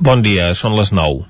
[0.00, 1.26] Bon dia, són les 9.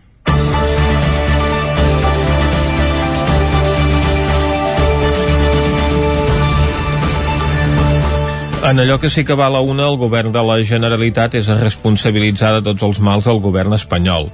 [8.70, 12.52] En allò que sí que val a una, el govern de la Generalitat és responsabilitzar
[12.54, 14.28] de tots els mals del govern espanyol.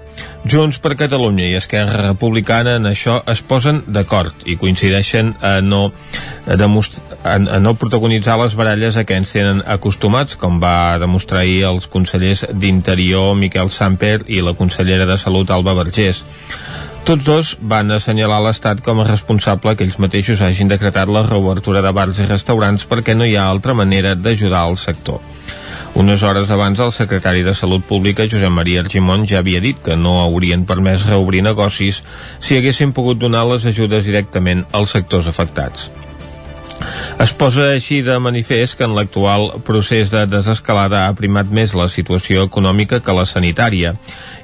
[0.45, 5.87] Junts per Catalunya i Esquerra Republicana en això es posen d'acord i coincideixen a no,
[6.45, 6.59] a,
[7.27, 11.65] a, a no protagonitzar les baralles a què ens tenen acostumats, com va demostrar ahir
[11.73, 16.23] els consellers d'Interior Miquel Samper i la consellera de Salut Alba Vergés.
[17.07, 21.83] Tots dos van assenyalar l'Estat com a responsable que ells mateixos hagin decretat la reobertura
[21.85, 25.21] de bars i restaurants perquè no hi ha altra manera d'ajudar al sector.
[25.97, 29.95] Unes hores abans, el secretari de Salut Pública, Josep Maria Argimon, ja havia dit que
[29.97, 32.03] no haurien permès reobrir negocis
[32.41, 35.87] si haguessin pogut donar les ajudes directament als sectors afectats.
[37.23, 41.89] Es posa així de manifest que en l'actual procés de desescalada ha primat més la
[41.93, 43.95] situació econòmica que la sanitària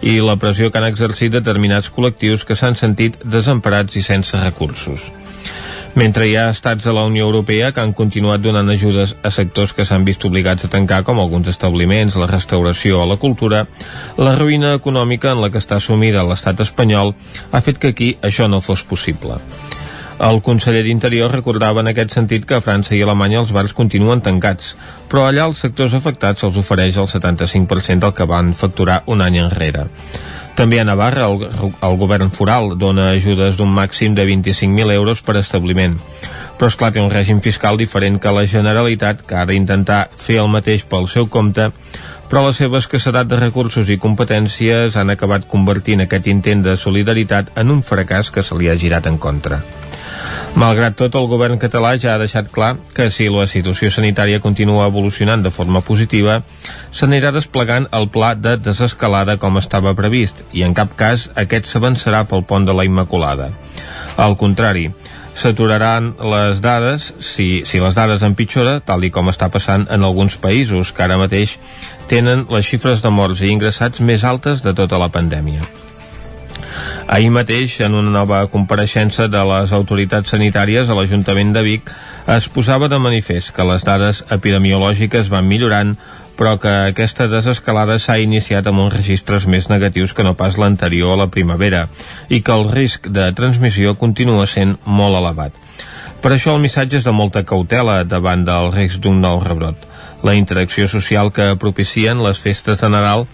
[0.00, 5.10] i la pressió que han exercit determinats col·lectius que s'han sentit desemparats i sense recursos.
[5.94, 9.74] Mentre hi ha estats a la Unió Europea que han continuat donant ajudes a sectors
[9.76, 13.66] que s'han vist obligats a tancar, com alguns establiments, la restauració o la cultura,
[14.16, 17.12] la ruïna econòmica en la que està sumida l'estat espanyol
[17.52, 19.36] ha fet que aquí això no fos possible.
[20.22, 24.20] El conseller d'Interior recordava en aquest sentit que a França i Alemanya els bars continuen
[24.22, 24.76] tancats,
[25.10, 29.40] però allà els sectors afectats se'ls ofereix el 75% del que van facturar un any
[29.42, 29.88] enrere.
[30.54, 31.42] També a Navarra el,
[31.88, 35.98] el govern foral dona ajudes d'un màxim de 25.000 euros per establiment.
[36.54, 40.52] Però esclar, té un règim fiscal diferent que la Generalitat, que ha d'intentar fer el
[40.54, 41.72] mateix pel seu compte,
[42.30, 47.50] però la seva escassedat de recursos i competències han acabat convertint aquest intent de solidaritat
[47.58, 49.64] en un fracàs que se li ha girat en contra.
[50.52, 54.84] Malgrat tot, el govern català ja ha deixat clar que si la situació sanitària continua
[54.90, 56.42] evolucionant de forma positiva,
[56.92, 62.26] s'anirà desplegant el pla de desescalada com estava previst i en cap cas aquest s'avançarà
[62.28, 63.48] pel pont de la Immaculada.
[64.20, 64.90] Al contrari,
[65.34, 70.36] s'aturaran les dades si, si les dades empitjora, tal i com està passant en alguns
[70.36, 71.56] països que ara mateix
[72.12, 75.64] tenen les xifres de morts i ingressats més altes de tota la pandèmia.
[77.08, 81.90] Ahir mateix, en una nova compareixença de les autoritats sanitàries a l'Ajuntament de Vic,
[82.30, 85.96] es posava de manifest que les dades epidemiològiques van millorant,
[86.38, 91.14] però que aquesta desescalada s'ha iniciat amb uns registres més negatius que no pas l'anterior
[91.14, 91.88] a la primavera
[92.28, 95.52] i que el risc de transmissió continua sent molt elevat.
[96.22, 99.88] Per això el missatge és de molta cautela davant del risc d'un nou rebrot.
[100.22, 103.26] La interacció social que propicien les festes de Nadal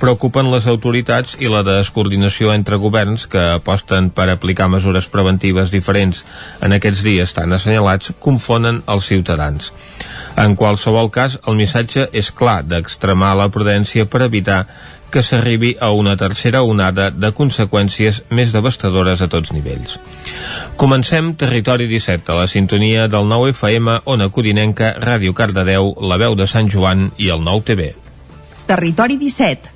[0.00, 6.22] preocupen les autoritats i la descoordinació entre governs que aposten per aplicar mesures preventives diferents
[6.64, 9.72] en aquests dies tan assenyalats confonen els ciutadans.
[10.36, 14.66] En qualsevol cas, el missatge és clar d'extremar la prudència per evitar
[15.10, 19.96] que s'arribi a una tercera onada de conseqüències més devastadores a tots nivells.
[20.76, 26.36] Comencem Territori 17, a la sintonia del 9 FM, Ona Codinenca, Ràdio Cardedeu, La Veu
[26.36, 27.88] de Sant Joan i el 9 TV.
[28.66, 29.75] Territori 17,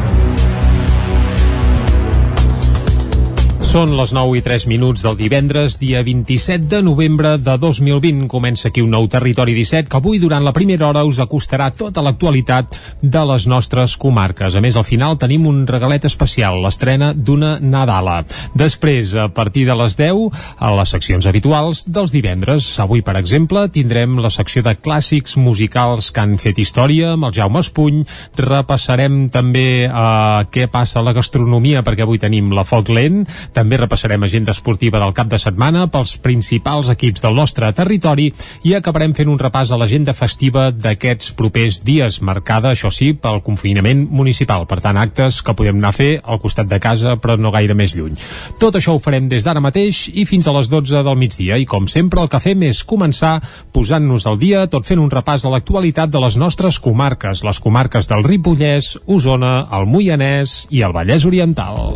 [3.71, 8.25] Són les 9 i 3 minuts del divendres, dia 27 de novembre de 2020.
[8.27, 12.03] Comença aquí un nou Territori 17 que avui, durant la primera hora, us acostarà tota
[12.03, 14.57] l'actualitat de les nostres comarques.
[14.59, 18.25] A més, al final tenim un regalet especial, l'estrena d'una Nadala.
[18.59, 22.67] Després, a partir de les 10, a les seccions habituals dels divendres.
[22.83, 27.37] Avui, per exemple, tindrem la secció de clàssics musicals que han fet història amb el
[27.39, 28.03] Jaume Espuny.
[28.35, 33.60] Repassarem també uh, què passa a la gastronomia, perquè avui tenim la Foc Lent també
[33.69, 38.29] repassarem agenda esportiva del cap de setmana pels principals equips del nostre territori
[38.67, 43.41] i acabarem fent un repàs a l'agenda festiva d'aquests propers dies, marcada, això sí, pel
[43.45, 44.65] confinament municipal.
[44.69, 47.75] Per tant, actes que podem anar a fer al costat de casa, però no gaire
[47.77, 48.17] més lluny.
[48.61, 51.57] Tot això ho farem des d'ara mateix i fins a les 12 del migdia.
[51.57, 53.37] I com sempre, el que fem és començar
[53.73, 58.09] posant-nos al dia, tot fent un repàs a l'actualitat de les nostres comarques, les comarques
[58.09, 61.91] del Ripollès, Osona, el Moianès i el Vallès Oriental.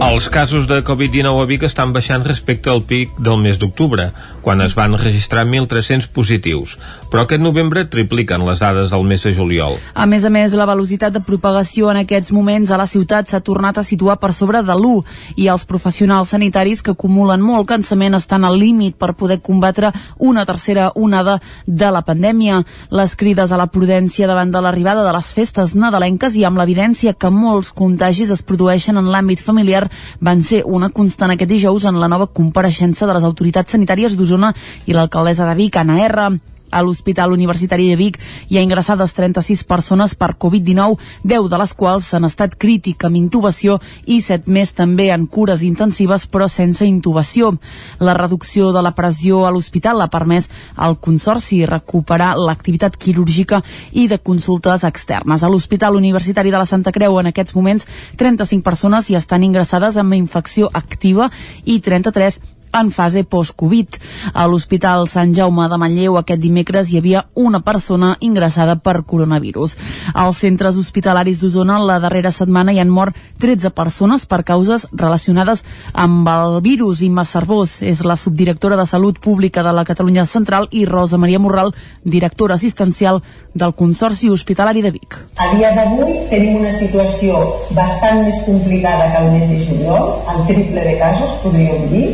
[0.00, 4.06] Els casos de Covid-19 a Vic estan baixant respecte al pic del mes d'octubre,
[4.40, 6.78] quan es van registrar 1.300 positius,
[7.10, 9.76] però aquest novembre tripliquen les dades del mes de juliol.
[9.94, 13.42] A més a més, la velocitat de propagació en aquests moments a la ciutat s'ha
[13.44, 15.02] tornat a situar per sobre de l'1
[15.42, 20.46] i els professionals sanitaris que acumulen molt cansament estan al límit per poder combatre una
[20.46, 22.62] tercera onada de la pandèmia.
[22.90, 27.14] Les crides a la prudència davant de l'arribada de les festes nadalenques i amb l'evidència
[27.14, 29.88] que molts contagis es produeixen en l'àmbit familiar
[30.20, 34.54] van ser una constant aquest dijous en la nova compareixença de les autoritats sanitàries d'Osona
[34.86, 36.30] i l'alcaldessa de Vic, Anna R.
[36.70, 38.18] A l'Hospital Universitari de Vic
[38.48, 43.18] hi ha ingressades 36 persones per Covid-19, 10 de les quals han estat crític amb
[43.18, 47.52] intubació i 7 més també en cures intensives però sense intubació.
[47.98, 53.62] La reducció de la pressió a l'hospital ha permès al Consorci recuperar l'activitat quirúrgica
[53.92, 55.42] i de consultes externes.
[55.42, 59.98] A l'Hospital Universitari de la Santa Creu en aquests moments 35 persones hi estan ingressades
[60.00, 61.30] amb infecció activa
[61.64, 62.40] i 33
[62.72, 63.96] en fase post-Covid.
[64.34, 69.76] A l'Hospital Sant Jaume de Manlleu aquest dimecres hi havia una persona ingressada per coronavirus.
[70.14, 75.64] Als centres hospitalaris d'Osona la darrera setmana hi han mort 13 persones per causes relacionades
[75.92, 77.02] amb el virus.
[77.02, 81.38] Imma Cervós és la subdirectora de Salut Pública de la Catalunya Central i Rosa Maria
[81.38, 81.74] Morral,
[82.04, 83.22] directora assistencial
[83.54, 85.16] del Consorci Hospitalari de Vic.
[85.36, 87.38] A dia d'avui tenim una situació
[87.76, 92.06] bastant més complicada que el mes de juliol, el triple de casos, podríem dir,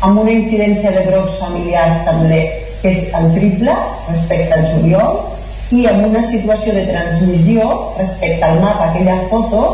[0.00, 2.40] amb una incidència de brots familiars també
[2.82, 3.74] que és el triple
[4.08, 5.18] respecte al juliol
[5.74, 7.64] i amb una situació de transmissió
[7.98, 9.64] respecte al mapa, aquella foto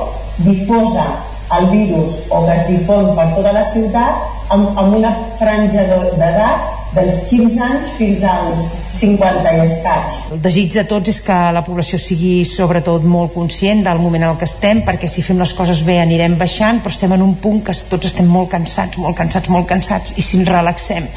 [0.46, 1.04] difosa
[1.58, 6.72] el virus o que es difon per tota la ciutat amb, amb una franja d'edat
[6.96, 8.64] dels 15 anys fins als
[9.00, 10.18] 50 i escaig.
[10.34, 14.30] El desig de tots és que la població sigui sobretot molt conscient del moment en
[14.32, 17.36] el que estem, perquè si fem les coses bé anirem baixant, però estem en un
[17.42, 21.08] punt que tots estem molt cansats, molt cansats, molt cansats, i si ens relaxem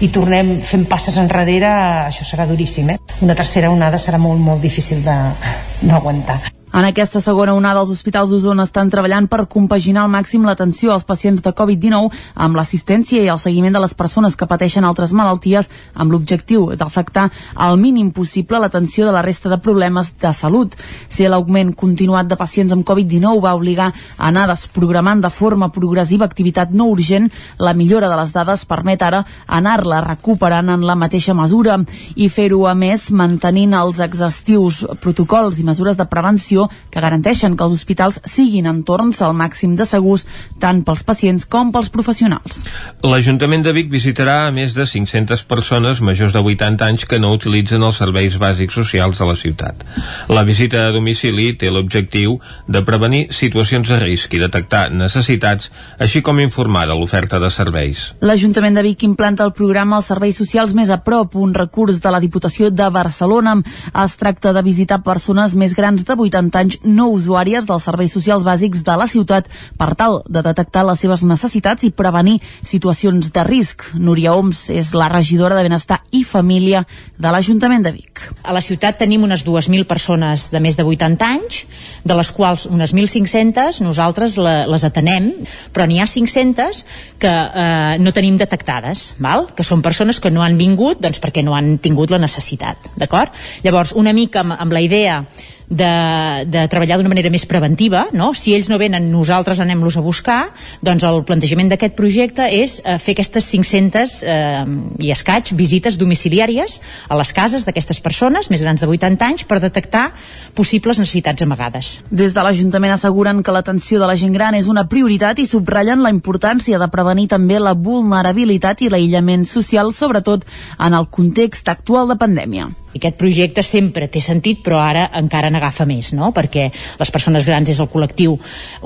[0.00, 1.70] i tornem fent passes enrere,
[2.08, 2.90] això serà duríssim.
[2.90, 2.98] Eh?
[3.24, 6.40] Una tercera onada serà molt, molt difícil d'aguantar.
[6.76, 11.06] En aquesta segona onada, els hospitals d'Osona estan treballant per compaginar al màxim l'atenció als
[11.08, 12.10] pacients de Covid-19
[12.44, 17.30] amb l'assistència i el seguiment de les persones que pateixen altres malalties amb l'objectiu d'afectar
[17.64, 20.76] al mínim possible l'atenció de la resta de problemes de salut.
[21.08, 26.28] Si l'augment continuat de pacients amb Covid-19 va obligar a anar desprogramant de forma progressiva
[26.28, 31.32] activitat no urgent, la millora de les dades permet ara anar-la recuperant en la mateixa
[31.32, 31.80] mesura
[32.16, 37.64] i fer-ho, a més, mantenint els exhaustius protocols i mesures de prevenció que garanteixen que
[37.66, 40.26] els hospitals siguin entorns al màxim de segurs
[40.60, 42.62] tant pels pacients com pels professionals.
[43.06, 47.32] L'Ajuntament de Vic visitarà a més de 500 persones majors de 80 anys que no
[47.34, 49.84] utilitzen els serveis bàsics socials de la ciutat.
[50.28, 56.22] La visita a domicili té l'objectiu de prevenir situacions de risc i detectar necessitats, així
[56.22, 58.10] com informar de l'oferta de serveis.
[58.20, 62.12] L'Ajuntament de Vic implanta el programa Els Serveis Socials Més a Prop, un recurs de
[62.12, 63.56] la Diputació de Barcelona.
[64.04, 68.44] Es tracta de visitar persones més grans de 80 anys no usuàries dels serveis socials
[68.46, 69.48] bàsics de la ciutat
[69.78, 73.82] per tal de detectar les seves necessitats i prevenir situacions de risc.
[73.98, 76.84] Núria Oms és la regidora de Benestar i Família
[77.18, 78.22] de l'Ajuntament de Vic.
[78.44, 81.62] A la ciutat tenim unes 2.000 persones de més de 80 anys,
[82.04, 85.32] de les quals unes 1.500 nosaltres les atenem,
[85.72, 86.84] però n'hi ha 500
[87.22, 89.48] que eh, no tenim detectades, val?
[89.56, 92.92] que són persones que no han vingut doncs, perquè no han tingut la necessitat.
[92.96, 93.34] D'acord?
[93.64, 95.22] Llavors, una mica amb, amb la idea
[95.68, 98.32] de, de treballar d'una manera més preventiva, no?
[98.34, 100.38] si ells no venen, nosaltres anem-los a buscar,
[100.84, 104.64] doncs el plantejament d'aquest projecte és eh, fer aquestes 500 eh,
[105.02, 106.78] i escaig visites domiciliàries
[107.08, 110.08] a les cases d'aquestes persones més grans de 80 anys per detectar
[110.54, 111.96] possibles necessitats amagades.
[112.10, 116.04] Des de l'Ajuntament asseguren que l'atenció de la gent gran és una prioritat i subratllen
[116.04, 120.46] la importància de prevenir també la vulnerabilitat i l'aïllament social, sobretot
[120.78, 122.70] en el context actual de pandèmia.
[123.00, 126.32] Aquest projecte sempre té sentit, però ara encara n'agafa més, no?
[126.36, 126.68] perquè
[127.00, 128.36] les persones grans és el col·lectiu,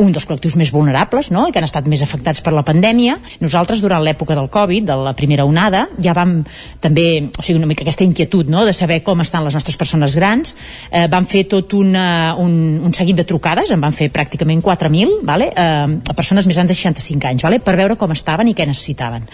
[0.02, 1.46] un dels col·lectius més vulnerables no?
[1.48, 3.16] i que han estat més afectats per la pandèmia.
[3.44, 6.40] Nosaltres, durant l'època del Covid, de la primera onada, ja vam
[6.82, 8.64] també, o sigui, una mica aquesta inquietud no?
[8.68, 10.54] de saber com estan les nostres persones grans,
[10.90, 15.20] eh, vam fer tot una, un, un seguit de trucades, en van fer pràcticament 4.000,
[15.26, 15.50] vale?
[15.54, 17.60] eh, a persones més grans de 65 anys, vale?
[17.64, 19.28] per veure com estaven i què necessitaven.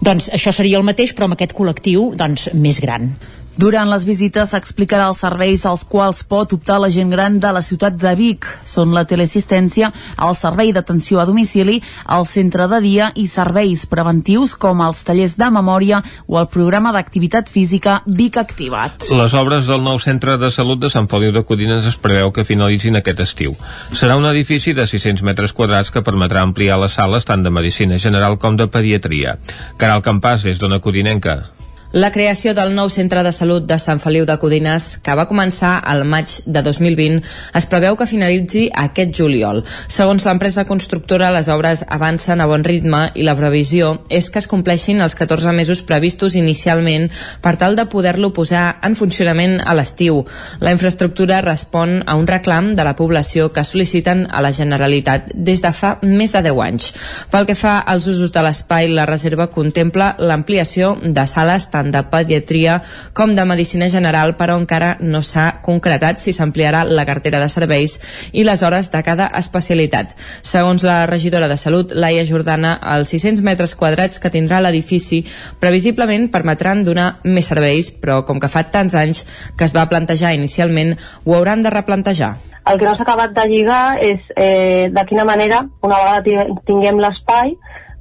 [0.00, 3.10] Doncs això seria el mateix, però amb aquest col·lectiu doncs, més gran.
[3.56, 7.62] Durant les visites s'explicarà els serveis als quals pot optar la gent gran de la
[7.64, 8.44] ciutat de Vic.
[8.68, 9.88] Són la teleassistència,
[10.26, 11.78] el servei d'atenció a domicili,
[12.12, 16.92] el centre de dia i serveis preventius com els tallers de memòria o el programa
[16.92, 19.08] d'activitat física Vic Activat.
[19.08, 22.44] Les obres del nou centre de salut de Sant Feliu de Codines es preveu que
[22.44, 23.56] finalitzin aquest estiu.
[23.96, 27.96] Serà un edifici de 600 metres quadrats que permetrà ampliar les sales tant de medicina
[27.96, 29.38] general com de pediatria.
[29.80, 31.55] Caral Campàs, des d'Ona Codinenca.
[31.96, 35.78] La creació del nou centre de salut de Sant Feliu de Codines, que va començar
[35.80, 37.22] al maig de 2020,
[37.56, 39.62] es preveu que finalitzi aquest juliol.
[39.88, 44.48] Segons l'empresa constructora, les obres avancen a bon ritme i la previsió és que es
[44.50, 47.06] compleixin els 14 mesos previstos inicialment
[47.40, 50.20] per tal de poder-lo posar en funcionament a l'estiu.
[50.60, 55.64] La infraestructura respon a un reclam de la població que sol·liciten a la Generalitat des
[55.64, 56.92] de fa més de 10 anys.
[57.32, 61.92] Pel que fa als usos de l'espai, la reserva contempla l'ampliació de sales tant tant
[61.92, 62.80] de pediatria
[63.14, 67.98] com de medicina general, però encara no s'ha concretat si s'ampliarà la cartera de serveis
[68.32, 70.14] i les hores de cada especialitat.
[70.42, 75.24] Segons la regidora de Salut, Laia Jordana, els 600 metres quadrats que tindrà l'edifici
[75.60, 79.24] previsiblement permetran donar més serveis, però com que fa tants anys
[79.56, 82.36] que es va plantejar inicialment, ho hauran de replantejar.
[82.66, 86.98] El que no s'ha acabat de lligar és eh, de quina manera, una vegada tinguem
[86.98, 87.54] l'espai,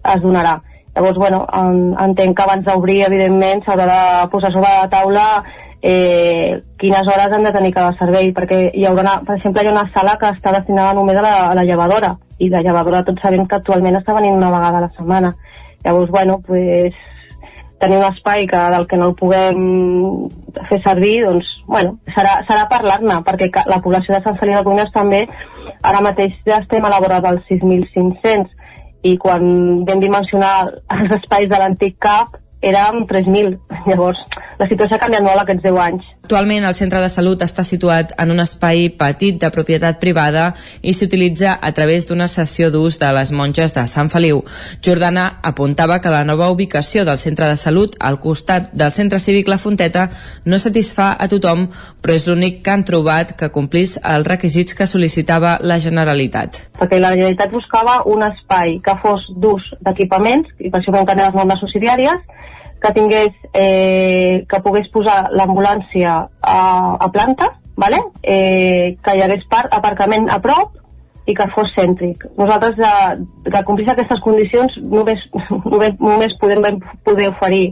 [0.05, 0.61] es donarà.
[0.95, 1.43] Llavors, bueno,
[1.99, 5.25] entenc que abans d'obrir, evidentment, s'haurà de posar sobre la taula
[5.81, 9.69] eh, quines hores han de tenir cada servei, perquè hi haurà, una, per exemple, hi
[9.69, 13.03] ha una sala que està destinada només a la, a la llevadora, i la llevadora
[13.05, 15.35] tots sabem que actualment està venint una vegada a la setmana.
[15.85, 16.95] Llavors, bueno, pues,
[17.79, 19.61] tenir un espai que, del que no el puguem
[20.71, 24.93] fer servir, doncs, bueno, serà, serà parlar-ne, perquè la població de Sant Feliu de Cunhas
[24.95, 25.25] també,
[25.85, 28.49] ara mateix ja estem a la vora dels 6.500,
[29.05, 29.45] i quan
[29.85, 30.55] vam dimensionar
[30.95, 33.57] els espais de l'antic CAP érem 3.000.
[33.85, 34.21] Llavors,
[34.59, 36.11] la situació ha canviat molt aquests 10 anys.
[36.25, 40.47] Actualment el centre de salut està situat en un espai petit de propietat privada
[40.81, 44.41] i s'utilitza a través d'una sessió d'ús de les monges de Sant Feliu.
[44.85, 49.51] Jordana apuntava que la nova ubicació del centre de salut al costat del centre cívic
[49.51, 50.07] La Fonteta
[50.45, 51.67] no satisfà a tothom,
[52.01, 56.61] però és l'únic que han trobat que complís els requisits que sol·licitava la Generalitat.
[56.79, 61.27] Perquè la Generalitat buscava un espai que fos d'ús d'equipaments, i per això vam tenir
[61.27, 62.23] les normes subsidiàries,
[62.81, 66.57] que tingués, eh, que pogués posar l'ambulància a,
[66.99, 67.99] a planta, vale?
[68.23, 70.75] eh, que hi hagués part, aparcament a prop
[71.25, 72.27] i que fos cèntric.
[72.37, 75.21] Nosaltres, de, que complís aquestes condicions, només,
[75.71, 77.65] només, només podem poder oferir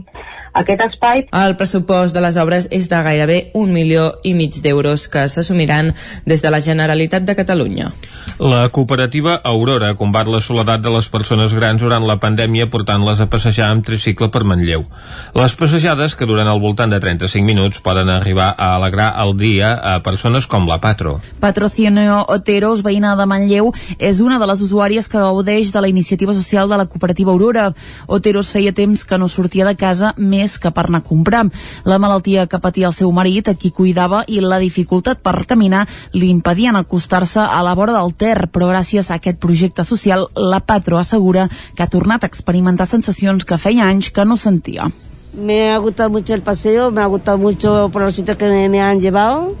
[0.54, 1.26] aquest espai.
[1.34, 5.92] El pressupost de les obres és de gairebé un milió i mig d'euros que s'assumiran
[6.24, 7.90] des de la Generalitat de Catalunya.
[8.38, 13.28] La cooperativa Aurora combat la soledat de les persones grans durant la pandèmia portant-les a
[13.30, 14.86] passejar amb tricicle per Manlleu.
[15.34, 19.74] Les passejades, que duren al voltant de 35 minuts, poden arribar a alegrar el dia
[19.74, 21.20] a persones com la Patro.
[21.40, 26.34] Patrocinio Oteros, veïna de Manlleu, és una de les usuàries que gaudeix de la iniciativa
[26.34, 27.70] social de la cooperativa Aurora.
[28.06, 31.44] Oteros feia temps que no sortia de casa més més que per anar a comprar.
[31.88, 35.84] La malaltia que patia el seu marit, a qui cuidava, i la dificultat per caminar
[36.14, 40.60] li impedien acostar-se a la vora del Ter, però gràcies a aquest projecte social, la
[40.60, 44.90] Patro assegura que ha tornat a experimentar sensacions que feia anys que no sentia.
[45.34, 48.68] Me ha gustado mucho el paseo, me ha gustado mucho por los sitios que me,
[48.68, 49.56] me han llevado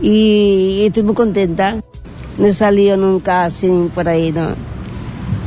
[0.00, 1.80] y, y estoy muy contenta.
[2.38, 4.54] No he salido nunca así por ahí, ¿no?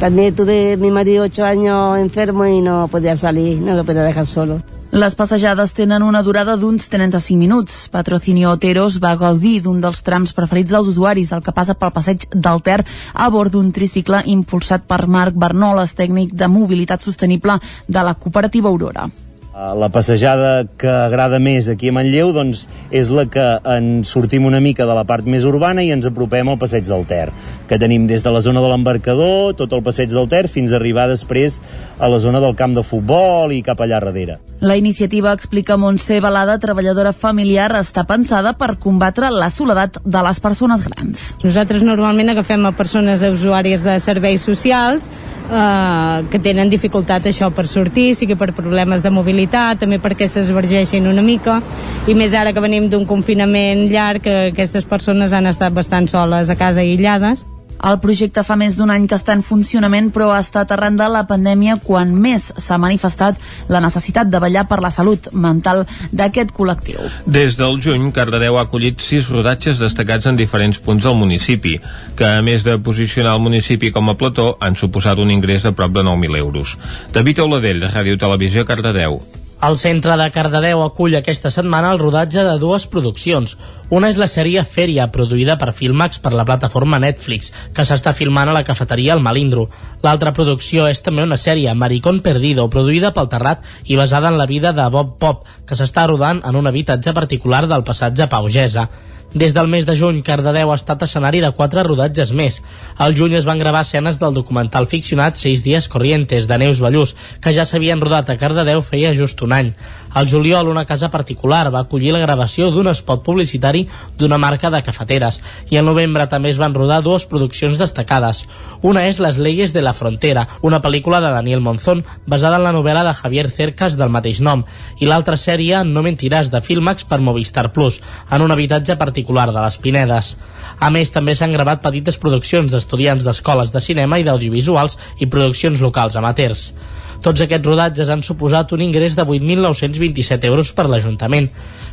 [0.02, 4.26] También tuve mi marido ocho años enfermo y no podía salir, no lo podía dejar
[4.26, 4.64] solo.
[4.90, 7.88] Les passejades tenen una durada d'uns 35 minuts.
[7.94, 12.26] Patrocinio Oteros va gaudir d'un dels trams preferits dels usuaris, el que passa pel passeig
[12.34, 12.82] del Ter
[13.14, 18.74] a bord d'un tricicle impulsat per Marc Bernoles, tècnic de mobilitat sostenible de la cooperativa
[18.74, 19.06] Aurora.
[19.52, 24.46] Eh, la passejada que agrada més aquí a Manlleu doncs, és la que ens sortim
[24.48, 27.34] una mica de la part més urbana i ens apropem al passeig del Ter,
[27.68, 30.78] que tenim des de la zona de l'embarcador, tot el passeig del Ter, fins a
[30.80, 31.60] arribar després
[32.00, 34.40] a la zona del camp de futbol i cap allà darrere.
[34.62, 40.40] La iniciativa, explica Montse Balada, treballadora familiar, està pensada per combatre la soledat de les
[40.40, 41.28] persones grans.
[41.44, 45.12] Nosaltres normalment agafem a persones usuàries de serveis socials
[45.52, 51.08] eh, que tenen dificultat això per sortir, sigui per problemes de mobilitat, també perquè s'esvergeixin
[51.08, 51.60] una mica,
[52.08, 56.50] i més ara que venim d'un confinament llarg, que aquestes persones han estat bastant soles
[56.50, 57.46] a casa aïllades.
[57.82, 61.08] El projecte fa més d'un any que està en funcionament, però ha estat arran de
[61.10, 63.42] la pandèmia quan més s'ha manifestat
[63.74, 67.02] la necessitat de ballar per la salut mental d'aquest col·lectiu.
[67.26, 71.80] Des del juny, Cardedeu ha acollit sis rodatges destacats en diferents punts del municipi,
[72.16, 75.74] que a més de posicionar el municipi com a plató, han suposat un ingrés de
[75.74, 76.78] prop de 9.000 euros.
[77.14, 79.22] David Auladell, Ràdio Televisió, Cardedeu.
[79.62, 83.52] El centre de Cardedeu acull aquesta setmana el rodatge de dues produccions.
[83.94, 88.50] Una és la sèrie Fèria, produïda per Filmax per la plataforma Netflix, que s'està filmant
[88.50, 89.68] a la cafeteria El Malindro.
[90.02, 94.50] L'altra producció és també una sèrie, Maricón Perdido, produïda pel Terrat i basada en la
[94.50, 98.90] vida de Bob Pop, que s'està rodant en un habitatge particular del passatge Paugesa.
[99.34, 102.58] Des del mes de juny, Cardedeu ha estat escenari de quatre rodatges més.
[103.00, 107.16] Al juny es van gravar escenes del documental ficcionat Seis dies corrientes, de Neus Ballús,
[107.40, 109.70] que ja s'havien rodat a Cardedeu feia just un any.
[110.12, 113.86] Al juliol, una casa particular va acollir la gravació d'un spot publicitari
[114.20, 115.40] d'una marca de cafeteres.
[115.72, 118.44] I al novembre també es van rodar dues produccions destacades.
[118.82, 122.76] Una és Les leyes de la frontera, una pel·lícula de Daniel Monzón basada en la
[122.76, 124.66] novel·la de Javier Cercas del mateix nom,
[125.00, 129.62] i l'altra sèrie No mentiràs de Filmax per Movistar Plus, en un habitatge particular de
[129.62, 130.38] les Pinedes.
[130.80, 135.82] A més, també s'han gravat petites produccions d'estudiants d'escoles de cinema i d'audiovisuals i produccions
[135.82, 136.74] locals amateurs.
[137.22, 141.52] Tots aquests rodatges han suposat un ingrés de 8.927 euros per l'Ajuntament.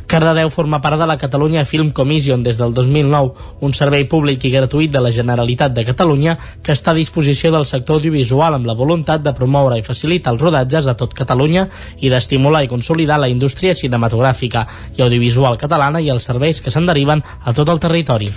[0.09, 4.49] Cardedeu forma part de la Catalunya Film Commission des del 2009, un servei públic i
[4.49, 6.33] gratuït de la Generalitat de Catalunya
[6.65, 10.41] que està a disposició del sector audiovisual amb la voluntat de promoure i facilitar els
[10.41, 11.67] rodatges a tot Catalunya
[12.01, 14.65] i d'estimular i consolidar la indústria cinematogràfica
[14.97, 18.31] i audiovisual catalana i els serveis que se'n deriven a tot el territori.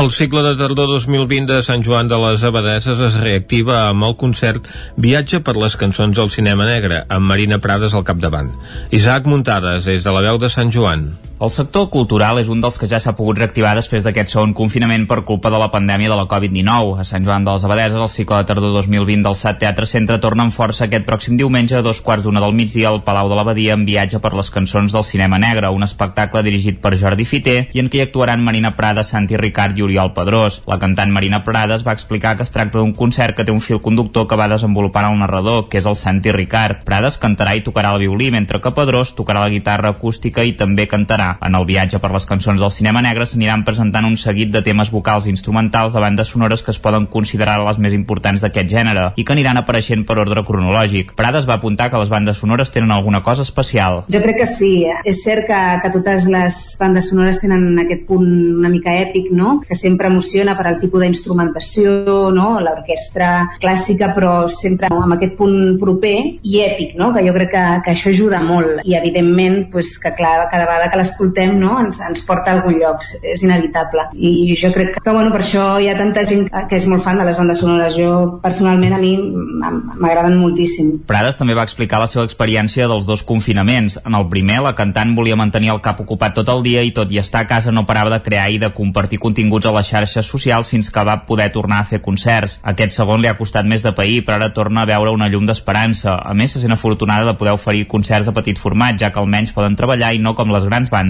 [0.00, 4.16] El cicle de tardor 2020 de Sant Joan de les Abadeses es reactiva amb el
[4.16, 4.64] concert
[4.96, 8.54] Viatge per les cançons al cinema negre, amb Marina Prades al capdavant.
[8.88, 11.17] Isaac Muntades, des de la veu de Sant Joan.
[11.38, 15.04] El sector cultural és un dels que ja s'ha pogut reactivar després d'aquest segon confinament
[15.06, 16.96] per culpa de la pandèmia de la Covid-19.
[16.98, 20.16] A Sant Joan de les Abadeses, el cicle de tardor 2020 del SAT Teatre Centre
[20.18, 23.38] torna amb força aquest pròxim diumenge a dos quarts d'una del migdia al Palau de
[23.38, 27.56] l'Abadia en viatge per les cançons del cinema negre, un espectacle dirigit per Jordi Fiter
[27.70, 30.58] i en què hi actuaran Marina Prada, Santi Ricard i Oriol Pedrós.
[30.66, 33.78] La cantant Marina Prades va explicar que es tracta d'un concert que té un fil
[33.78, 36.82] conductor que va desenvolupant el narrador, que és el Santi Ricard.
[36.82, 40.90] Prades cantarà i tocarà el violí, mentre que Pedrós tocarà la guitarra acústica i també
[40.90, 41.27] cantarà.
[41.44, 44.92] En el viatge per les cançons del cinema negre s'aniran presentant un seguit de temes
[44.94, 49.08] vocals i instrumentals de bandes sonores que es poden considerar les més importants d'aquest gènere
[49.16, 51.14] i que aniran apareixent per ordre cronològic.
[51.18, 54.04] Prades va apuntar que les bandes sonores tenen alguna cosa especial.
[54.12, 54.72] Jo crec que sí.
[55.08, 59.58] És cert que, que totes les bandes sonores tenen aquest punt una mica èpic, no?
[59.66, 62.48] que sempre emociona per al tipus d'instrumentació, no?
[62.64, 67.12] l'orquestra clàssica, però sempre amb aquest punt proper i èpic, no?
[67.14, 68.82] que jo crec que, que això ajuda molt.
[68.88, 71.78] I evidentment, pues, que clar, cada vegada que l'escoltem no?
[71.80, 74.08] ens, ens porta a algun lloc, és inevitable.
[74.14, 77.18] I jo crec que, bueno, per això hi ha tanta gent que és molt fan
[77.18, 77.96] de les bandes sonores.
[77.98, 80.98] Jo, personalment, a mi m'agraden moltíssim.
[81.08, 83.98] Prades també va explicar la seva experiència dels dos confinaments.
[84.06, 87.10] En el primer, la cantant volia mantenir el cap ocupat tot el dia i tot
[87.12, 90.26] i estar a casa no parava de crear i de compartir continguts a les xarxes
[90.26, 92.58] socials fins que va poder tornar a fer concerts.
[92.62, 95.48] Aquest segon li ha costat més de pair, però ara torna a veure una llum
[95.48, 96.14] d'esperança.
[96.18, 99.54] A més, se sent afortunada de poder oferir concerts de petit format, ja que almenys
[99.56, 101.07] poden treballar i no com les grans bandes.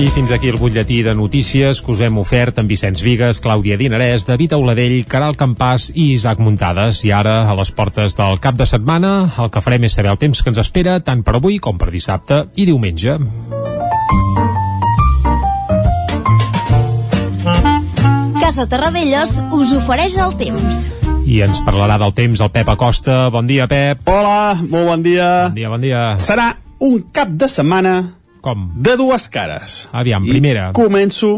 [0.00, 3.76] I fins aquí el butlletí de notícies que us hem ofert amb Vicenç Vigues, Clàudia
[3.76, 7.02] Dinarès, David Auladell, Caral Campàs i Isaac Muntades.
[7.04, 10.20] I ara, a les portes del cap de setmana, el que farem és saber el
[10.22, 13.18] temps que ens espera tant per avui com per dissabte i diumenge.
[18.40, 20.99] Casa Terradellos us ofereix el temps.
[21.30, 23.28] I ens parlarà del temps el Pep Acosta.
[23.30, 24.00] Bon dia, Pep.
[24.10, 25.26] Hola, molt bon dia.
[25.46, 26.00] Bon dia, bon dia.
[26.18, 26.48] Serà
[26.82, 27.92] un cap de setmana
[28.42, 28.64] com?
[28.74, 29.84] De dues cares.
[29.94, 30.64] Aviam, primera.
[30.72, 31.30] I començo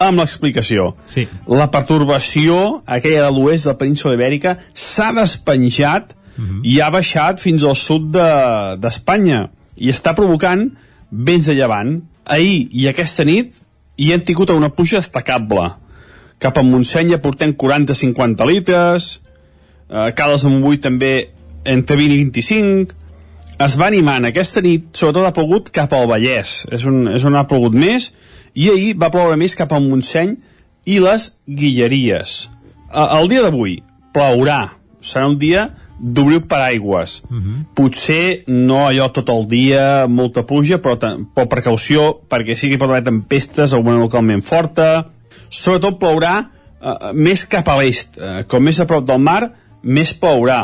[0.00, 0.94] amb l'explicació.
[1.12, 1.26] Sí.
[1.44, 6.60] La pertorbació, aquella de l'oest de la península ibèrica, s'ha despenjat uh -huh.
[6.64, 8.08] i ha baixat fins al sud
[8.80, 10.70] d'Espanya de, i està provocant
[11.10, 12.00] vents de llevant.
[12.24, 13.60] Ahir i aquesta nit
[13.96, 15.68] hi hem tingut una puja destacable.
[16.38, 19.08] Cap a Montseny ja portem 40-50 litres,
[19.88, 21.12] a Cales de Montbui també
[21.68, 22.94] entre 20 i 25,
[23.58, 27.34] es va animant aquesta nit, sobretot ha plogut cap al Vallès, és un, és on
[27.34, 28.12] ha plogut més,
[28.54, 30.36] i ahir va ploure més cap al Montseny
[30.88, 32.38] i les Guilleries.
[32.94, 33.80] El dia d'avui
[34.14, 34.62] plourà,
[35.02, 37.22] serà un dia d'obrir paraigües.
[37.28, 37.58] Uh -huh.
[37.74, 40.96] Potser no allò tot el dia, molta pluja, però,
[41.34, 45.10] però precaució, perquè sí que hi pot haver tempestes, alguna localment forta.
[45.50, 48.18] Sobretot plourà uh, més cap a l'est.
[48.18, 49.42] Uh, com més a prop del mar,
[49.82, 50.60] més plourà.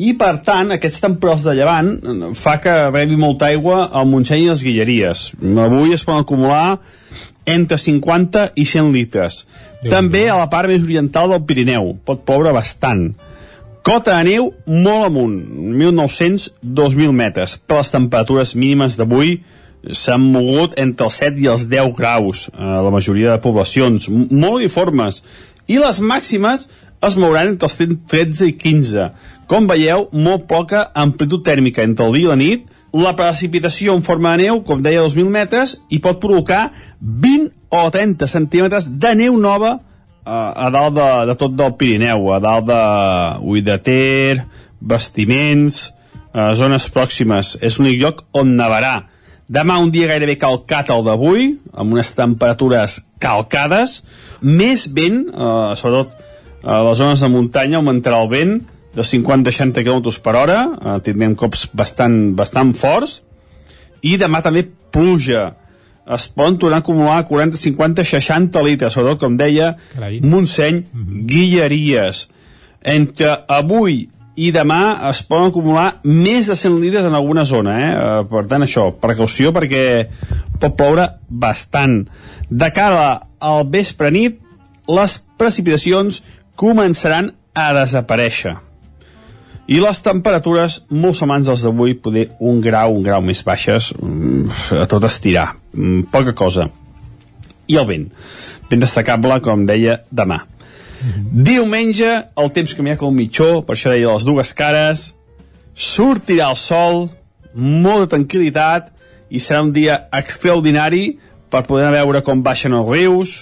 [0.00, 1.90] I per tant aquests temporals de llevant
[2.38, 5.24] fa que rebi molta aigua al Montseny i les Guilleries.
[5.60, 6.78] Avui es poden acumular
[7.44, 9.42] entre 50 i 100 litres.
[9.82, 11.92] Déu també a la part més oriental del Pirineu.
[12.06, 13.10] Pot ploure bastant.
[13.84, 15.36] Cota de neu molt amunt
[15.80, 19.38] 1.900-2.000 metres per les temperatures mínimes d'avui
[19.96, 24.60] s'han mogut entre els 7 i els 10 graus a la majoria de poblacions molt
[24.60, 25.22] uniformes
[25.70, 26.66] i les màximes
[27.00, 27.78] es mouran entre els
[28.12, 29.06] 13 i 15
[29.50, 34.04] com veieu, molt poca amplitud tèrmica entre el dia i la nit, la precipitació en
[34.06, 36.68] forma de neu, com deia, 2.000 metres, i pot provocar
[37.00, 39.72] 20 o 30 centímetres de neu nova
[40.22, 42.80] a, a dalt de, de tot del Pirineu, a dalt de
[43.42, 44.44] Ui de Ter,
[44.78, 45.88] Bastiments,
[46.30, 47.56] a zones pròximes.
[47.58, 49.00] És l'únic lloc on nevarà.
[49.50, 53.96] Demà un dia gairebé calcat al d'avui, amb unes temperatures calcades,
[54.46, 56.14] més vent, eh, sobretot
[56.62, 58.52] a les zones de muntanya augmentarà el vent
[58.94, 63.22] de 50-60 km per hora, eh, tindrem cops bastant, bastant forts,
[64.06, 65.56] i demà també pluja.
[66.10, 70.20] Es poden tornar a acumular 40, 50, 60 litres, sobretot, com deia, Carai.
[70.22, 70.84] Montseny,
[71.26, 72.28] Guilleries.
[72.82, 77.90] Entre avui i demà es poden acumular més de 100 litres en alguna zona, eh?
[77.90, 79.82] Eh, Per tant, això, precaució perquè
[80.60, 82.04] pot ploure bastant.
[82.48, 84.40] De cara al vespre nit,
[84.90, 86.22] les precipitacions
[86.56, 88.56] començaran a desaparèixer.
[89.70, 94.80] I les temperatures, molt semblants als d'avui, poder un grau, un grau més baixes, mm,
[94.82, 95.54] a tot estirar.
[95.72, 96.68] Mm, Poca cosa.
[97.68, 98.08] I el vent.
[98.68, 100.40] Ben destacable, com deia, demà.
[101.00, 105.10] Diumenge, el temps canviarà com mitjó, per això deia les dues cares,
[105.72, 107.06] sortirà el sol,
[107.54, 108.90] molta tranquil·litat,
[109.30, 111.04] i serà un dia extraordinari
[111.50, 113.36] per poder veure com baixen els rius,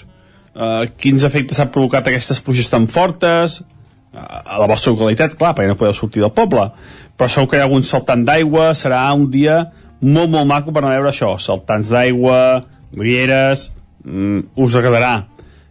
[0.55, 5.55] eh, quins efectes ha provocat aquestes pluges tan fortes, eh, a la vostra localitat, clar,
[5.57, 6.69] perquè no podeu sortir del poble,
[7.17, 9.65] però segur que hi ha algun saltant d'aigua, serà un dia
[9.99, 12.63] molt, molt maco per anar a veure això, saltants d'aigua,
[12.95, 13.71] rieres,
[14.05, 15.27] mm, us agradarà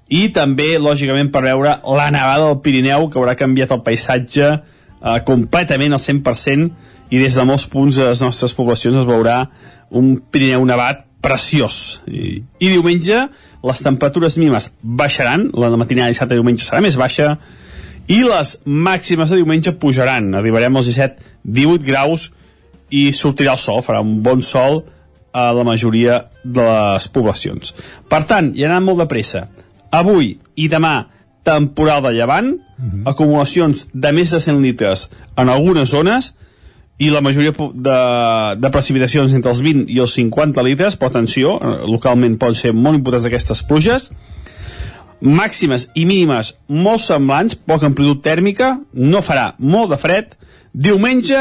[0.09, 5.19] i també, lògicament, per veure la nevada del Pirineu, que haurà canviat el paisatge eh,
[5.29, 6.71] completament al 100%,
[7.09, 9.43] i des de molts punts de les nostres poblacions es veurà
[9.97, 12.01] un Pirineu nevat preciós.
[12.09, 13.27] I, i diumenge
[13.65, 17.35] les temperatures mínimes baixaran, la de matinada dissabte i diumenge serà més baixa,
[18.09, 20.33] i les màximes de diumenge pujaran.
[20.39, 22.31] Arribarem als 17-18 graus
[22.89, 24.83] i sortirà el sol, farà un bon sol
[25.37, 27.75] a la majoria de les poblacions.
[28.09, 29.45] Per tant, hi anant molt de pressa.
[29.95, 31.09] Avui i demà,
[31.47, 32.51] temporal de llevant,
[33.09, 36.35] acumulacions de més de 100 litres en algunes zones,
[36.99, 37.99] i la majoria de,
[38.59, 42.73] de precipitacions entre els 20 i els 50 litres, però atenció, eh, localment poden ser
[42.75, 44.09] molt importants aquestes pluges,
[45.23, 50.35] màximes i mínimes molt semblants, poca amplitud tèrmica, no farà molt de fred,
[50.75, 51.39] diumenge,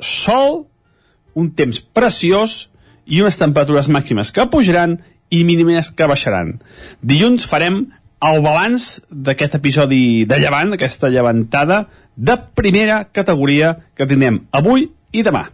[0.00, 0.64] sol,
[1.36, 2.70] un temps preciós
[3.04, 4.98] i unes temperatures màximes que pujaran
[5.30, 6.58] i mínimes que baixaran.
[7.02, 7.84] Dilluns farem
[8.24, 11.84] el balanç d'aquest episodi de llevant, aquesta llevantada
[12.16, 15.48] de primera categoria que tindrem avui i demà.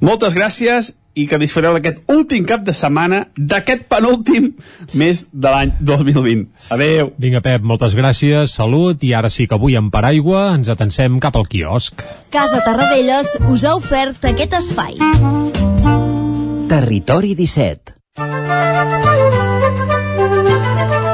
[0.00, 4.52] Moltes gràcies i que disfruteu d'aquest últim cap de setmana d'aquest penúltim
[4.94, 6.46] mes de l'any 2020.
[6.76, 7.12] Adeu.
[7.18, 11.36] Vinga, Pep, moltes gràcies, salut, i ara sí que avui en paraigua ens atansem cap
[11.36, 12.06] al quiosc.
[12.30, 15.00] Casa Tarradellas us ha ofert aquest espai.
[16.70, 17.99] Territori 17.
[18.16, 19.49] うん。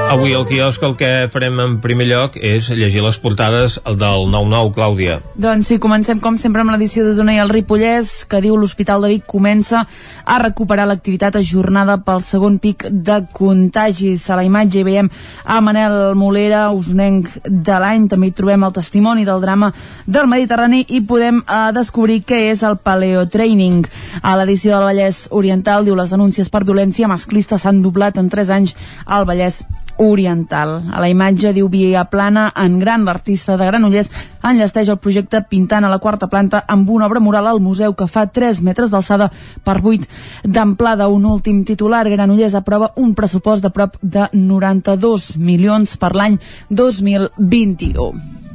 [0.07, 4.69] Avui al quiosc el que farem en primer lloc és llegir les portades del 9-9,
[4.77, 5.17] Clàudia.
[5.35, 9.11] Doncs sí, comencem com sempre amb l'edició d'Osona i el Ripollès, que diu l'Hospital de
[9.11, 9.81] Vic comença
[10.23, 14.29] a recuperar l'activitat ajornada pel segon pic de contagis.
[14.31, 15.11] A la imatge hi veiem
[15.43, 19.73] a Manel Molera, usonenc de l'any, també hi trobem el testimoni del drama
[20.07, 23.83] del Mediterrani i podem eh, descobrir què és el paleotraining.
[24.23, 28.55] A l'edició del Vallès Oriental diu les denúncies per violència masclista s'han doblat en 3
[28.61, 29.65] anys al Vallès
[29.99, 30.83] oriental.
[30.93, 34.11] A la imatge diu Via Plana, en gran l'artista de Granollers
[34.47, 38.07] enllesteix el projecte pintant a la quarta planta amb una obra mural al museu que
[38.07, 39.31] fa 3 metres d'alçada
[39.65, 40.07] per 8
[40.45, 41.09] d'amplada.
[41.09, 46.39] Un últim titular, Granollers aprova un pressupost de prop de 92 milions per l'any
[46.71, 48.46] 2021.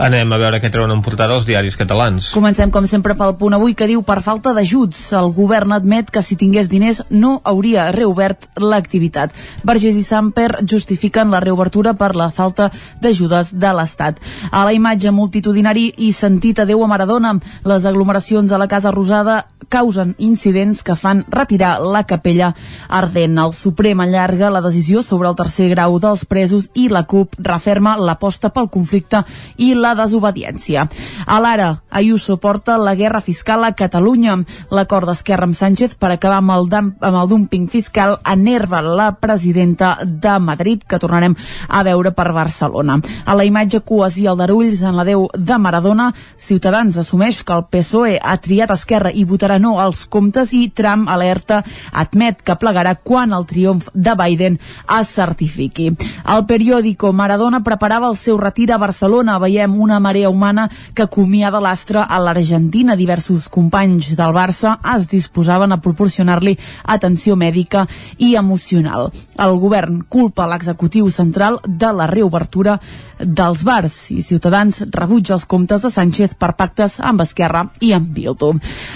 [0.00, 2.30] Anem a veure què treuen en portada els diaris catalans.
[2.34, 5.00] Comencem, com sempre, pel punt avui que diu per falta d'ajuts.
[5.18, 9.34] El govern admet que si tingués diners no hauria reobert l'activitat.
[9.66, 12.70] Vergés i Samper justifiquen la reobertura per la falta
[13.02, 14.20] d'ajudes de l'Estat.
[14.50, 19.44] A la imatge multitudinari i sentit adeu a Maradona, les aglomeracions a la Casa Rosada
[19.70, 22.50] causen incidents que fan retirar la capella
[22.88, 23.38] ardent.
[23.38, 27.96] El Suprem allarga la decisió sobre el tercer grau dels presos i la CUP referma
[27.96, 29.22] l'aposta pel conflicte
[29.56, 30.88] i la desobediència.
[31.26, 34.36] A l'ara, Ayuso porta la guerra fiscal a Catalunya.
[34.70, 39.98] L'acord d'Esquerra amb Sánchez per acabar amb el, amb el dumping fiscal enerva la presidenta
[40.04, 41.34] de Madrid, que tornarem
[41.68, 43.00] a veure per Barcelona.
[43.26, 47.66] A la imatge cues i aldarulls en la Déu de Maradona, Ciutadans assumeix que el
[47.70, 51.60] PSOE ha triat Esquerra i votarà no als comptes i Trump alerta
[51.92, 54.58] admet que plegarà quan el triomf de Biden
[54.98, 55.90] es certifiqui.
[56.34, 59.38] El periòdico Maradona preparava el seu retir a Barcelona.
[59.38, 62.96] Veiem una marea humana que acomiada l'astre a l'Argentina.
[62.96, 67.86] Diversos companys del Barça es disposaven a proporcionar-li atenció mèdica
[68.18, 69.10] i emocional.
[69.38, 72.78] El govern culpa l'executiu central de la reobertura
[73.24, 78.10] dels bars i Ciutadans rebutja els comptes de Sánchez per pactes amb Esquerra i amb
[78.14, 78.52] Bildu.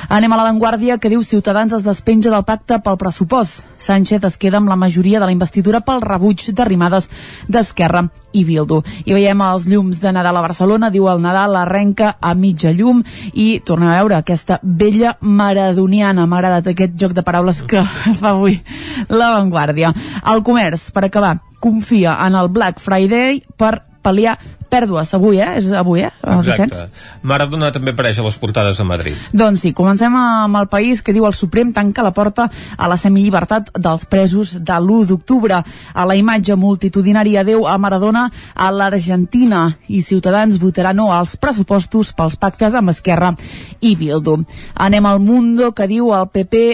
[0.09, 3.65] Anem a Vanguardia que diu Ciutadans es despenja del pacte pel pressupost.
[3.79, 7.09] Sánchez es queda amb la majoria de la investidura pel rebuig d'arrimades
[7.49, 8.83] d'Esquerra i Bildu.
[9.05, 13.03] I veiem els llums de Nadal a Barcelona, diu el Nadal arrenca a mitja llum
[13.33, 16.27] i tornem a veure aquesta vella maradoniana.
[16.27, 17.85] M'ha agradat aquest joc de paraules que
[18.21, 18.61] fa avui
[19.09, 19.95] la Vanguardia.
[20.33, 24.37] El comerç, per acabar, confia en el Black Friday per pal·liar
[24.75, 25.55] pèrdues avui, eh?
[25.61, 26.11] És avui, eh?
[26.25, 26.75] Vicenç?
[26.75, 27.13] Exacte.
[27.23, 29.19] Maradona també apareix a les portades de Madrid.
[29.33, 32.99] Doncs sí, comencem amb el país que diu el Suprem tanca la porta a la
[33.01, 35.61] semillibertat dels presos de l'1 d'octubre.
[35.95, 42.13] A la imatge multitudinària Déu a Maradona a l'Argentina i Ciutadans votarà no als pressupostos
[42.17, 43.35] pels pactes amb Esquerra
[43.81, 44.41] i Bildu.
[44.75, 46.65] Anem al Mundo que diu el PP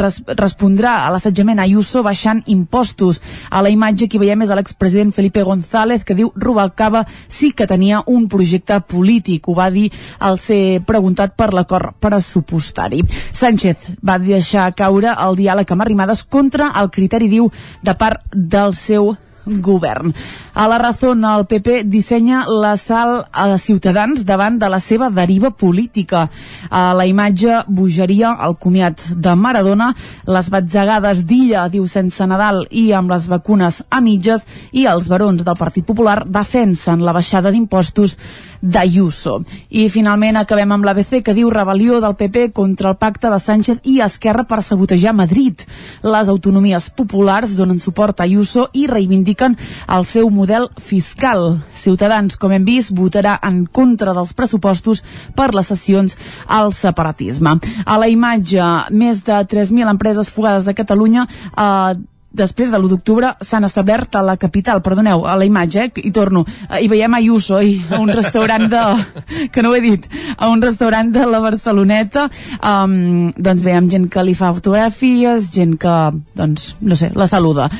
[0.00, 3.20] res respondrà a l'assetjament a Ayuso baixant impostos.
[3.50, 7.04] A la imatge que veiem és l'expresident Felipe González que diu Rubalcaba
[7.44, 9.48] sí que tenia un projecte polític.
[9.48, 9.90] Ho va dir
[10.24, 13.02] al ser preguntat per l'acord pressupostari.
[13.36, 17.50] Sánchez va deixar caure el diàleg amb Arrimadas contra el criteri, diu,
[17.84, 19.12] de part del seu
[19.46, 20.14] govern.
[20.54, 25.50] A la Razón, el PP dissenya la sal a Ciutadans davant de la seva deriva
[25.50, 26.28] política.
[26.70, 29.92] A la imatge, bogeria, el comiat de Maradona,
[30.26, 35.44] les batzegades d'Illa, diu sense Nadal, i amb les vacunes a mitges, i els barons
[35.44, 38.18] del Partit Popular defensen la baixada d'impostos
[38.64, 39.42] d'Ayuso.
[39.68, 43.84] I finalment acabem amb l'ABC que diu rebel·lió del PP contra el pacte de Sánchez
[43.90, 45.62] i Esquerra per sabotejar Madrid.
[46.02, 49.58] Les autonomies populars donen suport a Ayuso i reivindiquen
[49.92, 51.58] el seu model fiscal.
[51.76, 55.04] Ciutadans, com hem vist, votarà en contra dels pressupostos
[55.36, 56.16] per les sessions
[56.48, 57.58] al separatisme.
[57.84, 61.94] A la imatge, més de 3.000 empreses fugades de Catalunya eh,
[62.34, 66.12] després de l'1 d'octubre s'han establert a la capital, perdoneu, a la imatge, eh, i
[66.12, 68.84] torno, eh, i veiem Ayuso i a un restaurant de,
[69.54, 74.08] que no ho he dit, a un restaurant de la Barceloneta, um, doncs veiem gent
[74.10, 75.94] que li fa fotografies, gent que,
[76.34, 77.70] doncs, no sé, la saluda.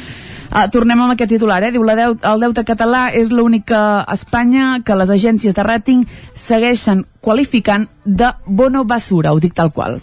[0.55, 1.73] Uh, tornem amb aquest titular, eh?
[1.75, 6.05] Diu, la deut el deute català és l'única Espanya que les agències de rating
[6.39, 9.99] segueixen qualificant de bono basura, ho dic tal qual.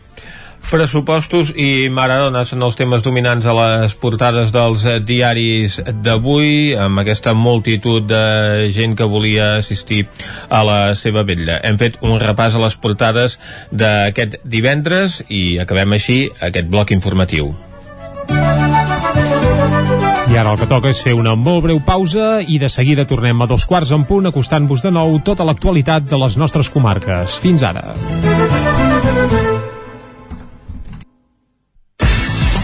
[0.71, 7.01] Pressupostos i Maradona són els temes dominants a les portades dels eh, diaris d'avui, amb
[7.01, 10.05] aquesta multitud de gent que volia assistir
[10.47, 11.59] a la seva vetlla.
[11.67, 13.35] Hem fet un repàs a les portades
[13.75, 17.51] d'aquest divendres i acabem així aquest bloc informatiu.
[20.31, 23.43] I ara el que toca és fer una molt breu pausa i de seguida tornem
[23.43, 27.41] a dos quarts en punt acostant-vos de nou tota l'actualitat de les nostres comarques.
[27.43, 27.91] Fins ara.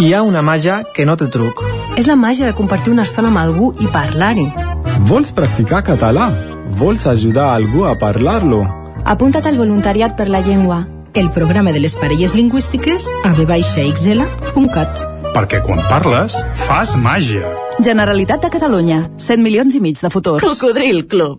[0.00, 1.60] Hi ha una màgia que no té truc.
[1.94, 4.48] És la màgia de compartir una estona amb algú i parlar-hi.
[5.06, 6.26] Vols practicar català?
[6.80, 8.64] Vols ajudar algú a parlar-lo?
[9.04, 10.82] Apunta't al voluntariat per la llengua.
[11.14, 15.02] El programa de les parelles lingüístiques a vxl.cat.
[15.34, 17.46] Perquè quan parles, fas màgia.
[17.78, 19.04] Generalitat de Catalunya.
[19.18, 20.42] 100 milions i mig de futurs.
[20.42, 21.38] Cocodril Club.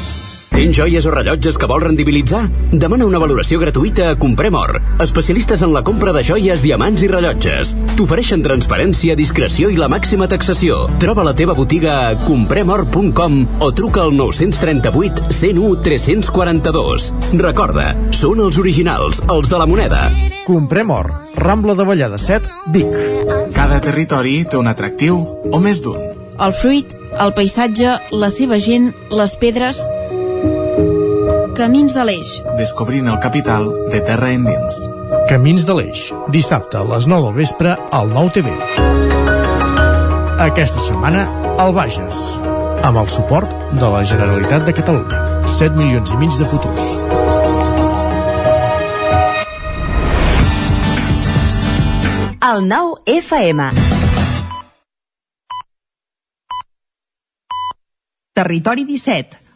[0.51, 2.41] Tens joies o rellotges que vols rendibilitzar?
[2.75, 7.07] Demana una valoració gratuïta a Comprem Or, especialistes en la compra de joies, diamants i
[7.07, 7.71] rellotges.
[7.95, 10.81] T'ofereixen transparència, discreció i la màxima taxació.
[10.99, 17.07] Troba la teva botiga a compremor.com o truca al 938 101 342.
[17.39, 20.03] Recorda, són els originals, els de la moneda.
[20.43, 21.13] Comprem or.
[21.39, 22.91] Rambla de Vallada 7, Vic.
[23.55, 26.11] Cada territori té un atractiu o més d'un.
[26.41, 26.91] El fruit,
[27.23, 29.79] el paisatge, la seva gent, les pedres...
[31.61, 32.29] Camins de l'Eix.
[32.57, 34.77] Descobrint el capital de terra endins.
[35.29, 36.07] Camins de l'Eix.
[36.33, 38.53] Dissabte a les 9 del vespre al 9 TV.
[40.41, 41.27] Aquesta setmana,
[41.61, 42.23] al Bages.
[42.81, 45.19] Amb el suport de la Generalitat de Catalunya.
[45.45, 46.89] 7 milions i mig de futurs.
[52.49, 53.69] El nou FM.
[58.33, 59.40] Territori 17,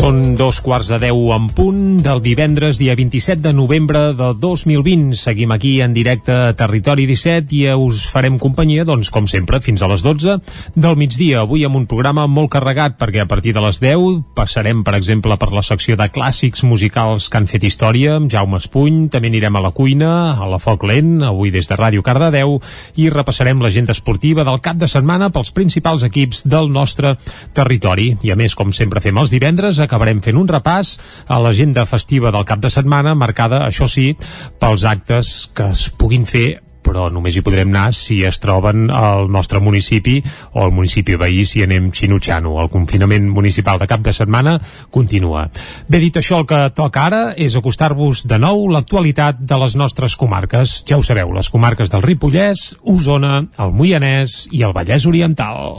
[0.00, 5.12] Són dos quarts de deu en punt del divendres, dia 27 de novembre de 2020.
[5.12, 9.82] Seguim aquí en directe a Territori 17 i us farem companyia, doncs, com sempre, fins
[9.84, 10.38] a les 12
[10.72, 11.42] del migdia.
[11.42, 15.36] Avui amb un programa molt carregat, perquè a partir de les 10 passarem, per exemple,
[15.36, 19.60] per la secció de clàssics musicals que han fet història, amb Jaume Espuny, també anirem
[19.60, 22.56] a la cuina, a la Foc Lent, avui des de Ràdio Cardedeu,
[22.96, 27.18] i repassarem l'agenda esportiva del cap de setmana pels principals equips del nostre
[27.52, 28.14] territori.
[28.24, 32.30] I a més, com sempre fem els divendres, acabarem fent un repàs a l'agenda festiva
[32.30, 34.12] del cap de setmana, marcada, això sí,
[34.62, 39.28] pels actes que es puguin fer però només hi podrem anar si es troben al
[39.32, 40.18] nostre municipi
[40.54, 42.56] o al municipi veí si anem xinutxano.
[42.62, 44.56] El confinament municipal de cap de setmana
[44.90, 45.46] continua.
[45.88, 50.16] Bé dit això, el que toca ara és acostar-vos de nou l'actualitat de les nostres
[50.18, 50.80] comarques.
[50.88, 55.78] Ja ho sabeu, les comarques del Ripollès, Osona, el Moianès i el Vallès Oriental.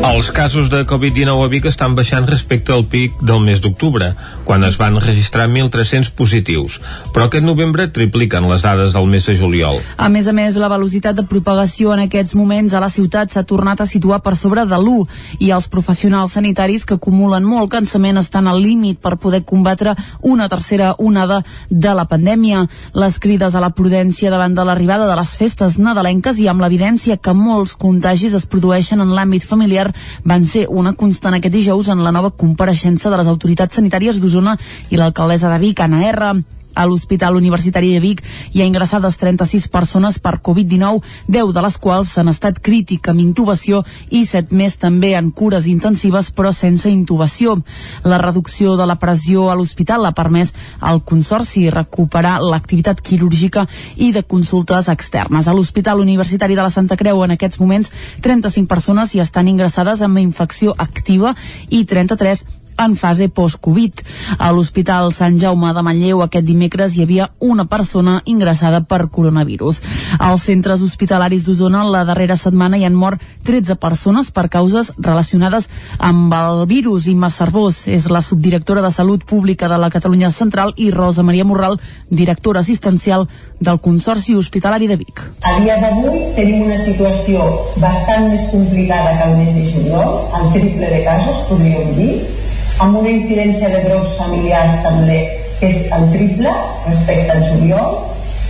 [0.00, 4.06] Els casos de Covid-19 a Vic estan baixant respecte al pic del mes d'octubre,
[4.48, 6.78] quan es van registrar 1.300 positius,
[7.12, 9.76] però aquest novembre tripliquen les dades del mes de juliol.
[10.00, 13.42] A més a més, la velocitat de propagació en aquests moments a la ciutat s'ha
[13.44, 15.04] tornat a situar per sobre de l'1
[15.44, 20.48] i els professionals sanitaris que acumulen molt cansament estan al límit per poder combatre una
[20.48, 22.64] tercera onada de la pandèmia.
[22.96, 27.20] Les crides a la prudència davant de l'arribada de les festes nadalenques i amb l'evidència
[27.20, 29.89] que molts contagis es produeixen en l'àmbit familiar
[30.24, 34.56] van ser una constant aquest dijous en la nova compareixença de les autoritats sanitàries d'Osona
[34.90, 36.32] i l'alcaldessa de Vic, Anna R.
[36.74, 41.78] A l'Hospital Universitari de Vic hi ha ingressades 36 persones per Covid-19, 10 de les
[41.78, 46.90] quals s'han estat crític amb intubació i 7 més també en cures intensives però sense
[46.90, 47.56] intubació.
[48.04, 54.12] La reducció de la pressió a l'hospital ha permès al Consorci recuperar l'activitat quirúrgica i
[54.12, 55.48] de consultes externes.
[55.48, 57.90] A l'Hospital Universitari de la Santa Creu en aquests moments
[58.22, 61.34] 35 persones hi estan ingressades amb infecció activa
[61.68, 62.44] i 33
[62.84, 64.02] en fase post-Covid.
[64.38, 69.82] A l'Hospital Sant Jaume de Manlleu aquest dimecres hi havia una persona ingressada per coronavirus.
[70.18, 75.68] Als centres hospitalaris d'Osona la darrera setmana hi han mort 13 persones per causes relacionades
[75.98, 77.06] amb el virus.
[77.10, 81.44] Imma Cervós és la subdirectora de Salut Pública de la Catalunya Central i Rosa Maria
[81.44, 83.28] Morral, directora assistencial
[83.60, 85.22] del Consorci Hospitalari de Vic.
[85.42, 87.44] A dia d'avui tenim una situació
[87.76, 92.39] bastant més complicada que el mes de juliol, el triple de casos, podríem dir,
[92.80, 95.18] amb una incidència de brots familiars també
[95.60, 96.52] que és el triple
[96.86, 97.98] respecte al juliol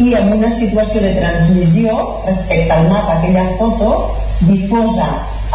[0.00, 3.90] i amb una situació de transmissió respecte al mapa, aquella foto
[4.46, 5.08] difosa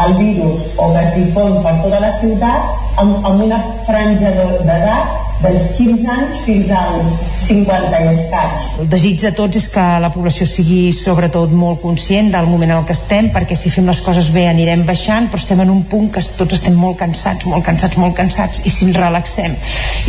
[0.05, 5.24] el virus o que es difon per tota la ciutat amb, amb una franja d'edat
[5.43, 7.11] dels 15 anys fins als
[7.45, 8.65] 50 i escaig.
[8.81, 12.79] El desig de tots és que la població sigui sobretot molt conscient del moment en
[12.79, 15.83] el que estem, perquè si fem les coses bé anirem baixant, però estem en un
[15.91, 19.55] punt que tots estem molt cansats, molt cansats, molt cansats, i si ens relaxem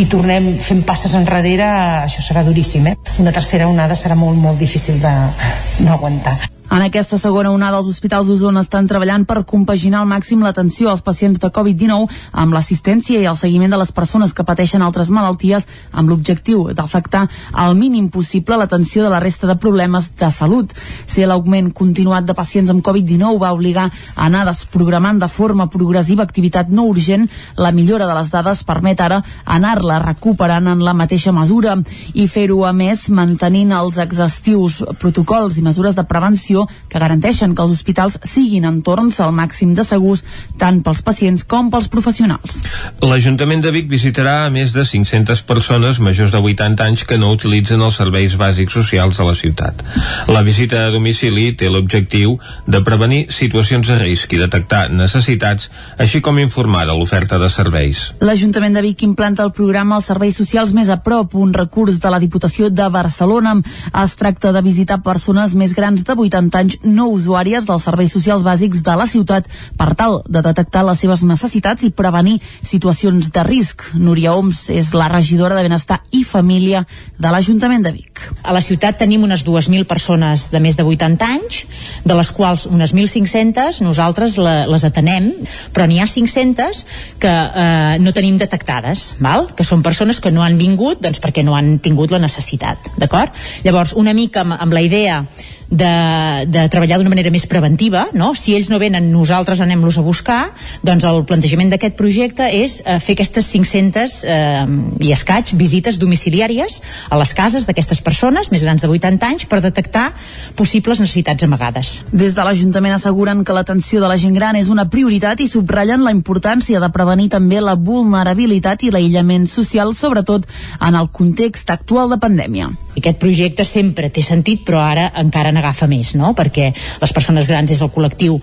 [0.00, 1.68] i tornem fent passes enrere,
[2.06, 2.96] això serà duríssim, eh?
[3.22, 6.55] Una tercera onada serà molt, molt difícil d'aguantar.
[6.66, 11.02] En aquesta segona onada, els hospitals d'Osona estan treballant per compaginar al màxim l'atenció als
[11.06, 12.08] pacients de Covid-19
[12.42, 17.22] amb l'assistència i el seguiment de les persones que pateixen altres malalties amb l'objectiu d'afectar
[17.52, 20.74] al mínim possible l'atenció de la resta de problemes de salut.
[21.06, 26.26] Si l'augment continuat de pacients amb Covid-19 va obligar a anar desprogramant de forma progressiva
[26.26, 31.30] activitat no urgent, la millora de les dades permet ara anar-la recuperant en la mateixa
[31.30, 31.78] mesura
[32.14, 37.54] i fer-ho, a més, mantenint els exhaustius protocols i mesures de prevenció actuació que garanteixen
[37.54, 40.24] que els hospitals siguin entorns al màxim de segurs
[40.58, 42.62] tant pels pacients com pels professionals.
[43.02, 47.32] L'Ajuntament de Vic visitarà a més de 500 persones majors de 80 anys que no
[47.34, 49.82] utilitzen els serveis bàsics socials de la ciutat.
[50.28, 56.22] La visita a domicili té l'objectiu de prevenir situacions de risc i detectar necessitats, així
[56.22, 58.12] com informar de l'oferta de serveis.
[58.20, 62.12] L'Ajuntament de Vic implanta el programa Els Serveis Socials Més a Prop, un recurs de
[62.12, 63.56] la Diputació de Barcelona.
[64.02, 68.44] Es tracta de visitar persones més grans de 80 anys no usuàries dels serveis socials
[68.46, 73.42] bàsics de la ciutat per tal de detectar les seves necessitats i prevenir situacions de
[73.46, 73.82] risc.
[73.94, 76.84] Núria Oms és la regidora de Benestar i Família
[77.18, 78.22] de l'Ajuntament de Vic.
[78.44, 81.62] A la ciutat tenim unes 2.000 persones de més de 80 anys,
[82.04, 85.32] de les quals unes 1.500 nosaltres les atenem,
[85.74, 86.84] però n'hi ha 500
[87.22, 89.50] que eh, no tenim detectades, val?
[89.56, 92.92] que són persones que no han vingut doncs, perquè no han tingut la necessitat.
[93.00, 93.34] D'acord?
[93.64, 95.22] Llavors, una mica amb, amb la idea
[95.70, 98.32] de, de treballar d'una manera més preventiva, no?
[98.38, 100.40] Si ells no venen, nosaltres anem-los a buscar,
[100.86, 104.66] doncs el plantejament d'aquest projecte és eh, fer aquestes 500 eh,
[105.02, 106.78] i escaig visites domiciliàries
[107.10, 110.12] a les cases d'aquestes persones més grans de 80 anys per detectar
[110.58, 111.96] possibles necessitats amagades.
[112.12, 116.06] Des de l'Ajuntament asseguren que l'atenció de la gent gran és una prioritat i subratllen
[116.06, 120.46] la importància de prevenir també la vulnerabilitat i l'aïllament social, sobretot
[120.80, 122.70] en el context actual de pandèmia.
[122.96, 126.32] Aquest projecte sempre té sentit, però ara encara n'agafa més, no?
[126.36, 126.70] Perquè
[127.02, 128.38] les persones grans és el col·lectiu,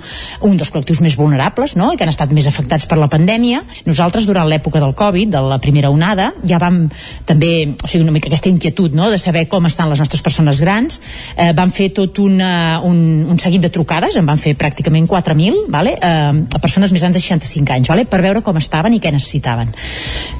[0.48, 1.92] un dels col·lectius més vulnerables, no?
[1.94, 3.62] I que han estat més afectats per la pandèmia.
[3.88, 6.84] Nosaltres, durant l'època del Covid, de la primera onada, ja vam
[7.30, 10.62] també, o sigui, una mica aquesta inquietud, no?, de saber com estan les nostres persones
[10.64, 11.00] grans.
[11.38, 13.00] Eh, vam fer tot una, un,
[13.30, 15.96] un seguit de trucades, en van fer pràcticament 4.000, vale?
[16.00, 18.08] eh, a persones més grans de 65 anys, vale?
[18.10, 19.74] per veure com estaven i què necessitaven.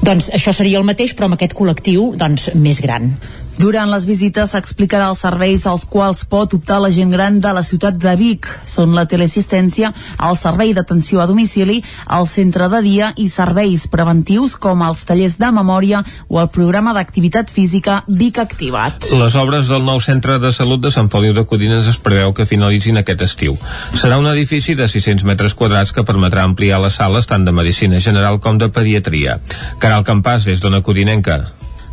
[0.04, 3.12] Doncs això seria el mateix, però amb aquest col·lectiu doncs, més gran.
[3.54, 7.62] Durant les visites s'explicarà els serveis als quals pot optar la gent gran de la
[7.62, 8.48] ciutat de Vic.
[8.66, 9.92] Són la teleassistència,
[10.28, 11.78] el servei d'atenció a domicili,
[12.18, 16.94] el centre de dia i serveis preventius com els tallers de memòria o el programa
[16.96, 19.06] d'activitat física Vic Activat.
[19.14, 22.50] Les obres del nou centre de salut de Sant Feliu de Codines es preveu que
[22.50, 23.58] finalitzin aquest estiu.
[23.94, 28.02] Serà un edifici de 600 metres quadrats que permetrà ampliar les sales tant de medicina
[28.02, 29.38] general com de pediatria.
[29.78, 31.44] Caral Campàs, des d'Ona Codinenca.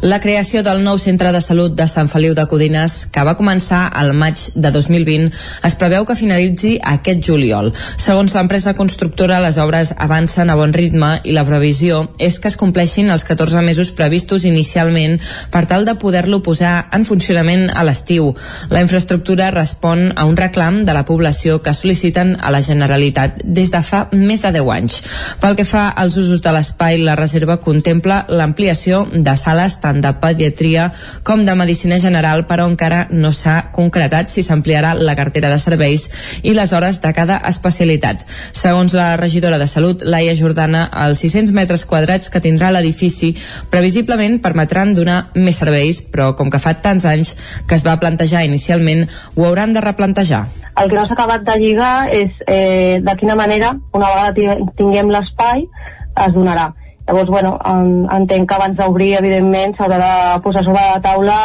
[0.02, 3.84] La creació del nou centre de salut de Sant Feliu de Codines, que va començar
[3.93, 5.28] al maig de 2020,
[5.68, 7.70] es preveu que finalitzi aquest juliol.
[8.02, 12.58] Segons l'empresa constructora, les obres avancen a bon ritme i la previsió és que es
[12.58, 15.20] compleixin els 14 mesos previstos inicialment
[15.54, 18.34] per tal de poder-lo posar en funcionament a l'estiu.
[18.74, 23.70] La infraestructura respon a un reclam de la població que sol·liciten a la Generalitat des
[23.70, 24.97] de fa més de 10 anys.
[25.45, 30.02] Pel que fa als usos de l'espai, la reserva contempla l'ampliació de sales tant tant
[30.04, 30.89] de pediatria
[31.28, 36.08] com de medicina general, però encara no s'ha concretat si s'ampliarà la cartera de serveis
[36.44, 38.24] i les hores de cada especialitat.
[38.56, 43.34] Segons la regidora de Salut, Laia Jordana, els 600 metres quadrats que tindrà l'edifici
[43.72, 47.36] previsiblement permetran donar més serveis, però com que fa tants anys
[47.68, 50.46] que es va plantejar inicialment, ho hauran de replantejar.
[50.80, 55.12] El que no s'ha acabat de lligar és eh, de quina manera, una vegada tinguem
[55.12, 55.68] l'espai,
[56.12, 56.72] es donarà
[57.12, 61.39] Llavors, bueno, en, entenc que abans d'obrir, evidentment, s'haurà de posar sobre la taula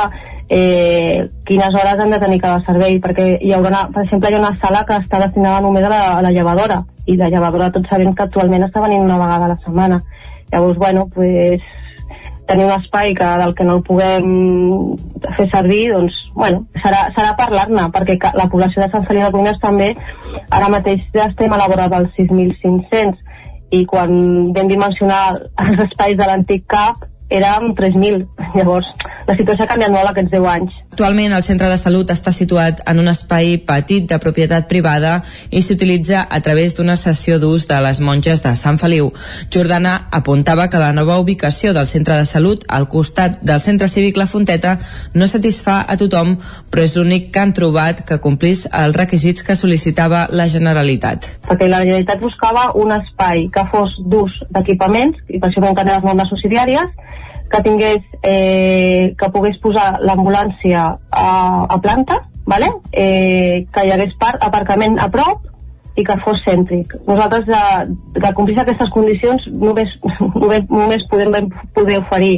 [0.49, 4.37] eh, quines hores han de tenir cada servei, perquè hi haurà, una, per exemple, hi
[4.37, 7.73] ha una sala que està destinada només a la, a la llevadora, i la llevadora
[7.75, 9.99] tots sabem que actualment està venint una vegada a la setmana.
[10.53, 11.67] Llavors, bueno, pues,
[12.47, 14.31] tenir un espai que, del que no el puguem
[15.35, 19.59] fer servir, doncs, bueno, serà, serà parlar-ne, perquè la població de Sant Feliu de Cunhas
[19.59, 19.97] també,
[20.47, 23.26] ara mateix ja estem a la vora dels 6.500,
[23.71, 24.13] i quan
[24.55, 25.23] vam dimensionar
[25.65, 28.27] els espais de l'antic CAP érem 3.000.
[28.55, 28.89] Llavors,
[29.27, 30.75] la situació ha canviat molt aquests 10 anys.
[30.97, 35.17] Actualment el centre de salut està situat en un espai petit de propietat privada
[35.51, 39.11] i s'utilitza a través d'una sessió d'ús de les monges de Sant Feliu.
[39.53, 44.17] Jordana apuntava que la nova ubicació del centre de salut al costat del centre cívic
[44.17, 44.77] La Fonteta
[45.15, 46.37] no satisfà a tothom,
[46.71, 51.33] però és l'únic que han trobat que complís els requisits que sol·licitava la Generalitat.
[51.51, 55.97] Perquè la Generalitat buscava un espai que fos d'ús d'equipaments, i per això vam tenir
[55.97, 56.95] les normes subsidiàries,
[57.51, 61.29] que tingués, eh, que pogués posar l'ambulància a,
[61.69, 62.71] a planta, vale?
[62.93, 65.45] eh, que hi hagués part, aparcament a prop
[65.97, 66.93] i que fos cèntric.
[67.09, 69.93] Nosaltres, de, de complir aquestes condicions, només,
[70.43, 72.35] només, només podem poder oferir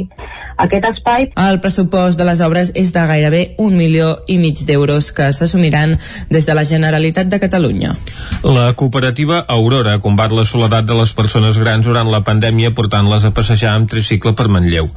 [0.59, 1.29] aquest espai.
[1.39, 5.95] El pressupost de les obres és de gairebé un milió i mig d'euros que s'assumiran
[6.29, 7.95] des de la Generalitat de Catalunya.
[8.43, 13.33] La cooperativa Aurora combat la soledat de les persones grans durant la pandèmia portant-les a
[13.35, 14.89] passejar amb tricicle per Manlleu.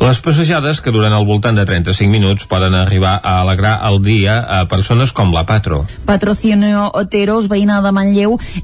[0.00, 4.40] Les passejades, que duren al voltant de 35 minuts, poden arribar a alegrar el dia
[4.40, 5.84] a persones com la Patro.
[6.08, 8.09] Patrocinio Oteros, veïna de Manlleu,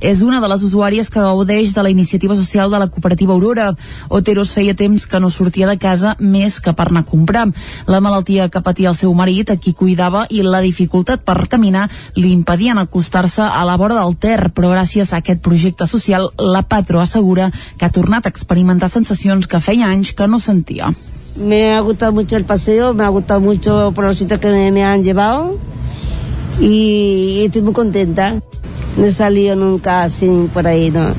[0.00, 3.74] és una de les usuàries que gaudeix de la iniciativa social de la cooperativa Aurora.
[4.08, 7.46] Oteros feia temps que no sortia de casa més que per anar a comprar.
[7.86, 11.88] La malaltia que patia el seu marit, a qui cuidava, i la dificultat per caminar
[12.16, 16.62] li impedien acostar-se a la vora del Ter, però gràcies a aquest projecte social, la
[16.62, 20.92] Patro assegura que ha tornat a experimentar sensacions que feia anys que no sentia.
[21.36, 24.72] Me ha gustado mucho el paseo, me ha gustado mucho por los sitios que me,
[24.72, 25.58] me han llevado
[26.60, 28.40] y estoy muy contenta.
[28.96, 31.12] No he salido nunca así por ahí, ¿no?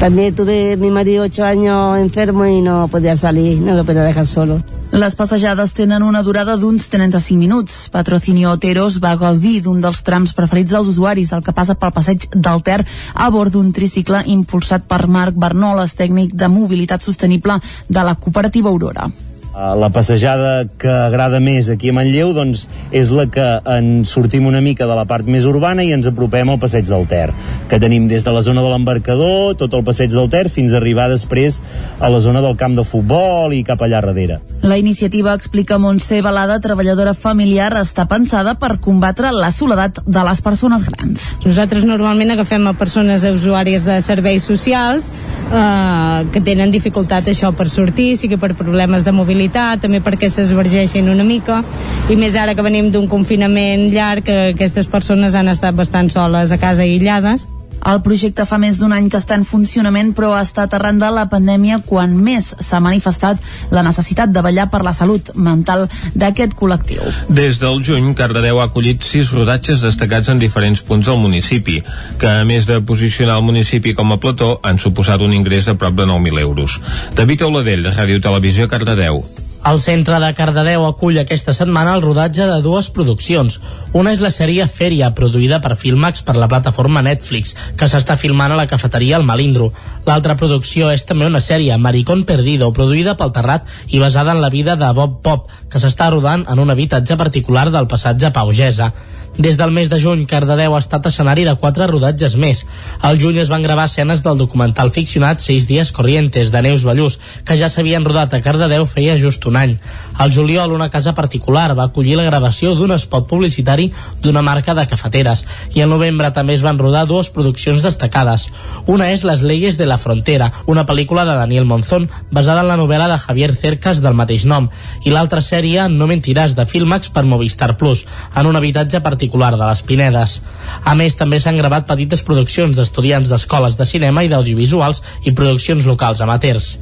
[0.00, 4.26] También tuve mi marido ocho años enfermo y no podía salir, no lo podía dejar
[4.26, 4.62] solo.
[4.92, 7.76] Les passejades tenen una durada d'uns 35 minuts.
[7.92, 12.26] Patrocinio Oteros va gaudir d'un dels trams preferits dels usuaris, el que passa pel passeig
[12.34, 12.80] del Ter
[13.14, 18.72] a bord d'un tricicle impulsat per Marc Bernoles, tècnic de mobilitat sostenible de la cooperativa
[18.72, 19.06] Aurora.
[19.50, 24.44] Uh, la passejada que agrada més aquí a Manlleu doncs, és la que en sortim
[24.46, 27.32] una mica de la part més urbana i ens apropem al passeig del Ter,
[27.66, 30.78] que tenim des de la zona de l'embarcador, tot el passeig del Ter, fins a
[30.78, 31.58] arribar després
[31.98, 34.38] a la zona del camp de futbol i cap allà darrere.
[34.62, 40.44] La iniciativa, explica Montse Balada, treballadora familiar, està pensada per combatre la soledat de les
[40.46, 41.26] persones grans.
[41.42, 45.10] Nosaltres normalment agafem a persones usuàries de serveis socials
[45.50, 50.28] eh, que tenen dificultat això per sortir, sigui per problemes de mobilitat mobilitat, també perquè
[50.28, 51.62] s'esvergeixin una mica,
[52.10, 56.52] i més ara que venim d'un confinament llarg, que aquestes persones han estat bastant soles
[56.52, 57.48] a casa aïllades.
[57.86, 61.08] El projecte fa més d'un any que està en funcionament, però ha estat arran de
[61.14, 63.40] la pandèmia quan més s'ha manifestat
[63.72, 67.00] la necessitat de vetllar per la salut mental d'aquest col·lectiu.
[67.28, 71.80] Des del juny, Cardedeu ha acollit sis rodatges destacats en diferents punts del municipi,
[72.20, 75.76] que a més de posicionar el municipi com a plató, han suposat un ingrés de
[75.80, 76.80] prop de 9.000 euros.
[77.16, 79.24] David Auladell, Ràdio Televisió, Cardedeu.
[79.60, 83.58] El centre de Cardedeu acull aquesta setmana el rodatge de dues produccions.
[83.92, 88.54] Una és la sèrie Fèria, produïda per Filmax per la plataforma Netflix, que s'està filmant
[88.54, 89.68] a la cafeteria El Malindro.
[90.08, 94.48] L'altra producció és també una sèrie, Maricón Perdido, produïda pel Terrat i basada en la
[94.48, 98.94] vida de Bob Pop, que s'està rodant en un habitatge particular del passatge Paugesa.
[99.38, 102.64] Des del mes de juny, Cardedeu ha estat escenari de quatre rodatges més.
[103.00, 107.18] Al juny es van gravar escenes del documental ficcionat Seis dies corrientes, de Neus Ballús,
[107.46, 109.76] que ja s'havien rodat a Cardedeu feia just un any.
[110.18, 114.86] Al juliol, una casa particular va acollir la gravació d'un spot publicitari d'una marca de
[114.90, 115.46] cafeteres.
[115.72, 118.50] I al novembre també es van rodar dues produccions destacades.
[118.86, 122.76] Una és Les leyes de la frontera, una pel·lícula de Daniel Monzón, basada en la
[122.76, 124.68] novel·la de Javier Cercas del mateix nom,
[125.04, 128.04] i l'altra sèrie No mentiràs de Filmax per Movistar Plus,
[128.34, 130.40] en un habitatge particular particular de les Pinedes.
[130.84, 135.84] A més, també s'han gravat petites produccions d'estudiants d'escoles de cinema i d'audiovisuals i produccions
[135.84, 136.78] locals amateurs.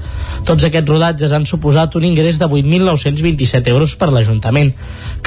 [0.47, 4.71] Tots aquests rodatges han suposat un ingrés de 8.927 euros per l'Ajuntament.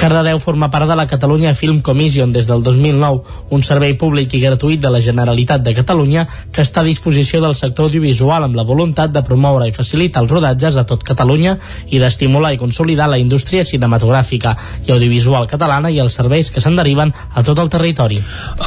[0.00, 4.40] Cardedeu forma part de la Catalunya Film Commission des del 2009, un servei públic i
[4.40, 8.64] gratuït de la Generalitat de Catalunya que està a disposició del sector audiovisual amb la
[8.64, 11.58] voluntat de promoure i facilitar els rodatges a tot Catalunya
[11.90, 14.56] i d'estimular i consolidar la indústria cinematogràfica
[14.86, 18.20] i audiovisual catalana i els serveis que se'n deriven a tot el territori.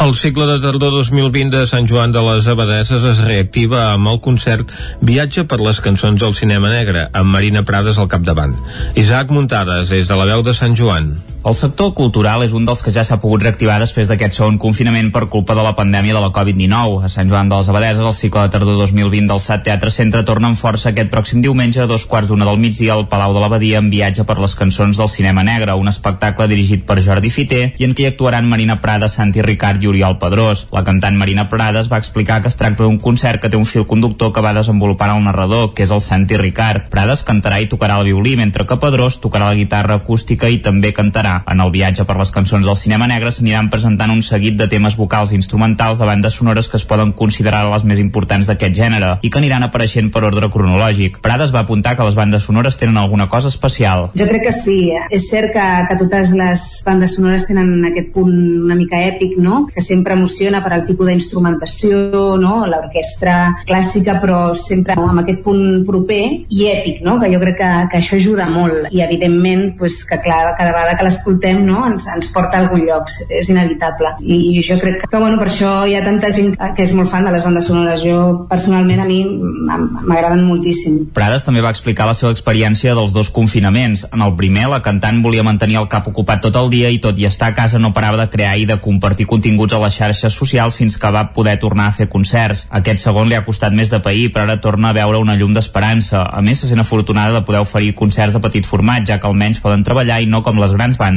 [0.03, 4.19] El cicle de tardor 2020 de Sant Joan de les Abadeses es reactiva amb el
[4.25, 4.73] concert
[5.05, 8.57] Viatge per les cançons al cinema negre, amb Marina Prades al capdavant.
[8.99, 11.15] Isaac Muntades, des de la veu de Sant Joan.
[11.45, 15.11] El sector cultural és un dels que ja s'ha pogut reactivar després d'aquest segon confinament
[15.13, 17.03] per culpa de la pandèmia de la Covid-19.
[17.05, 20.23] A Sant Joan de les Abadeses, el cicle de tardor 2020 del SAT Teatre Centre
[20.25, 23.43] torna amb força aquest pròxim diumenge a dos quarts d'una del migdia al Palau de
[23.43, 27.61] l'Abadia en viatge per les cançons del cinema negre, un espectacle dirigit per Jordi Fiter
[27.77, 30.65] i en què hi actuaran Marina Prada, Santi Ricard i Oriol Pedrós.
[30.73, 33.85] La cantant Marina Prades va explicar que es tracta d'un concert que té un fil
[33.85, 36.89] conductor que va desenvolupant el narrador, que és el Santi Ricard.
[36.89, 40.89] Prades cantarà i tocarà el violí, mentre que Pedrós tocarà la guitarra acústica i també
[40.89, 41.34] cantarà.
[41.51, 44.97] En el viatge per les cançons del cinema negre s'aniran presentant un seguit de temes
[44.99, 49.15] vocals i instrumentals de bandes sonores que es poden considerar les més importants d'aquest gènere
[49.21, 51.19] i que aniran apareixent per ordre cronològic.
[51.25, 54.09] Prades va apuntar que les bandes sonores tenen alguna cosa especial.
[54.17, 54.79] Jo crec que sí.
[55.11, 58.33] És cert que, que totes les bandes sonores tenen aquest punt
[58.65, 59.65] una mica èpic, no?
[59.71, 62.65] que sempre emociona per al tipus d'instrumentació, no?
[62.69, 65.09] l'orquestra clàssica, però sempre no?
[65.11, 67.17] amb aquest punt proper i èpic, no?
[67.21, 68.89] que jo crec que, que això ajuda molt.
[68.95, 71.82] I evidentment, pues, que clar, cada vegada que les escoltem no?
[71.89, 74.13] ens, ens porta a algun lloc, és inevitable.
[74.21, 77.26] I jo crec que, bueno, per això hi ha tanta gent que és molt fan
[77.26, 78.03] de les bandes sonores.
[78.05, 80.99] Jo, personalment, a mi m'agraden moltíssim.
[81.15, 84.05] Prades també va explicar la seva experiència dels dos confinaments.
[84.13, 87.17] En el primer, la cantant volia mantenir el cap ocupat tot el dia i tot
[87.17, 90.38] i estar a casa no parava de crear i de compartir continguts a les xarxes
[90.38, 92.67] socials fins que va poder tornar a fer concerts.
[92.69, 95.55] Aquest segon li ha costat més de pair, però ara torna a veure una llum
[95.55, 96.21] d'esperança.
[96.30, 99.63] A més, se sent afortunada de poder oferir concerts de petit format, ja que almenys
[99.63, 101.14] poden treballar i no com les grans bandes.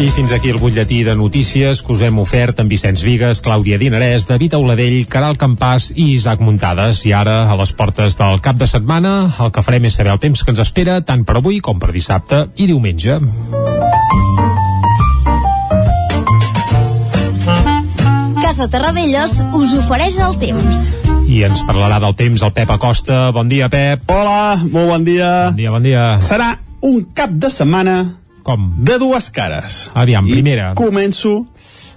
[0.00, 3.76] I fins aquí el butlletí de notícies que us hem ofert amb Vicenç Vigues, Clàudia
[3.76, 7.02] Dinarès, David Auladell, Caral Campàs i Isaac Muntades.
[7.04, 10.22] I ara, a les portes del cap de setmana, el que farem és saber el
[10.22, 13.20] temps que ens espera tant per avui com per dissabte i diumenge.
[18.50, 20.78] Casa Terradellos us ofereix el temps.
[21.30, 23.28] I ens parlarà del temps el Pep Acosta.
[23.30, 24.08] Bon dia, Pep.
[24.10, 25.28] Hola, molt bon dia.
[25.52, 26.06] Bon dia, bon dia.
[26.18, 26.48] Serà
[26.82, 27.94] un cap de setmana
[28.42, 28.64] com?
[28.82, 29.76] De dues cares.
[29.94, 30.72] Aviam, I primera.
[30.74, 31.44] començo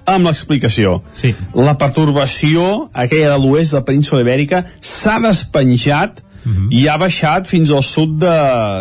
[0.06, 1.00] amb l'explicació.
[1.18, 1.32] Sí.
[1.58, 6.68] La pertorbació, aquella de l'oest de la península Ibèrica, s'ha despenjat uh Mhm.
[6.68, 6.68] -huh.
[6.70, 8.20] i ha baixat fins al sud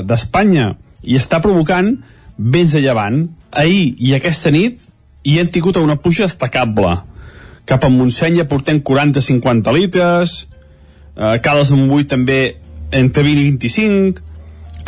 [0.05, 1.97] d'Espanya de, i està provocant
[2.37, 3.31] vents de llevant.
[3.51, 4.79] Ahir i aquesta nit
[5.25, 6.99] hi hem tingut una puja destacable.
[7.69, 10.49] Cap a Montseny ja portem 40-50 litres,
[11.17, 12.41] eh, Cales de Montbui també
[12.93, 14.23] entre 20 i 25,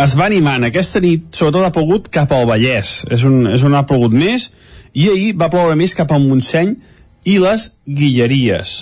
[0.05, 3.77] es va animant aquesta nit, sobretot ha plogut cap al Vallès, és, un, és on
[3.79, 4.51] ha plogut més,
[4.95, 6.75] i ahir va ploure més cap al Montseny
[7.31, 8.75] i les Guilleries.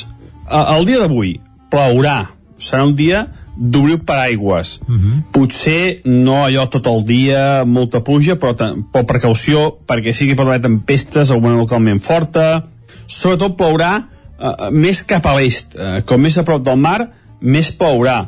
[0.48, 1.36] A, el dia d'avui
[1.72, 3.26] plourà, serà un dia
[3.56, 4.78] d'obrir paraigües.
[4.88, 5.22] Uh -huh.
[5.32, 10.46] Potser no allò tot el dia, molta pluja, però, però precaució, perquè sí que pot
[10.46, 12.71] haver tempestes, alguna localment forta.
[13.12, 15.76] Sobretot plourà uh, més cap a l'est.
[15.76, 17.00] Uh, com més a prop del mar,
[17.40, 18.20] més plourà.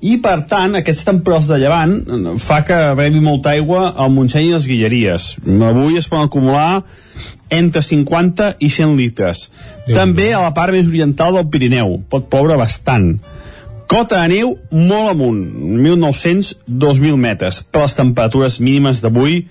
[0.00, 1.92] I per tant aquests temporals de llevant
[2.40, 5.26] fa que rebi molta aigua al Montseny i les Guilleries.
[5.44, 6.80] Avui es poden acumular
[7.52, 9.50] entre 50 i 100 litres.
[9.84, 11.98] Déu també a la part més oriental del Pirineu.
[12.08, 13.12] Pot ploure bastant.
[13.90, 15.40] Cota de neu molt amunt
[15.82, 17.60] 1.900-2.000 metres.
[17.68, 19.42] Però les temperatures mínimes d'avui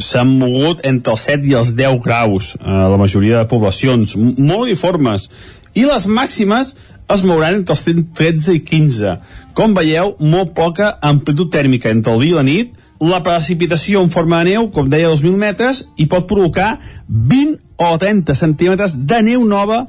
[0.00, 4.68] s'han mogut entre els 7 i els 10 graus a la majoria de poblacions molt
[4.68, 5.28] uniformes
[5.74, 6.74] i les màximes
[7.12, 7.82] es mouran entre els
[8.16, 9.16] 13 i 15.
[9.56, 14.10] Com veieu, molt poca amplitud tèrmica entre el dia i la nit, la precipitació en
[14.12, 16.76] forma de neu, com deia, 2.000 metres, i pot provocar
[17.08, 19.82] 20 o 30 centímetres de neu nova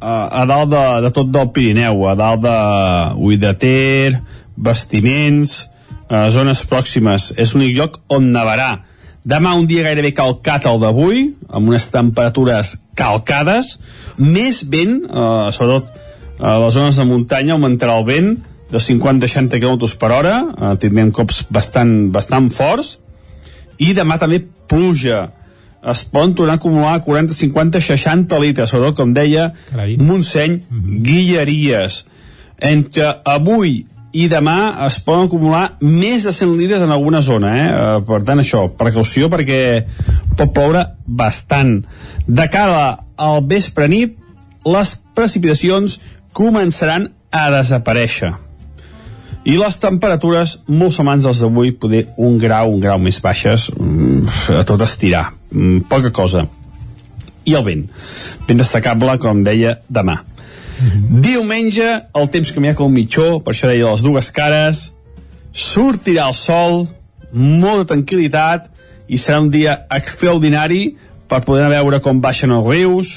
[0.00, 2.56] a, a dalt de, de tot del Pirineu, a dalt de
[3.18, 4.20] Ui de Ter,
[4.56, 5.64] Bastiments,
[6.08, 7.32] a zones pròximes.
[7.38, 8.70] És l'únic lloc on nevarà.
[9.24, 13.74] Demà un dia gairebé calcat al d'avui, amb unes temperatures calcades,
[14.16, 15.90] més vent, eh, sobretot
[16.40, 18.30] a les zones de muntanya augmentarà el vent
[18.70, 22.98] de 50-60 km per hora, eh, tindrem cops bastant, bastant forts,
[23.78, 25.30] i demà també pluja.
[25.90, 29.96] Es poden tornar a acumular 40, 50, 60 litres, sobretot, com deia, Carai.
[29.96, 31.02] Montseny, mm -hmm.
[31.02, 32.04] Guilleries.
[32.58, 37.66] Entre avui i demà es poden acumular més de 100 litres en alguna zona, eh?
[37.70, 38.00] eh?
[38.06, 39.60] Per tant, això, precaució perquè
[40.38, 41.76] pot ploure bastant.
[42.26, 44.16] De cara al vespre nit,
[44.66, 46.00] les precipitacions
[46.36, 48.32] començaran a desaparèixer.
[49.48, 54.26] I les temperatures molt semblants als d'avui, poder un grau, un grau més baixes, mm,
[54.58, 55.30] a tot estirar.
[55.50, 56.46] Mm, Poca cosa.
[57.44, 57.86] I el vent.
[58.46, 60.18] Ben destacable, com deia, demà.
[60.80, 64.90] Diumenge, el temps canviarà com mitjó, per això deia les dues cares,
[65.52, 66.86] sortirà el sol,
[67.32, 68.70] molta tranquil·litat,
[69.10, 70.94] i serà un dia extraordinari
[71.30, 73.10] per poder veure com baixen els rius,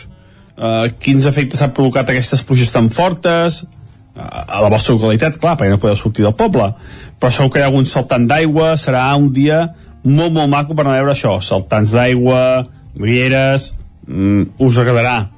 [0.57, 5.55] eh, quins efectes ha provocat aquestes pluges tan fortes, eh, a la vostra localitat, clar,
[5.57, 6.74] perquè no podeu sortir del poble,
[7.20, 9.70] però segur que hi ha algun saltant d'aigua, serà un dia
[10.03, 12.66] molt, molt maco per anar a veure això, saltants d'aigua,
[12.99, 13.74] rieres,
[14.07, 15.30] mm, us agradarà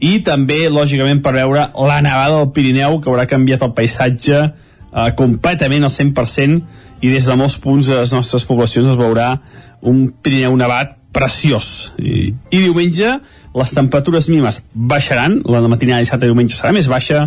[0.00, 5.10] i també, lògicament, per veure la nevada del Pirineu, que haurà canviat el paisatge eh,
[5.18, 9.34] completament al 100% i des de molts punts de les nostres poblacions es veurà
[9.80, 11.92] un Pirineu nevat preciós.
[11.98, 13.18] I, i diumenge
[13.56, 17.26] les temperatures mínimes baixaran, la de matinada dissabte i diumenge serà més baixa,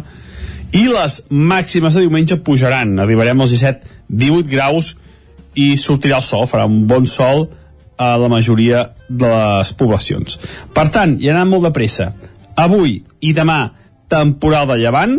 [0.74, 2.96] i les màximes de diumenge pujaran.
[3.04, 4.96] Arribarem als 17-18 graus
[5.60, 7.46] i sortirà el sol, farà un bon sol
[8.02, 10.40] a la majoria de les poblacions.
[10.74, 12.10] Per tant, hi anant molt de pressa.
[12.60, 13.74] Avui i demà
[14.12, 15.16] temporal de llevant,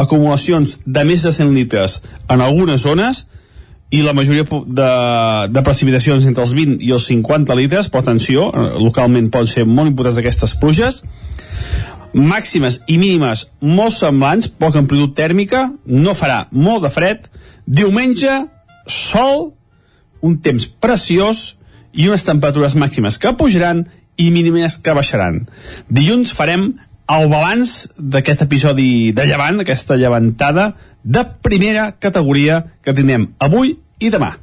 [0.00, 2.00] acumulacions de més de 100 litres
[2.30, 3.26] en algunes zones
[3.90, 4.90] i la majoria de,
[5.50, 9.66] de precipitacions entre els 20 i els 50 litres, però atenció, eh, localment poden ser
[9.66, 11.02] molt importants aquestes pluges,
[12.14, 17.26] màximes i mínimes molt semblants, poca amplitud tèrmica, no farà molt de fred,
[17.66, 18.30] diumenge,
[18.86, 19.50] sol,
[20.22, 21.56] un temps preciós
[21.92, 23.84] i unes temperatures màximes que pujaran
[24.20, 25.42] i mínimes que baixaran.
[25.88, 26.70] Dilluns farem
[27.10, 34.12] el balanç d'aquest episodi de llevant, aquesta llevantada de primera categoria que tindrem avui i
[34.12, 34.34] demà.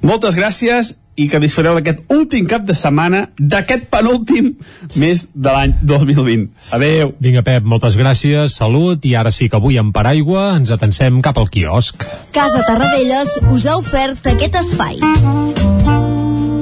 [0.00, 4.54] Moltes gràcies i que disfruteu d'aquest últim cap de setmana d'aquest penúltim
[4.94, 6.46] mes de l'any 2020.
[6.78, 7.12] Adeu.
[7.20, 11.36] Vinga, Pep, moltes gràcies, salut, i ara sí que avui en paraigua ens atencem cap
[11.36, 12.06] al quiosc.
[12.32, 15.00] Casa Tarradellas us ha ofert aquest espai.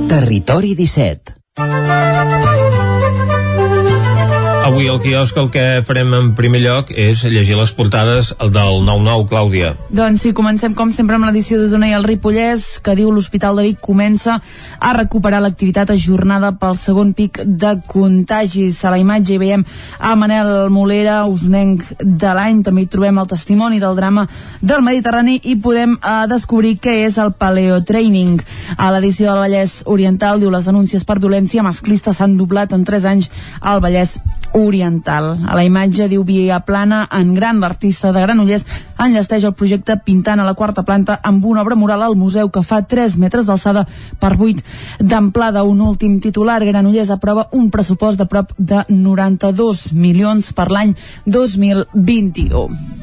[0.09, 2.98] Territori 17 Música
[4.69, 9.23] Avui al quiosc el que farem en primer lloc és llegir les portades del 9-9,
[9.31, 9.71] Clàudia.
[9.89, 13.65] Doncs sí, comencem com sempre amb l'edició d'Osona i el Ripollès, que diu l'Hospital de
[13.65, 18.83] Vic comença a recuperar l'activitat ajornada pel segon pic de contagis.
[18.85, 19.65] A la imatge hi veiem
[20.05, 24.27] a Manel Molera, usonenc de l'any, també hi trobem el testimoni del drama
[24.61, 28.37] del Mediterrani i podem eh, descobrir què és el paleotraining.
[28.77, 33.09] A l'edició del Vallès Oriental diu les denúncies per violència masclista s'han doblat en 3
[33.17, 33.33] anys
[33.65, 34.19] al Vallès
[34.53, 35.37] oriental.
[35.47, 38.67] A la imatge diu Via Plana, en gran l'artista de Granollers
[38.99, 42.65] enllesteix el projecte pintant a la quarta planta amb una obra mural al museu que
[42.67, 43.87] fa 3 metres d'alçada
[44.21, 44.63] per 8
[45.01, 45.65] d'amplada.
[45.65, 50.97] Un últim titular, Granollers aprova un pressupost de prop de 92 milions per l'any
[51.27, 52.98] 2021.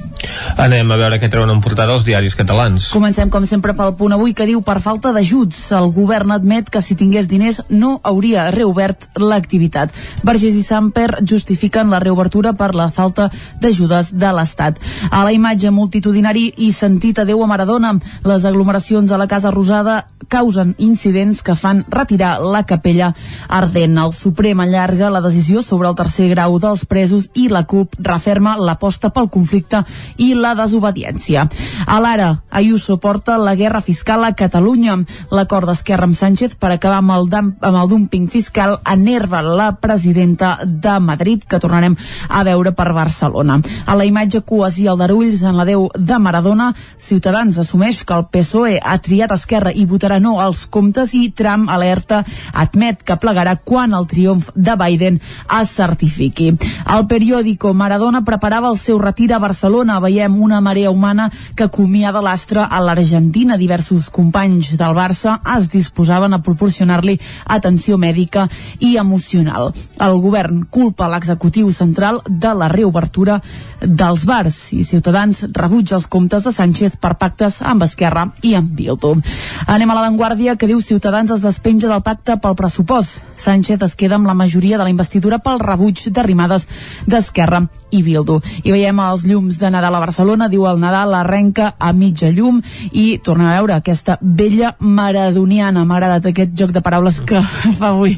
[0.61, 2.89] Anem a veure què treuen en portada els diaris catalans.
[2.93, 5.59] Comencem, com sempre, pel punt avui que diu per falta d'ajuts.
[5.77, 9.93] El govern admet que si tingués diners no hauria reobert l'activitat.
[10.23, 13.29] Vergés i Samper justifiquen la reobertura per la falta
[13.61, 14.79] d'ajudes de l'Estat.
[15.11, 17.95] A la imatge multitudinari i sentit adeu a Maradona,
[18.25, 23.11] les aglomeracions a la Casa Rosada causen incidents que fan retirar la capella
[23.47, 23.97] ardent.
[24.01, 28.55] El Suprem allarga la decisió sobre el tercer grau dels presos i la CUP referma
[28.57, 29.83] l'aposta pel conflicte
[30.17, 31.47] i la desobediència.
[31.85, 34.95] A l'ara, Ayuso porta la guerra fiscal a Catalunya.
[35.35, 40.59] L'acord d'Esquerra amb Sánchez per acabar amb el, amb el dumping fiscal enerva la presidenta
[40.63, 41.97] de Madrid, que tornarem
[42.29, 43.59] a veure per Barcelona.
[43.85, 48.27] A la imatge cues i aldarulls en la Déu de Maradona, Ciutadans assumeix que el
[48.31, 53.57] PSOE ha triat Esquerra i votarà no als comptes i Trump alerta admet que plegarà
[53.63, 55.19] quan el triomf de Biden
[55.59, 56.53] es certifiqui.
[56.95, 59.99] El periòdico Maradona preparava el seu retir a Barcelona.
[60.05, 63.57] Veiem una marea humana que acomiada l'astre a l'Argentina.
[63.57, 67.17] Diversos companys del Barça es disposaven a proporcionar-li
[67.57, 68.45] atenció mèdica
[68.79, 69.71] i emocional.
[69.97, 73.39] El govern culpa l'executiu central de la reobertura
[73.81, 78.75] dels bars i Ciutadans rebutja els comptes de Sánchez per pactes amb Esquerra i amb
[78.77, 79.15] Bildu.
[79.65, 83.23] Anem a l'avantguàrdia que diu Ciutadans es despenja del pacte pel pressupost.
[83.35, 86.67] Sánchez es queda amb la majoria de la investidura pel rebuig d'arrimades
[87.09, 88.39] d'Esquerra i Bildu.
[88.63, 92.61] I veiem els llums de Nadal a Barcelona, diu el Nadal arrenca a mitja llum
[92.91, 95.85] i tornem a veure aquesta vella maradoniana.
[95.85, 97.41] M'ha agradat aquest joc de paraules que
[97.79, 98.17] fa avui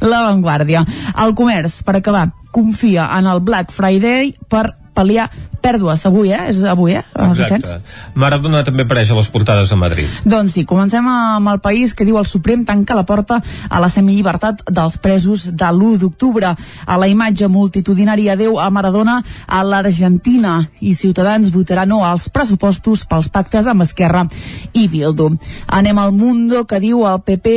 [0.00, 0.84] l'avantguàrdia.
[1.24, 5.28] El comerç, per acabar, confia en el Black Friday per pal·liar
[5.68, 6.48] pèrdues avui, eh?
[6.48, 7.04] És avui, eh?
[7.28, 7.78] Exacte.
[8.18, 10.08] Maradona també apareix a les portades a Madrid.
[10.24, 13.90] Doncs sí, comencem amb el país que diu el Suprem tanca la porta a la
[13.92, 16.54] semillibertat dels presos de l'1 d'octubre.
[16.86, 23.04] A la imatge multitudinària Déu a Maradona a l'Argentina i Ciutadans votarà no als pressupostos
[23.08, 24.24] pels pactes amb Esquerra
[24.72, 25.30] i Bildu.
[25.66, 27.56] Anem al Mundo que diu el PP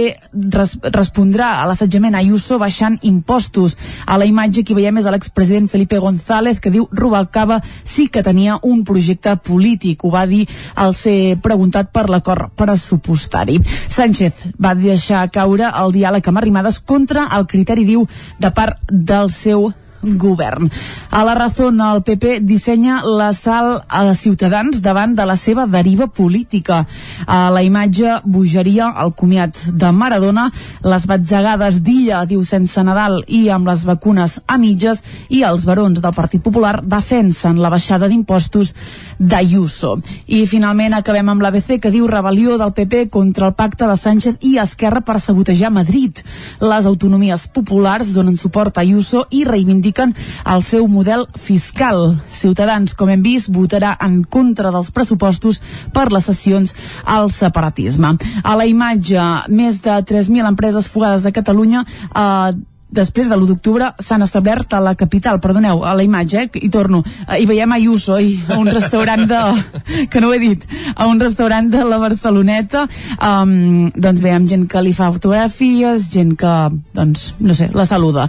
[0.51, 3.77] res respondrà a l'assetjament Ayuso baixant impostos.
[4.05, 7.61] A la imatge que veiem és l'expresident Felipe González que diu Rubalcaba
[8.01, 10.47] sí que tenia un projecte polític, ho va dir
[10.81, 13.59] al ser preguntat per l'acord pressupostari.
[13.61, 18.07] Sánchez va deixar caure el diàleg amb Arrimadas contra el criteri, diu,
[18.41, 19.69] de part del seu
[20.01, 20.69] govern.
[21.09, 26.07] A la Razón, el PP dissenya la sal a Ciutadans davant de la seva deriva
[26.07, 26.85] política.
[27.27, 30.49] A la imatge, bogeria, el comiat de Maradona,
[30.83, 36.01] les batzegades d'Illa, diu sense Nadal, i amb les vacunes a mitges, i els barons
[36.01, 38.73] del Partit Popular defensen la baixada d'impostos
[39.19, 39.97] d'Ayuso.
[40.27, 44.41] I finalment acabem amb l'ABC, que diu rebel·lió del PP contra el pacte de Sánchez
[44.41, 46.23] i Esquerra per sabotejar Madrid.
[46.61, 52.15] Les autonomies populars donen suport a Ayuso i reivindiquen el seu model fiscal.
[52.31, 55.61] Ciutadans, com hem vist, votarà en contra dels pressupostos
[55.93, 56.75] per les sessions
[57.05, 58.15] al separatisme.
[58.43, 59.21] A la imatge,
[59.51, 62.51] més de 3.000 empreses fugades de Catalunya eh,
[62.91, 66.69] després de l'1 d'octubre s'han establert a la capital, perdoneu, a la imatge, eh, i
[66.69, 69.41] torno, eh, i veiem Ayuso i a un restaurant de,
[70.11, 70.65] que no he dit,
[70.95, 72.85] a un restaurant de la Barceloneta,
[73.17, 76.57] um, doncs veiem gent que li fa fotografies, gent que,
[76.93, 78.27] doncs, no sé, la saluda.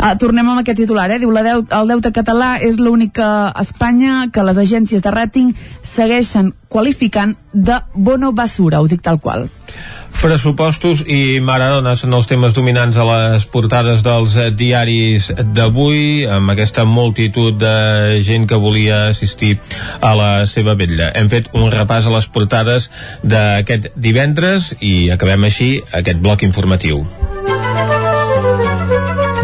[0.00, 1.18] Uh, tornem amb aquest titular, eh?
[1.20, 5.50] Diu la deut el deute català és l'única Espanya que les agències de rating
[5.84, 9.44] segueixen qualificant de bono basura, ho dic tal qual.
[10.22, 16.52] Pressupostos i Maradona són els temes dominants a les portades dels eh, diaris d'avui, amb
[16.52, 19.58] aquesta multitud de gent que volia assistir
[20.00, 21.10] a la seva vetlla.
[21.12, 22.88] Hem fet un repàs a les portades
[23.20, 27.04] d'aquest divendres i acabem així aquest bloc informatiu.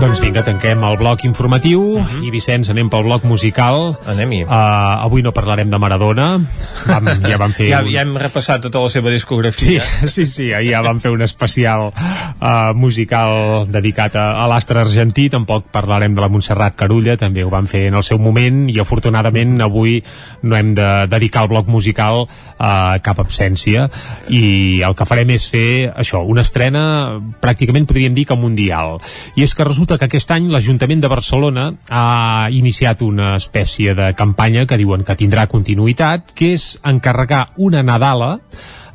[0.07, 2.23] Doncs vinga, tanquem el bloc informatiu uh -huh.
[2.23, 3.99] i Vicenç, anem pel bloc musical.
[4.07, 4.45] Anem-hi.
[4.45, 6.39] Uh, avui no parlarem de Maradona.
[6.87, 7.71] Vam, ja vam fer...
[7.75, 9.83] ja, ja hem repassat tota la seva discografia.
[9.83, 14.79] Sí, sí, sí, ahir ja vam fer un especial uh, musical dedicat a, a l'astre
[14.79, 15.29] argentí.
[15.29, 18.79] Tampoc parlarem de la Montserrat Carulla, també ho vam fer en el seu moment i
[18.79, 20.05] afortunadament avui
[20.43, 22.29] no hem de dedicar el bloc musical
[22.59, 23.91] a cap absència
[24.29, 29.01] i el que farem és fer això, una estrena pràcticament podríem dir que mundial.
[29.35, 33.95] I és que resulta resulta que aquest any l'Ajuntament de Barcelona ha iniciat una espècie
[33.95, 38.37] de campanya que diuen que tindrà continuïtat, que és encarregar una Nadala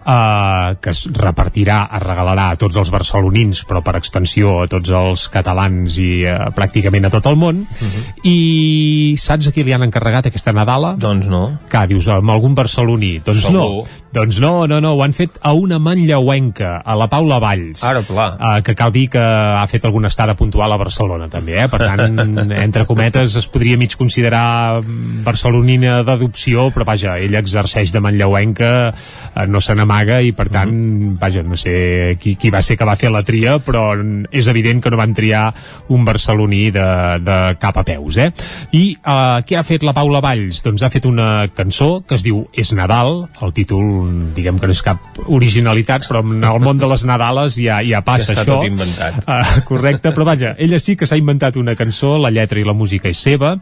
[0.05, 4.89] eh, que es repartirà, es regalarà a tots els barcelonins, però per extensió a tots
[4.89, 7.61] els catalans i eh, pràcticament a tot el món.
[7.61, 8.03] Uh -huh.
[8.23, 10.95] I saps a qui li han encarregat aquesta Nadala?
[10.97, 11.59] Doncs no.
[11.69, 13.21] Que dius, amb algun barceloní.
[13.25, 13.57] Doncs Segur.
[13.57, 13.83] no.
[14.11, 17.79] Doncs no, no, no, ho han fet a una manlleuenca, a la Paula Valls.
[17.87, 18.27] Ara, clar.
[18.35, 21.67] Uh, que cal dir que ha fet alguna estada puntual a Barcelona, també, eh?
[21.71, 22.19] Per tant,
[22.65, 24.81] entre cometes, es podria mig considerar
[25.23, 30.75] barcelonina d'adopció, però vaja, ella exerceix de manlleuenca, uh, no se n'amaga i, per tant,
[30.75, 31.15] uh -huh.
[31.21, 33.95] vaja, no sé qui, qui va ser que va fer la tria, però
[34.29, 35.53] és evident que no van triar
[35.87, 38.31] un barceloní de, de cap a peus, eh?
[38.71, 40.63] I uh, què ha fet la Paula Valls?
[40.63, 44.00] Doncs ha fet una cançó que es diu És Nadal, el títol
[44.35, 48.01] diguem que no és cap originalitat, però en el món de les Nadales ja, ja
[48.05, 48.57] passa ja això.
[48.57, 49.21] tot inventat.
[49.25, 52.75] Uh, correcte, però vaja, ella sí que s'ha inventat una cançó, la lletra i la
[52.77, 53.55] música és seva,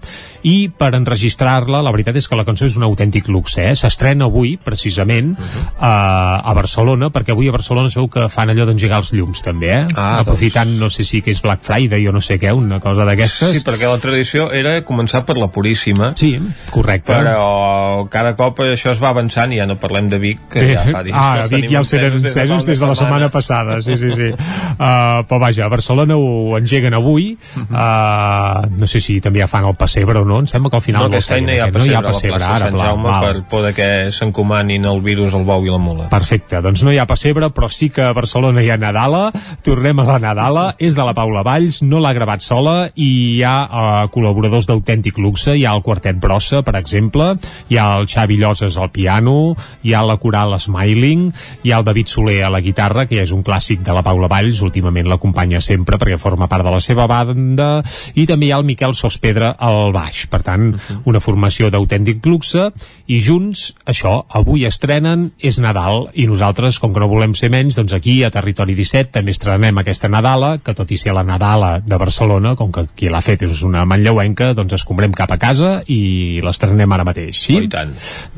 [0.48, 3.76] i per enregistrar-la, la veritat és que la cançó és un autèntic luxe, eh?
[3.80, 5.66] S'estrena avui, precisament, uh -huh.
[5.80, 9.72] uh, a Barcelona, perquè avui a Barcelona sabeu que fan allò d'engegar els llums, també,
[9.82, 9.88] eh?
[9.96, 10.80] Ah, Aprofitant, doncs...
[10.80, 13.54] no sé si que és Black Friday o no sé què, una cosa d'aquestes.
[13.54, 16.14] Sí, perquè la tradició era començar per la Puríssima.
[16.16, 17.14] Sí, correcte.
[17.14, 20.74] Però cada cop això es va avançant i ja no parlem de Vic, que Bé,
[20.78, 23.82] ja fa dies ah, que Vic ja els tenen encesos des de la setmana passada,
[23.86, 24.32] sí, sí, sí.
[24.80, 27.34] Uh, però vaja, a Barcelona ho engeguen avui,
[27.68, 30.84] uh, no sé si també ja fan el pessebre o no, em sembla que al
[30.86, 32.54] final No, aquest any no hi ha pessebre, no hi ha a la pessebre plaça
[32.56, 36.08] ara, Sant Jaume per poder que s'encomanin el virus al bou i la mula.
[36.14, 39.26] Perfecte, doncs no hi ha pessebre, però sí que a Barcelona hi ha Nadala,
[39.66, 43.44] tornem a la Nadala, és de la Paula Valls, no l'ha gravat sola i hi
[43.44, 47.34] ha uh, col·laboradors d'autèntic luxe, hi ha el Quartet Brossa, per exemple,
[47.68, 51.30] hi ha el Xavi Lloses al piano, hi ha la coral Smiling,
[51.64, 54.04] hi ha el David Soler a la guitarra, que ja és un clàssic de la
[54.06, 57.70] Paula Valls, últimament l'acompanya sempre perquè forma part de la seva banda,
[58.16, 60.72] i també hi ha el Miquel Sospedra al baix, per tant,
[61.10, 62.70] una formació d'autèntic luxe,
[63.10, 67.78] i junts, això, avui estrenen És Nadal, i nosaltres, com que no volem ser menys,
[67.80, 71.80] doncs aquí, a Territori 17, també estrenem aquesta Nadala, que tot i ser la Nadala
[71.86, 75.80] de Barcelona, com que qui l'ha fet és una manlleuenca, doncs escombrem cap a casa
[75.88, 77.58] i l'estrenem ara mateix, sí?
[77.60, 77.86] Oh.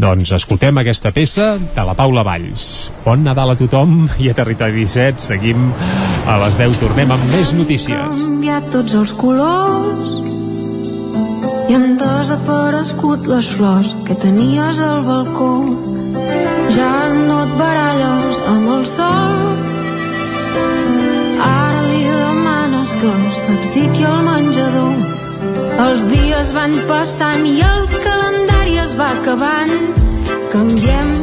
[0.02, 2.92] Doncs escoltem aquesta peça de la Paula Valls.
[3.06, 5.70] Bon Nadal a tothom i a Territori 17 seguim
[6.28, 8.26] a les 10, tornem amb més notícies.
[8.26, 10.18] canviat tots els colors
[11.72, 15.52] i han desaparegut les flors que tenies al balcó.
[16.76, 19.38] Ja no et baralles amb el sol.
[21.48, 24.96] Ara li demanes que se't fiqui al menjador.
[25.88, 29.78] Els dies van passant i el calendari es va acabant.
[30.52, 31.16] Canviem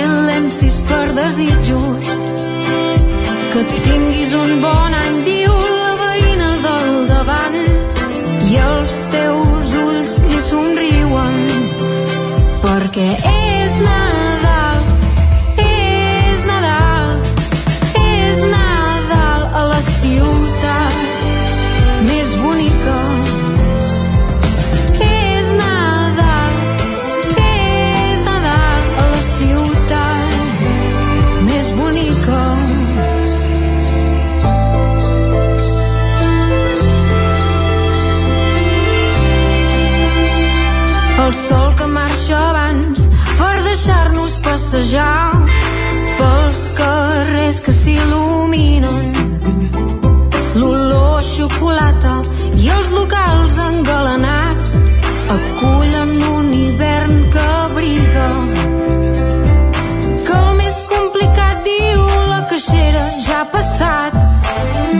[0.00, 2.12] silencis per desitjos.
[3.52, 7.58] Que tinguis un bon any, diu la veïna del davant.
[8.50, 11.36] I els teus ulls li somriuen.
[12.64, 13.39] Perquè és
[52.90, 54.72] els locals engalanats
[55.30, 58.26] acullen un hivern que abriga.
[60.26, 64.18] Que el més complicat, diu la caixera, ja ha passat.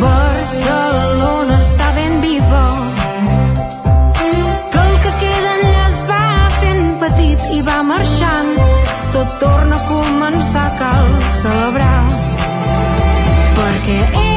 [0.05, 2.65] Barcelona està ben viva.
[4.71, 6.25] Que el que queda enllà es va
[6.61, 8.57] fent petit i va marxant.
[9.17, 11.97] Tot torna a començar, cal celebrar
[13.91, 14.30] Que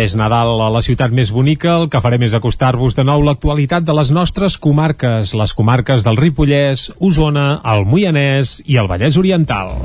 [0.00, 3.20] ja és Nadal a la ciutat més bonica, el que farem és acostar-vos de nou
[3.26, 9.20] l'actualitat de les nostres comarques, les comarques del Ripollès, Osona, el Moianès i el Vallès
[9.20, 9.76] Oriental.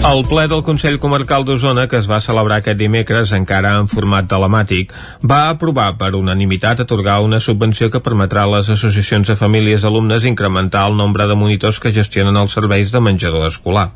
[0.00, 4.24] El ple del Consell Comarcal d'Osona, que es va celebrar aquest dimecres encara en format
[4.30, 9.84] telemàtic, va aprovar per unanimitat atorgar una subvenció que permetrà a les associacions de famílies
[9.84, 13.90] alumnes incrementar el nombre de monitors que gestionen els serveis de menjador escolar.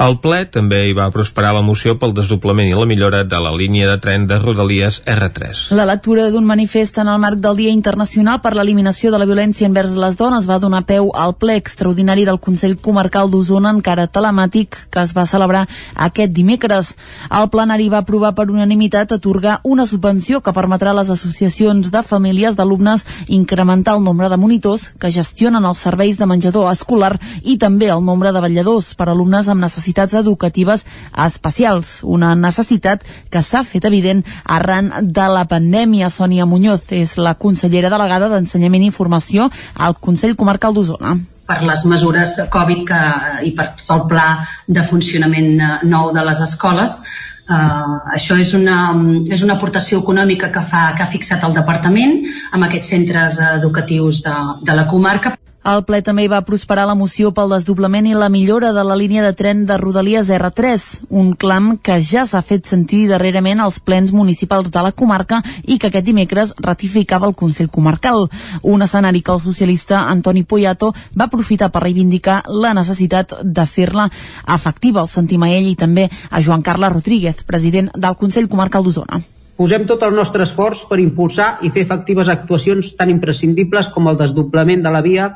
[0.00, 3.52] El ple també hi va prosperar la moció pel desdoblament i la millora de la
[3.52, 5.68] línia de tren de Rodalies R3.
[5.76, 9.68] La lectura d'un manifest en el marc del Dia Internacional per l'Eliminació de la Violència
[9.68, 14.86] envers les dones va donar peu al ple extraordinari del Consell Comarcal d'Osona encara telemàtic
[14.88, 16.96] que es va celebrar celebrar aquest dimecres.
[17.30, 22.02] El plenari va aprovar per unanimitat atorgar una subvenció que permetrà a les associacions de
[22.02, 27.58] famílies d'alumnes incrementar el nombre de monitors que gestionen els serveis de menjador escolar i
[27.58, 30.84] també el nombre de vetlladors per a alumnes amb necessitats educatives
[31.16, 36.10] especials, una necessitat que s'ha fet evident arran de la pandèmia.
[36.10, 41.18] Sònia Muñoz és la consellera delegada d'Ensenyament i Informació al Consell Comarcal d'Osona
[41.50, 43.00] per les mesures Covid que,
[43.48, 44.28] i per el pla
[44.78, 47.00] de funcionament eh, nou de les escoles.
[47.50, 48.92] Uh, això és una,
[49.34, 52.20] és una aportació econòmica que, fa, que ha fixat el departament
[52.54, 54.36] amb aquests centres educatius de,
[54.68, 55.34] de la comarca.
[55.62, 58.94] Al ple també hi va prosperar la moció pel desdoblament i la millora de la
[58.96, 63.76] línia de tren de Rodalies R3, un clam que ja s'ha fet sentir darrerament als
[63.78, 68.30] plens municipals de la comarca i que aquest dimecres ratificava el Consell Comarcal.
[68.62, 74.08] Un escenari que el socialista Antoni Poyato va aprofitar per reivindicar la necessitat de fer-la
[74.48, 75.02] efectiva.
[75.04, 79.20] El sentim a ell i també a Joan Carles Rodríguez, president del Consell Comarcal d'Osona.
[79.60, 84.16] Posem tot el nostre esforç per impulsar i fer efectives actuacions tan imprescindibles com el
[84.16, 85.26] desdoblament de la via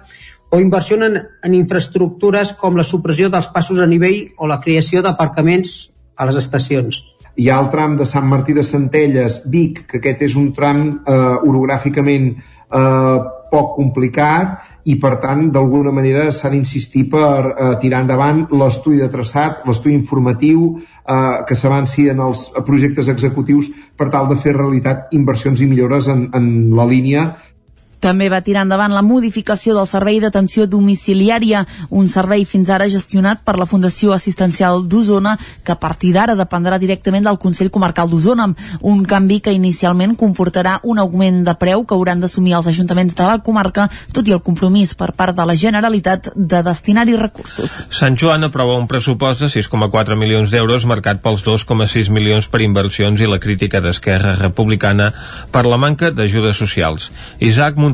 [0.48, 5.02] o inversió en, en infraestructures com la supressió dels passos a nivell o la creació
[5.04, 5.74] d'aparcaments
[6.16, 7.02] a les estacions.
[7.36, 10.84] Hi ha el tram de Sant Martí de Centelles, Vic, que aquest és un tram
[10.88, 13.18] eh, orogràficament eh,
[13.52, 19.12] poc complicat i per tant d'alguna manera s'ha d'insistir per eh, tirar endavant l'estudi de
[19.12, 20.78] traçat, l'estudi informatiu
[21.08, 26.08] eh, que s'avanci en els projectes executius per tal de fer realitat inversions i millores
[26.08, 27.28] en, en la línia
[28.04, 33.40] també va tirar endavant la modificació del servei d'atenció domiciliària, un servei fins ara gestionat
[33.46, 38.50] per la Fundació Assistencial d'Osona, que a partir d'ara dependrà directament del Consell Comarcal d'Osona,
[38.82, 43.24] un canvi que inicialment comportarà un augment de preu que hauran d'assumir els ajuntaments de
[43.24, 47.78] la comarca, tot i el compromís per part de la Generalitat de destinar-hi recursos.
[47.94, 53.20] Sant Joan aprova un pressupost de 6,4 milions d'euros marcat pels 2,6 milions per inversions
[53.24, 55.08] i la crítica d'Esquerra Republicana
[55.54, 57.10] per la manca d'ajudes socials.
[57.40, 57.93] Isaac Mont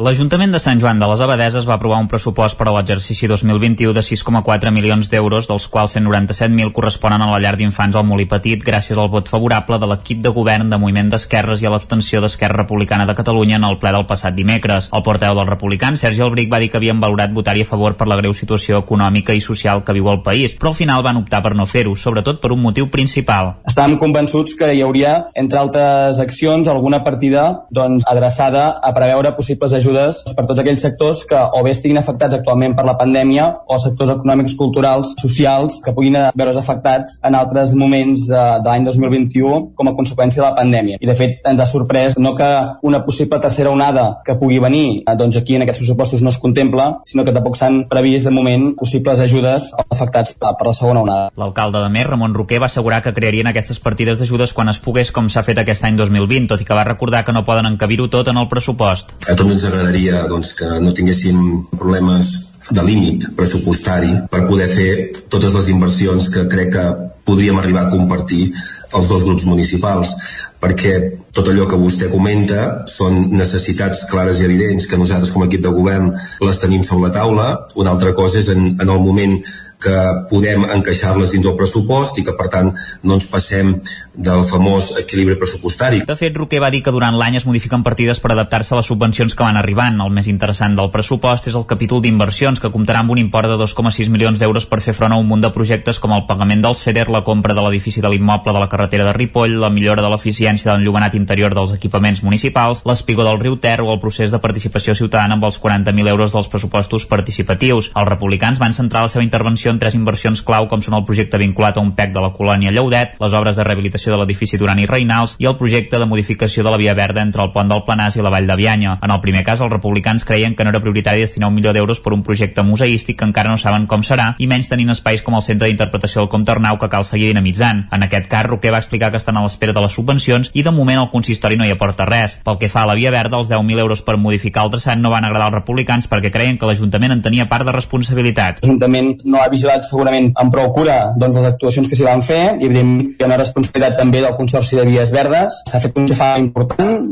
[0.00, 3.92] L'Ajuntament de Sant Joan de les Abadeses va aprovar un pressupost per a l'exercici 2021
[3.92, 8.62] de 6,4 milions d'euros, dels quals 197.000 corresponen a la llar d'infants al Molí Petit,
[8.64, 12.62] gràcies al vot favorable de l'equip de govern de Moviment d'Esquerres i a l'abstenció d'Esquerra
[12.62, 14.88] Republicana de Catalunya en el ple del passat dimecres.
[14.88, 18.08] El porteu dels republicans, Sergi Albric, va dir que havien valorat votar-hi a favor per
[18.08, 21.42] la greu situació econòmica i social que viu el país, però al final van optar
[21.44, 23.52] per no fer-ho, sobretot per un motiu principal.
[23.68, 29.76] Estàvem convençuts que hi hauria, entre altres accions, alguna partida doncs, adreçada a preveure possibles
[29.76, 33.46] ajudes ajudes per tots aquells sectors que o bé estiguin afectats actualment per la pandèmia
[33.66, 38.86] o sectors econòmics, culturals, socials que puguin veure's afectats en altres moments de, de l'any
[38.86, 41.00] 2021 com a conseqüència de la pandèmia.
[41.00, 42.50] I de fet ens ha sorprès no que
[42.86, 46.38] una possible tercera onada que pugui venir eh, doncs aquí en aquests pressupostos no es
[46.38, 51.30] contempla, sinó que tampoc s'han previst de moment possibles ajudes afectats per la segona onada.
[51.40, 55.12] L'alcalde de Mer, Ramon Roquer, va assegurar que crearien aquestes partides d'ajudes quan es pogués
[55.14, 58.08] com s'ha fet aquest any 2020, tot i que va recordar que no poden encabir-ho
[58.12, 59.14] tot en el pressupost.
[59.30, 62.34] A tots ens agradaria doncs, que no tinguéssim problemes
[62.70, 64.90] de límit pressupostari per poder fer
[65.32, 66.84] totes les inversions que crec que
[67.26, 68.50] podríem arribar a compartir
[68.96, 70.12] els dos grups municipals
[70.60, 70.94] perquè
[71.34, 75.62] tot allò que vostè comenta són necessitats clares i evidents que nosaltres com a equip
[75.66, 76.10] de govern
[76.42, 77.48] les tenim sobre la taula.
[77.78, 79.38] Una altra cosa és en, en el moment
[79.80, 79.96] que
[80.28, 83.72] podem encaixar-les dins el pressupost i que per tant no ens passem
[84.20, 86.02] del famós equilibri pressupostari.
[86.04, 88.88] De fet, Roquer va dir que durant l'any es modifiquen partides per adaptar-se a les
[88.90, 89.96] subvencions que van arribant.
[90.04, 93.56] El més interessant del pressupost és el capítol d'inversions, que comptarà amb un import de
[93.56, 96.82] 2,6 milions d'euros per fer front a un munt de projectes com el pagament dels
[96.84, 100.12] FEDER, la compra de l'edifici de l'immoble de la carretera de Ripoll, la millora de
[100.12, 104.42] l'eficiència de l'enllumenat interior dels equipaments municipals, l'espigó del riu Ter o el procés de
[104.42, 107.90] participació ciutadana amb els 40.000 euros dels pressupostos participatius.
[107.96, 111.40] Els republicans van centrar la seva intervenció en tres inversions clau com són el projecte
[111.40, 114.80] vinculat a un PEC de la colònia Lleudet, les obres de rehabilitació de l'edifici Duran
[114.82, 117.84] i Reinals i el projecte de modificació de la via verda entre el pont del
[117.86, 118.98] Planàs i la Vall de Bianya.
[119.02, 122.00] En el primer cas, els republicans creien que no era prioritari destinar un milió d'euros
[122.00, 125.36] per un projecte museístic que encara no saben com serà i menys tenint espais com
[125.38, 127.86] el Centre d'Interpretació del Comte Arnau que cal seguir dinamitzant.
[127.92, 130.74] En aquest cas, Roquer va explicar que estan a l'espera de les subvencions i de
[130.74, 132.38] moment el consistori no hi aporta res.
[132.44, 135.12] Pel que fa a la via verda, els 10.000 euros per modificar el traçat no
[135.12, 138.62] van agradar als republicans perquè creien que l'Ajuntament en tenia part de responsabilitat.
[138.64, 142.42] L'Ajuntament no ha vigilat segurament amb prou cura doncs, les actuacions que s'hi van fer
[142.60, 145.60] i evidentment hi ha una responsabilitat també del Consorci de Vies Verdes.
[145.70, 147.08] S'ha fet un xafà important,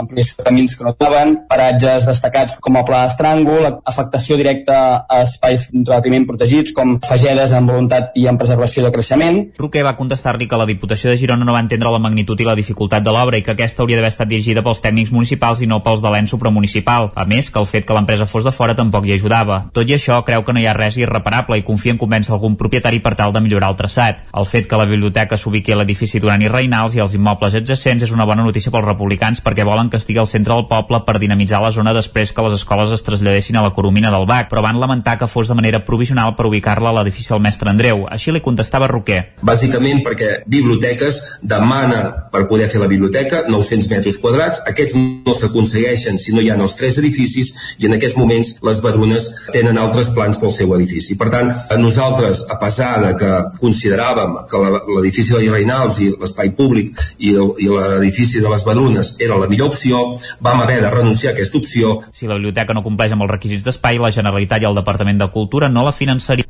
[0.00, 4.78] ampliació de camins que no estaven, paratges destacats com el Pla d'Estràngol, afectació directa
[5.08, 9.40] a espais relativament protegits com fagedes en voluntat i en preservació de creixement.
[9.58, 12.56] Roquer va contestar-li que la Diputació de Girona no va entendre la magnitud i la
[12.58, 15.82] dificultat de l'obra i que aquesta hauria d'haver estat dirigida pels tècnics municipals i no
[15.84, 17.10] pels de l'ENS supramunicipal.
[17.14, 19.64] A més, que el fet que l'empresa fos de fora tampoc hi ajudava.
[19.76, 22.56] Tot i això, creu que no hi ha res irreparable i confia en convèncer algun
[22.60, 24.24] propietari per tal de millorar el traçat.
[24.36, 28.04] El fet que la biblioteca s'ubiqui a l'edifici Duran i Reinals i els immobles adjacents
[28.04, 31.18] és una bona notícia pels republicans perquè volen que estigui al centre del poble per
[31.22, 34.62] dinamitzar la zona després que les escoles es traslladessin a la Coromina del Bac, però
[34.64, 38.04] van lamentar que fos de manera provisional per ubicar-la a l'edifici del mestre Andreu.
[38.10, 39.20] Així li contestava Roquer.
[39.42, 42.02] Bàsicament perquè biblioteques demana
[42.32, 46.58] per poder fer la biblioteca 900 metres quadrats, aquests no s'aconsegueixen si no hi ha
[46.60, 51.16] els tres edificis i en aquests moments les Barunes tenen altres plans pel seu edifici.
[51.20, 53.30] Per tant, a nosaltres, a pesar de que
[53.62, 54.64] consideràvem que
[54.96, 59.72] l'edifici de Reinals i l'espai públic i, i l'edifici de les Barunes era la millor
[59.74, 60.02] opció,
[60.40, 61.98] vam haver de renunciar a aquesta opció.
[62.12, 65.30] Si la biblioteca no compleix amb els requisits d'espai, la Generalitat i el Departament de
[65.34, 66.48] Cultura no la finançaria.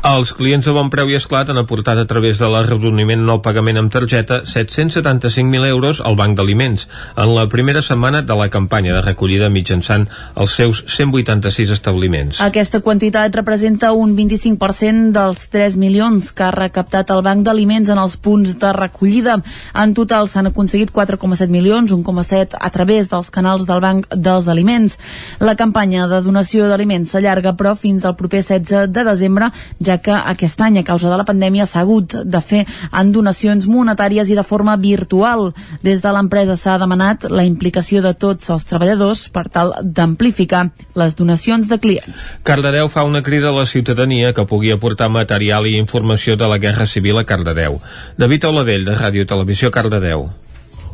[0.00, 3.76] Els clients de Bon Preu i Esclat han aportat a través de l'arrodoniment no pagament
[3.76, 6.86] amb targeta 775.000 euros al Banc d'Aliments
[7.20, 10.06] en la primera setmana de la campanya de recollida mitjançant
[10.40, 12.40] els seus 186 establiments.
[12.40, 18.00] Aquesta quantitat representa un 25% dels 3 milions que ha recaptat el Banc d'Aliments en
[18.00, 19.36] els punts de recollida.
[19.84, 24.96] En total s'han aconseguit 4,7 milions, 1,7 a través dels canals del Banc dels Aliments.
[25.44, 29.49] La campanya de donació d'aliments s'allarga però fins al proper 16 de desembre
[29.80, 33.66] ja que aquest any, a causa de la pandèmia, s'ha hagut de fer en donacions
[33.70, 35.50] monetàries i de forma virtual.
[35.82, 41.16] Des de l'empresa s'ha demanat la implicació de tots els treballadors per tal d'amplificar les
[41.16, 42.28] donacions de clients.
[42.42, 46.58] Cardedeu fa una crida a la ciutadania que pugui aportar material i informació de la
[46.58, 47.80] Guerra Civil a Cardedeu.
[48.18, 50.30] David Oladell, de Ràdio Televisió Cardedeu.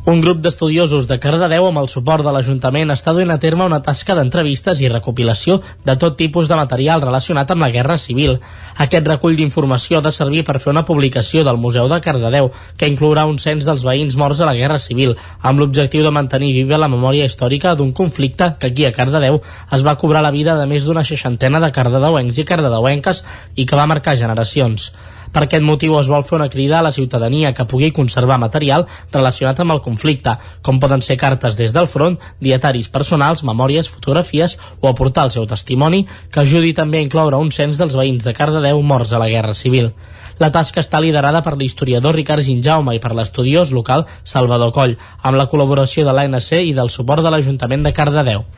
[0.06, 3.80] Un grup d'estudiosos de Cardedeu amb el suport de l'Ajuntament està duent a terme una
[3.82, 5.56] tasca d'entrevistes i recopilació
[5.88, 8.36] de tot tipus de material relacionat amb la Guerra Civil.
[8.84, 12.86] Aquest recull d'informació ha de servir per fer una publicació del Museu de Cardedeu, que
[12.92, 16.78] inclourà un cens dels veïns morts a la Guerra Civil, amb l'objectiu de mantenir viva
[16.78, 19.40] la memòria històrica d'un conflicte que aquí a Cardedeu
[19.74, 23.26] es va cobrar la vida de més d'una seixantena de cardedeuencs i cardedeuenques
[23.56, 24.92] i que va marcar generacions.
[25.36, 28.86] Per aquest motiu es vol fer una crida a la ciutadania que pugui conservar material
[29.12, 30.32] relacionat amb el conflicte,
[30.64, 35.44] com poden ser cartes des del front, dietaris personals, memòries, fotografies o aportar el seu
[35.44, 39.28] testimoni que ajudi també a incloure un cens dels veïns de Cardedeu morts a la
[39.28, 39.92] Guerra Civil.
[40.40, 45.36] La tasca està liderada per l'historiador Ricard Ginjaume i per l'estudiós local Salvador Coll, amb
[45.36, 48.48] la col·laboració de l'ANC i del suport de l'Ajuntament de Cardedeu.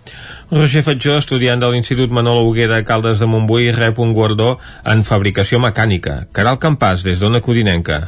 [0.50, 4.54] Roger Fatjó, estudiant de l'Institut Manolo Huguer de Caldes de Montbui, rep un guardó
[4.88, 6.22] en fabricació mecànica.
[6.32, 7.98] Caral Campàs, des d'Ona Codinenca.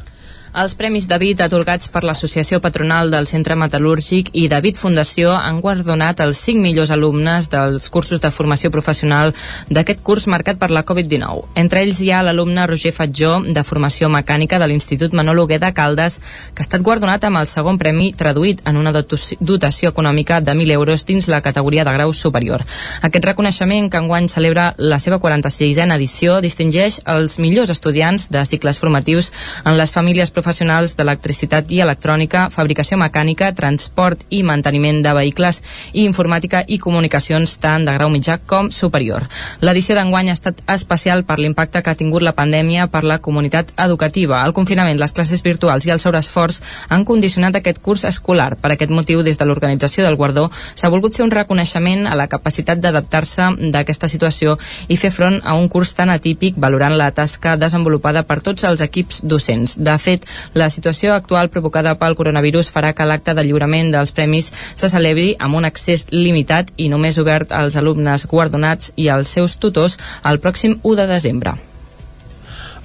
[0.50, 6.18] Els Premis David atorgats per l'Associació Patronal del Centre Metal·lúrgic i David Fundació han guardonat
[6.24, 9.30] els 5 millors alumnes dels cursos de formació professional
[9.70, 11.44] d'aquest curs marcat per la Covid-19.
[11.54, 15.70] Entre ells hi ha l'alumne Roger Fatjó, de formació mecànica de l'Institut Manol Huguer de
[15.72, 16.18] Caldes,
[16.50, 20.74] que ha estat guardonat amb el segon premi traduït en una dotació econòmica de 1.000
[20.80, 22.66] euros dins la categoria de grau superior.
[23.06, 28.82] Aquest reconeixement, que enguany celebra la seva 46a edició, distingeix els millors estudiants de cicles
[28.82, 29.30] formatius
[29.64, 35.60] en les famílies professionals d'electricitat i electrònica, fabricació mecànica, transport i manteniment de vehicles
[35.92, 39.26] i informàtica i comunicacions tant de grau mitjà com superior.
[39.60, 43.74] L'edició d'enguany ha estat especial per l'impacte que ha tingut la pandèmia per la comunitat
[43.76, 44.40] educativa.
[44.46, 48.54] El confinament, les classes virtuals i el sobreesforç han condicionat aquest curs escolar.
[48.56, 52.28] Per aquest motiu, des de l'organització del Guardó, s'ha volgut fer un reconeixement a la
[52.32, 54.56] capacitat d'adaptar-se d'aquesta situació
[54.88, 58.80] i fer front a un curs tan atípic valorant la tasca desenvolupada per tots els
[58.80, 59.76] equips docents.
[59.76, 64.52] De fet, la situació actual provocada pel coronavirus farà que l'acte de lliurament dels premis
[64.74, 69.58] se celebri amb un accés limitat i només obert als alumnes guardonats i als seus
[69.58, 71.69] tutors el pròxim 1 de desembre.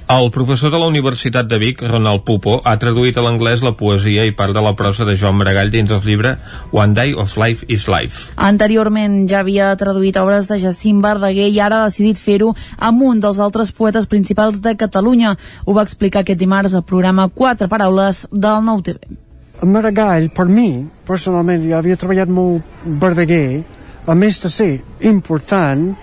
[0.08, 4.28] El professor de la Universitat de Vic, Ronald Pupo, ha traduït a l'anglès la poesia
[4.30, 6.36] i part de la prosa de Joan Maragall dins el llibre
[6.70, 8.30] One Day of Life is Life.
[8.38, 13.24] Anteriorment ja havia traduït obres de Jacint Verdaguer i ara ha decidit fer-ho amb un
[13.24, 15.34] dels altres poetes principals de Catalunya.
[15.66, 19.18] Ho va explicar aquest dimarts al programa Quatre Paraules del Nou TV.
[19.66, 20.70] Maragall, per mi,
[21.10, 23.64] personalment, jo havia treballat molt Verdaguer,
[24.06, 24.72] a més de ser
[25.02, 25.96] important,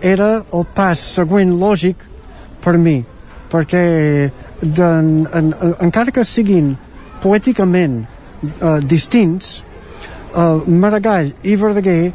[0.00, 2.08] era el pas següent lògic
[2.64, 3.02] per mi
[3.50, 3.84] perquè
[4.62, 6.74] de, en, en, encara que siguin
[7.24, 8.02] poèticament
[8.60, 9.60] uh, distints
[10.34, 12.12] uh, Maragall i Verdaguer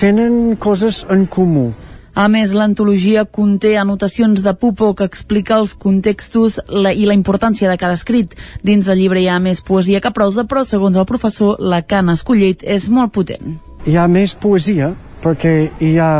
[0.00, 1.70] tenen coses en comú
[2.14, 7.70] a més, l'antologia conté anotacions de Pupo que explica els contextos la, i la importància
[7.70, 8.34] de cada escrit.
[8.60, 11.96] Dins del llibre hi ha més poesia que prosa, però segons el professor, la que
[11.96, 13.56] han escollit és molt potent.
[13.88, 14.92] Hi ha més poesia
[15.24, 16.12] perquè hi ha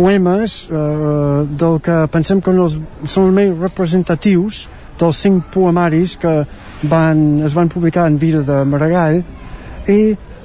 [0.00, 4.64] poemes eh, del que pensem que no són els més representatius
[5.00, 6.32] dels cinc poemaris que
[6.88, 9.20] van, es van publicar en vida de Maragall.
[9.88, 10.00] I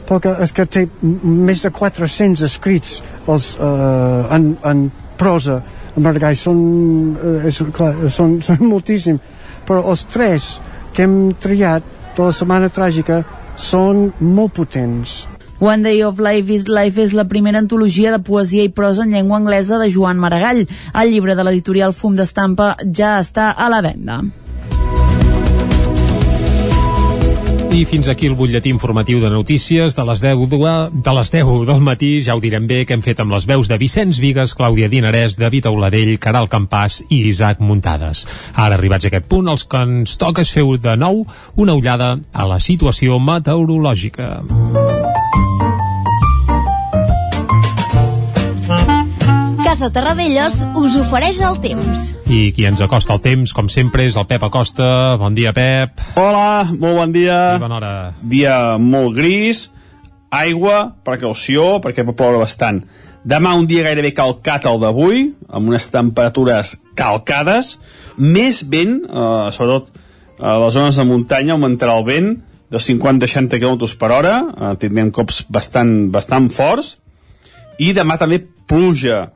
[0.05, 2.99] perquè és que té més de 400 escrits
[3.31, 4.85] els, eh, en, en
[5.19, 5.61] prosa
[5.95, 6.35] Maragall.
[6.39, 6.59] Són,
[7.15, 9.21] eh, és, clar, són, són moltíssim.
[9.67, 10.57] Però els tres
[10.95, 13.23] que hem triat de la Setmana Tràgica
[13.55, 15.23] són molt potents
[15.59, 19.13] One Day of Life is Life és la primera antologia de poesia i prosa en
[19.15, 20.65] llengua anglesa de Joan Maragall.
[20.91, 24.19] El llibre de l'editorial Fum d'Estampa ja està a la venda.
[27.75, 30.59] I fins aquí el butlletí informatiu de notícies de les 10 de,
[30.95, 32.21] de les 10 del matí.
[32.23, 35.35] Ja ho direm bé que hem fet amb les veus de Vicenç Vigues, Clàudia Dinarès,
[35.35, 38.23] David Auladell, Caral Campàs i Isaac Muntades.
[38.53, 41.25] Ara, arribats a aquest punt, els que ens toca és fer de nou
[41.59, 44.31] una ullada a la situació meteorològica.
[49.75, 52.05] Casa Terradellos us ofereix el temps.
[52.31, 54.85] I qui ens acosta el temps, com sempre, és el Pep Acosta.
[55.19, 55.99] Bon dia, Pep.
[56.15, 57.39] Hola, molt bon dia.
[57.57, 57.89] I bona hora.
[58.23, 59.65] Dia molt gris,
[60.31, 62.85] aigua, precaució, perquè pot ploure bastant.
[63.27, 67.75] Demà un dia gairebé calcat el d'avui, amb unes temperatures calcades,
[68.15, 69.91] més vent, eh, sobretot
[70.39, 72.35] a les zones de muntanya augmentarà el vent
[72.71, 76.95] de 50-60 km per hora, eh, tindrem cops bastant, bastant forts,
[77.75, 79.34] i demà també pluja,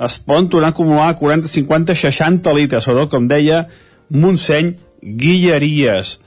[0.00, 3.66] es poden tornar a acumular 40, 50, 60 litres, sobretot, com deia,
[4.10, 6.18] Montseny, Guilleries.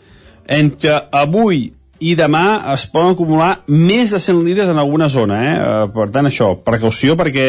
[0.48, 1.72] Entre avui
[2.04, 5.54] i demà es poden acumular més de 100 litres en alguna zona, eh?
[5.54, 5.86] eh?
[5.96, 7.48] Per tant, això, precaució perquè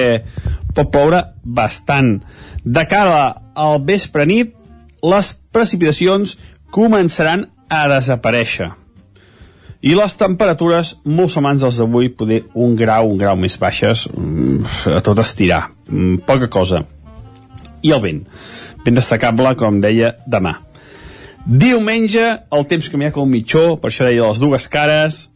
[0.74, 2.16] pot ploure bastant.
[2.64, 4.54] De cara al vespre nit,
[5.04, 6.38] les precipitacions
[6.74, 8.72] començaran a desaparèixer
[9.84, 14.94] i les temperatures molt semblants als d'avui, poder un grau, un grau més baixes, mm,
[14.96, 16.86] a tot estirar, mm, poca cosa.
[17.82, 18.22] I el vent,
[18.84, 20.56] ben destacable, com deia, demà.
[21.44, 25.28] Diumenge, el temps canviarà com mitjó, per això deia les dues cares,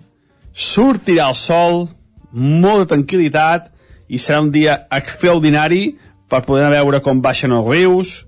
[0.55, 1.89] sortirà el sol,
[2.33, 3.69] molta tranquil·litat,
[4.09, 5.99] i serà un dia extraordinari
[6.29, 8.25] per poder anar a veure com baixen els rius,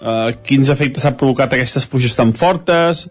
[0.00, 3.08] eh, quins efectes ha provocat aquestes pluges tan fortes,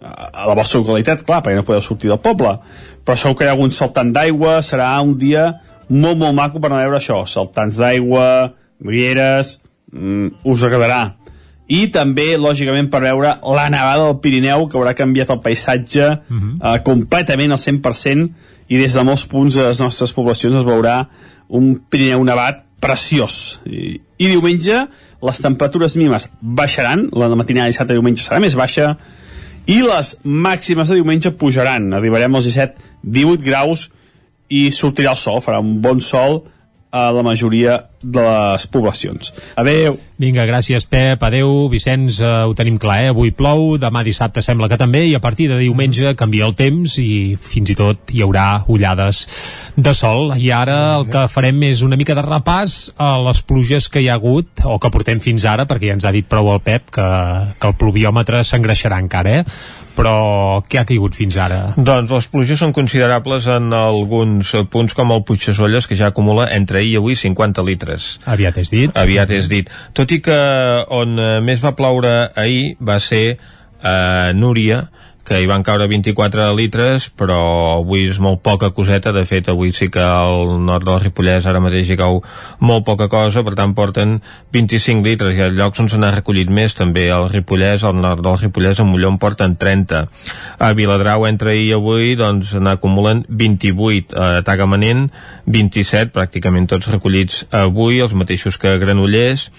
[0.00, 2.56] a la vostra localitat, clar, perquè no podeu sortir del poble,
[3.04, 5.48] però segur que hi ha algun saltant d'aigua, serà un dia
[5.88, 8.26] molt, molt maco per anar a veure això, saltants d'aigua,
[8.84, 9.60] rieres,
[9.92, 11.16] mm, us agradarà.
[11.66, 16.36] I també, lògicament, per veure la nevada del Pirineu, que haurà canviat el paisatge uh
[16.36, 16.74] -huh.
[16.74, 18.30] eh, completament al 100%,
[18.68, 21.06] i des de molts punts de les nostres poblacions es veurà
[21.48, 23.60] un Pirineu nevat preciós.
[23.66, 24.86] I, i diumenge
[25.22, 28.96] les temperatures mínimes baixaran, la matinada de dissabte i diumenge serà més baixa,
[29.66, 33.88] i les màximes de diumenge pujaran, arribarem als 17-18 graus
[34.48, 36.44] i sortirà el sol, farà un bon sol
[36.94, 39.32] a la majoria de les poblacions.
[39.58, 39.98] Adeu.
[40.16, 41.22] Vinga, gràcies, Pep.
[41.26, 41.66] Adeu.
[41.68, 43.08] Vicenç, eh, ho tenim clar, eh?
[43.12, 46.96] Avui plou, demà dissabte sembla que també, i a partir de diumenge canvia el temps
[47.02, 49.26] i fins i tot hi haurà ullades
[49.76, 50.32] de sol.
[50.38, 54.08] I ara el que farem és una mica de repàs a les pluges que hi
[54.08, 56.94] ha hagut, o que portem fins ara, perquè ja ens ha dit prou el Pep
[56.96, 57.08] que,
[57.60, 59.84] que el pluviòmetre s'engreixarà encara, eh?
[59.96, 61.72] però què ha caigut fins ara?
[61.76, 66.82] Doncs les pluges són considerables en alguns punts com el Puigdesolles, que ja acumula entre
[66.82, 67.95] ahir i avui 50 litres.
[68.26, 68.92] Aviat és dit.
[68.96, 69.70] Aviat és dit.
[69.96, 70.38] Tot i que
[70.94, 73.38] on més va ploure ahir va ser
[73.86, 74.86] a Núria,
[75.26, 77.38] que hi van caure 24 litres, però
[77.80, 81.62] avui és molt poca coseta, de fet avui sí que al nord del Ripollès ara
[81.62, 82.20] mateix hi cau
[82.62, 84.20] molt poca cosa, per tant porten
[84.54, 88.22] 25 litres, i al llocs on se n'ha recollit més, també al Ripollès, al nord
[88.22, 90.04] del Ripollès, a Molló en porten 30.
[90.62, 95.08] A Viladrau entre ahir i avui doncs n'acumulen 28, a Tagamanent
[95.50, 99.50] 27, pràcticament tots recollits avui, els mateixos que Granollers,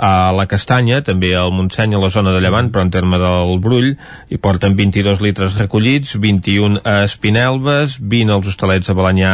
[0.00, 3.58] a la Castanya, també al Montseny, a la zona de Llevant, però en terme del
[3.60, 3.90] Brull,
[4.30, 9.32] hi porten 22 litres recollits, 21 a Espinelves, 20 als Hostalets a Balanyà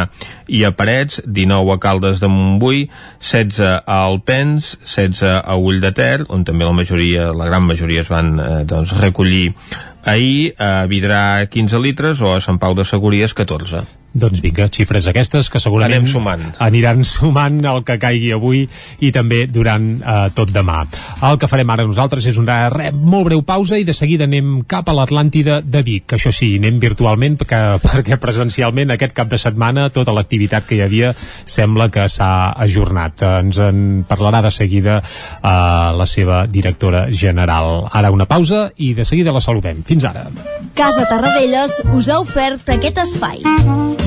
[0.49, 2.87] i a Parets, 19 a Caldes de Montbui,
[3.21, 8.01] 16 a Alpens, 16 a Ull de Ter, on també la majoria, la gran majoria
[8.01, 9.51] es van eh, doncs, recollir
[10.07, 13.85] ahir, a Vidrà 15 litres o a Sant Pau de Segúries 14.
[14.17, 16.43] Doncs vinga, xifres aquestes que segurament Anem sumant.
[16.63, 18.63] aniran sumant el que caigui avui
[19.05, 20.79] i també durant eh, tot demà.
[21.27, 24.63] El que farem ara nosaltres és una re, molt breu pausa i de seguida anem
[24.67, 26.15] cap a l'Atlàntida de Vic.
[26.17, 30.83] Això sí, anem virtualment perquè, perquè presencialment aquest cap de setmana tota l'activitat que hi
[30.85, 31.13] havia
[31.45, 33.21] sembla que s'ha ajornat.
[33.43, 35.47] Ens en parlarà de seguida eh,
[36.01, 37.85] la seva directora general.
[37.91, 39.83] Ara una pausa i de seguida la saludem.
[39.87, 40.27] Fins ara.
[40.77, 44.06] Casa Tarradellas us ha ofert aquest espai.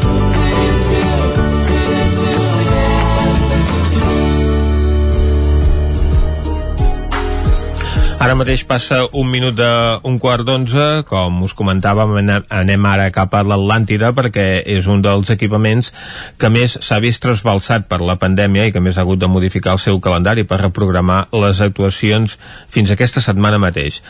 [8.21, 9.67] Ara mateix passa un minut de
[10.05, 12.11] un quart d'onze, com us comentàvem,
[12.53, 14.43] anem, ara cap a l'Atlàntida perquè
[14.75, 15.89] és un dels equipaments
[16.37, 19.73] que més s'ha vist trasbalsat per la pandèmia i que més ha hagut de modificar
[19.73, 22.37] el seu calendari per reprogramar les actuacions
[22.69, 24.03] fins aquesta setmana mateix.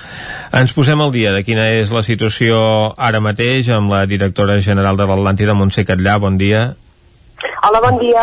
[0.51, 2.59] Ens posem al dia de quina és la situació
[2.99, 6.73] ara mateix amb la directora general de l'Atlàntida, Montse Catllà, bon dia.
[7.61, 8.21] Hola, bon dia.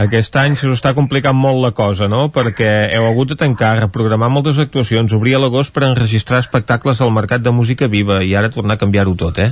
[0.00, 2.30] Aquest any se us està complicant molt la cosa, no?
[2.32, 7.12] Perquè heu hagut de tancar, reprogramar moltes actuacions, obrir a l'agost per enregistrar espectacles al
[7.12, 9.50] Mercat de Música Viva i ara tornar a canviar-ho tot, eh?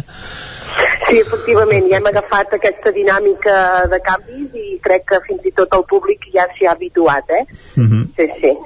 [1.10, 3.58] Sí, efectivament, ja hem agafat aquesta dinàmica
[3.92, 7.44] de canvis i crec que fins i tot el públic ja s'hi ha habituat, eh?
[7.76, 8.02] Uh -huh.
[8.16, 8.56] Sí, sí.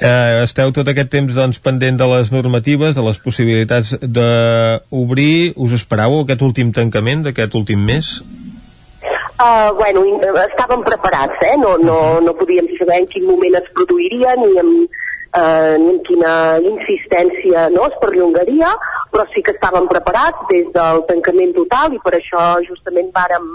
[0.00, 5.52] Eh, esteu tot aquest temps doncs, pendent de les normatives, de les possibilitats d'obrir.
[5.56, 8.22] Us esperàveu aquest últim tancament d'aquest últim mes?
[9.34, 10.14] Uh, bueno, i-
[10.46, 11.56] estàvem preparats, eh?
[11.58, 14.84] No, no, no podíem saber en quin moment es produiria ni amb,
[15.34, 18.70] uh, ni amb quina insistència no, es perllongaria,
[19.10, 23.50] però sí que estàvem preparats des del tancament total i per això justament vàrem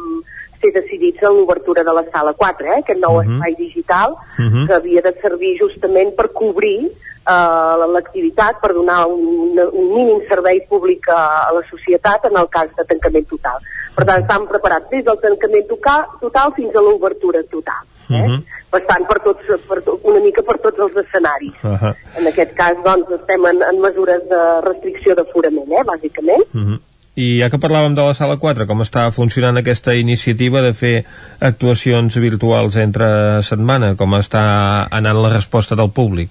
[0.59, 2.79] ser decidits en l'obertura de la sala 4, eh?
[2.81, 3.33] aquest nou uh -huh.
[3.39, 4.67] espai digital Mhm.
[4.67, 6.91] que havia de servir justament per cobrir
[7.29, 12.49] uh, l'activitat, per donar un, un mínim servei públic a, a la societat en el
[12.49, 13.59] cas de tancament total.
[13.99, 17.83] Per tant, estàvem preparats des del tancament toca, total fins a l'obertura total.
[18.09, 18.37] Uh -huh.
[18.71, 21.53] Bastant per tots, per to, una mica per tots els escenaris.
[21.63, 21.93] Uh -huh.
[22.19, 26.43] En aquest cas, doncs, estem en, en mesures de restricció d'aforament, eh, bàsicament.
[26.53, 26.79] Uh -huh.
[27.15, 31.05] I ja que parlàvem de la sala 4, com està funcionant aquesta iniciativa de fer
[31.39, 33.95] actuacions virtuals entre setmana?
[33.95, 36.29] Com està anant la resposta del públic?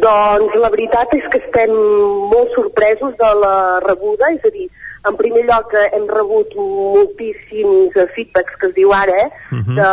[0.00, 1.70] Doncs la veritat és que estem
[2.32, 4.68] molt sorpresos de la rebuda, és a dir,
[5.08, 9.74] en primer lloc eh, hem rebut moltíssims eh, feedbacks que es diu ara, eh, Mhm.
[9.78, 9.88] de,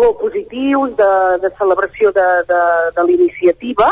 [0.00, 1.12] molt positius, de,
[1.42, 2.62] de celebració de, de,
[2.96, 3.90] de l'iniciativa,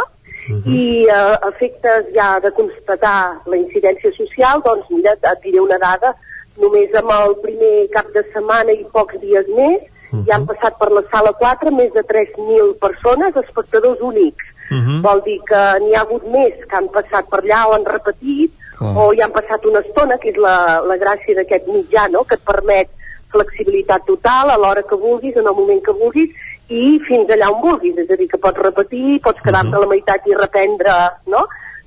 [0.71, 6.15] i eh, efectes ja de constatar la incidència social, doncs mira, et diré una dada,
[6.57, 9.83] només amb el primer cap de setmana i pocs dies més,
[10.27, 14.45] ja han passat per la sala 4 més de 3.000 persones, espectadors únics.
[14.71, 15.03] Mhm.
[15.03, 18.53] Vol dir que n'hi ha hagut més que han passat per allà o han repetit,
[18.77, 18.93] Clar.
[18.97, 22.37] o hi han passat una estona, que és la, la gràcia d'aquest mitjà, no?, que
[22.37, 22.91] et permet
[23.33, 26.31] flexibilitat total a l'hora que vulguis, en el moment que vulguis,
[26.69, 29.89] i fins allà on vulguis, és a dir, que pots repetir, pots quedar-te a la
[29.93, 30.97] meitat i reprendre,
[31.27, 31.47] no?,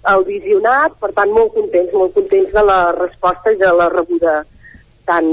[0.10, 4.38] el visionat, per tant, molt contents, molt contents de la resposta i de la rebuda
[5.10, 5.26] tan,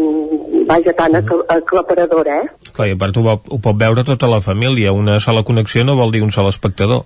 [0.66, 2.70] vaja, tan acl- aclaparadora, eh?
[2.72, 4.92] Clar, i a part ho, ho pot veure tota la família.
[4.96, 7.04] Una sola connexió no vol dir un sol espectador.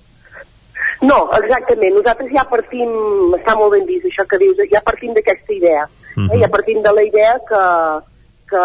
[1.01, 1.95] No, exactament.
[1.97, 2.91] Nosaltres ja partim,
[3.39, 5.89] està molt ben vist això que dius, ja partim d'aquesta idea.
[6.17, 6.31] Mhm.
[6.31, 6.41] eh?
[6.43, 7.65] Ja partim de la idea que,
[8.51, 8.63] que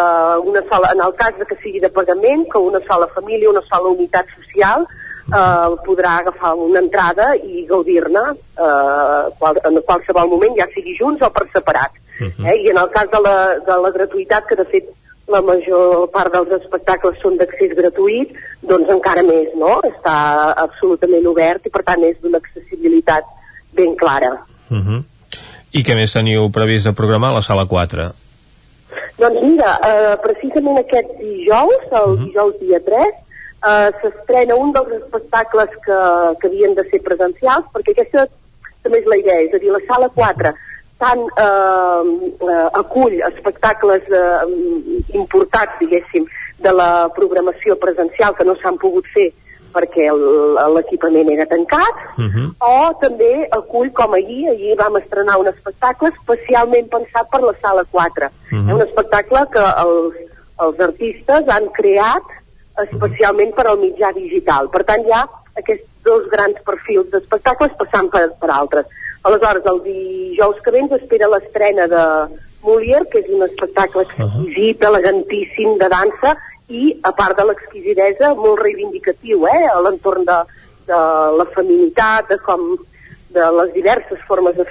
[0.52, 3.64] una sola, en el cas de que sigui de pagament, que una sola família, una
[3.70, 4.86] sola unitat social
[5.32, 11.22] eh, podrà agafar una entrada i gaudir-ne eh, qual, en qualsevol moment, ja sigui junts
[11.22, 11.92] o per separat.
[12.46, 12.56] eh?
[12.64, 14.92] i en el cas de la, de la gratuïtat, que de fet
[15.28, 18.36] la major part dels espectacles són d'accés gratuït,
[18.70, 19.80] doncs encara més, no?
[19.88, 20.16] Està
[20.62, 23.26] absolutament obert i per tant és d'una accessibilitat
[23.74, 24.36] ben clara.
[24.70, 25.02] Uh -huh.
[25.72, 28.12] I què més teniu previst de programar a la sala 4?
[29.18, 32.26] Doncs mira, eh, precisament aquest dijous, el uh -huh.
[32.26, 33.14] dijous dia 3,
[33.70, 36.00] eh, s'estrena un dels espectacles que,
[36.40, 38.28] que havien de ser presencials, perquè aquesta
[38.84, 40.54] també és la idea, és a dir, la sala 4
[41.02, 42.04] tant eh,
[42.50, 44.44] eh, acull espectacles eh,
[45.14, 46.28] importants, diguéssim,
[46.66, 49.32] de la programació presencial que no s'han pogut fer
[49.76, 50.08] perquè
[50.72, 52.48] l'equipament era tancat, uh -huh.
[52.64, 57.84] o també acull, com ahir, ahir vam estrenar un espectacle especialment pensat per la sala
[57.92, 58.30] 4.
[58.30, 58.74] Uh -huh.
[58.76, 60.14] Un espectacle que els,
[60.66, 62.24] els artistes han creat
[62.88, 64.70] especialment per al mitjà digital.
[64.70, 65.28] Per tant, hi ha
[65.60, 68.86] aquests dos grans perfils d'espectacles passant per, per altres.
[69.26, 72.04] Aleshores, el dijous que ve ens espera l'estrena de
[72.66, 74.90] Molière, que és un espectacle exquisit, uh -huh.
[74.90, 76.38] elegantíssim de dansa,
[76.68, 80.40] i, a part de l'exquisidesa, molt reivindicatiu, eh?, a l'entorn de,
[80.90, 81.00] de
[81.40, 82.78] la feminitat, de com
[83.36, 84.66] de les diverses formes de,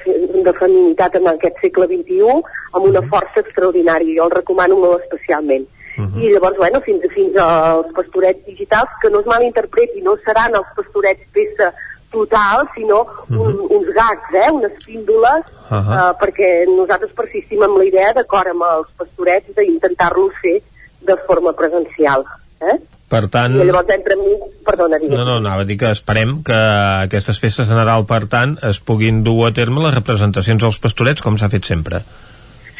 [0.46, 4.16] de feminitat en aquest segle XXI, amb una força extraordinària.
[4.18, 5.66] Jo el recomano molt especialment.
[5.98, 6.22] Uh -huh.
[6.22, 10.70] I llavors, bueno, fins, fins als pastorets digitals, que no es malinterpreti, no seran els
[10.76, 11.74] pastorets peça
[12.14, 13.42] total, sinó uh -huh.
[13.44, 15.94] un, uns gags, eh, unes píndoles, uh -huh.
[15.98, 20.62] uh, perquè nosaltres persistim amb la idea, d'acord amb els pastorets, d'intentar-los fer
[21.00, 22.24] de forma presencial.
[22.60, 22.76] Eh?
[23.08, 23.54] Per tant...
[23.54, 24.32] I llavors entre mi...
[24.64, 25.18] Perdona, digues.
[25.18, 26.60] No, no, anava a dir que esperem que
[27.06, 31.22] aquestes festes de Nadal, per tant, es puguin dur a terme les representacions dels pastorets,
[31.22, 32.00] com s'ha fet sempre.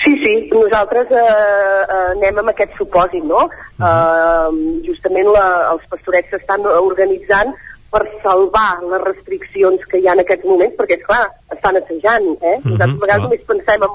[0.05, 3.45] Sí, sí, nosaltres eh, eh, anem amb aquest supòsit, no?
[3.45, 3.93] Uh -huh.
[3.93, 7.55] eh, justament la, els pastorets s'estan organitzant
[7.95, 12.57] per salvar les restriccions que hi ha en aquests moments, perquè, esclar, estan assajant, eh?
[12.59, 13.93] -huh, Nosaltres a vegades només pensem en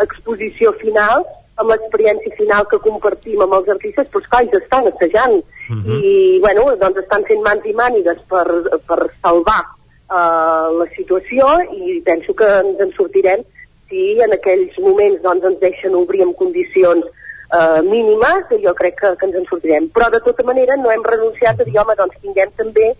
[0.00, 1.26] l'exposició final,
[1.60, 5.36] amb l'experiència final que compartim amb els artistes, però esclar, ells estan assajant.
[5.70, 5.98] Uh -huh.
[6.10, 8.46] I, bueno, doncs estan fent mans i mànigues per,
[8.88, 9.62] per salvar
[10.16, 13.44] uh, la situació i penso que ens en sortirem
[13.88, 19.16] si en aquells moments doncs, ens deixen obrir en condicions eh, mínimes, jo crec que,
[19.18, 19.88] que ens en sortirem.
[19.94, 22.94] Però de tota manera no hem renunciat a dir, home, doncs tinguem també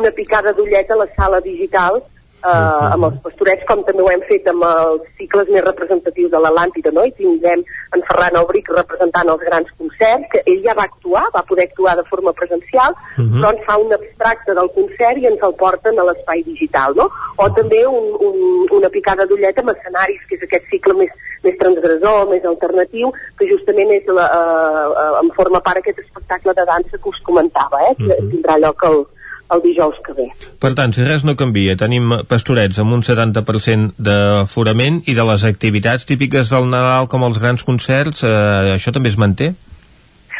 [0.00, 2.02] una picada d'ullet a la sala digital
[2.44, 6.40] eh, amb els pastorets, com també ho hem fet amb els cicles més representatius de
[6.44, 7.04] l'Atlàntida, no?
[7.08, 7.64] I tindrem
[7.96, 11.96] en Ferran Albric representant els grans concerts, que ell ja va actuar, va poder actuar
[12.00, 13.40] de forma presencial, uh -huh.
[13.40, 17.08] però ens fa un abstracte del concert i ens el porten a l'espai digital, no?
[17.36, 18.36] O també un, un,
[18.70, 21.10] una picada d'ullet amb escenaris, que és aquest cicle més,
[21.42, 26.52] més transgressor, més alternatiu, que justament és la, uh, uh, en forma part aquest espectacle
[26.54, 27.94] de dansa que us comentava, eh?
[27.96, 28.30] que uh -huh.
[28.30, 29.06] tindrà lloc el,
[29.54, 30.28] el dijous que ve.
[30.60, 35.44] Per tant, si res no canvia, tenim pastorets amb un 70% d'aforament i de les
[35.48, 39.54] activitats típiques del Nadal com els grans concerts, eh, això també es manté?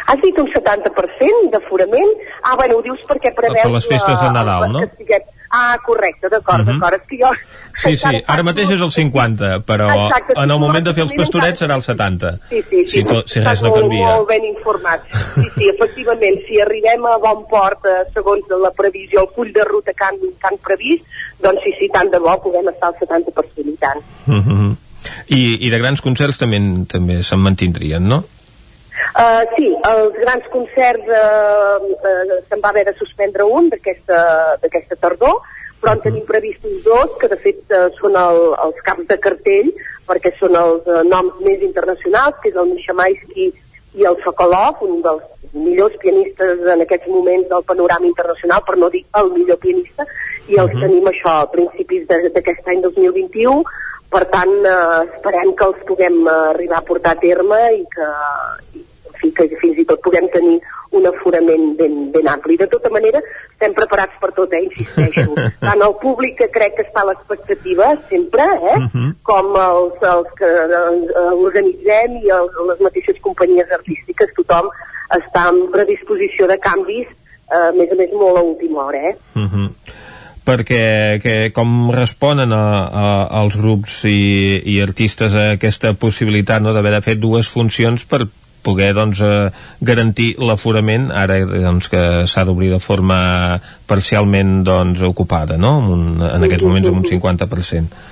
[0.05, 2.11] Has dit un 70% d'aforament?
[2.43, 3.63] Ah, bueno, ho dius perquè preveus...
[3.63, 4.85] Per les festes de Nadal, no?
[5.01, 5.23] Que
[5.57, 6.71] Ah, correcte, d'acord, uh mhm.
[6.71, 6.81] -huh.
[6.81, 6.95] d'acord.
[7.01, 7.31] És que jo...
[7.83, 11.15] Sí, sí, ara mateix és el 50, però Exacte, en el moment de fer els
[11.15, 12.33] pastorets serà el 70.
[12.49, 12.87] Sí, sí, sí.
[12.87, 14.07] Si, tot, si res no molt, canvia.
[14.07, 15.01] molt ben informat.
[15.35, 19.65] Sí, sí, efectivament, si arribem a bon port, eh, segons la previsió, el full de
[19.65, 21.05] ruta que han, que han previst,
[21.41, 24.03] doncs sí, sí, tant de bo podem estar al 70% i tant.
[24.27, 24.77] Uh -huh.
[25.29, 26.59] I, I de grans concerts també
[26.89, 28.25] també se'n mantindrien, no?
[29.15, 35.43] Uh, sí, els grans concerts uh, uh, se'n va haver de suspendre un d'aquesta tardor,
[35.81, 39.71] però en tenim previstos dos, que de fet uh, són el, els caps de cartell,
[40.09, 43.53] perquè són els uh, noms més internacionals, que és el Misha Maisky
[43.95, 45.23] i el Sokolov, un dels
[45.55, 50.07] millors pianistes en aquests moments del panorama internacional, per no dir el millor pianista,
[50.49, 50.81] i els uh -huh.
[50.87, 53.63] tenim això a principis d'aquest any 2021,
[54.11, 58.09] per tant, eh, esperem que els puguem arribar a portar a terme i que,
[59.33, 60.59] fi, que fins i tot puguem tenir
[60.95, 62.57] un aforament ben, ben ampli.
[62.61, 63.21] De tota manera,
[63.53, 65.35] estem preparats per tot, eh, insisteixo.
[65.67, 69.11] Tant el públic que crec que està a l'expectativa, sempre, eh, uh -huh.
[69.23, 74.71] com els, els que eh, organitzem i els, les mateixes companyies artístiques, tothom
[75.19, 79.17] està en predisposició de canvis, eh, a més a més molt a última hora, eh?
[79.35, 79.71] Uh -huh
[80.45, 83.05] perquè que, com responen a, a,
[83.41, 88.27] als grups i, i artistes a aquesta possibilitat no, d'haver de fer dues funcions per
[88.65, 89.51] poder doncs, eh,
[89.81, 95.77] garantir l'aforament ara doncs, que s'ha d'obrir de forma parcialment doncs, ocupada no?
[95.83, 98.03] en, un, en aquests moments amb un 50%.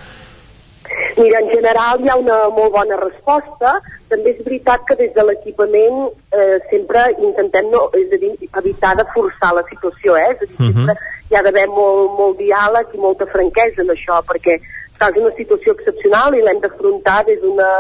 [1.17, 3.75] Mira, en general hi ha una molt bona resposta.
[4.13, 5.99] També és veritat que des de l'equipament
[6.37, 10.31] eh, sempre intentem no, és a dir, evitar de forçar la situació, eh?
[10.33, 10.87] És a dir, uh -huh.
[10.87, 10.97] sempre
[11.31, 14.61] hi ha d'haver molt, molt diàleg i molta franquesa en això, perquè
[14.99, 17.71] clar, és una situació excepcional i l'hem d'afrontar des d'una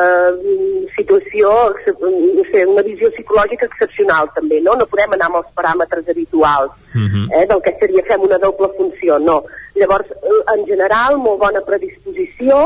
[0.00, 1.50] eh, situació,
[2.00, 4.76] no sé, una visió psicològica excepcional també, no?
[4.78, 7.04] No podem anar amb els paràmetres habituals Mhm.
[7.04, 7.42] uh -huh.
[7.42, 9.44] eh, del que seria fem una doble funció, no.
[9.74, 12.56] Llavors, eh, en general, molt bona predisposició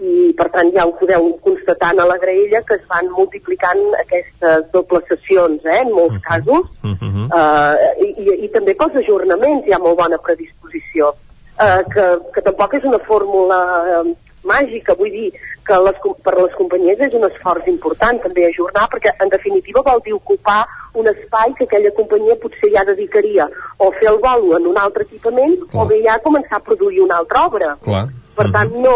[0.00, 4.64] i per tant ja ho podeu constatar a la graella que es van multiplicant aquestes
[4.72, 9.78] dobles sessions eh, en molts casos uh, i, i, i també pels ajornaments hi ha
[9.78, 13.60] molt bona predisposició uh, que, que tampoc és una fórmula
[14.00, 14.14] uh,
[14.46, 15.30] màgica, vull dir
[15.66, 20.02] que les, per les companyies és un esforç important també ajornar, perquè en definitiva vol
[20.04, 20.62] dir ocupar
[20.94, 23.46] un espai que aquella companyia potser ja dedicaria
[23.78, 27.20] o fer el bolo en un altre equipament o bé ja començar a produir una
[27.22, 27.76] altra obra.
[27.84, 28.06] Clar.
[28.36, 28.94] Per tant, no,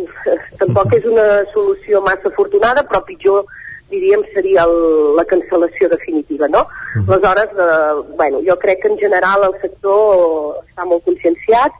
[0.60, 3.44] tampoc és una solució massa afortunada, però pitjor
[3.90, 4.74] diríem seria el,
[5.18, 6.64] la cancel·lació definitiva, no?
[7.00, 11.74] Aleshores, eh, bueno, jo crec que en general el sector està molt conscienciat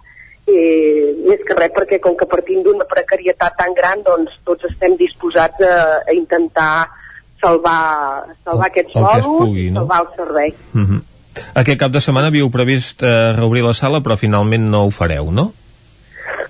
[0.50, 0.62] i
[1.28, 5.62] més que res perquè com que partim d'una precarietat tan gran doncs tots estem disposats
[5.66, 6.88] a, a intentar
[7.40, 9.80] salvar, salvar aquests el que es bolos pugui, i no?
[9.80, 10.54] salvar el servei.
[10.74, 11.00] Mhm.
[11.62, 15.30] Aquest cap de setmana havíeu previst eh, reobrir la sala, però finalment no ho fareu,
[15.30, 15.52] no?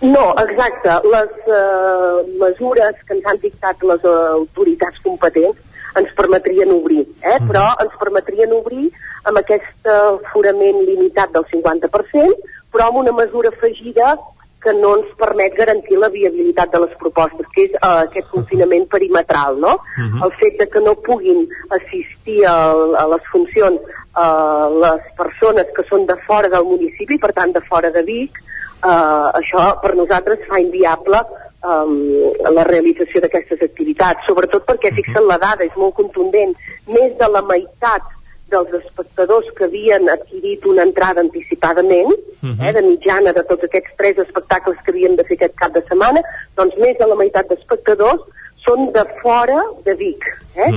[0.00, 0.94] No, exacte.
[1.12, 5.60] Les eh, mesures que ens han dictat les eh, autoritats competents
[6.00, 7.36] ens permetrien obrir, eh?
[7.48, 8.88] però ens permetrien obrir
[9.26, 12.36] amb aquest aforament limitat del 50%,
[12.72, 14.16] però amb una mesura afegida
[14.60, 18.86] que no ens permet garantir la viabilitat de les propostes, que és eh, aquest confinament
[18.92, 19.78] perimetral, no?
[19.96, 20.22] Mhm.
[20.26, 22.56] El fet de que no puguin assistir a,
[23.02, 27.64] a les funcions eh, les persones que són de fora del municipi, per tant de
[27.70, 28.36] fora de Vic,
[28.84, 31.24] eh, això per nosaltres fa inviable
[31.64, 31.96] um,
[32.56, 36.54] la realització d'aquestes activitats, sobretot perquè fixen la dada, és molt contundent.
[36.88, 38.16] Més de la meitat
[38.50, 42.12] dels espectadors que havien adquirit una entrada anticipadament,
[42.42, 45.82] eh, de mitjana de tots aquests tres espectacles que havíem de fer aquest cap de
[45.88, 46.22] setmana,
[46.56, 48.22] doncs més de la meitat d'espectadors
[48.64, 50.26] són de fora de Vic.
[50.56, 50.72] Eh?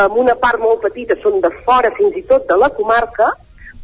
[0.00, 3.30] Amb una part molt petita són de fora fins i tot de la comarca,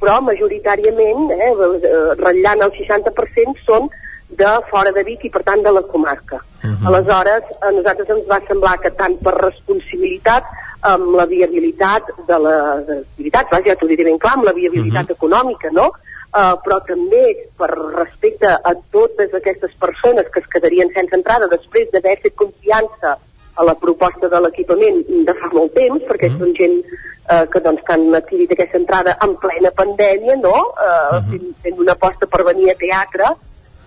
[0.00, 3.88] però majoritàriament, eh, eh, ratllant el 60%, són
[4.34, 6.40] de fora de Vic i per tant de la comarca.
[6.88, 10.48] Aleshores, a nosaltres ens va semblar que tant per responsabilitat
[10.84, 15.14] amb la viabilitat de les activitats, vaja, ja t'ho diré ben clar, amb la viabilitat
[15.16, 15.90] econòmica, no?
[16.34, 17.22] Uh, però també
[17.54, 23.14] per respecte a totes aquestes persones que es quedarien sense entrada després d'haver fet confiança
[23.54, 27.84] a la proposta de l'equipament de fa molt temps, perquè són gent eh, que, doncs,
[27.86, 30.56] que han adquirit aquesta entrada en plena pandèmia, no?
[30.74, 33.30] Eh, fent, fent una aposta per venir a teatre,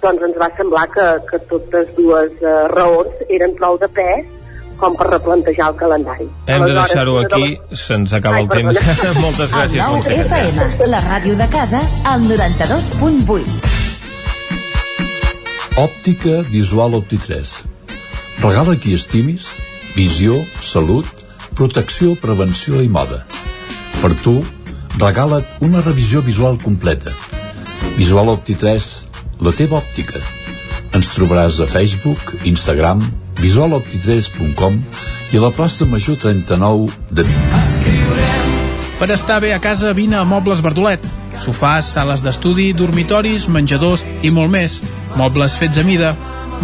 [0.01, 4.46] doncs ens va semblar que, que totes dues eh, raons eren prou de pes
[4.79, 6.27] com per replantejar el calendari.
[6.47, 8.79] Hem de deixar-ho de aquí, les- se'ns acaba Ai, el temps.
[9.25, 10.13] Moltes gràcies, El nou Montse.
[10.25, 13.75] FM, la ràdio de casa, al 92.8.
[15.77, 17.51] Òptica Visual Opti3.
[18.41, 19.47] Regala qui estimis,
[19.95, 21.05] visió, salut,
[21.57, 23.23] protecció, prevenció i moda.
[24.01, 24.39] Per tu,
[25.01, 27.13] regala't una revisió visual completa.
[27.97, 28.89] Visual Opti3,
[29.41, 30.21] la teva òptica.
[30.97, 33.01] Ens trobaràs a Facebook, Instagram,
[33.41, 34.81] visualopti3.com
[35.33, 37.87] i a la plaça Major 39 de Vic.
[38.97, 41.03] Per estar bé a casa, vine a Mobles Verdolet.
[41.37, 44.79] Sofàs, sales d'estudi, dormitoris, menjadors i molt més.
[45.19, 46.15] Mobles fets a mida.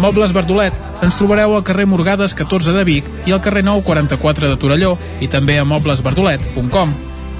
[0.02, 0.74] Mobles Verdolet.
[1.04, 4.96] Ens trobareu al carrer Morgades 14 de Vic i al carrer 9 44 de Torelló
[5.22, 7.13] i també a moblesverdolet.com.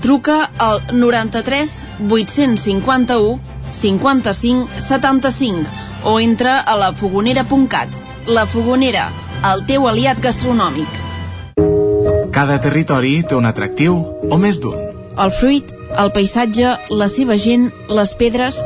[0.00, 5.70] Truca al 93 851 55 75
[6.04, 7.88] o entra a lafogonera.cat.
[8.28, 9.08] La Fogonera,
[9.52, 10.88] el teu aliat gastronòmic.
[12.32, 13.96] Cada territori té un atractiu
[14.28, 14.76] o més d'un.
[15.18, 18.60] El fruit, el paisatge, la seva gent, les pedres...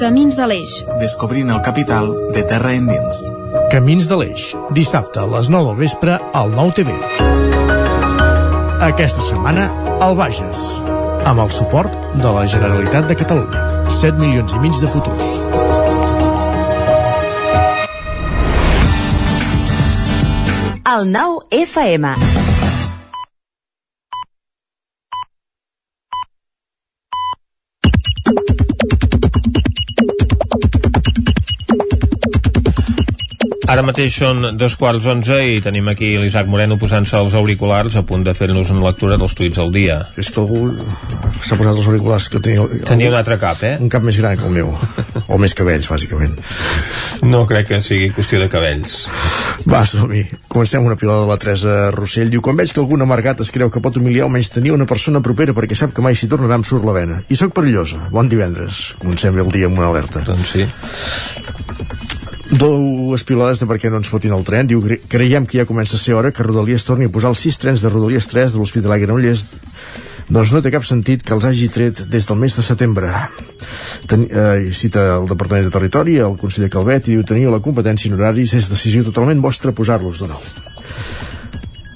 [0.00, 0.72] Camins de l'Eix.
[0.98, 3.22] Descobrint el capital de terra endins.
[3.70, 7.41] Camins de l'Eix, dissabte a les 9 del vespre al 9 TV.
[8.82, 9.68] Aquesta setmana,
[10.02, 10.62] al Bages,
[11.30, 13.62] amb el suport de la Generalitat de Catalunya.
[13.86, 15.30] 7 milions i mig de futurs.
[20.96, 22.31] El nou FM.
[33.72, 38.02] Ara mateix són dos quarts onze i tenim aquí l'Isaac Moreno posant-se els auriculars a
[38.04, 39.94] punt de fer-nos una lectura dels tuits al dia.
[40.20, 40.66] És que algú
[41.40, 42.66] s'ha posat els auriculars que tenia...
[42.84, 43.78] Tenia un altre cap, eh?
[43.80, 44.74] Un cap més gran que el meu.
[45.24, 46.36] o més cabells, bàsicament.
[47.24, 49.06] No crec que sigui qüestió de cabells.
[49.64, 50.26] Va, som -hi.
[50.52, 52.28] Comencem una pilota de la Teresa Rossell.
[52.28, 54.84] Diu, quan veig que algun amargat es creu que pot humiliar o menys tenir una
[54.84, 57.22] persona propera perquè sap que mai s'hi tornarà em surt la vena.
[57.30, 58.04] I sóc perillosa.
[58.10, 58.92] Bon divendres.
[58.98, 60.20] Comencem el dia amb una alerta.
[60.20, 60.68] Doncs sí.
[62.52, 64.66] Dues pilades de per què no ens fotin el tren.
[64.68, 67.38] Diu, "Cre- creiem que ja comença a ser hora que Rodalies torni a posar els
[67.38, 69.46] sis trens de Rodalies 3 de l'Hospitalet de Granollers
[70.28, 73.10] doncs no té cap sentit que els hagi tret des del mes de setembre.
[74.06, 78.08] Ten, eh, cita el Departament de Territori, el conseller Calvet, i diu teniu la competència
[78.08, 80.40] en horaris, és decisió totalment vostra posar-los de nou.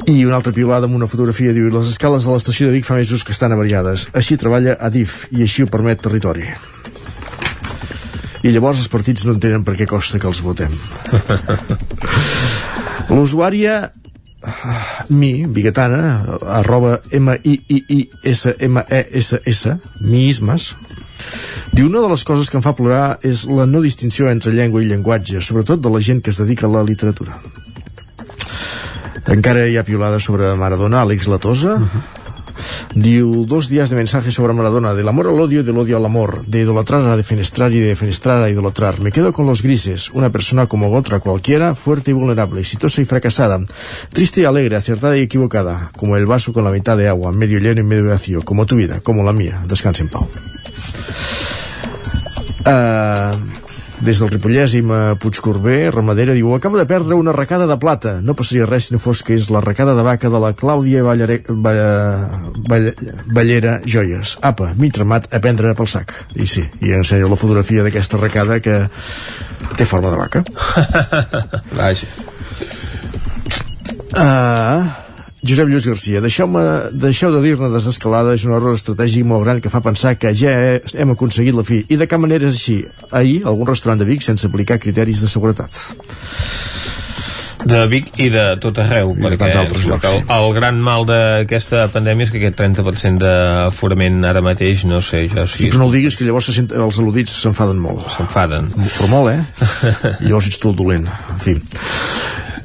[0.06, 2.94] I una altra piulada amb una fotografia diu les escales de l'estació de Vic fa
[2.94, 4.08] mesos que estan avariades.
[4.12, 6.44] Així treballa Adif i així ho permet Territori.
[8.46, 10.72] I llavors els partits no entenen per què costa que els votem.
[13.14, 13.74] L'usuària
[15.10, 16.22] mi, biguetana,
[16.60, 18.42] arroba M-I-I-I-S-M-E-S-S,
[20.06, 20.74] miismes,
[21.76, 24.80] Diu, una de les coses que em fa plorar és la no distinció entre llengua
[24.80, 27.36] i llenguatge, sobretot de la gent que es dedica a la literatura.
[29.34, 31.74] Encara hi ha piolada sobre Maradona, Àlex Latosa.
[31.74, 32.15] Uh -huh.
[32.94, 36.04] Diu, dos días de mensajes sobre Maradona, del amor al odio y del odio al
[36.04, 39.00] amor, de idolatrar a defenestrar y de defenestrar a idolatrar.
[39.00, 43.04] Me quedo con los grises, una persona como otra cualquiera, fuerte y vulnerable, exitosa y
[43.04, 43.60] fracasada,
[44.12, 47.58] triste y alegre, acertada y equivocada, como el vaso con la mitad de agua, medio
[47.58, 49.62] lleno y medio vacío, como tu vida, como la mía.
[49.66, 50.28] Descansa en pau.
[52.66, 53.55] Uh,
[54.00, 58.18] des del Ripollès, Ima Puigcorbé, ramadera, diu acaba de perdre una arracada de plata.
[58.20, 61.40] No passaria res si no fos que és l'arracada de vaca de la Clàudia Ballare,
[61.48, 61.80] Ball,
[62.68, 62.90] Ball,
[63.32, 64.36] Ballera Joies.
[64.42, 66.12] Apa, mig ramat a prendre pel sac.
[66.36, 68.84] I sí, i ensenya la fotografia d'aquesta arracada que
[69.76, 70.44] té forma de vaca.
[71.80, 72.12] Vaja.
[74.16, 75.05] Uh,
[75.46, 76.62] Josep Lluís Garcia, deixeu-me
[76.92, 80.52] deixeu de dir-ne desescalada és un error estratègic molt gran que fa pensar que ja
[80.98, 82.80] hem aconseguit la fi i de cap manera és així.
[83.12, 85.70] Ahir, algun restaurant de Vic sense aplicar criteris de seguretat.
[87.66, 91.88] de Vic i de tot arreu I perquè altres llocs, el, el gran mal d'aquesta
[91.90, 95.88] pandèmia és que aquest 30% d'aforament ara mateix no sé, jo sí, Sí, però no
[95.88, 98.06] ho diguis que llavors se sent, els al·ludits s'enfaden molt.
[98.14, 98.70] S'enfaden.
[98.76, 100.14] Però molt, eh?
[100.20, 101.10] I llavors ets tu el dolent.
[101.32, 101.56] En fi.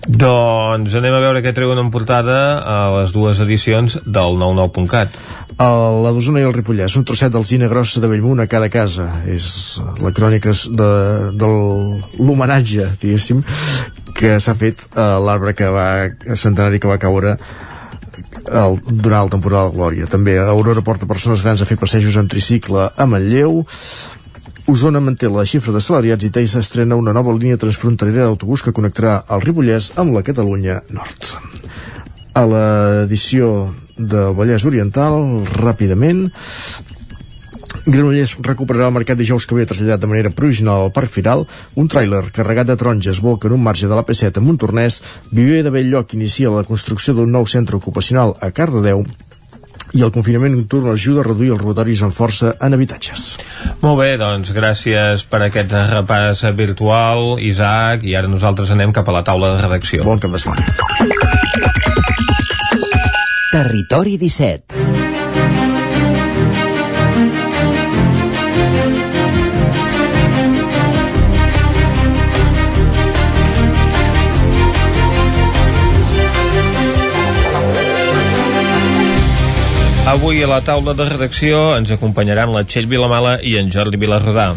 [0.02, 5.18] Doncs anem a veure què treuen en portada a les dues edicions del 99.cat.
[5.61, 9.06] El, la d'Osona i el Ripollès, un trosset d'alzina grossa de Bellmunt a cada casa.
[9.30, 10.90] És la crònica de,
[11.38, 11.49] de
[12.18, 13.44] l'homenatge, diguéssim,
[14.18, 15.90] que s'ha fet a l'arbre que va,
[16.34, 17.36] centenari que va caure
[18.49, 20.10] el, durant el temporal Glòria.
[20.10, 23.61] També Aurora porta persones grans a fer passejos en tricicle a Manlleu.
[24.70, 28.74] Osona manté la xifra de salariats i Teis estrena una nova línia transfronterera d'autobús que
[28.78, 31.26] connectarà el Ripollès amb la Catalunya Nord.
[32.38, 35.18] A l'edició del Vallès Oriental,
[35.58, 36.28] ràpidament,
[37.82, 41.48] Granollers recuperarà el mercat dijous que ve traslladat de manera provisional al Parc Firal.
[41.82, 45.02] Un tràiler carregat de taronges volca en un marge de la P7 a Montornès.
[45.32, 49.02] Viver de Belllloc inicia la construcció d'un nou centre ocupacional a Cardedeu
[49.93, 53.26] i el confinament nocturn ajuda a reduir els robatoris en força en habitatges.
[53.81, 59.18] Molt bé, doncs gràcies per aquest repàs virtual, Isaac, i ara nosaltres anem cap a
[59.19, 60.05] la taula de redacció.
[60.07, 60.65] Bon cap de setmana.
[63.51, 64.81] Territori 17
[80.07, 84.48] Avui a la taula de redacció ens acompanyaran la Txell Vilamala i en Jordi Vilarrodà.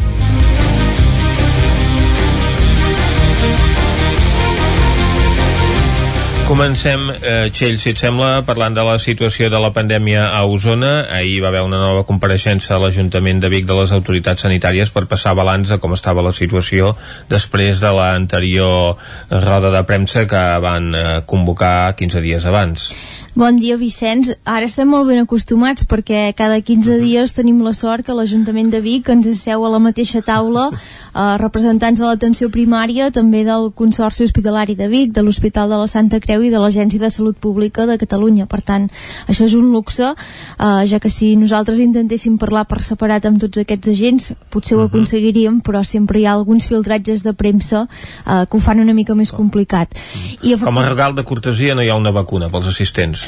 [6.49, 11.07] Comencem, eh, Txell, si et sembla, parlant de la situació de la pandèmia a Osona.
[11.13, 15.07] Ahir va haver una nova compareixença a l'Ajuntament de Vic de les autoritats sanitàries per
[15.09, 16.97] passar balanç de com estava la situació
[17.29, 18.97] després de l'anterior
[19.31, 22.89] roda de premsa que van eh, convocar 15 dies abans.
[23.35, 24.29] Bon dia, Vicenç.
[24.47, 28.79] Ara estem molt ben acostumats perquè cada 15 dies tenim la sort que l'Ajuntament de
[28.79, 34.23] Vic ens asseu a la mateixa taula eh, representants de l'atenció primària, també del Consorci
[34.29, 37.89] Hospitalari de Vic, de l'Hospital de la Santa Creu i de l'Agència de Salut Pública
[37.91, 38.47] de Catalunya.
[38.47, 38.87] Per tant,
[39.27, 43.65] això és un luxe, eh, ja que si nosaltres intentéssim parlar per separat amb tots
[43.65, 48.55] aquests agents, potser ho aconseguiríem, però sempre hi ha alguns filtratges de premsa eh, que
[48.55, 49.99] ho fan una mica més complicat.
[50.47, 53.24] I Com a regal de cortesia no hi ha una vacuna pels assistents.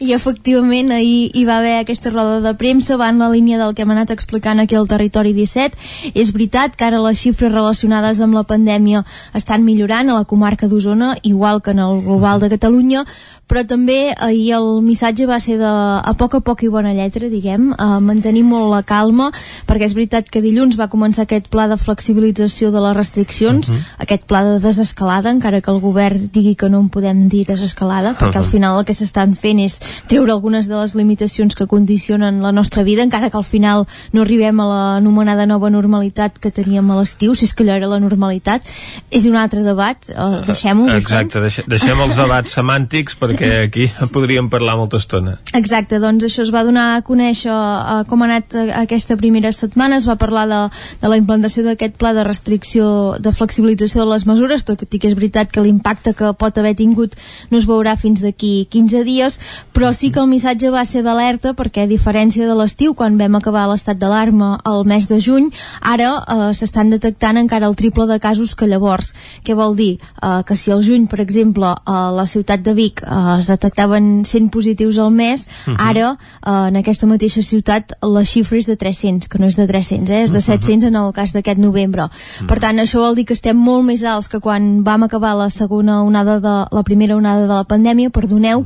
[0.00, 3.74] I efectivament ahir hi va haver aquesta roda de premsa va en la línia del
[3.74, 8.20] que hem anat explicant aquí al Territori 17 és veritat que ara les xifres relacionades
[8.24, 9.04] amb la pandèmia
[9.34, 13.04] estan millorant a la comarca d'Osona igual que en el global de Catalunya
[13.48, 17.28] però també ahir el missatge va ser de a poc a poc i bona lletra
[17.28, 19.30] diguem, a mantenir molt la calma
[19.68, 23.74] perquè és veritat que dilluns va començar aquest pla de flexibilització de les restriccions uh
[23.74, 23.82] -huh.
[23.98, 28.16] aquest pla de desescalada encara que el govern digui que no en podem dir desescalada
[28.18, 28.43] perquè.
[28.44, 29.78] Al final el que s'estan fent és
[30.10, 34.22] treure algunes de les limitacions que condicionen la nostra vida, encara que al final no
[34.22, 38.00] arribem a l'anomenada nova normalitat que teníem a l'estiu, si és que allò era la
[38.02, 38.66] normalitat,
[39.10, 40.90] és un altre debat, eh, deixem-ho.
[40.92, 45.38] Exacte, deixem, deixem els debats semàntics perquè aquí podríem parlar molta estona.
[45.56, 49.54] Exacte, doncs això es va donar a conèixer eh, com ha anat eh, aquesta primera
[49.56, 50.60] setmana, es va parlar de,
[51.00, 55.08] de la implantació d'aquest pla de restricció, de flexibilització de les mesures, tot i que
[55.08, 57.16] és veritat que l'impacte que pot haver tingut
[57.48, 59.38] no es veurà fins d'aquí 15 dies,
[59.72, 63.36] però sí que el missatge va ser d'alerta perquè a diferència de l'estiu, quan vam
[63.38, 65.50] acabar l'estat d'alarma al mes de juny,
[65.80, 69.14] ara eh, s'estan detectant encara el triple de casos que llavors.
[69.44, 69.98] Què vol dir?
[70.22, 74.24] Eh, que si al juny, per exemple, a la ciutat de Vic eh, es detectaven
[74.24, 75.76] 100 positius al mes, uh -huh.
[75.78, 76.16] ara
[76.46, 80.10] eh, en aquesta mateixa ciutat la xifra és de 300, que no és de 300,
[80.10, 82.02] eh, és de 700 en el cas d'aquest novembre.
[82.02, 82.46] Uh -huh.
[82.46, 85.50] Per tant, això vol dir que estem molt més alts que quan vam acabar la
[85.50, 88.64] segona onada de la primera onada de la pandèmia, perdoneu,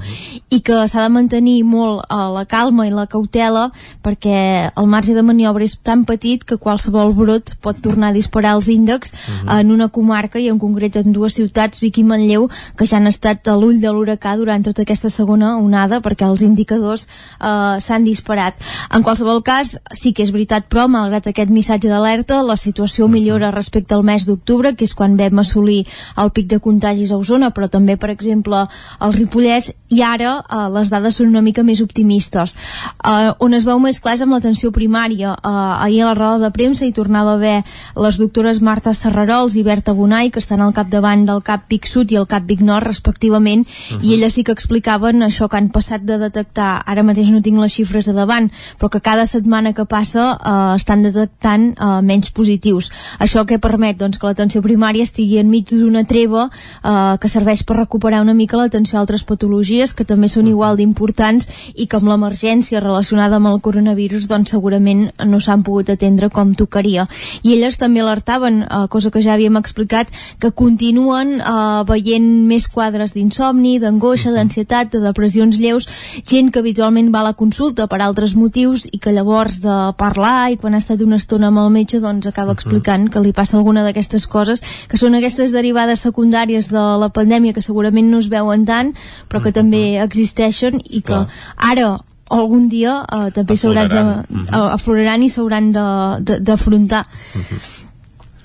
[0.50, 3.66] i que s'ha de mantenir molt uh, la calma i la cautela
[4.04, 8.54] perquè el marge de maniobra és tan petit que qualsevol brot pot tornar a disparar
[8.56, 9.60] els índexs uh -huh.
[9.60, 13.06] en una comarca i en concret en dues ciutats, Vic i Manlleu, que ja han
[13.06, 17.08] estat a l'ull de l'huracà durant tota aquesta segona onada perquè els indicadors
[17.40, 18.54] uh, s'han disparat.
[18.94, 23.50] En qualsevol cas, sí que és veritat, però, malgrat aquest missatge d'alerta, la situació millora
[23.50, 25.86] respecte al mes d'octubre, que és quan vam assolir
[26.16, 28.66] el pic de contagis a Osona, però també, per exemple,
[28.98, 29.47] al Ripollès,
[29.88, 32.54] i ara uh, les dades són una mica més optimistes.
[33.00, 35.32] Uh, on es veu més clar és amb l'atenció primària.
[35.40, 37.56] Uh, ahir a la roda de premsa hi tornava a haver
[37.96, 42.12] les doctores Marta Serrarols i Berta Bonai, que estan al capdavant del CAP Vic Sud
[42.12, 44.04] i el CAP Vic Nord, respectivament, uh -huh.
[44.04, 47.58] i elles sí que explicaven això que han passat de detectar, ara mateix no tinc
[47.58, 52.30] les xifres a davant, però que cada setmana que passa uh, estan detectant uh, menys
[52.30, 52.90] positius.
[53.18, 57.76] Això que permet doncs, que l'atenció primària estigui enmig d'una treva uh, que serveix per
[57.76, 62.08] recuperar una mica l'atenció a altres patologies que també són igual d'importants i que amb
[62.08, 67.06] l'emergència relacionada amb el coronavirus doncs segurament no s'han pogut atendre com tocaria.
[67.42, 70.08] I elles també alertaven, eh, cosa que ja havíem explicat,
[70.40, 75.88] que continuen eh, veient més quadres d'insomni, d'angoixa, d'ansietat, de depressions lleus,
[76.26, 80.50] gent que habitualment va a la consulta per altres motius i que llavors de parlar
[80.52, 83.56] i quan ha estat una estona amb el metge doncs acaba explicant que li passa
[83.56, 88.30] alguna d'aquestes coses, que són aquestes derivades secundàries de la pandèmia que segurament no es
[88.32, 88.94] veuen tant,
[89.28, 91.24] però que també existeixen i que
[91.56, 91.88] ara
[92.28, 94.04] algun dia eh, també s'hauran de,
[94.52, 97.04] uh, afloraran i s'hauran d'afrontar.
[97.34, 97.87] Uh -huh.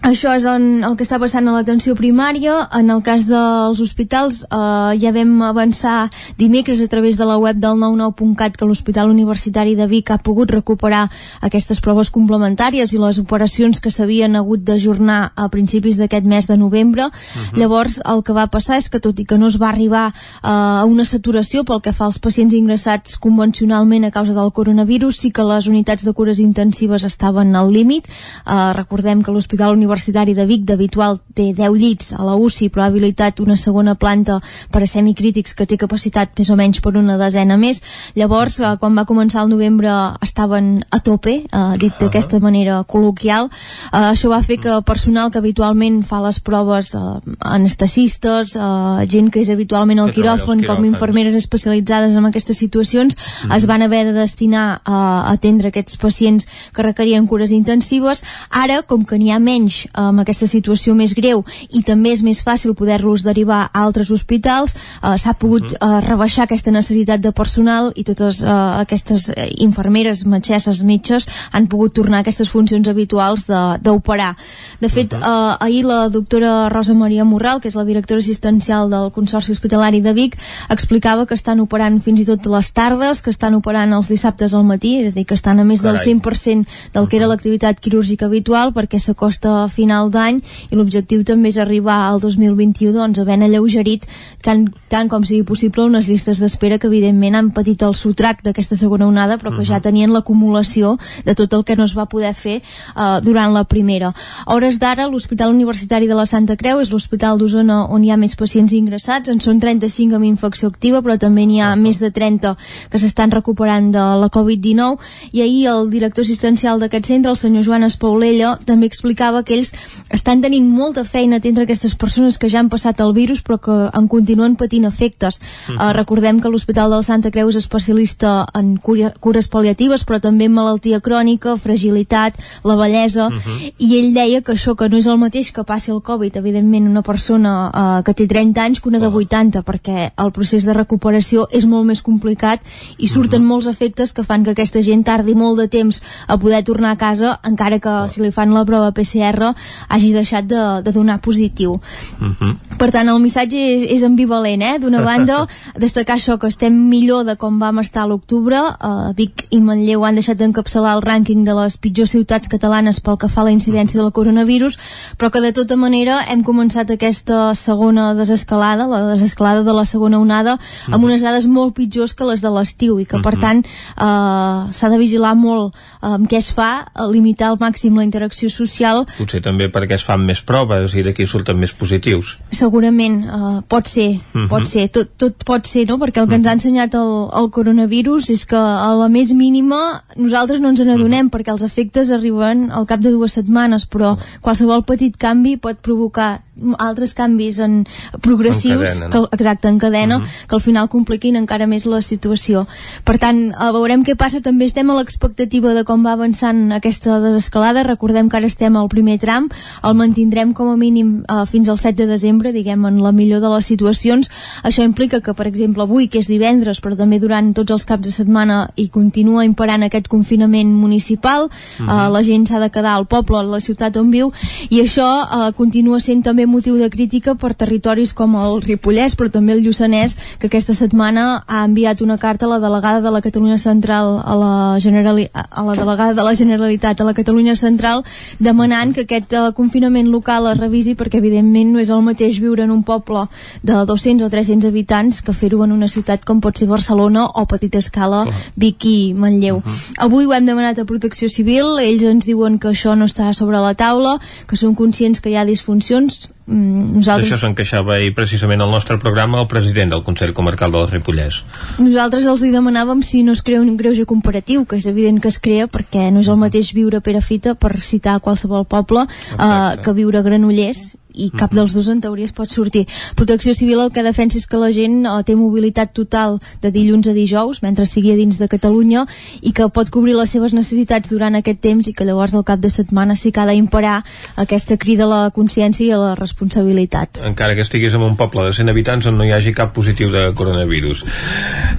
[0.03, 2.57] Això és en el que està passant a l'atenció primària.
[2.75, 7.61] En el cas dels hospitals eh, ja vam avançar dimecres a través de la web
[7.63, 11.05] del 99.cat que l'Hospital Universitari de Vic ha pogut recuperar
[11.39, 16.57] aquestes proves complementàries i les operacions que s'havien hagut d'ajornar a principis d'aquest mes de
[16.57, 17.07] novembre.
[17.07, 17.59] Uh -huh.
[17.61, 20.49] Llavors el que va passar és que tot i que no es va arribar eh,
[20.81, 25.31] a una saturació pel que fa als pacients ingressats convencionalment a causa del coronavirus, sí
[25.31, 28.05] que les unitats de cures intensives estaven al límit.
[28.45, 32.70] Eh, recordem que l'Hospital Universitari Universitari de Vic d'habitual té 10 llits a la UCI,
[32.74, 34.40] però ha habilitat una segona planta
[34.74, 37.82] per a semicrítics que té capacitat més o menys per una desena més.
[38.18, 39.90] Llavors, eh, quan va començar el novembre,
[40.22, 43.49] estaven a tope, eh, dit d'aquesta manera col·loquial.
[43.49, 46.99] Eh, això va fer que personal que habitualment fa les proves, eh,
[47.40, 53.48] anestesistes, eh, gent que és habitualment al quiròfon, com infermeres especialitzades en aquestes situacions, mm
[53.48, 53.56] -hmm.
[53.57, 58.24] es van haver de destinar a atendre aquests pacients que requerien cures intensives.
[58.49, 62.23] Ara, com que n'hi ha menys mateix amb aquesta situació més greu i també és
[62.23, 65.77] més fàcil poder-los derivar a altres hospitals, eh, s'ha pogut -huh.
[65.81, 71.93] eh, rebaixar aquesta necessitat de personal i totes eh, aquestes infermeres, metgesses, metges han pogut
[71.93, 73.47] tornar a aquestes funcions habituals
[73.81, 74.35] d'operar.
[74.80, 75.19] De, de fet, -huh.
[75.19, 80.01] eh, ahir la doctora Rosa Maria Morral, que és la directora assistencial del Consorci Hospitalari
[80.01, 80.38] de Vic,
[80.69, 84.64] explicava que estan operant fins i tot les tardes, que estan operant els dissabtes al
[84.64, 85.97] matí, és a dir, que estan a més Carai.
[85.97, 90.40] del 100% del que era l'activitat quirúrgica habitual perquè s'acosta final d'any
[90.70, 94.06] i l'objectiu també és arribar al 2021 doncs havent alleugerit
[94.45, 98.78] tant, tant com sigui possible unes llistes d'espera que evidentment han patit el sotrac d'aquesta
[98.80, 99.74] segona onada però que uh -huh.
[99.74, 102.62] ja tenien l'acumulació de tot el que no es va poder fer
[102.95, 104.14] uh, durant la primera.
[104.45, 108.18] A hores d'ara l'Hospital Universitari de la Santa Creu és l'hospital d'Osona on hi ha
[108.18, 111.82] més pacients ingressats, en són 35 amb infecció activa però també n'hi ha uh -huh.
[111.82, 112.56] més de 30
[112.90, 114.98] que s'estan recuperant de la Covid-19
[115.32, 119.71] i ahir el director assistencial d'aquest centre, el senyor Joan Espaulella, també explicava que ells
[120.09, 123.59] estan tenint molta feina a atendre aquestes persones que ja han passat el virus però
[123.59, 125.39] que en continuen patint efectes.
[125.39, 125.89] Uh -huh.
[125.89, 130.45] uh, recordem que l'Hospital de la Santa Creu és especialista en cures paliatives però també
[130.45, 133.73] en malaltia crònica, fragilitat, la bellesa, uh -huh.
[133.77, 136.88] i ell deia que això que no és el mateix que passi el Covid, evidentment,
[136.88, 140.73] una persona uh, que té 30 anys que una de 80, perquè el procés de
[140.73, 142.61] recuperació és molt més complicat
[142.97, 143.49] i surten uh -huh.
[143.51, 146.97] molts efectes que fan que aquesta gent tardi molt de temps a poder tornar a
[146.97, 148.09] casa, encara que uh -huh.
[148.09, 149.43] si li fan la prova PCR
[149.88, 151.72] hagi deixat de, de donar positiu.
[152.20, 152.56] Uh -huh.
[152.78, 154.80] Per tant, el missatge és, és ambivalent, eh?
[154.80, 155.48] D'una banda,
[155.78, 160.06] destacar això, que estem millor de com vam estar a l'octubre, uh, Vic i Manlleu
[160.06, 163.52] han deixat d'encapçalar el rànquing de les pitjors ciutats catalanes pel que fa a la
[163.52, 164.78] incidència de la coronavirus,
[165.18, 170.20] però que de tota manera hem començat aquesta segona desescalada, la desescalada de la segona
[170.20, 170.57] onada,
[170.91, 174.91] amb unes dades molt pitjors que les de l'estiu i que per tant eh, s'ha
[174.91, 179.06] de vigilar molt amb què es fa, limitar al màxim la interacció social.
[179.18, 182.38] Potser també perquè es fan més proves i d'aquí surten més positius.
[182.51, 184.47] Segurament, uh, pot ser, uh -huh.
[184.49, 185.97] pot ser, tot, tot pot ser, no?
[185.97, 190.03] Perquè el que ens ha ensenyat el, el coronavirus és que a la més mínima
[190.15, 191.34] nosaltres no ens n'adonem uh -huh.
[191.34, 196.41] perquè els efectes arriben al cap de dues setmanes, però qualsevol petit canvi pot provocar
[196.77, 197.84] altres canvis en
[198.21, 199.11] progressius en cadena, no?
[199.30, 200.47] que, exacte, en cadena, uh -huh.
[200.47, 202.67] que al final compliquin encara més la situació.
[203.03, 207.19] Per tant, eh, veurem què passa, també estem a l'expectativa de com va avançant aquesta
[207.19, 209.49] desescalada, recordem que ara estem al primer tram,
[209.84, 213.41] el mantindrem com a mínim uh, fins al 7 de desembre, diguem, en la millor
[213.41, 214.30] de les situacions,
[214.63, 218.05] això implica que, per exemple, avui, que és divendres, però també durant tots els caps
[218.05, 222.07] de setmana i continua imperant aquest confinament municipal, uh -huh.
[222.07, 224.31] uh, la gent s'ha de quedar al poble, a la ciutat on viu,
[224.69, 229.30] i això uh, continua sent també motiu de crítica per territoris com el Ripollès, però
[229.32, 233.22] també el Lluçanès, que aquesta setmana ha enviat una carta a la delegada de la
[233.22, 238.03] Catalunya Central a la, Generali a la delegada de la Generalitat a la Catalunya Central
[238.40, 242.64] demanant que aquest uh, confinament local es revisi perquè evidentment no és el mateix viure
[242.64, 243.28] en un poble
[243.64, 247.45] de 200 o 300 habitants que fer-ho en una ciutat com pot ser Barcelona o
[247.49, 248.24] petita escala
[248.56, 249.57] Vic i Manlleu.
[249.57, 249.94] Uh -huh.
[249.98, 253.60] Avui ho hem demanat a Protecció Civil, ells ens diuen que això no està sobre
[253.60, 257.30] la taula, que són conscients que hi ha disfuncions, nosaltres...
[257.30, 261.41] D'això se'n queixava i precisament el nostre programa el president del Consell Comarcal del Ripollès.
[261.80, 265.32] Nosaltres els hi demanàvem si no es crea un greuge comparatiu, que és evident que
[265.32, 269.07] es crea perquè no és el mateix viure a Perafita, per citar qualsevol poble,
[269.38, 272.85] eh, que viure a Granollers i cap dels dos en teoria es pot sortir.
[273.15, 277.07] Protecció Civil el que defensa és que la gent uh, té mobilitat total de dilluns
[277.07, 279.06] a dijous, mentre sigui a dins de Catalunya,
[279.41, 282.61] i que pot cobrir les seves necessitats durant aquest temps i que llavors al cap
[282.64, 283.99] de setmana sí que ha d'imperar
[284.41, 287.22] aquesta crida a la consciència i a la responsabilitat.
[287.27, 290.11] Encara que estiguis en un poble de 100 habitants on no hi hagi cap positiu
[290.14, 291.06] de coronavirus.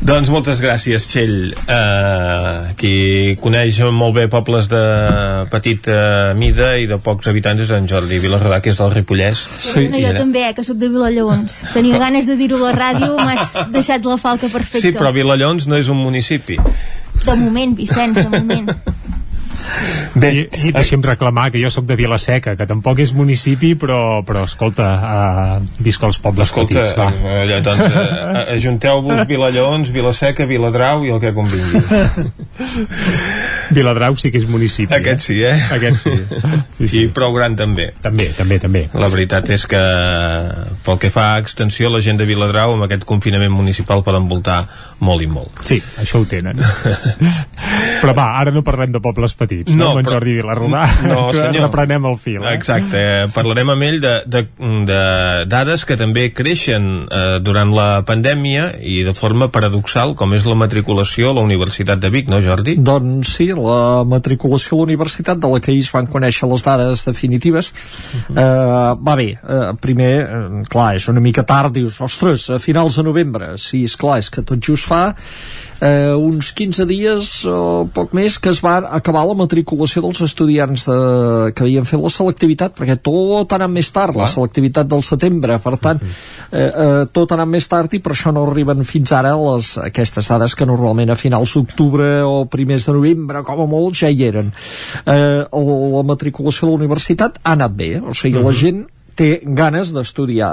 [0.04, 1.54] Doncs moltes gràcies, Txell.
[1.64, 4.84] Uh, qui coneix molt bé pobles de
[5.50, 9.48] petita mida i de pocs habitants és en Jordi Vilarrodà, que és del Ripollet Vallès.
[9.58, 10.18] Sí, no, jo era...
[10.20, 11.62] també, eh, que sóc de Vilallons.
[11.72, 12.04] Tenia però...
[12.06, 14.84] ganes de dir-ho a la ràdio, m'has deixat la falca perfecta.
[14.84, 16.58] Sí, però Vilallons no és un municipi.
[17.24, 18.72] De moment, Vicenç, de moment.
[20.14, 24.20] Bé, I, i deixi'm reclamar que jo sóc de Vilaseca, que tampoc és municipi, però,
[24.26, 27.08] però escolta, uh, visc als pobles escolta, petits, va.
[27.24, 31.82] Eh, allà, doncs, uh, ajunteu-vos Vilallons, Vilaseca, Viladrau i el que convingui.
[33.76, 34.92] Viladrau sí que és municipi.
[34.94, 35.26] Aquest eh?
[35.26, 35.56] sí, eh?
[35.74, 36.14] Aquest sí.
[36.78, 37.04] sí, sí.
[37.04, 37.90] I prou gran també.
[38.04, 38.84] També, també, també.
[38.98, 39.82] La veritat és que
[40.86, 44.62] pel que fa a extensió, la gent de Viladrau amb aquest confinament municipal poden voltar
[45.00, 45.62] molt i molt.
[45.66, 46.60] Sí, això ho tenen.
[48.02, 50.18] Però va, ara no parlem de pobles petits, no, no amb en però...
[50.18, 51.68] Jordi Vilarrodà, no, senyor.
[51.68, 52.40] reprenem el fil.
[52.42, 52.54] Eh?
[52.58, 54.42] Exacte, eh, parlarem amb ell de, de,
[54.88, 55.00] de
[55.50, 60.56] dades que també creixen eh, durant la pandèmia i de forma paradoxal, com és la
[60.58, 62.76] matriculació a la Universitat de Vic, no Jordi?
[62.76, 67.06] Doncs sí, la matriculació a la universitat de la que es van conèixer les dades
[67.08, 68.38] definitives uh -huh.
[68.44, 72.96] eh, va bé, eh, primer eh, clar, és una mica tard, dius ostres, a finals
[72.96, 75.04] de novembre, sí, és clar és que tot just fa
[75.80, 80.86] eh, uns 15 dies o poc més que es va acabar la matriculació dels estudiants
[80.88, 80.98] de,
[81.54, 84.24] que havien fet la selectivitat perquè tot ha anat més tard, Clar.
[84.24, 88.14] la selectivitat del setembre, per tant eh, eh, tot ha anat més tard i per
[88.14, 92.88] això no arriben fins ara les, aquestes dades que normalment a finals d'octubre o primers
[92.88, 94.52] de novembre com a molt ja hi eren
[95.04, 98.52] eh, la matriculació de la universitat ha anat bé, o sigui, uh -huh.
[98.52, 98.84] la gent
[99.16, 100.52] té ganes d'estudiar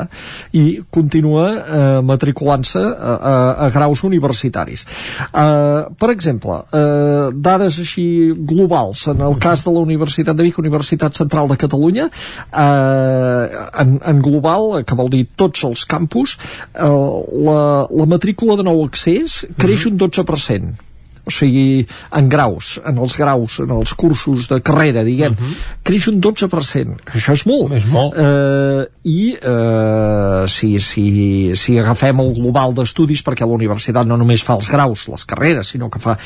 [0.58, 3.36] i continua eh, matriculant-se a, a,
[3.66, 4.86] a graus universitaris.
[5.28, 8.06] Eh, per exemple, eh, dades així
[8.36, 13.98] globals, en el cas de la Universitat de Vic, Universitat Central de Catalunya, eh, en,
[14.14, 16.38] en global, que vol dir tots els campus,
[16.74, 16.94] eh,
[17.50, 17.60] la,
[17.90, 20.91] la matrícula de nou accés creix un 12%
[21.26, 21.86] o sigui,
[22.18, 25.52] en graus, en els graus, en els cursos de carrera, diguem, uh mhm.
[25.52, 25.78] -huh.
[25.84, 26.98] creix un 12%.
[27.14, 27.74] Això és molt.
[27.74, 28.14] És molt.
[28.18, 34.44] Eh, I eh, si, si, si agafem el global d'estudis, perquè la universitat no només
[34.44, 36.18] fa els graus, les carreres, sinó que fa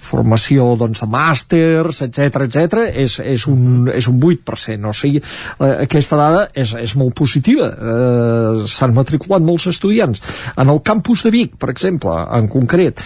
[0.00, 4.88] formació doncs, de màsters, etc etc, és, és, un, és un 8%.
[4.88, 5.22] O sigui,
[5.58, 7.70] eh, aquesta dada és, és molt positiva.
[7.74, 10.22] Eh, S'han matriculat molts estudiants.
[10.56, 13.02] En el campus de Vic, per exemple, en concret,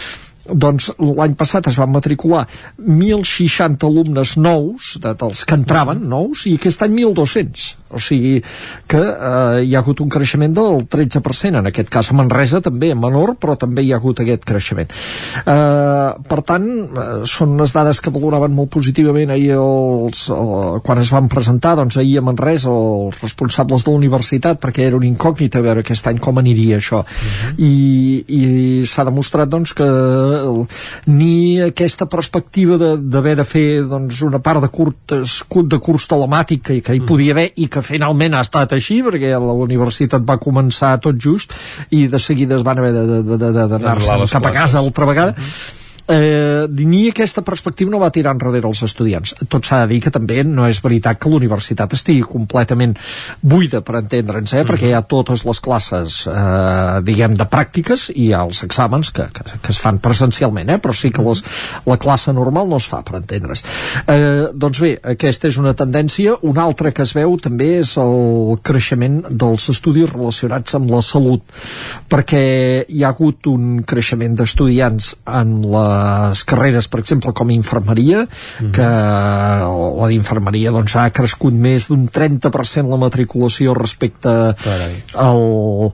[0.53, 2.45] doncs l'any passat es van matricular
[2.79, 7.69] 1.060 alumnes nous, de, dels que entraven nous, i aquest any 1.200.
[7.91, 8.39] O sigui
[8.89, 12.93] que eh, hi ha hagut un creixement del 13%, en aquest cas a Manresa també,
[12.95, 14.91] menor, però també hi ha hagut aquest creixement.
[15.45, 21.03] Eh, per tant, eh, són unes dades que valoraven molt positivament ahir els, eh, quan
[21.03, 25.07] es van presentar, doncs ahir a Manresa els responsables de la universitat, perquè era un
[25.09, 27.01] incògnit a veure aquest any com aniria això.
[27.01, 27.55] Uh -huh.
[27.59, 29.89] I, i s'ha demostrat doncs que
[31.07, 36.63] ni aquesta perspectiva d'haver de, de fer doncs, una part de, curt, de curs telemàtic
[36.63, 40.39] que, que hi podia haver i que finalment ha estat així perquè la universitat va
[40.43, 41.55] començar tot just
[41.91, 45.35] i de seguida es van haver d'anar-se cap a casa altra vegada.
[45.37, 49.35] Uh -huh eh, ni aquesta perspectiva no va tirar enrere els estudiants.
[49.49, 52.97] Tot s'ha de dir que també no és veritat que l'universitat estigui completament
[53.43, 54.63] buida, per entendre'ns, eh?
[54.63, 54.69] Mm.
[54.71, 59.13] perquè hi ha totes les classes, eh, diguem, de pràctiques i hi ha els exàmens
[59.15, 60.79] que, que, que es fan presencialment, eh?
[60.83, 61.43] però sí que les,
[61.87, 63.65] la classe normal no es fa, per entendre's.
[64.07, 66.37] Eh, doncs bé, aquesta és una tendència.
[66.49, 71.45] Una altra que es veu també és el creixement dels estudis relacionats amb la salut,
[72.09, 72.45] perquè
[72.89, 75.98] hi ha hagut un creixement d'estudiants en la
[76.31, 78.29] les carreres, per exemple, com infermeria, mm
[78.67, 78.71] -hmm.
[78.73, 78.89] que
[80.01, 84.55] la d'infermeria doncs, ha crescut més d'un 30% la matriculació respecte
[85.15, 85.93] al,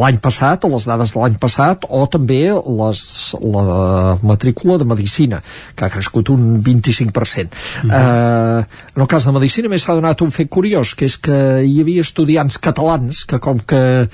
[0.00, 5.42] l'any passat, a les dades de l'any passat, o també les, la matrícula de medicina,
[5.74, 7.50] que ha crescut un 25%.
[7.84, 7.94] Mm -hmm.
[7.94, 8.64] eh,
[8.96, 11.80] en el cas de medicina més s'ha donat un fet curiós, que és que hi
[11.80, 14.08] havia estudiants catalans que com que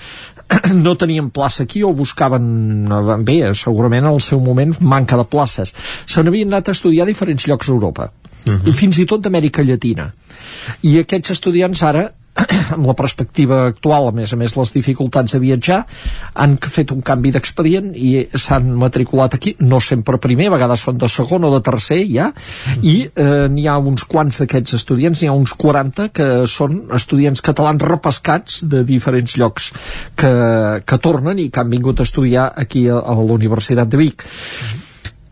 [0.86, 2.86] no tenien plaça aquí o buscaven
[3.24, 5.74] bé, segurament al seu moment manca de places.
[6.06, 8.10] Se n'havien anat a estudiar a diferents llocs d'Europa.
[8.46, 8.68] Uh -huh.
[8.68, 10.12] i fins i tot d'Amèrica Llatina.
[10.82, 15.40] I aquests estudiants ara amb la perspectiva actual, a més a més les dificultats de
[15.42, 15.80] viatjar,
[16.34, 21.00] han fet un canvi d'expedient i s'han matriculat aquí, no sempre primer, a vegades són
[21.00, 22.30] de segon o de tercer ja,
[22.82, 27.44] i eh, n'hi ha uns quants d'aquests estudiants, n'hi ha uns 40 que són estudiants
[27.44, 29.70] catalans repescats de diferents llocs
[30.16, 30.32] que,
[30.84, 34.26] que tornen i que han vingut a estudiar aquí a, a la Universitat de Vic.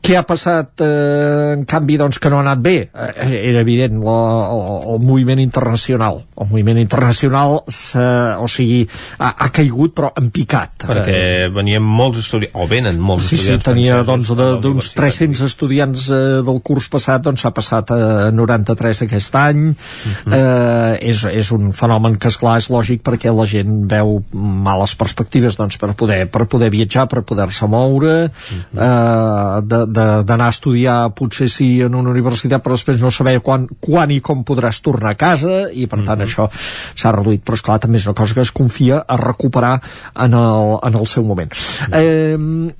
[0.05, 2.75] Què ha passat, eh, en canvi, doncs, que no ha anat bé?
[2.93, 4.17] Eh, era evident, la,
[4.53, 6.19] el, el moviment internacional.
[6.37, 8.83] El moviment internacional, o sigui,
[9.17, 10.85] ha, ha caigut, però en picat.
[10.85, 13.65] Perquè eh, venien molts estudiants, o venen molts sí, estudiants.
[13.65, 19.03] Sí, tenia, doncs, d'uns 300 estudiants eh, del curs passat, doncs, s'ha passat a 93
[19.09, 19.65] aquest any.
[19.71, 20.37] Uh -huh.
[20.37, 25.57] eh, és, és un fenomen que, esclar, és lògic perquè la gent veu males perspectives,
[25.57, 28.85] doncs, per poder, per poder viatjar, per poder-se moure, uh -huh.
[28.85, 33.66] eh, de, d'anar a estudiar potser sí en una universitat però després no saber quan,
[33.81, 36.29] quan i com podràs tornar a casa i per tant mm -hmm.
[36.29, 36.49] això
[36.95, 39.81] s'ha reduït però esclar també és una cosa que es confia a recuperar
[40.15, 42.69] en el, en el seu moment mm -hmm.
[42.69, 42.75] eh,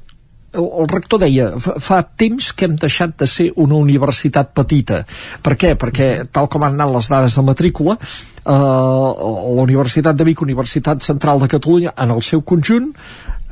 [0.55, 5.03] el rector deia, fa, temps que hem deixat de ser una universitat petita.
[5.43, 5.75] Per què?
[5.81, 11.03] Perquè, tal com han anat les dades de matrícula, eh, la Universitat de Vic, Universitat
[11.03, 12.93] Central de Catalunya, en el seu conjunt,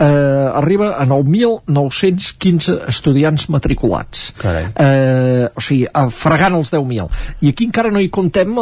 [0.02, 4.32] eh, arriba a 9.915 estudiants matriculats.
[4.42, 7.08] Eh, o sigui, fregant els 10.000.
[7.42, 8.56] I aquí encara no hi contem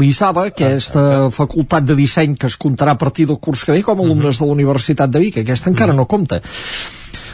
[0.00, 3.82] l'ISABA, aquesta ah, facultat de disseny que es comptarà a partir del curs que ve
[3.82, 4.40] com a alumnes uh -huh.
[4.40, 5.38] de la Universitat de Vic.
[5.38, 6.04] Aquesta encara uh -huh.
[6.04, 6.40] no compta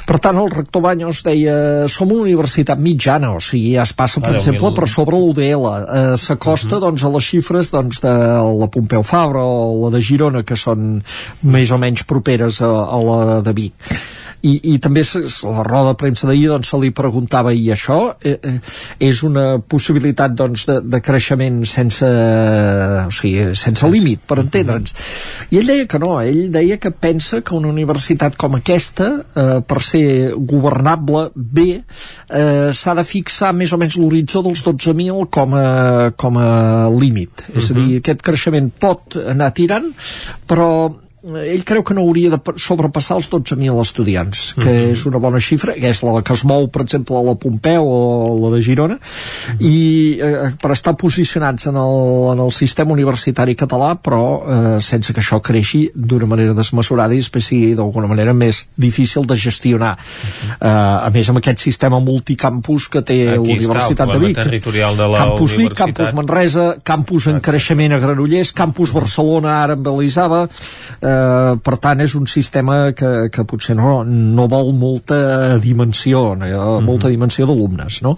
[0.06, 4.20] Per tant, el rector Banyos deia som una universitat mitjana, o sigui, ja es passa,
[4.20, 5.66] per Ah, exemple, per sobre l'UDL.
[5.68, 6.80] Eh, S'acosta, Mhm.
[6.80, 8.08] doncs, a les xifres doncs, de
[8.60, 11.02] la Pompeu Fabra o la de Girona, que són
[11.42, 13.72] més o menys properes a, a la de Vic.
[14.42, 18.36] I, i també la roda de premsa d'ahir doncs, se li preguntava i això eh,
[18.36, 18.56] eh,
[19.10, 24.94] és una possibilitat doncs, de, de creixement sense, o sigui, sense límit per entendre'ns.
[25.50, 29.58] I ell deia que no, ell deia que pensa que una universitat com aquesta eh,
[29.66, 30.04] per ser
[30.36, 35.68] governable bé eh, s'ha de fixar més o menys l'horitzó dels 12.000 com a,
[36.16, 36.50] com a
[36.96, 37.46] límit.
[37.54, 39.90] És a dir, aquest creixement pot anar tirant
[40.48, 40.70] però
[41.22, 44.90] ell creu que no hauria de pa- sobrepassar els 12.000 estudiants, que Mhm.
[44.92, 47.84] és una bona xifra, que és la que es mou, per exemple, a la Pompeu
[47.84, 48.98] o la de Girona,
[49.58, 55.12] i eh, per estar posicionats en el, en el sistema universitari català, però eh, sense
[55.12, 59.96] que això creixi d'una manera desmesurada i després sigui d'alguna manera més difícil de gestionar.
[60.60, 64.36] Eh, a més, amb aquest sistema multicampus que té Aquí el l'Universitat de Vic.
[64.36, 65.86] territorial de la campus Vic, universitat.
[65.96, 70.48] campus Manresa, campus en creixement a Granollers, campus Barcelona ara amb Elisava,
[71.02, 71.09] eh,
[71.64, 77.08] per tant és un sistema que, que potser no, no vol molta dimensió, no, molta
[77.12, 78.16] dimensió d'alumnes, no?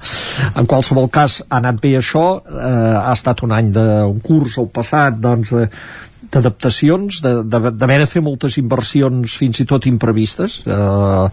[0.56, 4.70] En qualsevol cas ha anat bé això, eh, ha estat un any d'un curs el
[4.74, 5.68] passat, doncs, de,
[6.32, 10.62] d'adaptacions, de- de- d'haver de fer moltes inversions fins i tot imprevistes.
[10.64, 11.26] Eh,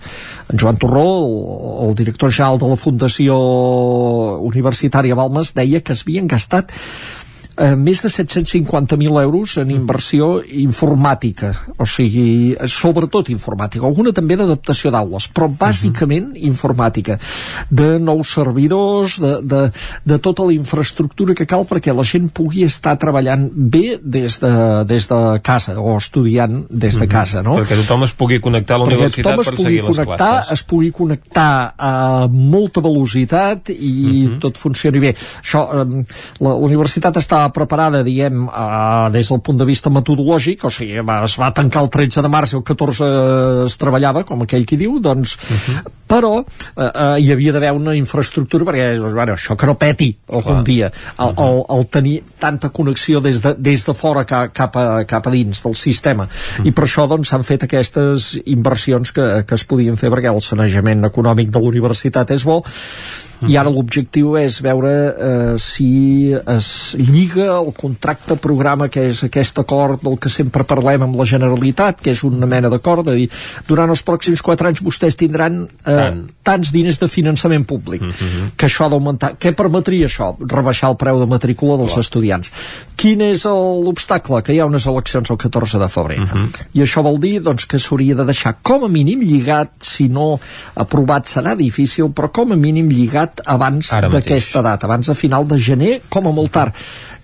[0.51, 3.37] en Joan Torró, el, el director general de la Fundació
[4.49, 6.71] Universitària Balmes, deia que es havien gastat
[7.59, 14.91] eh, més de 750.000 euros en inversió informàtica, o sigui, sobretot informàtica, alguna també d'adaptació
[14.93, 17.19] d'aules, però bàsicament informàtica,
[17.69, 19.61] de nous servidors, de, de,
[20.07, 24.53] de tota la infraestructura que cal perquè la gent pugui estar treballant bé des de,
[24.87, 27.57] des de casa, o estudiant des de casa, no?
[27.59, 30.53] Perquè tothom es pugui connectar a la perquè universitat per seguir les connectar, classes.
[30.55, 31.93] es pugui connectar a
[32.29, 35.13] molta velocitat i tot funcioni bé.
[35.43, 35.85] Això, eh,
[36.39, 40.99] la, la universitat està preparada, diguem, eh, des del punt de vista metodològic, o sigui,
[41.05, 43.09] va, es va tancar el 13 de març i el 14
[43.65, 45.37] es treballava, com aquell qui diu, doncs,
[46.09, 50.09] però eh, eh, hi havia d'haver una infraestructura perquè, doncs, bueno, això que no peti
[50.27, 50.65] algun Clar.
[50.65, 55.03] dia, el, el, el tenir tanta connexió des de, des de fora ca, cap, a,
[55.09, 56.27] cap a dins del sistema.
[56.65, 60.41] I per això doncs s'han fet aquestes inversions que, que es podien fer perquè el
[60.43, 62.61] sanejament econòmic de l'universitat és bo
[63.47, 69.61] i ara l'objectiu és veure eh, si es lliga el contracte programa que és aquest
[69.61, 73.29] acord del que sempre parlem amb la Generalitat, que és una mena d'acord de dir,
[73.67, 76.23] durant els pròxims 4 anys vostès tindran eh, Tant.
[76.43, 78.03] tants diners de finançament públic
[78.57, 79.35] que això d'augmentar.
[79.39, 80.33] Què permetria això?
[80.39, 82.51] Rebaixar el preu de matrícula dels estudiants.
[82.99, 84.41] Quin és l'obstacle?
[84.43, 86.19] Que hi ha unes eleccions el 14 de febrer.
[86.75, 90.39] I això vol dir doncs, que s'hauria de deixar com a mínim lligat, si no
[90.75, 94.25] aprovat serà difícil, però com a mínim lligat abans Ara mateix.
[94.25, 96.73] d'aquesta data, abans de final de gener, com a molt tard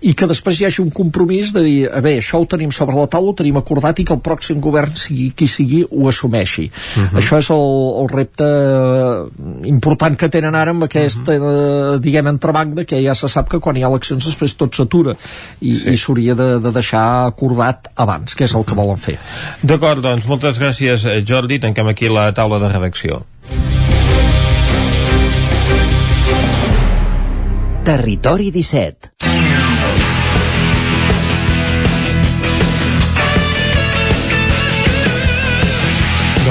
[0.05, 2.95] i que després hi hagi un compromís de dir, a bé, això ho tenim sobre
[2.95, 6.69] la taula, ho tenim acordat i que el pròxim govern, sigui qui sigui, ho assumeixi.
[6.97, 7.17] Mhm.
[7.17, 7.63] Això és el,
[8.03, 8.45] el repte
[9.65, 11.95] important que tenen ara amb aquest, Mhm.
[11.95, 14.75] eh, diguem, entrebanc de que ja se sap que quan hi ha eleccions després tot
[14.75, 15.15] s'atura
[15.61, 15.97] i Sí.
[15.97, 19.17] s'hauria de, de deixar acordat abans, que és el que volen fer.
[19.63, 21.59] D'acord, doncs, moltes gràcies, eh, Jordi.
[21.59, 23.23] Tanquem aquí la taula de redacció.
[27.85, 29.54] Territori 17.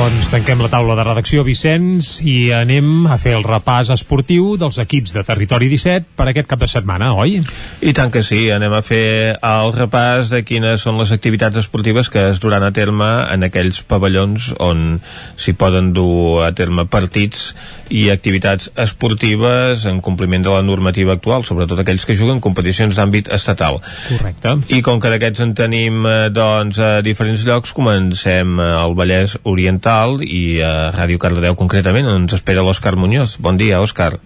[0.04, 4.76] Doncs tanquem la taula de redacció, Vicenç, i anem a fer el repàs esportiu dels
[4.82, 7.38] equips de Territori 17 per aquest cap de setmana, oi?
[7.80, 12.10] I tant que sí, anem a fer el repàs de quines són les activitats esportives
[12.12, 14.98] que es duran a terme en aquells pavellons on
[15.40, 17.54] s'hi poden dur a terme partits
[17.88, 23.32] i activitats esportives en compliment de la normativa actual, sobretot aquells que juguen competicions d'àmbit
[23.32, 23.80] estatal.
[24.10, 24.58] Correcte.
[24.68, 29.40] I com que d'aquests en tenim eh, doncs, a diferents llocs, comencem eh, al Vallès
[29.48, 29.93] Oriental
[30.26, 33.36] i a Ràdio Cardedeu concretament, on ens espera l'Òscar Muñoz.
[33.38, 34.16] Bon dia, Òscar.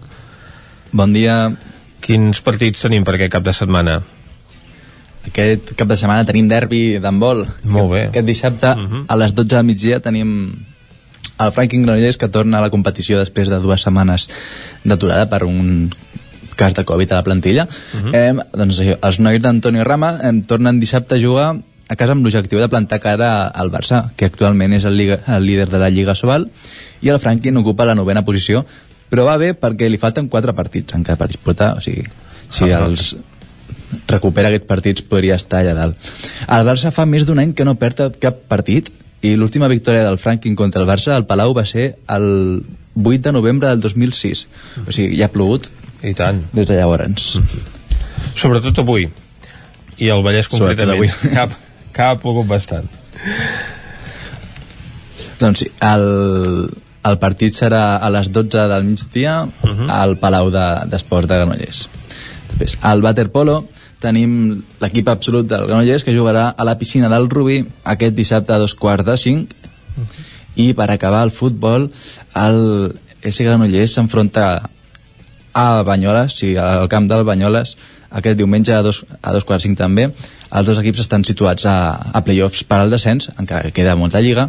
[0.97, 1.51] Bon dia.
[2.01, 3.99] Quins partits tenim per aquest cap de setmana?
[5.29, 7.45] Aquest cap de setmana tenim derbi d'handbol.
[7.69, 8.03] Molt bé.
[8.09, 9.05] Aquest dissabte, uh -huh.
[9.09, 10.57] a les 12 del migdia, tenim
[11.39, 14.29] el Franklin Granollers que torna a la competició després de dues setmanes
[14.85, 15.91] d'aturada per un
[16.57, 17.69] cas de Covid a la plantilla.
[17.95, 18.15] Uh -huh.
[18.15, 21.57] eh, doncs això, els nois d'Antonio Rama eh, tornen dissabte a jugar
[21.89, 25.47] a casa amb l'objectiu de plantar cara al Barça, que actualment és el, Liga, el
[25.49, 26.49] líder de la Lliga Sobal,
[27.01, 28.65] i el Franklin ocupa la novena posició,
[29.09, 32.05] però va bé perquè li falten quatre partits encara per disputar, o sigui,
[32.53, 33.15] si Ah, els
[34.09, 36.11] recupera aquests partits podria estar allà dalt.
[36.47, 38.91] El Barça fa més d'un any que no perd cap partit
[39.25, 42.63] i l'última victòria del Franklin contra el Barça al Palau va ser el
[42.99, 44.47] 8 de novembre del 2006
[44.87, 45.71] o sigui, ja ha plogut
[46.03, 46.45] i tant.
[46.53, 47.39] des de llavors.
[48.39, 49.09] Sobretot avui
[49.99, 50.95] i el Vallès concretament.
[50.95, 51.68] Avui.
[51.99, 52.87] Que, ha, plogut bastant.
[55.39, 56.05] Doncs sí, el,
[57.11, 59.91] el partit serà a les 12 del migdia uh -huh.
[59.91, 61.89] al Palau de- d'Esports de, de Granollers.
[62.51, 63.69] Després al Waterpolo
[64.01, 68.59] tenim l'equip absolut del Granollers que jugarà a la piscina del Rubí aquest dissabte a
[68.59, 69.55] dos quarts de cinc.
[70.55, 71.91] I per acabar el futbol
[72.35, 74.71] el S Granollers s'enfronta
[75.53, 77.77] a Banyoles, sí, al camp del Banyoles
[78.11, 80.09] aquest diumenge a dos, a dos quarts cinc també.
[80.49, 81.79] Els dos equips estan situats a,
[82.13, 84.49] a playoffs per al descens, encara que queda molta lliga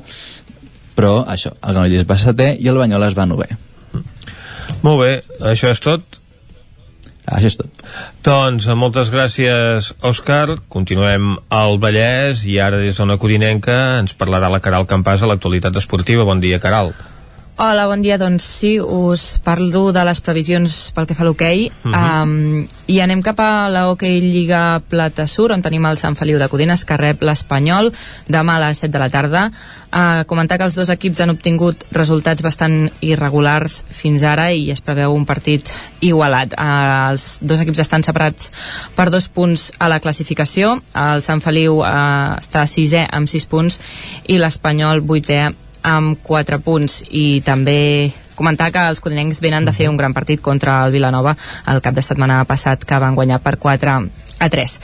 [1.00, 3.48] però això, el Granollers va setè i el Banyoles va novè.
[4.84, 5.12] Molt bé,
[5.52, 6.18] això és tot?
[7.30, 7.84] Això és tot.
[8.26, 14.64] Doncs moltes gràcies Òscar, continuem al Vallès i ara des d'una Codinenca ens parlarà la
[14.66, 16.28] Caral Campàs a l'actualitat esportiva.
[16.28, 16.92] Bon dia Caral
[17.62, 18.16] Hola, bon dia.
[18.16, 21.92] Doncs sí, us parlo de les previsions pel que fa a l'hoquei Mhm.
[21.94, 26.40] um, i anem cap a la Hockey Lliga Plata Sur on tenim el Sant Feliu
[26.40, 27.92] de Codines que rep l'Espanyol
[28.30, 29.52] demà a les 7 de la tarda.
[29.92, 34.80] Uh, comentar que els dos equips han obtingut resultats bastant irregulars fins ara i es
[34.80, 35.70] preveu un partit
[36.00, 36.54] igualat.
[36.54, 38.54] Uh, els dos equips estan separats
[38.96, 40.82] per dos punts a la classificació.
[40.96, 43.82] El Sant Feliu uh, està sisè amb 6 punts
[44.28, 45.50] i l'Espanyol vuitè
[45.84, 47.04] amb 4 punts.
[47.10, 51.36] I també comentar que els codinencs venen de fer un gran partit contra el Vilanova
[51.68, 53.96] el cap de setmana passat que van guanyar per 4
[54.40, 54.76] a 3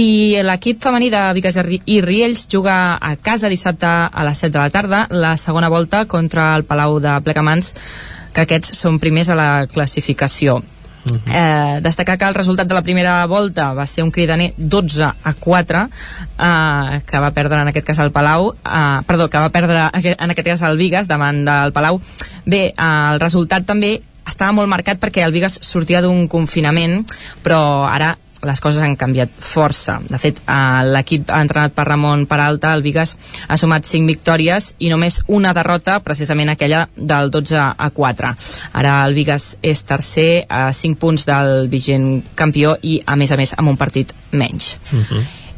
[0.00, 0.08] i
[0.48, 4.72] l'equip femení de Vigas i Riells juga a casa dissabte a les 7 de la
[4.72, 7.74] tarda la segona volta contra el Palau de Plegamans
[8.32, 10.62] que aquests són primers a la classificació
[11.06, 15.34] Eh, destacar que el resultat de la primera volta va ser un cridaner 12 a
[15.38, 19.86] 4 eh, que va perdre en aquest cas el Palau eh, perdó, que va perdre
[19.94, 22.00] en aquest cas el Vigas davant del Palau.
[22.44, 27.04] Bé, eh, el resultat també estava molt marcat perquè el Vigas sortia d'un confinament
[27.44, 29.98] però ara les coses han canviat força.
[30.08, 33.16] De fet, eh, l'equip entrenat per Ramon Peralta, el Vigas,
[33.48, 38.34] ha sumat 5 victòries i només una derrota, precisament aquella del 12 a 4.
[38.72, 43.36] Ara el Vigas és tercer a 5 punts del vigent campió i, a més a
[43.36, 44.76] més, amb un partit menys.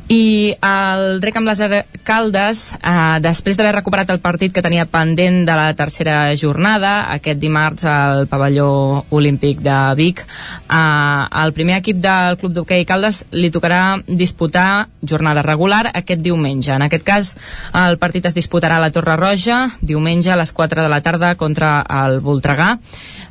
[0.09, 1.61] I el rec amb les
[2.09, 7.37] Caldes, eh, després d'haver recuperat el partit que tenia pendent de la tercera jornada, aquest
[7.39, 13.51] dimarts al pavelló olímpic de Vic, eh, el primer equip del Club d'Hockey Caldes li
[13.51, 16.73] tocarà disputar jornada regular aquest diumenge.
[16.73, 17.37] En aquest cas,
[17.75, 21.35] el partit es disputarà a la Torre Roja, diumenge a les 4 de la tarda
[21.35, 22.79] contra el Voltregà.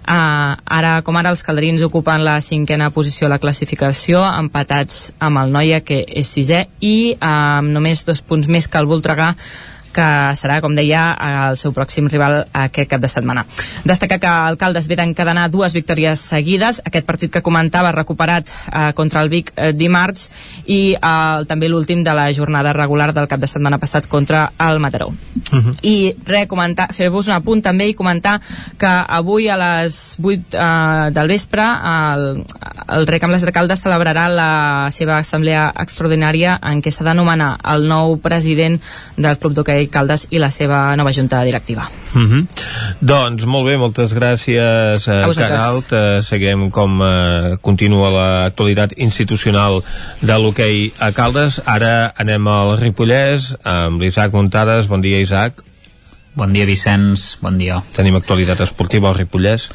[0.08, 5.42] Uh, ara com ara els calderins ocupen la cinquena posició a la classificació empatats amb
[5.42, 9.34] el Noia que és sisè i uh, amb només dos punts més que el Voltregà
[9.93, 10.07] que
[10.39, 11.11] serà, com deia,
[11.49, 13.45] el seu pròxim rival aquest cap de setmana.
[13.85, 18.91] Destacar que el Caldes ve d'encadenar dues victòries seguides, aquest partit que comentava recuperat eh,
[18.97, 20.30] contra el Vic eh, dimarts
[20.65, 24.80] i eh, també l'últim de la jornada regular del cap de setmana passat contra el
[24.80, 25.07] Mataró.
[25.07, 25.76] Uh -huh.
[25.81, 26.15] I
[26.47, 28.39] comentar, fer-vos un apunt també i comentar
[28.77, 32.43] que avui a les 8 eh, del vespre el,
[32.88, 37.57] el rec amb les Caldes celebrarà la seva assemblea extraordinària en què s'ha de nomenar
[37.73, 38.80] el nou president
[39.15, 41.86] del Club d'Hockey Caldes i la seva nova junta directiva.
[42.16, 42.45] Uh -huh.
[42.99, 45.34] Doncs molt bé, moltes gràcies A a.
[45.34, 45.91] Caralt.
[45.91, 49.84] Uh, seguim com uh, continua l'actualitat institucional
[50.22, 51.62] de l'hoquei a Caldes.
[51.66, 55.64] Ara anem al Ripollès amb l'Isaac Muntades, bon dia Isaac.
[56.34, 57.84] Bon dia Vicenç, bon dia.
[57.95, 59.70] Tenim actualitat esportiva al Ripollès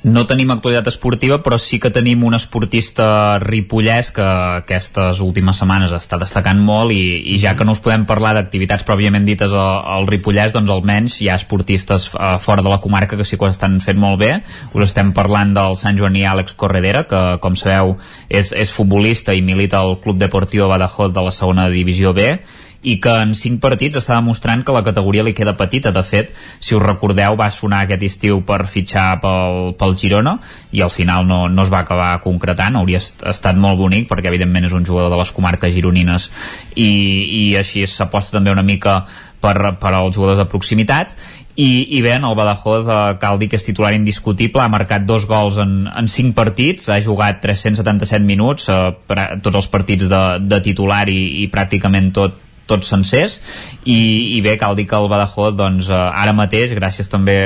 [0.00, 5.92] No tenim actualitat esportiva, però sí que tenim un esportista ripollès que aquestes últimes setmanes
[5.92, 9.82] està destacant molt i, i ja que no us podem parlar d'activitats pròpiament dites al,
[9.84, 13.44] al Ripollès, doncs almenys hi ha esportistes uh, fora de la comarca que sí que
[13.44, 14.30] ho estan fent molt bé.
[14.72, 17.98] Us estem parlant del Sant Joaní Àlex Corredera, que com sabeu
[18.30, 22.38] és, és futbolista i milita al Club Deportiu Badajoz de la segona divisió B
[22.82, 25.90] i que en cinc partits està demostrant que la categoria li queda petita.
[25.92, 26.30] De fet,
[26.60, 30.38] si us recordeu, va sonar aquest estiu per fitxar pel, pel Girona
[30.72, 32.76] i al final no, no es va acabar concretant.
[32.80, 36.30] Hauria est- estat molt bonic perquè, evidentment, és un jugador de les comarques gironines
[36.74, 39.02] i, i així s'aposta també una mica
[39.40, 41.12] per, per als jugadors de proximitat
[41.60, 45.04] i, i bé, en el Badajoz eh, cal dir que és titular indiscutible, ha marcat
[45.04, 50.06] dos gols en, en cinc partits, ha jugat 377 minuts, eh, pra- tots els partits
[50.08, 52.38] de, de titular i, i pràcticament tot
[52.70, 53.40] tots sencers.
[53.84, 53.98] I,
[54.36, 57.40] i bé, cal dir que el Badajoz doncs, eh, ara mateix, gràcies també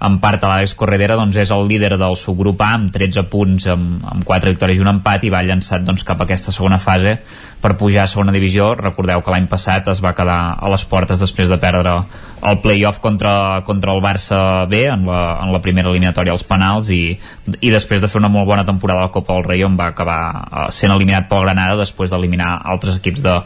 [0.00, 3.66] en part a l'Àlex Corredera doncs és el líder del subgrup A amb 13 punts
[3.68, 6.78] amb, amb 4 victòries i un empat i va llançat doncs, cap a aquesta segona
[6.80, 7.18] fase
[7.60, 8.72] per pujar a segona divisió.
[8.78, 11.98] Recordeu que l'any passat es va quedar a les portes després de perdre
[12.40, 16.88] el play-off contra, contra el Barça B en la, en la primera eliminatòria als penals
[16.96, 17.18] i,
[17.60, 19.90] i després de fer una molt bona temporada a la Copa del Rei on va
[19.92, 23.36] acabar uh, sent eliminat pel Granada després d'eliminar altres equips de,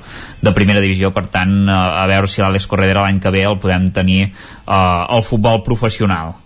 [0.47, 1.11] de primera divisió.
[1.11, 5.11] Per tant uh, a veure si l'Àlex Corredera l'any que ve el podem tenir uh,
[5.11, 6.37] al futbol professional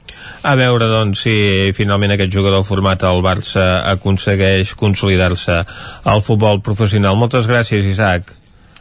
[0.48, 5.60] a veure, doncs, si finalment aquest jugador format al Barça aconsegueix consolidar-se
[6.08, 7.18] al futbol professional.
[7.20, 8.32] Moltes gràcies, Isaac.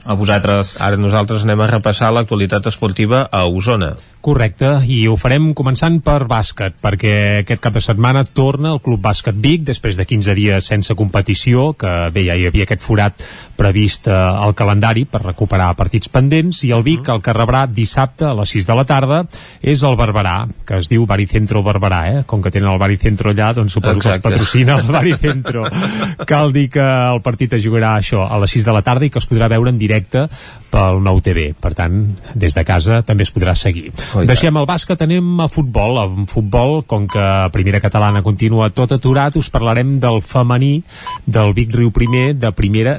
[0.08, 0.78] A vosaltres.
[0.80, 3.98] Ara nosaltres anem a repassar l'actualitat esportiva a Osona.
[4.24, 9.04] Correcte, i ho farem començant per bàsquet, perquè aquest cap de setmana torna el Club
[9.04, 13.28] Bàsquet Vic després de 15 dies sense competició, que bé, ja hi havia aquest forat
[13.58, 17.16] previst eh, al calendari per recuperar partits pendents, i el Vic mm.
[17.16, 19.24] el que rebrà dissabte a les 6 de la tarda
[19.62, 22.24] és el Barberà, que es diu Baricentro Barberà, eh?
[22.30, 24.10] Com que tenen el Baricentro allà, doncs suposo Exacte.
[24.10, 25.66] que els patrocina el Baricentro.
[26.30, 29.12] Cal dir que el partit es jugarà això a les 6 de la tarda i
[29.14, 30.28] que es podrà veure en directe
[30.72, 31.52] pel nou TV.
[31.58, 32.00] Per tant,
[32.36, 33.92] des de casa també es podrà seguir.
[34.14, 36.00] Oh, Deixem el bàsquet, anem a futbol.
[36.04, 37.26] En futbol, com que
[37.56, 40.82] primera catalana continua tot aturat, us parlarem del femení
[41.26, 42.98] del Vic Riu Primer de primera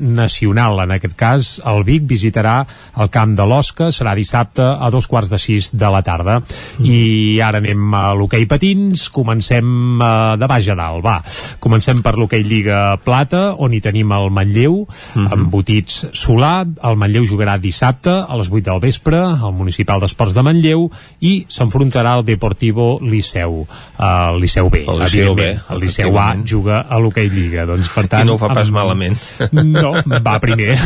[0.49, 0.81] nacional.
[0.85, 2.63] En aquest cas, el Vic visitarà
[2.99, 6.41] el camp de l'Osca, serà dissabte a dos quarts de sis de la tarda.
[6.83, 11.19] I ara anem a l'hoquei patins, comencem uh, de baix a dalt, va.
[11.61, 15.33] Comencem per l'hoquei Lliga Plata, on hi tenim el Manlleu, mm -hmm.
[15.33, 16.67] amb botits solar.
[16.83, 21.47] El Manlleu jugarà dissabte a les 8 del vespre, al Municipal d'Esports de Manlleu, i
[21.49, 23.67] s'enfrontarà al Deportivo Liceu
[23.99, 28.07] el Liceu B, el Liceu, B, el Liceu A juga a l'Hockey Lliga doncs per
[28.07, 28.23] tant...
[28.23, 28.77] I no ho fa pas amb...
[28.77, 29.17] malament
[29.53, 29.93] no,
[30.23, 30.77] va primer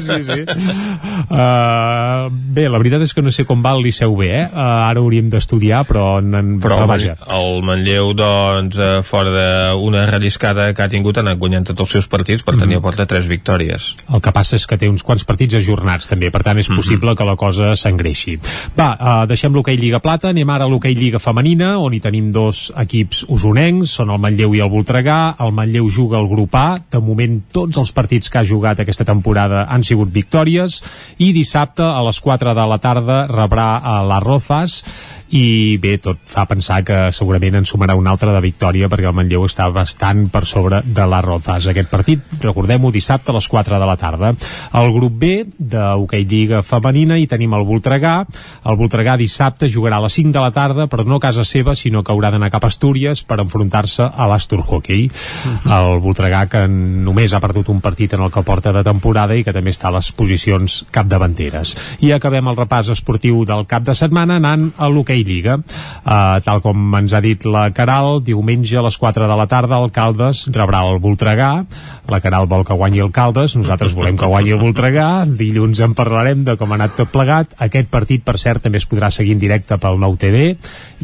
[0.00, 0.44] sí, sí.
[1.28, 4.46] Uh, bé, la veritat és que no sé com va el Liceu B eh?
[4.46, 10.06] uh, ara hauríem d'estudiar però, en, però, però vaja el Manlleu doncs uh, fora d'una
[10.08, 12.80] relliscada que ha tingut han guanyant tots els seus partits per tenir mm -hmm.
[12.80, 16.30] a porta tres victòries el que passa és que té uns quants partits ajornats també,
[16.30, 16.76] per tant és mm -hmm.
[16.76, 18.38] possible que la cosa s'engreixi
[18.78, 22.30] va, uh, deixem l'hoquei Lliga Plata, anem ara a l'hoquei Lliga Femenina, on hi tenim
[22.34, 25.18] dos equips usonencs, són el Manlleu i el Voltregà.
[25.44, 29.12] El Manlleu juga al grup A, de moment tots els partits que ha jugat aquesta
[29.14, 30.82] temporada han sigut victòries,
[31.22, 34.82] i dissabte a les 4 de la tarda rebrà a les Rozas,
[35.28, 39.16] i bé, tot fa pensar que segurament en sumarà una altra de victòria perquè el
[39.16, 41.68] Manlleu està bastant per sobre de les Rozas.
[41.68, 44.32] Aquest partit, recordem-ho, dissabte a les 4 de la tarda.
[44.80, 48.22] El grup B de Hockey Lliga Femenina hi tenim el Voltregà.
[48.64, 51.76] El Voltregà dissabte jugarà a les 5 de la tarda, però no a casa seva,
[51.76, 55.10] sinó que haurà d'anar cap a Astúries per enfrontar-se a l'Astur Hockey.
[55.10, 55.72] Mhm.
[55.78, 59.44] El Voltregà, que només ha perdut un partit en el que porta de temporada i
[59.46, 61.74] que també està a les posicions capdavanteres.
[62.04, 65.58] I acabem el repàs esportiu del cap de setmana anant a l'Hockey Lliga.
[65.58, 69.78] Uh, tal com ens ha dit la Caral, diumenge a les 4 de la tarda
[69.78, 71.50] el Caldes rebrà el Voltregà.
[72.08, 75.08] La Caral vol que guanyi el Caldes, nosaltres volem que guanyi el Voltregà.
[75.28, 77.54] Dilluns en parlarem de com ha anat tot plegat.
[77.68, 80.54] Aquest partit, per cert, també es podrà seguir en directe pel Nou TV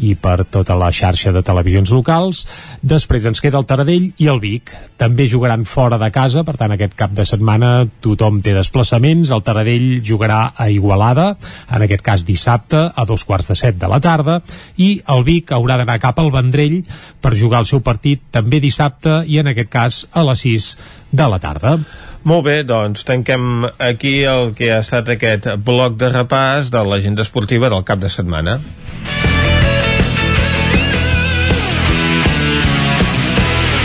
[0.01, 2.45] i per tota la xarxa de televisions locals.
[2.81, 4.73] Després ens queda el Taradell i el Vic.
[4.97, 9.31] També jugaran fora de casa, per tant aquest cap de setmana tothom té desplaçaments.
[9.35, 11.27] El Taradell jugarà a Igualada,
[11.69, 14.39] en aquest cas dissabte, a dos quarts de set de la tarda,
[14.77, 16.81] i el Vic haurà d'anar cap al Vendrell
[17.21, 20.71] per jugar el seu partit també dissabte i en aquest cas a les 6
[21.15, 21.77] de la tarda.
[22.25, 27.21] Molt bé, doncs tanquem aquí el que ha estat aquest bloc de repàs de l'agenda
[27.21, 28.57] esportiva del cap de setmana.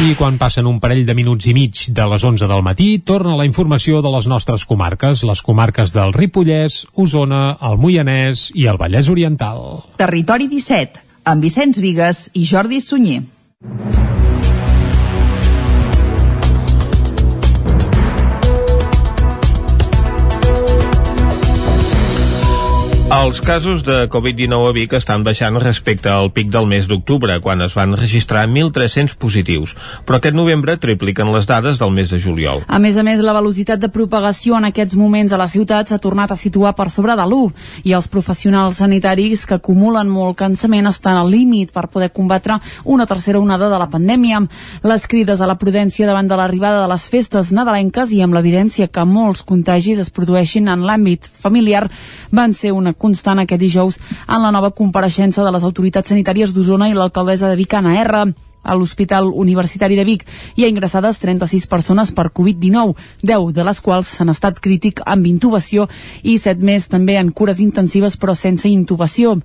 [0.00, 3.34] I quan passen un parell de minuts i mig de les 11 del matí, torna
[3.36, 8.80] la informació de les nostres comarques, les comarques del Ripollès, Osona, el Moianès i el
[8.80, 9.60] Vallès Oriental.
[10.00, 13.20] Territori 17, amb Vicenç Vigues i Jordi Sunyer.
[23.10, 27.58] Els casos de Covid-19 a Vic estan baixant respecte al pic del mes d'octubre, quan
[27.64, 29.72] es van registrar 1.300 positius,
[30.06, 32.62] però aquest novembre tripliquen les dades del mes de juliol.
[32.70, 35.98] A més a més, la velocitat de propagació en aquests moments a la ciutat s'ha
[35.98, 40.86] tornat a situar per sobre de l'1 i els professionals sanitaris que acumulen molt cansament
[40.86, 44.44] estan al límit per poder combatre una tercera onada de la pandèmia.
[44.86, 48.86] Les crides a la prudència davant de l'arribada de les festes nadalenques i amb l'evidència
[48.86, 51.88] que molts contagis es produeixin en l'àmbit familiar
[52.30, 53.98] van ser una constant aquest dijous
[54.28, 58.24] en la nova compareixença de les autoritats sanitàries d'Osona i l'alcaldessa de Vic, Anna R.
[58.62, 60.26] A l'Hospital Universitari de Vic
[60.56, 65.26] hi ha ingressades 36 persones per Covid-19, 10 de les quals s'han estat crític amb
[65.26, 65.86] intubació
[66.22, 69.38] i 7 més també en cures intensives però sense intubació.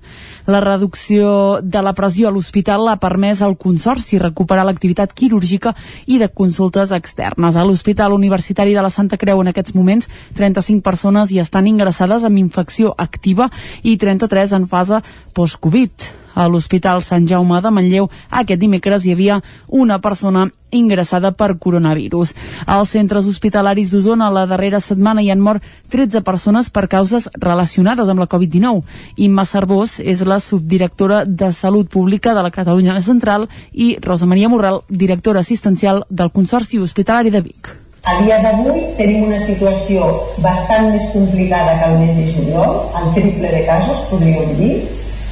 [0.46, 5.74] La reducció de la pressió a l'hospital ha permès al Consorci recuperar l'activitat quirúrgica
[6.06, 7.56] i de consultes externes.
[7.56, 12.24] A l'Hospital Universitari de la Santa Creu en aquests moments 35 persones hi estan ingressades
[12.24, 13.50] amb infecció activa
[13.82, 15.02] i 33 en fase
[15.34, 16.25] post-Covid.
[16.36, 19.40] A l'Hospital Sant Jaume de Manlleu aquest dimecres hi havia
[19.72, 20.44] una persona
[20.76, 22.34] ingressada per coronavirus.
[22.66, 25.64] Als centres hospitalaris d'Osona la darrera setmana hi han mort
[25.94, 28.82] 13 persones per causes relacionades amb la Covid-19.
[29.16, 34.52] Imma Cervós és la subdirectora de Salut Pública de la Catalunya Central i Rosa Maria
[34.52, 37.72] Morral, directora assistencial del Consorci Hospitalari de Vic.
[38.06, 40.04] A dia d'avui tenim una situació
[40.38, 44.76] bastant més complicada que el mes de juliol, el triple de casos, podríem dir,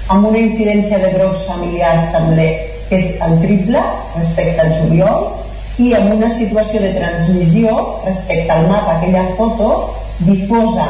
[0.08, 2.48] amb una incidència de brots familiars també
[2.88, 3.80] que és el triple
[4.16, 5.30] respecte al juliol
[5.80, 7.72] i amb una situació de transmissió
[8.04, 9.70] respecte al mapa, aquella foto
[10.20, 10.86] difosa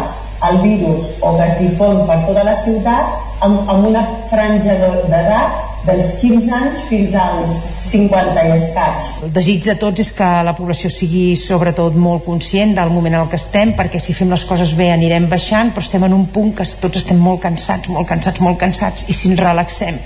[0.50, 5.73] el virus o que es difon per tota la ciutat amb, amb una franja d'edat
[5.84, 7.54] dels 15 anys fins als
[7.90, 9.08] 50 i escaig.
[9.26, 13.20] El desig de tots és que la població sigui sobretot molt conscient del moment en
[13.24, 16.26] el que estem, perquè si fem les coses bé anirem baixant, però estem en un
[16.32, 20.00] punt que tots estem molt cansats, molt cansats, molt cansats, i si ens relaxem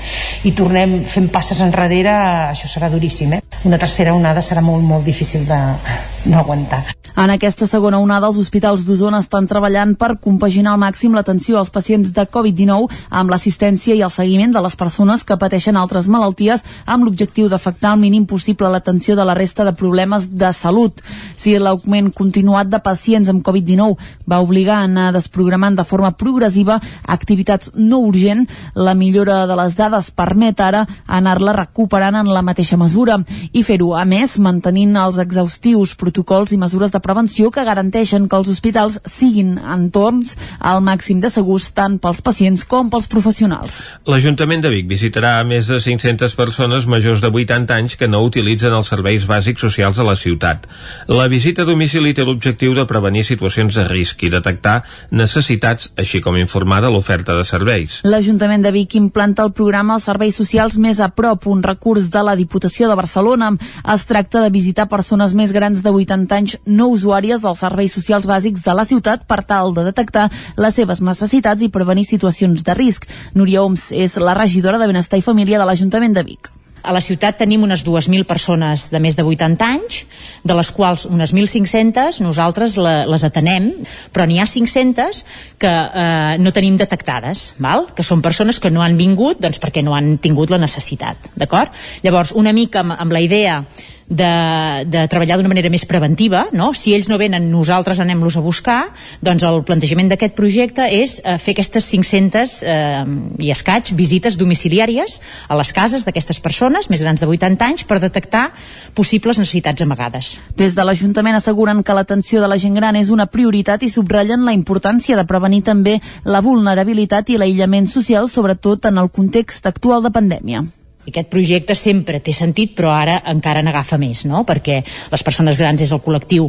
[0.49, 2.15] i tornem fent passes enrere,
[2.51, 3.43] això serà duríssim, eh?
[3.67, 6.85] Una tercera onada serà molt, molt difícil d'aguantar.
[7.19, 11.73] En aquesta segona onada, els hospitals d'Osona estan treballant per compaginar al màxim l'atenció als
[11.75, 16.65] pacients de Covid-19 amb l'assistència i el seguiment de les persones que pateixen altres malalties
[16.87, 21.03] amb l'objectiu d'afectar al mínim possible l'atenció de la resta de problemes de salut.
[21.37, 23.97] Si l'augment continuat de pacients amb Covid-19
[24.29, 29.77] va obligar a anar desprogramant de forma progressiva activitats no urgent, la millora de les
[29.77, 33.19] dades permet ara anar-la recuperant en la mateixa mesura
[33.53, 38.39] i fer-ho, a més, mantenint els exhaustius protocols i mesures de prevenció que garanteixen que
[38.39, 43.81] els hospitals siguin entorns al màxim de segurs tant pels pacients com pels professionals.
[44.09, 48.21] L'Ajuntament de Vic visitarà a més de 500 persones majors de 80 anys que no
[48.23, 50.69] utilitzen els serveis bàsics socials a la ciutat.
[51.11, 56.21] La visita a domicili té l'objectiu de prevenir situacions de risc i detectar necessitats, així
[56.23, 57.99] com informar de l'oferta de serveis.
[58.07, 62.23] L'Ajuntament de Vic implanta el programa Els Serveis Socials Més a Prop, un recurs de
[62.23, 63.51] la Diputació de Barcelona.
[63.95, 68.31] Es tracta de visitar persones més grans de 80 anys no usuàries dels serveis socials
[68.31, 72.79] bàsics de la ciutat per tal de detectar les seves necessitats i prevenir situacions de
[72.79, 73.11] risc.
[73.35, 76.53] Núria Oms és la regidora de Benestar i Família de l'Ajuntament de Vic.
[76.89, 79.99] A la ciutat tenim unes 2.000 persones de més de 80 anys,
[80.47, 83.73] de les quals unes 1.500 nosaltres les atenem,
[84.15, 85.25] però n'hi ha 500
[85.59, 87.89] que eh, no tenim detectades, val?
[87.95, 91.31] que són persones que no han vingut doncs, perquè no han tingut la necessitat.
[91.35, 91.75] D'acord?
[92.07, 93.63] Llavors, una mica amb, amb la idea
[94.09, 96.71] de, de treballar d'una manera més preventiva, no?
[96.75, 98.79] si ells no venen, nosaltres anem-los a buscar,
[99.25, 103.05] doncs el plantejament d'aquest projecte és eh, fer aquestes 500 eh,
[103.45, 105.19] i escaig visites domiciliàries
[105.49, 108.49] a les cases d'aquestes persones més grans de 80 anys per detectar
[108.97, 110.37] possibles necessitats amagades.
[110.57, 114.47] Des de l'Ajuntament asseguren que l'atenció de la gent gran és una prioritat i subratllen
[114.49, 120.05] la importància de prevenir també la vulnerabilitat i l'aïllament social, sobretot en el context actual
[120.05, 120.65] de pandèmia
[121.13, 124.45] aquest projecte sempre té sentit però ara encara n'agafa més no?
[124.49, 124.81] perquè
[125.13, 126.49] les persones grans és el col·lectiu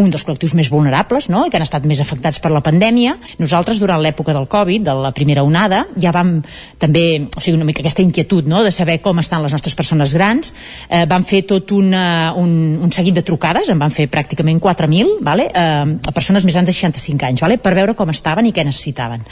[0.00, 1.44] un dels col·lectius més vulnerables no?
[1.46, 4.96] i que han estat més afectats per la pandèmia nosaltres durant l'època del Covid, de
[5.04, 6.38] la primera onada ja vam
[6.78, 8.62] també, o sigui una mica aquesta inquietud no?
[8.64, 10.52] de saber com estan les nostres persones grans
[10.88, 15.18] eh, vam fer tot una, un, un seguit de trucades, en van fer pràcticament 4.000
[15.24, 15.48] vale?
[15.52, 17.60] eh, a persones més grans de 65 anys vale?
[17.62, 19.24] per veure com estaven i què necessitaven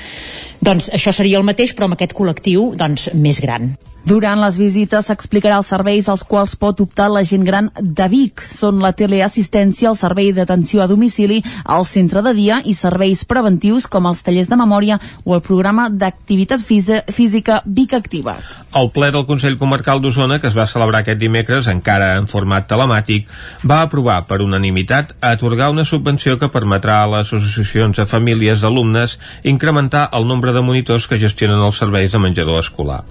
[0.61, 3.75] doncs això seria el mateix però amb aquest col·lectiu doncs, més gran
[4.07, 8.45] durant les visites s'explicarà els serveis als quals pot optar la gent gran de Vic.
[8.47, 13.89] Són la teleassistència, el servei d'atenció a domicili, el centre de dia i serveis preventius
[13.91, 18.37] com els tallers de memòria o el programa d'activitat física Vic Activa.
[18.77, 22.69] El ple del Consell Comarcal d'Osona, que es va celebrar aquest dimecres, encara en format
[22.71, 23.27] telemàtic,
[23.67, 29.19] va aprovar per unanimitat atorgar una subvenció que permetrà a les associacions de famílies d'alumnes
[29.43, 33.03] incrementar el nombre de monitors que gestionen els serveis de menjador escolar.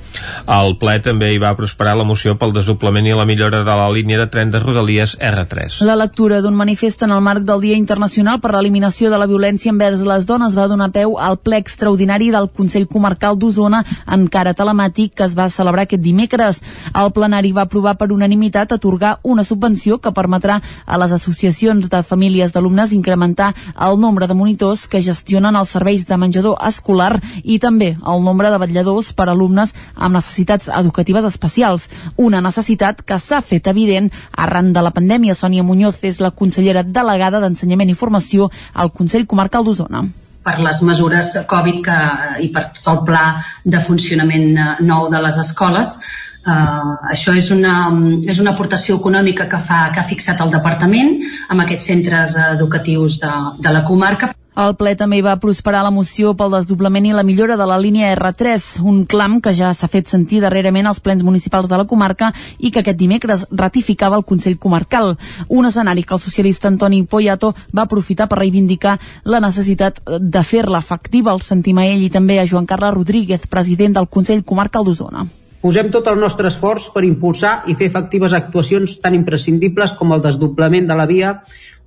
[0.45, 3.87] El ple també hi va prosperar la moció pel desdoblament i la millora de la
[3.89, 5.79] línia de tren de Rodalies R3.
[5.87, 9.73] La lectura d'un manifest en el marc del Dia Internacional per l'Eliminació de la Violència
[9.73, 15.15] envers les dones va donar peu al ple extraordinari del Consell Comarcal d'Osona, encara telemàtic,
[15.17, 16.61] que es va celebrar aquest dimecres.
[16.93, 22.03] El plenari va aprovar per unanimitat atorgar una subvenció que permetrà a les associacions de
[22.03, 23.53] famílies d'alumnes incrementar
[23.89, 28.53] el nombre de monitors que gestionen els serveis de menjador escolar i també el nombre
[28.53, 31.88] de vetlladors per alumnes amb necessitats educatives especials,
[32.18, 35.35] una necessitat que s'ha fet evident arran de la pandèmia.
[35.35, 40.06] Sònia Muñoz és la consellera delegada d'Ensenyament i Formació al Consell Comarcal d'Osona
[40.45, 41.97] per les mesures Covid que,
[42.45, 43.23] i per el pla
[43.65, 45.97] de funcionament eh, nou de les escoles.
[46.45, 47.88] Uh, això és una,
[48.30, 51.15] és una aportació econòmica que, fa, que ha fixat el departament
[51.49, 53.31] amb aquests centres educatius de,
[53.65, 54.30] de la comarca.
[54.56, 58.14] El ple també va prosperar la moció pel desdoblament i la millora de la línia
[58.15, 62.32] R3, un clam que ja s'ha fet sentir darrerament als plens municipals de la comarca
[62.57, 65.18] i que aquest dimecres ratificava el Consell Comarcal.
[65.49, 68.95] Un escenari que el socialista Antoni Poyato va aprofitar per reivindicar
[69.26, 71.36] la necessitat de fer-la efectiva.
[71.36, 75.27] El sentim a ell i també a Joan Carles Rodríguez, president del Consell Comarcal d'Osona.
[75.65, 80.22] Posem tot el nostre esforç per impulsar i fer efectives actuacions tan imprescindibles com el
[80.22, 81.40] desdoblament de la via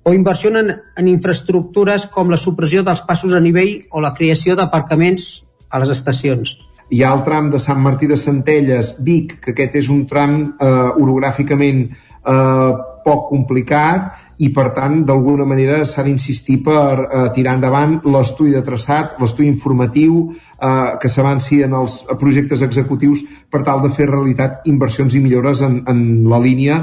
[0.09, 4.57] o inversió en, en infraestructures com la supressió dels passos a nivell o la creació
[4.57, 5.27] d'aparcaments
[5.69, 6.55] a les estacions.
[6.89, 10.39] Hi ha el tram de Sant Martí de Centelles, Vic, que aquest és un tram
[10.49, 12.71] eh, orogràficament eh,
[13.05, 18.65] poc complicat i per tant d'alguna manera s'ha d'insistir per eh, tirar endavant l'estudi de
[18.65, 24.65] traçat, l'estudi informatiu eh, que s'avanci en els projectes executius per tal de fer realitat
[24.73, 26.03] inversions i millores en, en
[26.33, 26.81] la línia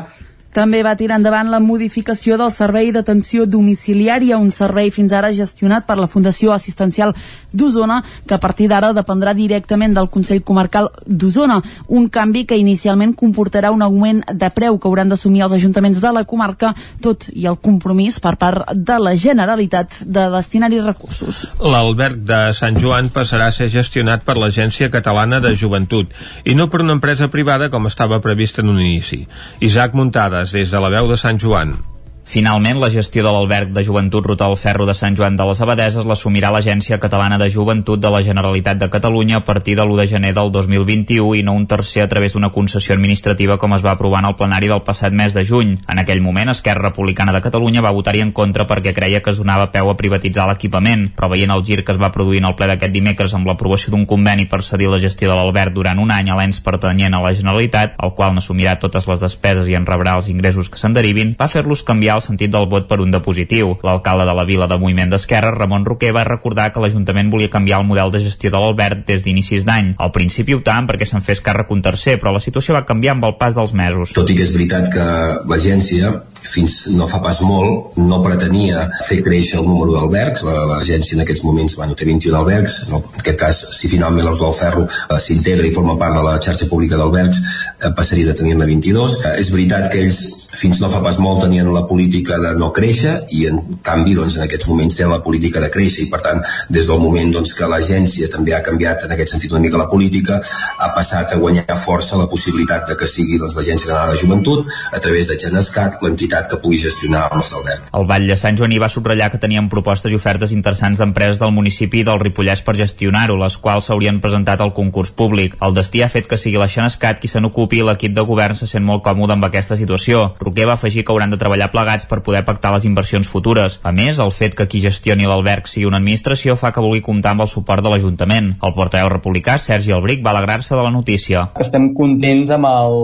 [0.56, 5.84] també va tirar endavant la modificació del servei d'atenció domiciliària, un servei fins ara gestionat
[5.84, 7.11] per la Fundació Assistencial
[7.52, 13.14] d'Osona, que a partir d'ara dependrà directament del Consell Comarcal d'Osona, un canvi que inicialment
[13.19, 16.72] comportarà un augment de preu que hauran d'assumir els ajuntaments de la comarca,
[17.03, 21.45] tot i el compromís per part de la Generalitat de destinar-hi recursos.
[21.60, 26.15] L'alberg de Sant Joan passarà a ser gestionat per l'Agència Catalana de Joventut
[26.45, 29.26] i no per una empresa privada com estava previst en un inici.
[29.60, 31.77] Isaac Muntades, des de la veu de Sant Joan.
[32.26, 35.60] Finalment, la gestió de l'alberg de joventut Ruta del Ferro de Sant Joan de les
[35.61, 39.99] Abadeses l'assumirà l'Agència Catalana de Joventut de la Generalitat de Catalunya a partir de l'1
[39.99, 43.85] de gener del 2021 i no un tercer a través d'una concessió administrativa com es
[43.85, 45.76] va aprovar en el plenari del passat mes de juny.
[45.88, 49.38] En aquell moment, Esquerra Republicana de Catalunya va votar-hi en contra perquè creia que es
[49.38, 52.57] donava peu a privatitzar l'equipament, però veient el gir que es va produir en el
[52.57, 56.10] ple d'aquest dimecres amb l'aprovació d'un conveni per cedir la gestió de l'alberg durant un
[56.10, 59.85] any a l'ens pertanyent a la Generalitat, el qual n'assumirà totes les despeses i en
[59.85, 63.11] rebrà els ingressos que se'n derivin, va fer-los canviar el sentit del vot per un
[63.13, 63.75] de positiu.
[63.85, 67.81] L'alcalde de la vila de Moviment d'Esquerra, Ramon Roquer, va recordar que l'Ajuntament volia canviar
[67.81, 69.93] el model de gestió de l'Albert des d'inicis d'any.
[69.97, 73.29] Al principi optaven perquè se'n fes càrrec un tercer, però la situació va canviar amb
[73.29, 74.15] el pas dels mesos.
[74.15, 75.05] Tot i que és veritat que
[75.49, 76.13] l'agència
[76.45, 80.45] fins no fa pas molt no pretenia fer créixer el número d'albergs.
[80.45, 82.80] L'agència en aquests moments bueno, té 21 albergs.
[82.91, 86.38] No, en aquest cas si finalment l'Oslau Ferro eh, s'integra i forma part de la
[86.39, 90.23] xarxa pública d'albergs eh, passaria de tenir-ne 22 eh, és veritat que ells
[90.55, 94.38] fins no fa pas molt tenien la política de no créixer i en canvi doncs,
[94.38, 96.41] en aquests moments tenen la política de créixer i per tant
[96.72, 99.89] des del moment doncs, que l'agència també ha canviat en aquest sentit una mica la
[99.91, 100.39] política
[100.80, 104.99] ha passat a guanyar força la possibilitat de que sigui doncs, l'Agència de Joventut a
[105.03, 107.88] través de Genescat, l'entitat que pugui gestionar el nostre alberg.
[107.95, 111.53] El Vall de Sant Joaní va subratllar que tenien propostes i ofertes interessants d'empreses del
[111.56, 115.56] municipi del Ripollès per gestionar-ho, les quals s'haurien presentat al concurs públic.
[115.64, 118.60] El destí ha fet que sigui la Xenescat qui se n'ocupi i l'equip de govern
[118.60, 120.36] se sent molt còmode amb aquesta situació.
[120.41, 123.80] Roquer va afegir que hauran de treballar plegats per poder pactar les inversions futures.
[123.84, 127.36] A més, el fet que qui gestioni l'alberg sigui una administració fa que vulgui comptar
[127.36, 128.56] amb el suport de l'Ajuntament.
[128.62, 131.48] El portaveu republicà, Sergi Albric, va alegrar-se de la notícia.
[131.62, 132.99] Estem contents amb el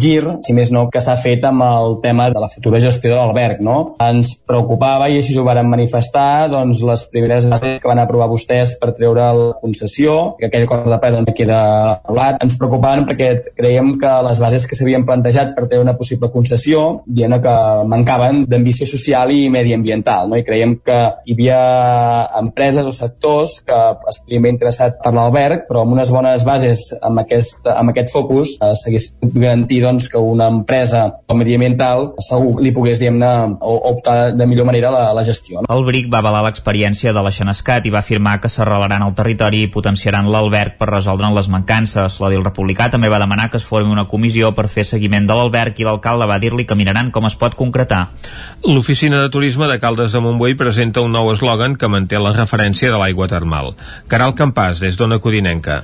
[0.00, 3.18] gir, si més no, que s'ha fet amb el tema de la futura gestió de
[3.18, 3.94] l'alberg, no?
[4.02, 8.74] Ens preocupava, i així ho varen manifestar, doncs les primeres bases que van aprovar vostès
[8.80, 11.60] per treure la concessió, que aquell acord de ple doncs, queda
[11.94, 12.40] aprovat.
[12.44, 16.84] Ens preocupaven perquè creiem que les bases que s'havien plantejat per treure una possible concessió,
[17.06, 17.54] dient que
[17.90, 20.38] mancaven d'ambició social i mediambiental, no?
[20.38, 21.60] I creiem que hi havia
[22.40, 23.80] empreses o sectors que
[24.10, 28.56] es haver interessat per l'alberg, però amb unes bones bases amb aquest, amb aquest focus
[28.60, 34.66] eh, s'hagués garantir doncs, que una empresa mediambiental segur li pogués, diguem-ne, optar de millor
[34.68, 35.62] manera la, la gestió.
[35.62, 35.70] No?
[35.74, 39.64] El BRIC va avalar l'experiència de la Xenescat i va afirmar que s'arrelaran al territori
[39.64, 42.18] i potenciaran l'alberg per resoldre'n les mancances.
[42.22, 45.36] La del Republicà també va demanar que es formi una comissió per fer seguiment de
[45.36, 48.06] l'alberg i l'alcalde va dir-li que miraran com es pot concretar.
[48.64, 52.90] L'Oficina de Turisme de Caldes de Montbui presenta un nou eslògan que manté la referència
[52.92, 53.74] de l'aigua termal.
[54.08, 55.82] Caral Campàs, des d'Ona Codinenca.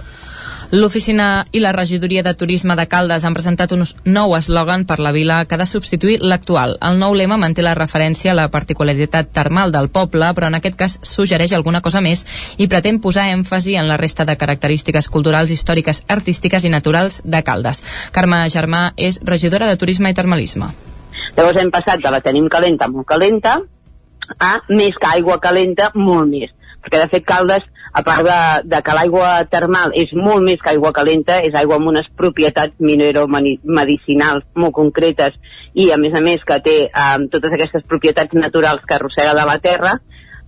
[0.70, 5.10] L'oficina i la regidoria de turisme de Caldes han presentat un nou eslògan per la
[5.10, 6.76] vila que ha de substituir l'actual.
[6.86, 10.76] El nou lema manté la referència a la particularitat termal del poble, però en aquest
[10.78, 12.22] cas suggereix alguna cosa més
[12.56, 17.42] i pretén posar èmfasi en la resta de característiques culturals, històriques, artístiques i naturals de
[17.42, 17.82] Caldes.
[18.14, 20.70] Carme Germà és regidora de Turisme i Termalisme.
[21.34, 23.58] Llavors hem passat de la tenim calenta, molt calenta,
[24.38, 26.54] a més que aigua calenta, molt més.
[26.78, 28.40] Perquè de fet Caldes a part de,
[28.70, 32.76] de que l'aigua termal és molt més que aigua calenta, és aigua amb unes propietats
[32.78, 35.34] mineromedicinals molt concretes
[35.74, 39.46] i a més a més que té um, totes aquestes propietats naturals que arrossega de
[39.46, 39.98] la terra,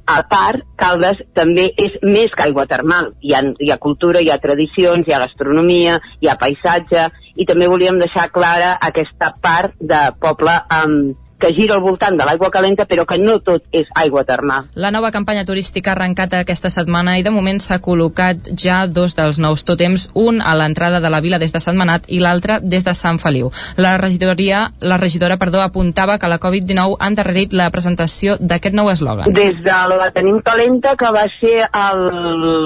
[0.07, 3.13] a part, Caldes també és més que aigua termal.
[3.23, 7.07] Hi ha, hi ha cultura, hi ha tradicions, hi ha gastronomia, hi ha paisatge,
[7.39, 12.27] i també volíem deixar clara aquesta part de poble amb, que gira al voltant de
[12.27, 14.69] l'aigua calenta, però que no tot és aigua termal.
[14.79, 19.17] La nova campanya turística ha arrencat aquesta setmana i de moment s'ha col·locat ja dos
[19.19, 22.61] dels nous tòtems, un a l'entrada de la vila des de Sant Manat i l'altre
[22.63, 23.51] des de Sant Feliu.
[23.77, 28.93] La regidoria, la regidora perdó, apuntava que la Covid-19 ha endarrerit la presentació d'aquest nou
[28.93, 29.35] eslògan.
[29.35, 31.67] Des de la Tenim Calenta, que va ser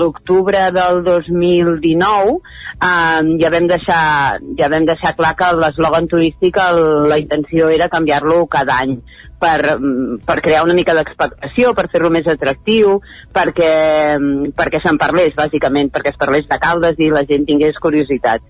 [0.03, 2.37] l'octubre del 2019,
[2.83, 6.81] um, ja, vam deixar, ja vam deixar clar que l'eslògan turístic el,
[7.11, 8.97] la intenció era canviar-lo cada any
[9.39, 13.01] per, mm, per crear una mica d'expectació, per fer-lo més atractiu,
[13.33, 17.79] perquè, mm, perquè se'n parlés, bàsicament, perquè es parlés de Caldes i la gent tingués
[17.79, 18.41] curiositat.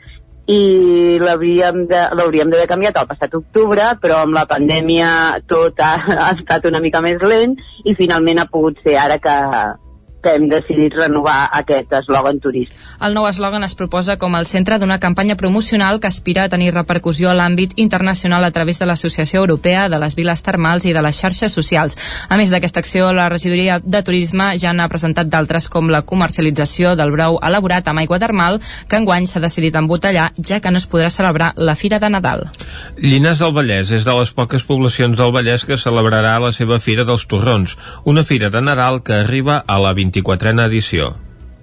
[0.47, 5.95] I l'hauríem d'haver canviat al passat octubre, però amb la pandèmia tot ha,
[6.29, 9.37] ha estat una mica més lent i finalment ha pogut ser ara que,
[10.23, 12.77] que hem decidit renovar aquest eslògan turístic.
[13.01, 16.73] El nou eslògan es proposa com el centre d'una campanya promocional que aspira a tenir
[16.75, 21.03] repercussió a l'àmbit internacional a través de l'Associació Europea de les Viles Termals i de
[21.05, 21.97] les xarxes socials.
[22.29, 26.97] A més d'aquesta acció, la regidoria de turisme ja n'ha presentat d'altres com la comercialització
[26.97, 30.89] del brou elaborat amb aigua termal, que enguany s'ha decidit embotellar, ja que no es
[30.89, 32.47] podrà celebrar la Fira de Nadal.
[32.99, 37.05] Llinars del Vallès és de les poques poblacions del Vallès que celebrarà la seva Fira
[37.05, 41.15] dels Torrons, una fira de Nadal que arriba a la 24a edició.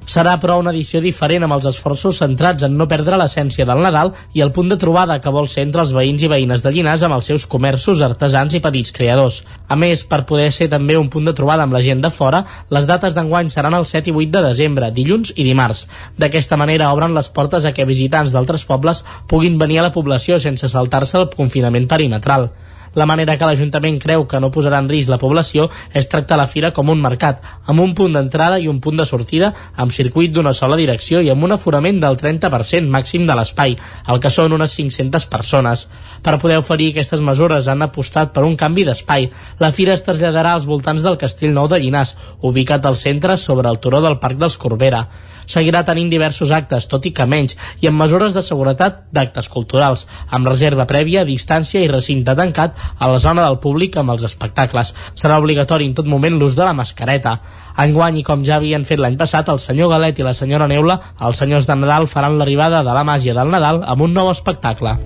[0.05, 4.11] Serà, però, una edició diferent amb els esforços centrats en no perdre l'essència del Nadal
[4.35, 7.05] i el punt de trobada que vol ser entre els veïns i veïnes de Llinars
[7.07, 9.39] amb els seus comerços, artesans i petits creadors.
[9.71, 12.43] A més, per poder ser també un punt de trobada amb la gent de fora,
[12.69, 15.87] les dates d'enguany seran el 7 i 8 de desembre, dilluns i dimarts.
[16.19, 20.39] D'aquesta manera obren les portes a que visitants d'altres pobles puguin venir a la població
[20.39, 22.51] sense saltar-se el confinament perimetral.
[22.93, 26.45] La manera que l'Ajuntament creu que no posarà en risc la població és tractar la
[26.51, 30.33] fira com un mercat, amb un punt d'entrada i un punt de sortida, amb circuit
[30.33, 33.75] d'una sola direcció i amb un aforament del 30% màxim de l'espai,
[34.07, 35.87] el que són unes 500 persones.
[36.21, 39.29] Per poder oferir aquestes mesures han apostat per un canvi d'espai.
[39.59, 43.69] La fira es traslladarà als voltants del Castell Nou de Llinars, ubicat al centre sobre
[43.73, 45.07] el turó del Parc dels Corbera
[45.45, 50.05] seguirà tenint diversos actes, tot i que menys, i amb mesures de seguretat d'actes culturals,
[50.29, 54.93] amb reserva prèvia, distància i recinte tancat a la zona del públic amb els espectacles.
[55.15, 57.37] Serà obligatori en tot moment l'ús de la mascareta.
[57.83, 61.41] Enguany, com ja havien fet l'any passat, el senyor Galet i la senyora Neula, els
[61.41, 64.97] senyors de Nadal faran l'arribada de la màgia del Nadal amb un nou espectacle.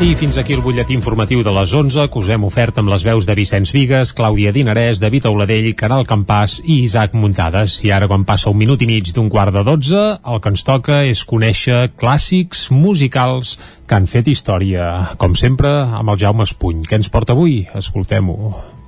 [0.00, 3.02] I fins aquí el butlletí informatiu de les 11 que us hem ofert amb les
[3.04, 7.76] veus de Vicenç Vigues, Clàudia Dinarès, David Auladell, Caral Campàs i Isaac Muntades.
[7.84, 10.64] I ara, quan passa un minut i mig d'un quart de 12, el que ens
[10.64, 14.90] toca és conèixer clàssics musicals que han fet història.
[15.20, 16.88] Com sempre, amb el Jaume Espuny.
[16.88, 17.66] Què ens porta avui?
[17.76, 18.79] Escoltem-ho.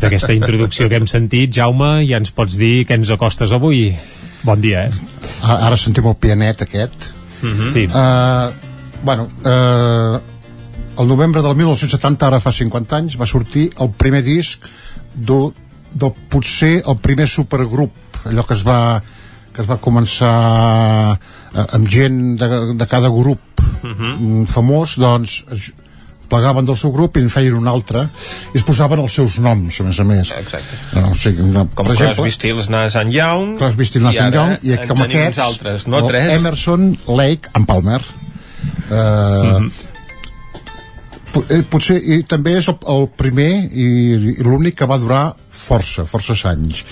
[0.00, 3.90] Després d'aquesta introducció que hem sentit, Jaume, ja ens pots dir què ens acostes avui.
[4.46, 4.92] Bon dia, eh?
[5.44, 7.12] Ara sentim el pianet aquest.
[7.42, 7.72] Mm -hmm.
[7.72, 7.86] Sí.
[7.86, 8.52] Uh,
[9.04, 10.20] bueno, uh,
[11.00, 14.64] el novembre del 1970, ara fa 50 anys, va sortir el primer disc
[15.14, 15.52] del,
[15.92, 17.92] del potser el primer supergrup,
[18.24, 19.02] allò que es va
[19.52, 21.18] que es va començar
[21.54, 23.40] eh, amb gent de, de cada grup
[23.82, 24.46] uh -huh.
[24.46, 25.44] famós doncs
[26.30, 28.06] plegaven del seu grup i en feien un altre
[28.52, 30.78] i es posaven els seus noms a més a més Exacte.
[30.96, 34.22] no, o sigui, no, Com per exemple, Crosby, Stills, Nash and Young Crosby, Stills, Nash
[34.24, 36.02] and Young i en com tenim aquests altres, no?
[36.08, 36.32] Tres?
[36.38, 39.68] Emerson, Lake and Palmer eh, uh
[41.34, 41.62] -huh.
[41.70, 43.86] potser i també és el, el primer i,
[44.38, 46.84] i l'únic que va durar força, forces anys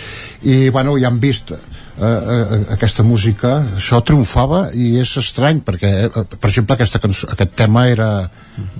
[0.43, 1.53] i bueno, ja hem vist
[2.01, 7.29] eh, eh, aquesta música això triomfava i és estrany perquè eh, per exemple aquesta cançó,
[7.35, 8.09] aquest tema era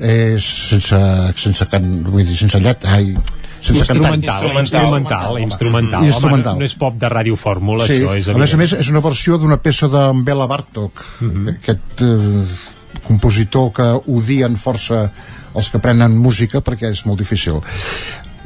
[0.03, 1.01] és sense,
[1.37, 3.13] sense, can, vull dir, sense llet ai,
[3.61, 4.15] sense cantar.
[4.15, 6.53] Instrumental, instrumental, instrumental, Instrumental.
[6.55, 8.93] Home, no és pop de ràdio fórmula, sí, això és a més a més és
[8.93, 11.57] una versió d'una peça d'en Bela Bartok mm -hmm.
[11.57, 15.11] aquest eh, compositor que odien força
[15.55, 17.61] els que prenen música perquè és molt difícil.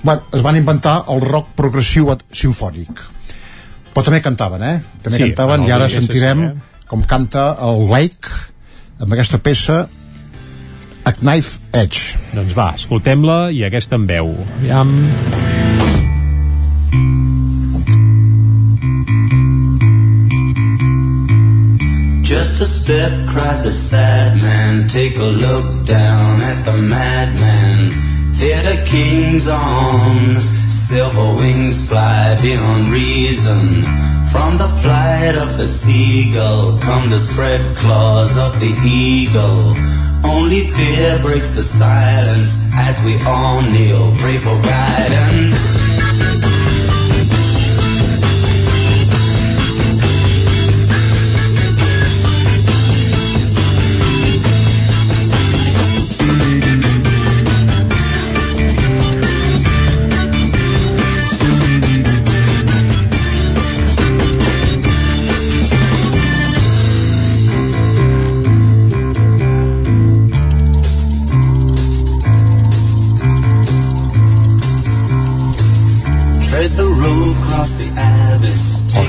[0.02, 3.12] Bueno, es van inventar el rock progressiu sinfònic
[3.93, 4.77] però també cantaven, eh?
[5.05, 6.53] També Sí, cantaven i ara sentirem eh?
[6.89, 8.33] com canta el Lake
[9.03, 9.83] amb aquesta peça
[11.05, 14.33] A Knife Edge Doncs va, escoltem-la i aquesta en veu.
[14.61, 14.93] Aviam...
[22.33, 24.89] Just a step, cried the sad man.
[24.89, 27.93] Take a look down at the madman.
[28.39, 33.83] Theater kings on silver wings fly beyond reason.
[34.33, 39.77] From the flight of the seagull come the spread claws of the eagle.
[40.25, 45.92] Only fear breaks the silence as we all kneel, pray for guidance.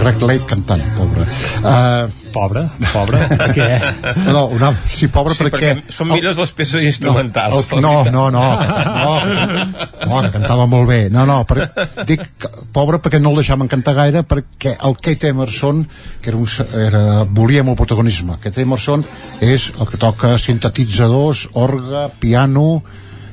[0.04, 1.26] Greg Lake cantant, pobre
[1.64, 2.64] uh, pobre?
[2.92, 3.20] Pobre?
[3.30, 3.68] Per què?
[4.34, 5.72] No, una, sí, pobre Sí, perquè...
[5.78, 7.70] perquè són millors les peces instrumentals.
[7.78, 9.14] El, no, no, no, no,
[10.10, 11.00] no, que cantava molt bé.
[11.14, 11.70] No, no, per,
[12.10, 15.86] dic que, pobre perquè no el deixaven cantar gaire perquè el Kate Emerson,
[16.24, 16.50] que era un,
[16.88, 18.40] era, volia molt protagonisme.
[18.44, 19.06] Kate Emerson
[19.46, 22.82] és el que toca sintetitzadors, orga, piano,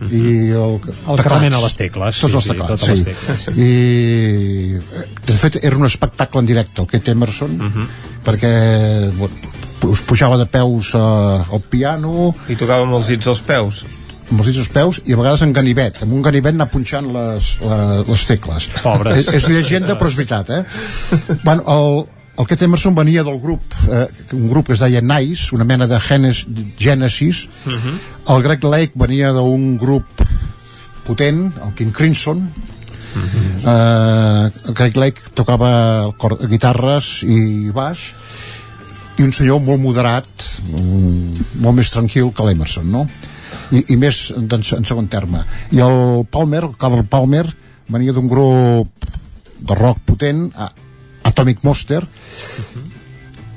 [0.09, 3.45] i el, El que remena les tecles, tots sí, els sí, teclats, totes les tecles,
[3.45, 3.55] sí.
[3.61, 7.57] i eh, de fet era un espectacle en directe el Kate Emerson
[8.25, 8.53] perquè
[9.19, 9.51] bueno,
[9.91, 13.83] us pujava de peus uh, al piano I tocava amb els dits als peus.
[14.31, 17.11] amb els dits als peus i a vegades en ganivet amb un ganivet anar punxant
[17.13, 19.21] les, les, les tecles Pobres.
[19.21, 20.63] és, és llegenda però és veritat eh?
[21.47, 23.61] bueno, el, el Kate Emerson venia del grup
[23.93, 26.47] eh, un grup que es deia Nice una mena de Genes,
[26.79, 27.49] Genesis.
[28.29, 30.25] El Greg Lake venia d'un grup
[31.05, 32.47] potent, el King Crimson.
[33.61, 38.09] Eh, Greg Lake tocava cor, guitarres i baix.
[39.21, 43.05] I un senyor molt moderat mm, molt més tranquil que l'Emerson no?
[43.71, 45.45] I, i més doncs, en segon terme.
[45.77, 47.45] I el Palmer, el Carl Palmer
[47.91, 49.11] venia d'un grup
[49.61, 50.71] de rock potent a,
[51.31, 52.01] Atomic Monster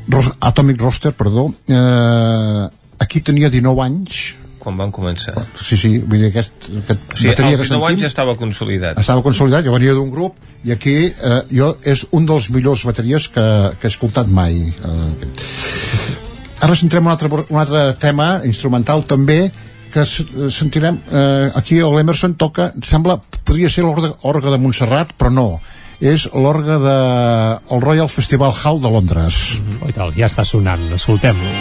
[0.09, 2.63] Ros, Atomic Roster, perdó eh,
[2.99, 4.23] aquí tenia 19 anys
[4.63, 5.33] Quan van començar.
[5.59, 8.35] sí, sí, vull dir aquest, aquest O sigui, bateria que 19 anys sentim ja estava
[8.39, 8.99] consolidat.
[9.01, 13.27] estava consolidat, jo venia d'un grup i aquí eh, jo és un dels millors bateries
[13.27, 13.47] que,
[13.79, 15.09] que he escoltat mai eh,
[16.63, 19.51] ara sentirem un altre, un altre tema instrumental també
[19.93, 25.47] que sentirem eh, aquí l'Emerson toca sembla, podria ser l'orga orga de Montserrat però no
[26.01, 26.97] és l'orga de
[27.75, 29.39] el Royal Festival Hall de Londres.
[29.81, 31.53] Oh, i tal, ja està sonant, escoltem-lo.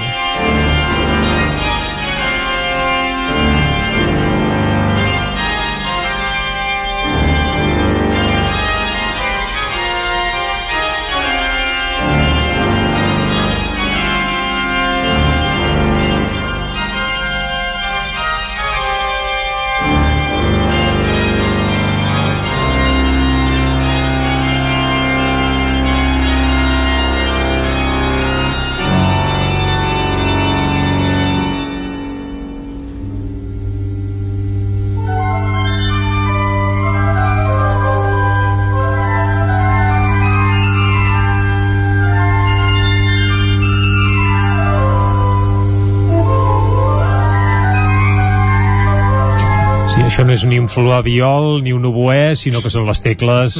[50.12, 53.54] Això no és ni un fluaviol ni un oboè, sinó que són les tecles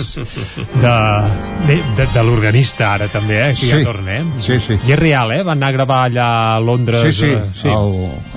[0.83, 0.93] de,
[1.65, 3.53] de, de, de l'organista ara també, eh?
[3.57, 3.71] que Sí.
[3.73, 4.25] ja torna, eh?
[4.37, 4.77] Sí, sí.
[4.85, 5.43] I és real, eh?
[5.43, 7.69] Van anar a gravar allà a Londres Sí, sí, eh, sí.
[7.73, 7.95] El,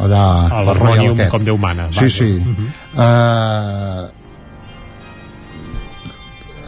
[0.07, 2.09] allà a al Royal l'Harmonium com Déu mana Sí, vaja.
[2.09, 2.31] sí.
[2.45, 2.69] Mhm.
[2.95, 4.07] Uh,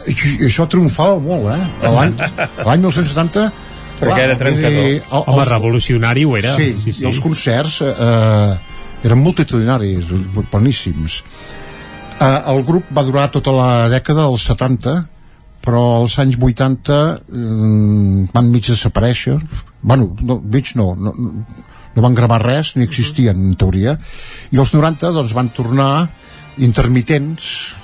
[0.08, 1.88] i, i això triomfava molt, eh?
[1.88, 2.28] L'any a
[2.68, 3.48] l'any 1970...
[3.98, 4.70] Perquè era trencador.
[4.70, 6.52] vull dir, el- Home, els- revolucionari ho era.
[6.54, 7.04] Sí, Sí, sí.
[7.08, 8.52] els concerts eh,
[9.04, 10.10] eren multitudinaris,
[10.50, 11.22] boníssims.
[12.18, 14.96] Eh, el grup va durar tota la dècada dels 70,
[15.62, 19.38] però als anys 80 eh, van mig desaparèixer.
[19.82, 21.14] Bueno, no, mig no, no,
[21.94, 23.96] no van gravar res, ni existien, en teoria.
[24.50, 25.92] I els 90 doncs, van tornar
[26.58, 27.74] intermitents,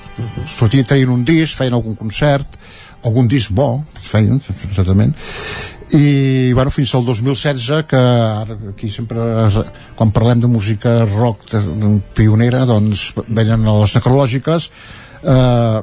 [0.47, 2.59] sortien, treien un disc, feien algun concert,
[3.05, 5.15] algun disc bo, feien, exactament,
[5.93, 9.21] i bueno, fins al 2016 que ara aquí sempre
[9.97, 14.71] quan parlem de música rock de, de, pionera doncs venen a les necrològiques
[15.23, 15.83] eh,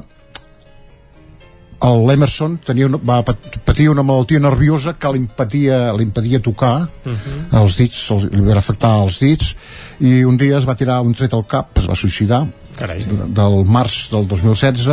[1.82, 7.48] l'Emerson tenia una, va pat- patir una malaltia nerviosa que l'impedia l'impedia tocar Mhm.
[7.62, 9.54] els dits, els, li va afectar els dits
[10.00, 12.44] i un dia es va tirar un tret al cap es va suïcidar
[12.76, 13.02] Carai.
[13.06, 14.86] del març del 2016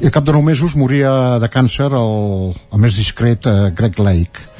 [0.00, 1.12] i al cap de 9 mesos moria
[1.42, 4.50] de càncer el, el més discret eh, Greg Lake.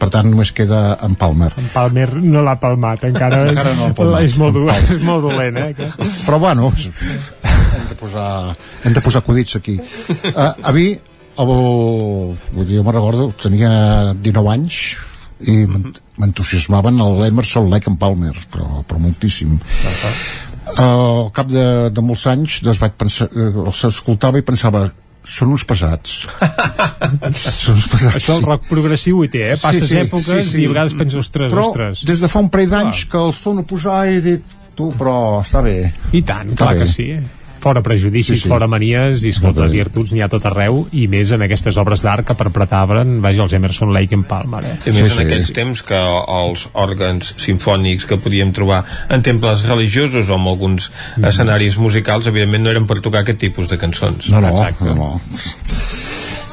[0.00, 1.52] Per tant només queda en Palmer.
[1.60, 4.24] En Palmer no l'ha palmat, encara, Encara no palmat.
[4.26, 4.56] és, molt,
[4.96, 5.90] és molt dolent, eh?
[6.26, 8.28] però bueno hem de posar
[8.84, 9.76] hem de posar acudits aquí.
[9.78, 11.48] Uh, a mi el,
[12.54, 14.80] vull dir, jo me'n recordo tenia 19 anys
[15.50, 19.54] i m'ent- m'entusiasmaven l'Emerson Lake en Palmer però, però moltíssim.
[19.54, 20.14] Uh,
[20.80, 24.86] al cap de, de molts anys doncs vaig pensar, uh, els escoltava i pensava
[25.24, 26.24] són uns pesats
[27.64, 29.60] són uns pesats Això el rock progressiu hi té, eh?
[29.60, 32.04] Passes èpoques i a vegades penses, ostres, però ostres.
[32.08, 35.16] des de fa un parell d'anys que els torno a posar i dic tu, però
[35.40, 35.78] està bé
[36.12, 36.84] I tant, Està clar bé.
[36.84, 37.08] que sí.
[37.64, 38.48] Fora prejudicis, Sí, sí.
[38.50, 42.26] fora manies, i escolta, virtuts n'hi ha tot arreu, i més en aquestes obres d'art
[42.28, 44.74] que perpetraven, vaja, els Emerson, Lake and Palmer, eh?
[44.90, 50.28] I més en aquells temps que els òrgans sinfònics que podíem trobar en temples religiosos
[50.28, 51.24] o en alguns Mm.
[51.30, 54.28] escenaris musicals, evidentment no eren per tocar aquest tipus de cançons.
[54.28, 54.52] No, no,
[54.84, 55.10] no, no.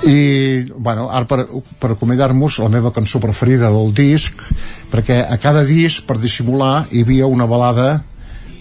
[0.07, 1.43] I, bueno, ara per,
[1.77, 4.33] per acomiadar-nos, la meva cançó preferida del disc,
[4.89, 8.01] perquè a cada disc, per dissimular, hi havia una balada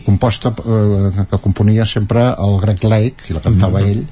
[0.07, 4.05] composta, eh, que componia sempre el Greg Lake, i la cantava ell,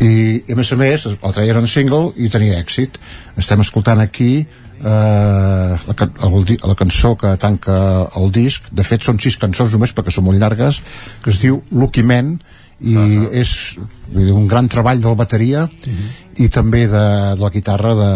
[0.00, 0.12] i,
[0.46, 2.98] i a més a més, el treien en single i tenia èxit.
[3.40, 4.46] Estem escoltant aquí
[4.84, 5.94] eh, la,
[6.28, 7.76] el, la cançó que tanca
[8.16, 10.82] el disc de fet són sis cançons només perquè són molt llargues
[11.24, 12.36] que es diu Lucky Man
[12.80, 13.28] i uh -huh.
[13.32, 13.76] és
[14.12, 16.44] dir, un gran treball de la bateria uh -huh.
[16.44, 18.12] i també de, de la guitarra de,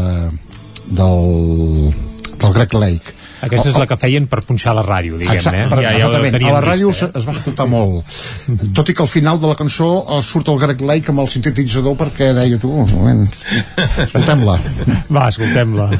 [0.90, 1.94] del,
[2.40, 5.64] del Greg Lake Aquesta és la que feien per punxar la ràdio, diguem-ne.
[5.64, 5.82] Eh?
[5.82, 8.04] Ja, ja a la ràdio vist, es, es va escoltar molt
[8.76, 11.30] tot i que al final de la cançó eh, surt el Greg Lake amb el
[11.32, 13.26] sintetitzador perquè deia tu, un moment
[14.06, 15.02] escoltem-la eh?
[15.08, 15.90] Va, escoltem-la.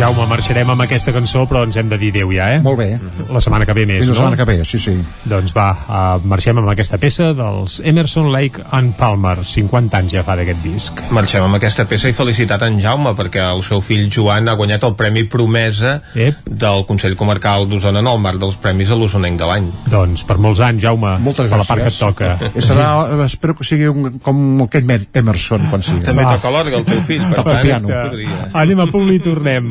[0.00, 2.60] Jaume, marxarem amb aquesta cançó, però ens hem de dir adéu ja, eh?
[2.64, 2.86] Molt bé.
[3.28, 4.18] La setmana que ve més, Fins la no?
[4.22, 4.94] setmana que ve, sí, sí.
[5.28, 9.36] Doncs va, uh, marxem amb aquesta peça dels Emerson, Lake and Palmer.
[9.44, 11.02] 50 anys ja fa d'aquest disc.
[11.12, 14.54] Marxem amb aquesta peça i felicitat a en Jaume perquè el seu fill Joan ha
[14.56, 16.40] guanyat el Premi Promesa Ep.
[16.48, 19.68] del Consell Comarcal d'Osona en el marc dels Premis a l'Osonenc de l'any.
[19.92, 22.32] Doncs per molts anys, Jaume, Moltes per la part que et toca.
[22.54, 22.88] I serà,
[23.26, 24.40] espero que sigui un, com
[24.82, 26.00] Mer- Emerson quan sigui.
[26.08, 26.38] També Va.
[26.38, 27.88] toca l'orgue el teu fill, per Toca el tant, piano.
[28.08, 28.48] podria.
[28.64, 29.70] Anem a punt i tornem.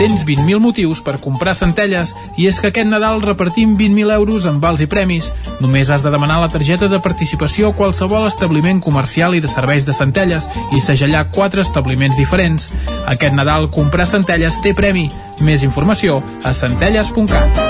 [0.00, 4.56] Tens 20.000 motius per comprar centelles i és que aquest Nadal repartim 20.000 euros en
[4.62, 5.28] vals i premis.
[5.60, 9.84] Només has de demanar la targeta de participació a qualsevol establiment comercial i de serveis
[9.84, 12.70] de centelles i segellar quatre establiments diferents.
[13.12, 15.10] Aquest Nadal comprar centelles té premi.
[15.44, 17.60] Més informació a centelles.cat.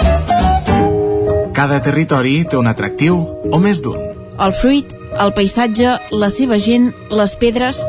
[1.51, 3.19] Cada territori té un atractiu
[3.51, 3.99] o més d'un.
[4.39, 7.83] El fruit, el paisatge, la seva gent, les pedres...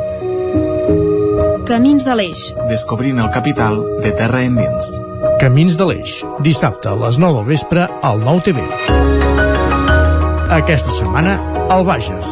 [1.68, 2.40] Camins de l'Eix.
[2.70, 4.88] Descobrint el capital de terra endins.
[5.42, 6.14] Camins de l'Eix,
[6.46, 8.64] dissabte a les 9 del vespre al 9 TV.
[10.58, 11.38] Aquesta setmana,
[11.70, 12.32] al Bages,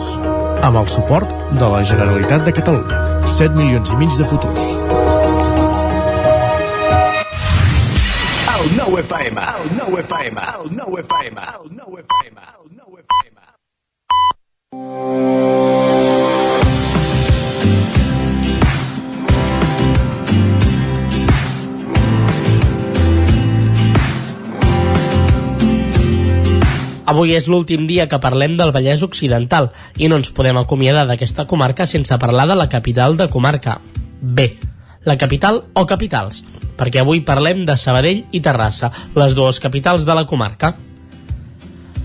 [0.66, 1.30] amb el suport
[1.62, 3.00] de la Generalitat de Catalunya.
[3.38, 4.66] 7 milions i mig de futurs.
[8.58, 13.30] El 9 FM, el 9 FM, el 9 FM, el 9 FM, el 9 FM.
[27.10, 31.48] Avui és l'últim dia que parlem del Vallès Occidental i no ens podem acomiadar d'aquesta
[31.50, 33.80] comarca sense parlar de la capital de comarca.
[34.22, 34.46] B.
[35.10, 36.44] La capital o capitals,
[36.78, 40.76] perquè avui parlem de Sabadell i Terrassa, les dues capitals de la comarca.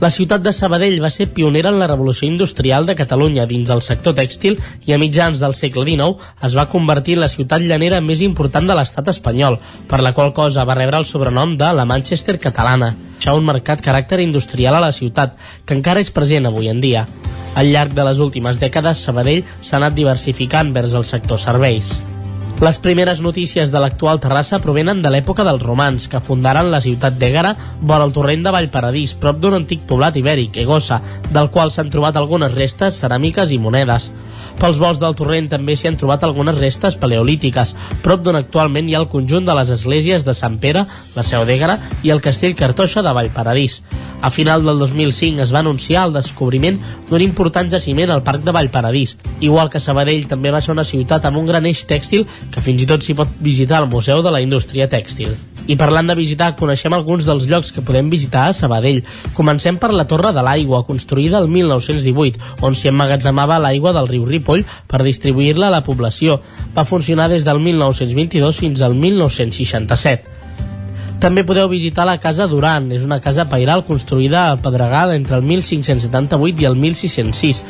[0.00, 3.80] La ciutat de Sabadell va ser pionera en la revolució industrial de Catalunya dins el
[3.86, 4.58] sector tèxtil
[4.88, 8.66] i a mitjans del segle XIX es va convertir en la ciutat llanera més important
[8.66, 12.90] de l'estat espanyol, per la qual cosa va rebre el sobrenom de la Manchester catalana.
[13.20, 17.06] Això un marcat caràcter industrial a la ciutat, que encara és present avui en dia.
[17.54, 21.94] Al llarg de les últimes dècades, Sabadell s'ha anat diversificant vers el sector serveis.
[22.62, 27.16] Les primeres notícies de l'actual Terrassa provenen de l'època dels romans, que fundaren la ciutat
[27.18, 27.50] d'Ègara
[27.82, 31.00] vora el torrent de Vallparadís, prop d'un antic poblat ibèric, Egossa,
[31.34, 34.12] del qual s'han trobat algunes restes ceràmiques i monedes.
[34.60, 37.74] Pels vols del torrent també s'hi han trobat algunes restes paleolítiques,
[38.04, 41.44] prop d'on actualment hi ha el conjunt de les esglésies de Sant Pere, la Seu
[41.48, 43.80] d'Ègara i el castell Cartoixa de Vallparadís.
[44.24, 46.78] A final del 2005 es va anunciar el descobriment
[47.10, 51.26] d'un important jaciment al Parc de Vallparadís, igual que Sabadell també va ser una ciutat
[51.28, 52.24] amb un gran eix tèxtil
[52.54, 55.34] que fins i tot s'hi pot visitar al Museu de la Indústria Tèxtil.
[55.66, 59.00] I parlant de visitar, coneixem alguns dels llocs que podem visitar a Sabadell.
[59.32, 64.26] Comencem per la Torre de l'Aigua, construïda el 1918, on s'hi emmagatzemava l'aigua del riu
[64.44, 66.40] Ripoll per distribuir-la a la població.
[66.76, 70.32] Va funcionar des del 1922 fins al 1967.
[71.20, 75.42] També podeu visitar la Casa Duran, és una casa pairal construïda a Pedregal entre el
[75.42, 77.64] 1578 i el 1606.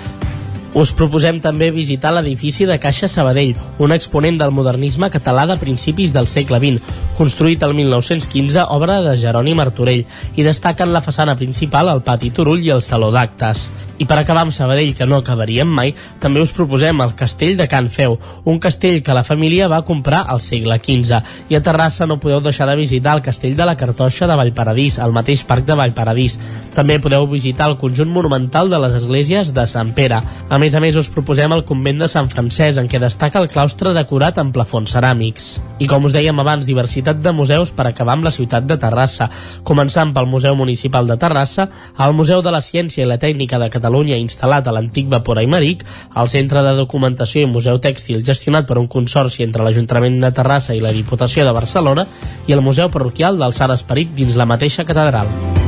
[0.74, 6.10] Us proposem també visitar l'edifici de Caixa Sabadell, un exponent del modernisme català de principis
[6.16, 6.82] del segle XX,
[7.14, 10.02] construït el 1915, obra de Jeroni Martorell,
[10.34, 13.68] i destaquen la façana principal, el pati Turull i el saló d'actes.
[13.94, 17.68] I per acabar amb Sabadell, que no acabaríem mai, també us proposem el castell de
[17.70, 21.20] Can Feu, un castell que la família va comprar al segle XV.
[21.48, 24.98] I a Terrassa no podeu deixar de visitar el castell de la Cartoixa de Vallparadís,
[24.98, 26.40] al mateix parc de Vallparadís.
[26.74, 30.18] També podeu visitar el conjunt monumental de les esglésies de Sant Pere.
[30.50, 33.50] A més a més, us proposem el convent de Sant Francesc, en què destaca el
[33.52, 35.48] claustre decorat amb plafons ceràmics.
[35.84, 39.28] I com us dèiem abans, diversitat de museus per acabar amb la ciutat de Terrassa,
[39.68, 41.66] començant pel Museu Municipal de Terrassa,
[42.00, 45.84] el Museu de la Ciència i la Tècnica de Catalunya instal·lat a l'antic vapor Aimeric,
[46.16, 50.72] el Centre de Documentació i Museu Tèxtil gestionat per un consorci entre l'Ajuntament de Terrassa
[50.72, 52.06] i la Diputació de Barcelona
[52.48, 55.63] i el Museu Parroquial del Sant Esperit dins la mateixa catedral.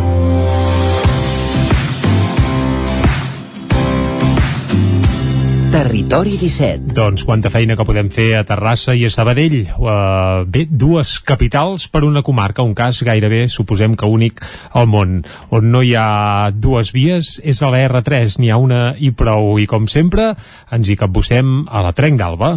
[5.76, 6.94] Territori 17.
[6.96, 9.58] Doncs quanta feina que podem fer a Terrassa i a Sabadell.
[9.76, 14.40] Uh, bé, dues capitals per una comarca, un cas gairebé, suposem que únic
[14.72, 15.18] al món.
[15.52, 19.58] On no hi ha dues vies és a la R3, n'hi ha una i prou.
[19.60, 20.30] I com sempre,
[20.72, 22.54] ens hi capbussem a la Trenc d'Alba.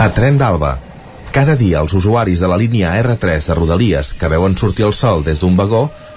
[0.00, 0.78] A Tren d'Alba.
[1.36, 5.20] Cada dia els usuaris de la línia R3 de Rodalies que veuen sortir el sol
[5.28, 5.90] des d'un vagó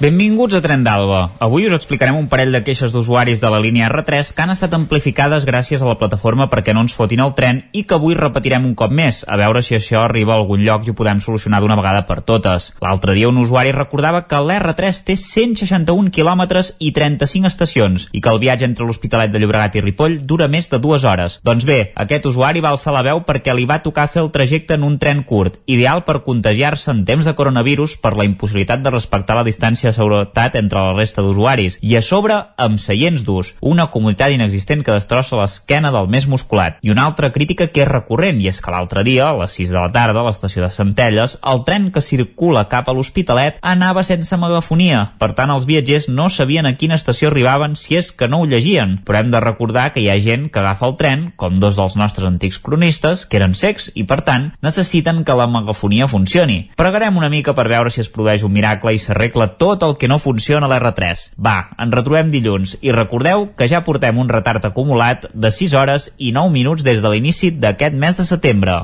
[0.00, 1.34] Benvinguts a Tren d'Alba.
[1.44, 4.72] Avui us explicarem un parell de queixes d'usuaris de la línia R3 que han estat
[4.72, 8.64] amplificades gràcies a la plataforma perquè no ens fotin el tren i que avui repetirem
[8.64, 11.60] un cop més, a veure si això arriba a algun lloc i ho podem solucionar
[11.60, 12.70] d'una vegada per totes.
[12.80, 18.32] L'altre dia un usuari recordava que l'R3 té 161 quilòmetres i 35 estacions i que
[18.32, 21.36] el viatge entre l'Hospitalet de Llobregat i Ripoll dura més de dues hores.
[21.44, 24.80] Doncs bé, aquest usuari va alçar la veu perquè li va tocar fer el trajecte
[24.80, 28.96] en un tren curt, ideal per contagiar-se en temps de coronavirus per la impossibilitat de
[28.96, 33.54] respectar la distància de seguretat entre la resta d'usuaris i a sobre amb seients durs,
[33.60, 36.78] una comunitat inexistent que destrossa l'esquena del més musculat.
[36.82, 39.74] I una altra crítica que és recurrent i és que l'altre dia, a les 6
[39.74, 44.04] de la tarda, a l'estació de Centelles, el tren que circula cap a l'Hospitalet anava
[44.06, 45.02] sense megafonia.
[45.20, 48.48] Per tant, els viatgers no sabien a quina estació arribaven si és que no ho
[48.48, 48.98] llegien.
[49.06, 51.96] Però hem de recordar que hi ha gent que agafa el tren, com dos dels
[52.00, 56.60] nostres antics cronistes, que eren secs i, per tant, necessiten que la megafonia funcioni.
[56.76, 60.08] Pregarem una mica per veure si es produeix un miracle i s'arregla tot el que
[60.08, 61.26] no funciona a l'R3.
[61.40, 66.10] Va, ens retrobem dilluns i recordeu que ja portem un retard acumulat de 6 hores
[66.18, 68.80] i 9 minuts des de l'inici d'aquest mes de setembre.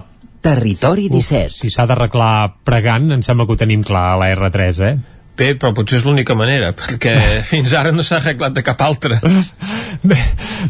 [0.46, 1.50] Territori 17.
[1.50, 5.15] Uf, si s'ha d'arreglar pregant, em sembla que ho tenim clar a la R3, eh?
[5.36, 7.12] Bé, però potser és l'única manera, perquè
[7.50, 9.18] fins ara no s'ha arreglat de cap altra.
[10.10, 10.16] bé,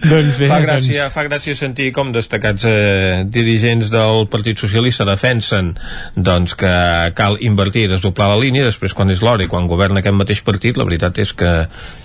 [0.02, 1.14] doncs bé, fa, gràcia, doncs...
[1.14, 5.72] fa gràcia sentir com destacats eh, dirigents del Partit Socialista defensen
[6.16, 6.72] doncs, que
[7.18, 10.42] cal invertir i desdoblar la línia, després quan és l'hora i quan governa aquest mateix
[10.46, 11.54] partit, la veritat és que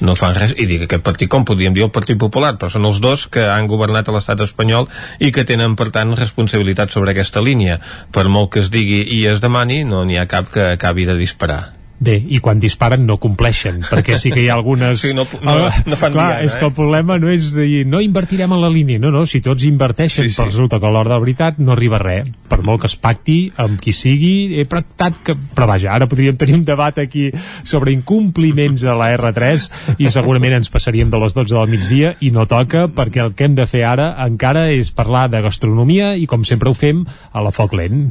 [0.06, 2.86] no fan res, i dic aquest partit, com podríem dir el Partit Popular, però són
[2.86, 4.86] els dos que han governat a l'estat espanyol
[5.18, 7.82] i que tenen, per tant, responsabilitat sobre aquesta línia.
[8.14, 11.18] Per molt que es digui i es demani, no n'hi ha cap que acabi de
[11.18, 11.81] disparar.
[12.02, 15.04] Bé, i quan disparen no compleixen, perquè sí que hi ha algunes...
[15.04, 18.00] Sí, no, no, no fan Clar, diana, és que el problema no és dir no
[18.02, 20.40] invertirem en la línia, no, no, si tots inverteixen, sí, sí.
[20.40, 22.32] però resulta que a l'hora de la veritat no arriba res.
[22.50, 25.36] Per molt que es pacti amb qui sigui, he pactat que...
[25.54, 27.28] Però vaja, ara podríem tenir un debat aquí
[27.62, 32.34] sobre incompliments a la R3 i segurament ens passaríem de les 12 del migdia i
[32.34, 36.26] no toca perquè el que hem de fer ara encara és parlar de gastronomia i
[36.26, 38.10] com sempre ho fem a la foc lent.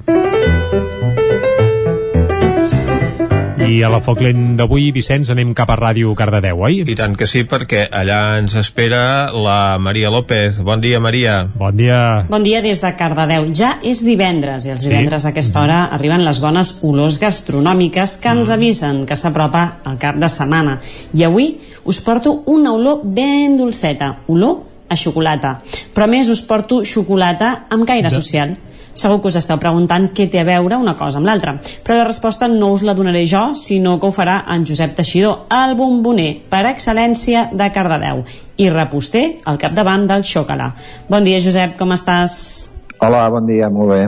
[3.71, 6.81] I a la Foc Lent d'avui, Vicenç, anem cap a Ràdio Cardedeu, oi?
[6.91, 10.59] I tant que sí, perquè allà ens espera la Maria López.
[10.67, 11.45] Bon dia, Maria.
[11.55, 12.25] Bon dia.
[12.29, 13.47] Bon dia des de Cardedeu.
[13.55, 18.33] Ja és divendres, i els divendres a aquesta hora arriben les bones olors gastronòmiques que
[18.35, 20.81] ens avisen que s'apropa el cap de setmana.
[21.15, 21.53] I avui
[21.85, 25.61] us porto una olor ben dolceta, olor a xocolata.
[25.95, 28.57] Però a més us porto xocolata amb caire De- social.
[28.95, 31.55] Segur que us esteu preguntant què té a veure una cosa amb l'altra,
[31.85, 35.47] però la resposta no us la donaré jo, sinó que ho farà en Josep Teixidor,
[35.51, 38.25] el bomboner per excel·lència de Cardedeu
[38.59, 40.73] i reposter al capdavant del Xocalà.
[41.09, 42.69] Bon dia, Josep, com estàs?
[43.01, 44.03] Hola, bon dia, molt bé.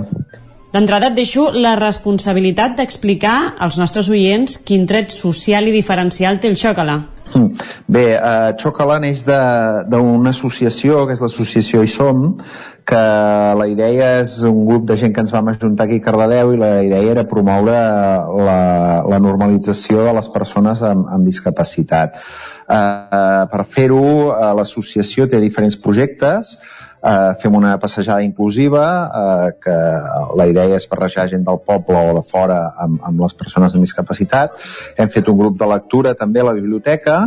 [0.72, 6.48] D'entrada et deixo la responsabilitat d'explicar als nostres oients quin tret social i diferencial té
[6.48, 6.98] el Xocalà.
[7.32, 7.46] Hm.
[7.88, 12.36] Bé, eh, Xocala neix de- d'una associació, que és l'associació Hi Som,
[12.86, 13.02] que
[13.58, 16.60] la idea és un grup de gent que ens vam ajuntar aquí a Cardedeu i
[16.60, 17.72] la idea era promoure
[18.46, 18.60] la,
[19.08, 22.18] la normalització de les persones amb, amb discapacitat.
[22.18, 24.04] Eh, eh, per fer-ho,
[24.34, 26.54] eh, l'associació té diferents projectes,
[27.02, 28.84] eh, fem una passejada inclusiva
[29.22, 29.76] eh, que
[30.38, 33.86] la idea és barrejar gent del poble o de fora amb, amb les persones amb
[33.86, 34.56] discapacitat.
[34.96, 37.26] Hem fet un grup de lectura també a la biblioteca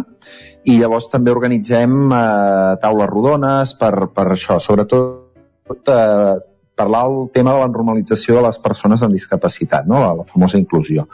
[0.66, 5.25] i llavors també organitzem eh, taules rodones per, per això, sobretot
[5.70, 6.36] eh,
[6.76, 10.02] parlar el tema de la normalització de les persones amb discapacitat, no?
[10.04, 11.08] la, la famosa inclusió.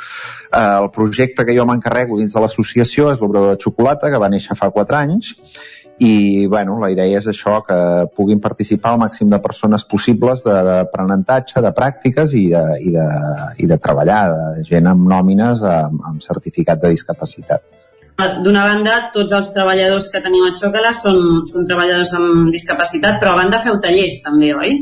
[0.51, 4.31] Eh, el projecte que jo m'encarrego dins de l'associació és l'obrador de xocolata, que va
[4.33, 5.35] néixer fa 4 anys,
[6.01, 7.77] i bueno, la idea és això, que
[8.17, 12.89] puguin participar el màxim de persones possibles de- d'aprenentatge, de, de pràctiques i de, i,
[12.95, 13.05] de,
[13.61, 17.61] i de treballar, de gent amb nòmines amb, amb certificat de discapacitat.
[18.19, 23.33] D'una banda, tots els treballadors que tenim a Xocala són, són treballadors amb discapacitat, però
[23.33, 24.75] a banda feu tallers també, oi?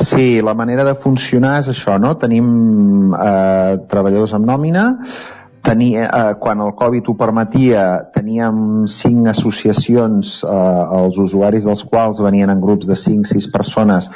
[0.00, 2.14] Sí, la manera de funcionar és això, no?
[2.20, 4.84] Tenim eh, treballadors amb nòmina,
[5.66, 7.82] tenia, eh, quan el Covid ho permetia,
[8.14, 14.08] teníem cinc associacions, eh, els usuaris dels quals venien en grups de 5-6 persones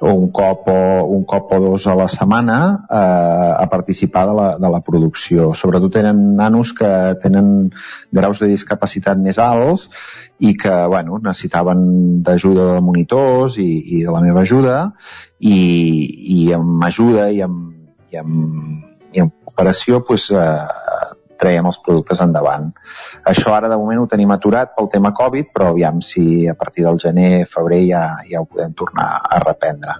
[0.00, 4.48] un cop o, un cop o dos a la setmana eh, a participar de la,
[4.58, 5.52] de la producció.
[5.54, 6.90] Sobretot tenen nanos que
[7.22, 7.70] tenen
[8.10, 9.88] graus de discapacitat més alts
[10.40, 13.70] i que bueno, necessitaven d'ajuda de monitors i,
[14.00, 14.78] i de la meva ajuda
[15.38, 15.58] i,
[16.36, 17.74] i amb ajuda i amb,
[18.10, 20.79] i amb, i amb cooperació pues, eh,
[21.40, 22.68] traiem els productes endavant.
[23.32, 26.86] Això ara de moment ho tenim aturat pel tema Covid, però aviam si a partir
[26.86, 29.96] del gener, febrer ja, ja ho podem tornar a reprendre.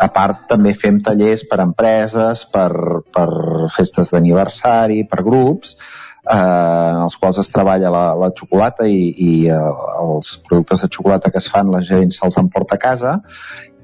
[0.00, 2.70] A part, també fem tallers per empreses, per,
[3.12, 3.28] per
[3.76, 5.76] festes d'aniversari, per grups,
[6.28, 9.60] eh, en els quals es treballa la, la xocolata i, i eh,
[10.02, 13.16] els productes de xocolata que es fan la gent se'ls emporta a casa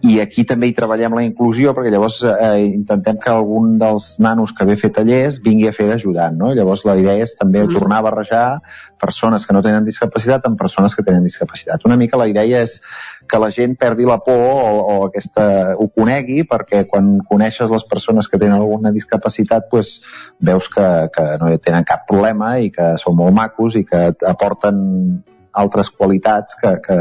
[0.05, 4.53] i aquí també hi treballem la inclusió perquè llavors eh, intentem que algun dels nanos
[4.53, 6.51] que ve a fer tallers vingui a fer d'ajudant, no?
[6.55, 7.73] Llavors la idea és també mm.
[7.79, 8.45] tornar a barrejar
[9.01, 11.85] persones que no tenen discapacitat amb persones que tenen discapacitat.
[11.89, 12.77] Una mica la idea és
[13.27, 15.47] que la gent perdi la por o, o aquesta,
[15.81, 20.03] ho conegui perquè quan coneixes les persones que tenen alguna discapacitat pues,
[20.41, 24.77] veus que, que no tenen cap problema i que són molt macos i que aporten
[25.57, 26.99] altres qualitats que, que,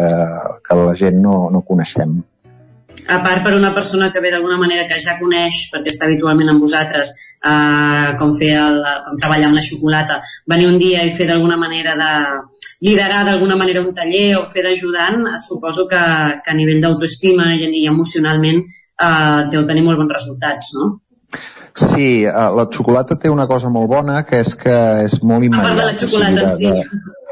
[0.63, 2.21] que la gent no, no coneixem
[3.07, 6.49] a part per una persona que ve d'alguna manera que ja coneix, perquè està habitualment
[6.51, 7.11] amb vosaltres,
[7.45, 10.19] eh, com, fer el, com treballar amb la xocolata,
[10.51, 12.11] venir un dia i fer d'alguna manera de
[12.87, 16.03] liderar d'alguna manera un taller o fer d'ajudant, suposo que,
[16.43, 20.95] que a nivell d'autoestima i, i emocionalment eh, deu tenir molt bons resultats, no?
[21.75, 25.65] Sí, eh, la xocolata té una cosa molt bona, que és que és molt immediat.
[25.65, 27.03] A part de la xocolata o sigui, de.
[27.03, 27.24] De,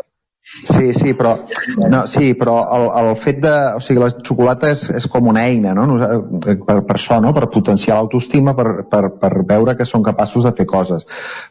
[0.54, 1.34] Sí, sí, però,
[1.90, 3.54] no, sí, però el, el fet de...
[3.78, 5.98] O sigui, la xocolata és, és com una eina, no?
[6.44, 7.34] Per, per això, no?
[7.34, 11.08] Per potenciar l'autoestima, per, per, per veure que són capaços de fer coses.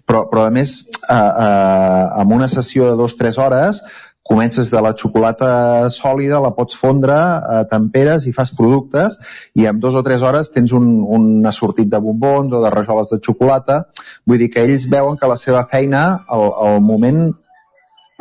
[0.07, 3.83] Però, però a més, eh, eh, amb una sessió de dues o tres hores,
[4.23, 9.19] comences de la xocolata sòlida, la pots fondre, eh, temperes i fas productes
[9.59, 13.11] i en dos o tres hores tens un, un assortit de bombons o de rajoles
[13.11, 13.83] de xocolata.
[14.25, 17.33] Vull dir que ells veuen que la seva feina, al, al moment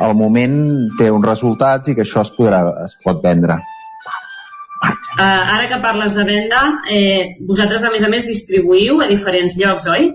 [0.06, 0.56] al moment
[0.98, 3.60] té uns resultats i que això es, podrà, es pot vendre.
[4.82, 9.58] Uh, ara que parles de venda, eh, vosaltres a més a més distribuïu a diferents
[9.60, 10.10] llocs, oi?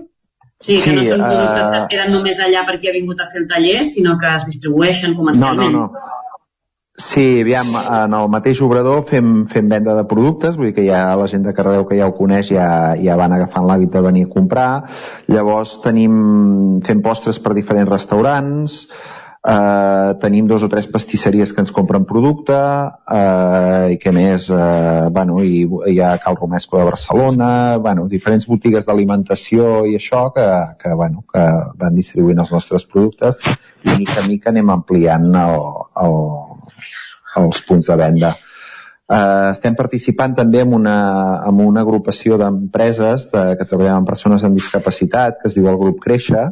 [0.58, 1.70] O sigui, que sí, no són productes uh...
[1.70, 4.48] que es queden només allà perquè ha vingut a fer el taller, sinó que es
[4.50, 5.76] distribueixen comercialment.
[5.76, 6.16] No, no, no.
[6.98, 11.14] Sí, aviam, en el mateix obrador fem, fem venda de productes, vull dir que ja
[11.14, 12.66] la gent de Cardeu que ja ho coneix ja,
[12.98, 14.70] ja van agafant l'hàbit de venir a comprar.
[15.30, 16.16] Llavors tenim,
[16.82, 18.80] fem postres per diferents restaurants,
[19.46, 24.48] eh, tenim dos o tres pastisseries que ens compren producte eh, i què més?
[24.50, 27.50] Eh, bueno, i hi ha Cal Romesco de Barcelona
[27.82, 30.48] bueno, diferents botigues d'alimentació i això que,
[30.82, 31.46] que, bueno, que
[31.78, 33.38] van distribuint els nostres productes.
[33.84, 35.64] I mica a mica anem ampliant el,
[36.02, 36.20] el,
[37.44, 38.36] els punts de venda.
[39.08, 40.98] Uh, estem participant també en una,
[41.48, 45.78] en una agrupació d'empreses de, que treballen amb persones amb discapacitat, que es diu el
[45.80, 46.50] grup Créixer,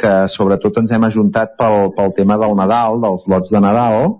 [0.00, 4.12] que sobretot ens hem ajuntat pel, pel tema del Nadal, dels lots de Nadal,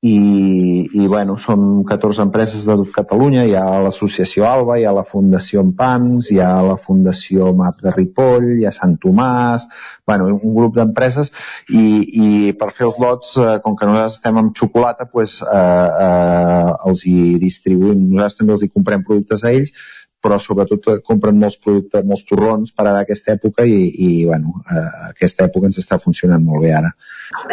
[0.00, 5.02] i, i bueno, som 14 empreses de Catalunya, hi ha l'associació Alba, hi ha la
[5.02, 9.66] Fundació Empams, hi ha la Fundació MAP de Ripoll, hi ha Sant Tomàs,
[10.06, 11.32] bueno, un grup d'empreses
[11.74, 12.28] i, i
[12.60, 15.58] per fer els lots, eh, com que nosaltres estem amb xocolata, pues, eh,
[16.06, 19.74] eh, els hi distribuïm, nosaltres també els hi comprem productes a ells,
[20.22, 24.56] però sobretot eh, compren molts productes, molts torrons per ara aquesta època i, i bueno,
[24.66, 26.90] eh, aquesta època ens està funcionant molt bé ara.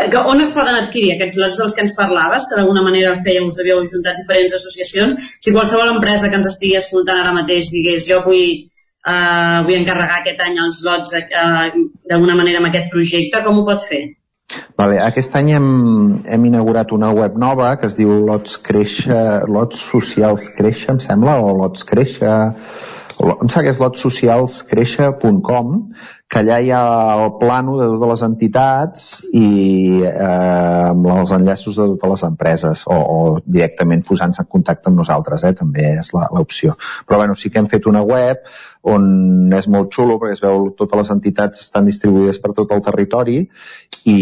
[0.01, 3.47] Eh, on es poden adquirir aquests lots dels que ens parlaves, que d'alguna manera fèiem,
[3.51, 5.31] us havíeu ajuntat diferents associacions?
[5.39, 10.21] Si qualsevol empresa que ens estigui escoltant ara mateix digués jo vull, eh, vull encarregar
[10.21, 11.25] aquest any els lots eh,
[12.09, 14.05] d'alguna manera amb aquest projecte, com ho pot fer?
[14.77, 15.69] Vale, aquest any hem,
[16.29, 21.39] hem inaugurat una web nova que es diu Lots Créixer, Lots Socials Créixer, em sembla,
[21.41, 22.35] o Lots Créixer,
[23.17, 25.71] o, em sembla que és lotssocialscréixer.com,
[26.27, 26.83] que allà hi ha
[27.15, 29.49] el plano de totes les entitats i
[30.09, 34.99] eh, amb els enllaços de totes les empreses o, o directament posant-se en contacte amb
[34.99, 36.75] nosaltres, eh, també és l'opció.
[37.07, 38.43] Però bueno, sí que hem fet una web
[38.85, 42.83] on és molt xulo perquè es veu totes les entitats estan distribuïdes per tot el
[42.85, 44.17] territori i,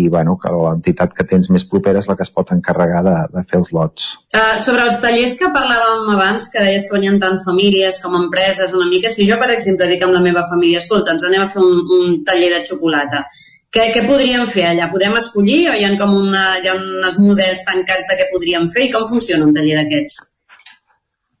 [0.00, 3.16] i bueno, que l'entitat que tens més propera és la que es pot encarregar de,
[3.34, 4.08] de fer els lots.
[4.32, 8.72] Uh, sobre els tallers que parlàvem abans, que deies que venien tant famílies com empreses,
[8.76, 11.52] una mica, si jo, per exemple, dic amb la meva família, escolta, ens anem a
[11.52, 13.26] fer un, un taller de xocolata,
[13.74, 14.88] què, què podríem fer allà?
[14.92, 18.68] Podem escollir o hi ha com una, hi ha uns models tancats de què podríem
[18.72, 20.22] fer i com funciona un taller d'aquests?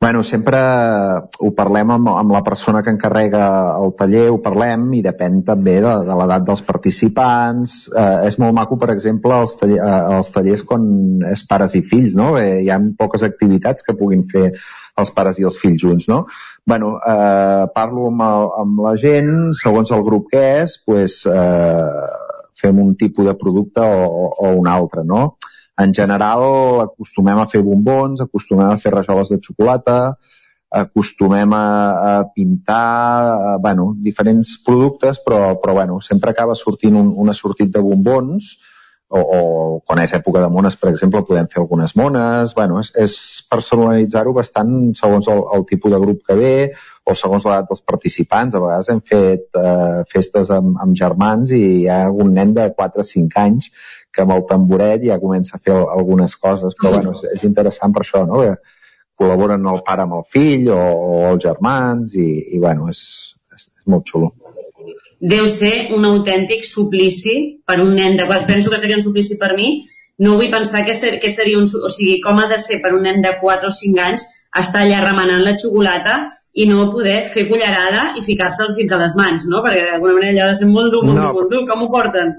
[0.00, 0.58] Bueno, sempre
[1.42, 3.48] ho parlem amb, amb la persona que encarrega
[3.82, 7.74] el taller, ho parlem i depèn també de, de l'edat dels participants.
[7.90, 10.84] Eh, és molt maco, per exemple, els, taller, eh, els tallers quan
[11.32, 12.36] és pares i fills, no?
[12.38, 14.52] Eh, hi ha poques activitats que puguin fer
[14.98, 16.24] els pares i els fills junts, no?
[16.68, 22.08] bueno, eh, parlo amb, el, amb la gent, segons el grup que és, pues, eh,
[22.60, 25.38] fem un tipus de producte o, o un altre, no?
[25.78, 26.42] En general
[26.82, 29.98] acostumem a fer bombons, acostumem a fer rajoles de xocolata,
[30.70, 31.66] acostumem a,
[32.10, 32.88] a pintar,
[33.52, 38.56] a, bueno, diferents productes, però, però bueno, sempre acaba sortint un, una sortit de bombons,
[39.08, 39.38] o, o
[39.88, 43.14] quan és època de mones, per exemple, podem fer algunes mones, bueno, és, és
[43.48, 46.52] personalitzar-ho bastant segons el, el tipus de grup que ve
[47.08, 48.52] o segons l'edat dels participants.
[48.52, 52.68] A vegades hem fet eh, festes amb, amb germans i hi ha algun nen de
[52.76, 53.70] 4 o 5 anys
[54.18, 57.94] que amb el tamboret ja comença a fer algunes coses, però bueno, és, és interessant
[57.94, 58.42] per això, no?
[58.42, 58.56] Que
[59.18, 63.00] col·laboren el pare amb el fill o, o els germans i, i bueno, és,
[63.54, 64.34] és, és molt xulo
[65.18, 68.26] deu ser un autèntic suplici per un nen de...
[68.46, 69.82] Penso que seria un suplici per mi,
[70.22, 71.66] no vull pensar que, ser, que seria un...
[71.66, 74.26] O sigui, com ha de ser per un nen de 4 o 5 anys
[74.58, 76.20] estar allà remenant la xocolata
[76.54, 79.62] i no poder fer cullerada i ficar-se els dits a les mans, no?
[79.66, 81.26] Perquè d'alguna manera allò ha de ser molt dur, molt no.
[81.26, 81.64] dur, molt dur.
[81.68, 82.34] Com ho porten?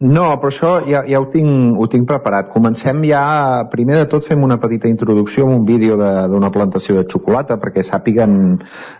[0.00, 2.46] No, però això ja, ja ho, tinc, ho tinc preparat.
[2.54, 7.02] Comencem ja, primer de tot fem una petita introducció amb un vídeo d'una plantació de
[7.04, 8.38] xocolata perquè sàpiguen,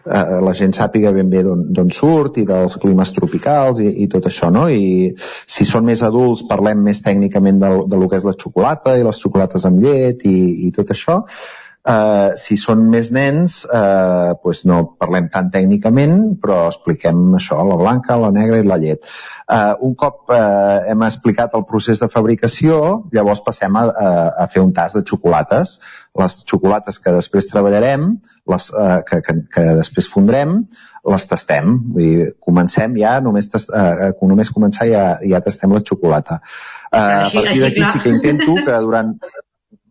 [0.04, 4.28] eh, la gent sàpiga ben bé d'on surt i dels climes tropicals i, i tot
[4.28, 4.66] això, no?
[4.68, 8.98] I si són més adults parlem més tècnicament del, de lo que és la xocolata
[9.00, 10.36] i les xocolates amb llet i,
[10.68, 11.22] i tot això
[11.90, 17.78] Uh, si són més nens, uh, pues no parlem tan tècnicament, però expliquem això, la
[17.80, 19.08] blanca, la negra i la llet.
[19.50, 22.76] Uh, un cop uh, hem explicat el procés de fabricació,
[23.16, 24.12] llavors passem a, a,
[24.44, 25.78] a fer un tas de xocolates.
[26.20, 28.06] Les xocolates que després treballarem,
[28.54, 30.60] les, uh, que, que, que després fondrem,
[31.10, 31.74] les tastem.
[31.96, 36.38] Vull dir, comencem ja, només, tast, uh, només començar ja, ja tastem la xocolata.
[36.92, 39.16] Uh, així, a partir d'aquí sí que intento que durant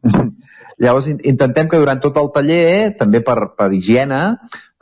[0.80, 4.22] Llavors intentem que durant tot el taller, també per, per higiene,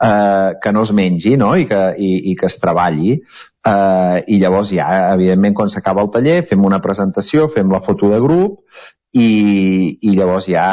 [0.02, 1.54] eh, que no es mengi no?
[1.58, 3.16] I, que, i, i que es treballi.
[3.68, 8.12] Eh, I llavors ja, evidentment, quan s'acaba el taller, fem una presentació, fem la foto
[8.12, 8.62] de grup
[9.16, 10.68] i, i llavors ja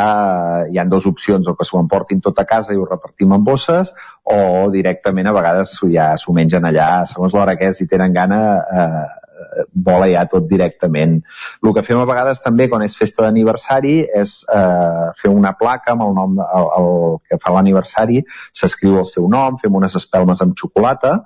[0.69, 3.43] hi han dues opcions, o que s'ho emportin tot a casa i ho repartim en
[3.47, 8.13] bosses, o directament a vegades ja s'ho mengen allà, segons l'hora que és, si tenen
[8.13, 9.24] gana, eh,
[9.73, 11.17] vola ja tot directament.
[11.63, 15.95] El que fem a vegades també quan és festa d'aniversari és eh, fer una placa
[15.95, 16.89] amb el nom, el, el
[17.29, 18.23] que fa l'aniversari,
[18.55, 21.19] s'escriu el seu nom, fem unes espelmes amb xocolata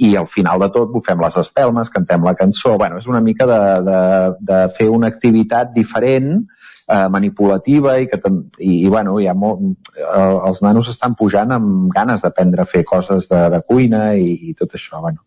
[0.00, 2.76] i al final de tot bufem les espelmes, cantem la cançó.
[2.80, 4.00] Bueno, és una mica de, de,
[4.48, 8.20] de fer una activitat diferent eh, manipulativa i que
[8.58, 12.86] i, i bueno, hi ha molt, els nanos estan pujant amb ganes d'aprendre a fer
[12.88, 15.04] coses de, de cuina i, i tot això.
[15.04, 15.26] Bueno,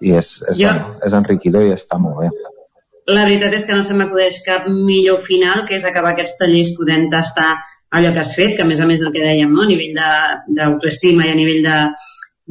[0.00, 0.68] i és, és, jo...
[0.68, 2.30] bueno, és enriquidor i està molt bé.
[3.10, 6.72] La veritat és que no se m'acudeix cap millor final que és acabar aquests tallers
[6.76, 7.50] podent tastar
[7.90, 9.64] allò que has fet, que a més a més el que dèiem, no?
[9.64, 9.96] a nivell
[10.56, 11.78] d'autoestima i a nivell de,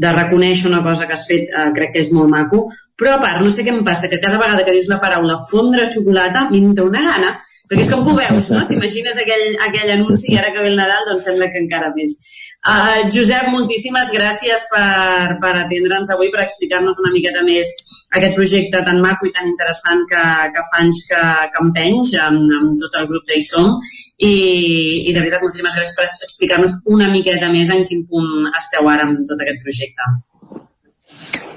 [0.04, 2.66] de reconèixer una cosa que has fet eh, crec que és molt maco,
[3.00, 5.38] però a part, no sé què em passa, que cada vegada que dius la paraula
[5.48, 7.30] fondre xocolata, m'hi una gana,
[7.70, 8.66] perquè és com que ho veus, no?
[8.68, 12.18] T'imagines aquell, aquell anunci i ara que ve el Nadal, doncs sembla que encara més.
[12.60, 17.72] Uh, Josep, moltíssimes gràcies per, per atendre'ns avui, per explicar-nos una miqueta més
[18.20, 21.22] aquest projecte tan maco i tan interessant que, que fa anys que,
[21.54, 24.34] que empenys amb, amb tot el grup d'Isom i,
[25.08, 29.08] i de veritat moltíssimes gràcies per explicar-nos una miqueta més en quin punt esteu ara
[29.08, 30.12] amb tot aquest projecte.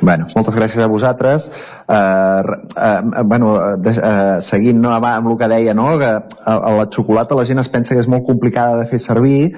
[0.03, 1.45] Bueno, moltes gràcies a vosaltres.
[1.87, 2.43] Uh,
[2.75, 5.93] uh, bueno, de, uh, seguint no, amb el que deia, no?
[6.01, 8.99] que a, a la xocolata la gent es pensa que és molt complicada de fer
[8.99, 9.53] servir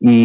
[0.00, 0.16] i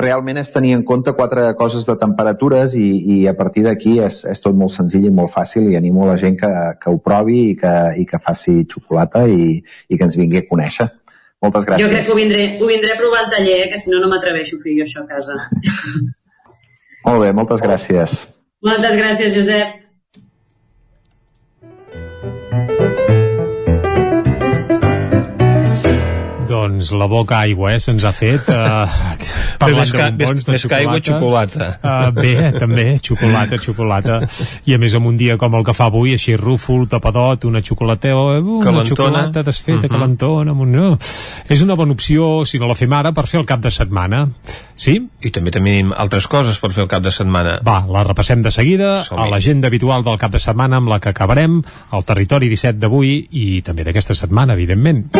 [0.00, 4.22] realment és tenir en compte quatre coses de temperatures i, i a partir d'aquí és,
[4.24, 7.50] és tot molt senzill i molt fàcil i animo la gent que, que ho provi
[7.50, 10.88] i que, i que faci xocolata i, i que ens vingui a conèixer.
[11.44, 11.84] Moltes gràcies.
[11.84, 14.08] Jo crec que ho vindré, ho vindré a provar al taller, que si no, no
[14.08, 15.40] m'atreveixo a fer jo això a casa.
[17.04, 18.22] Molt bé, moltes gràcies.
[18.68, 19.89] Moltes gràcies, Josep.
[26.60, 28.48] Doncs la boca aigua, eh, se'ns ha fet.
[28.60, 28.86] Uh,
[29.60, 31.66] parlant més, de bombons, més, més que aigua, xocolata.
[31.80, 34.18] Uh, bé, també, xocolata, xocolata.
[34.68, 37.60] I a més amb un dia com el que fa avui, així rúfol, tapadot, una
[37.64, 38.88] xocolata, uh, una calentona.
[38.88, 39.86] xocolata desfeta, uh mhm.
[39.86, 39.94] -huh.
[39.96, 40.72] calentona, amb un...
[40.72, 40.98] No.
[41.48, 44.28] És una bona opció, si no la fem ara, per fer el cap de setmana.
[44.74, 44.96] Sí?
[45.20, 47.58] I també tenim altres coses per fer el cap de setmana.
[47.66, 51.10] Va, la repassem de seguida, a l'agenda habitual del cap de setmana amb la que
[51.10, 55.10] acabarem, al territori 17 d'avui i també d'aquesta setmana, evidentment.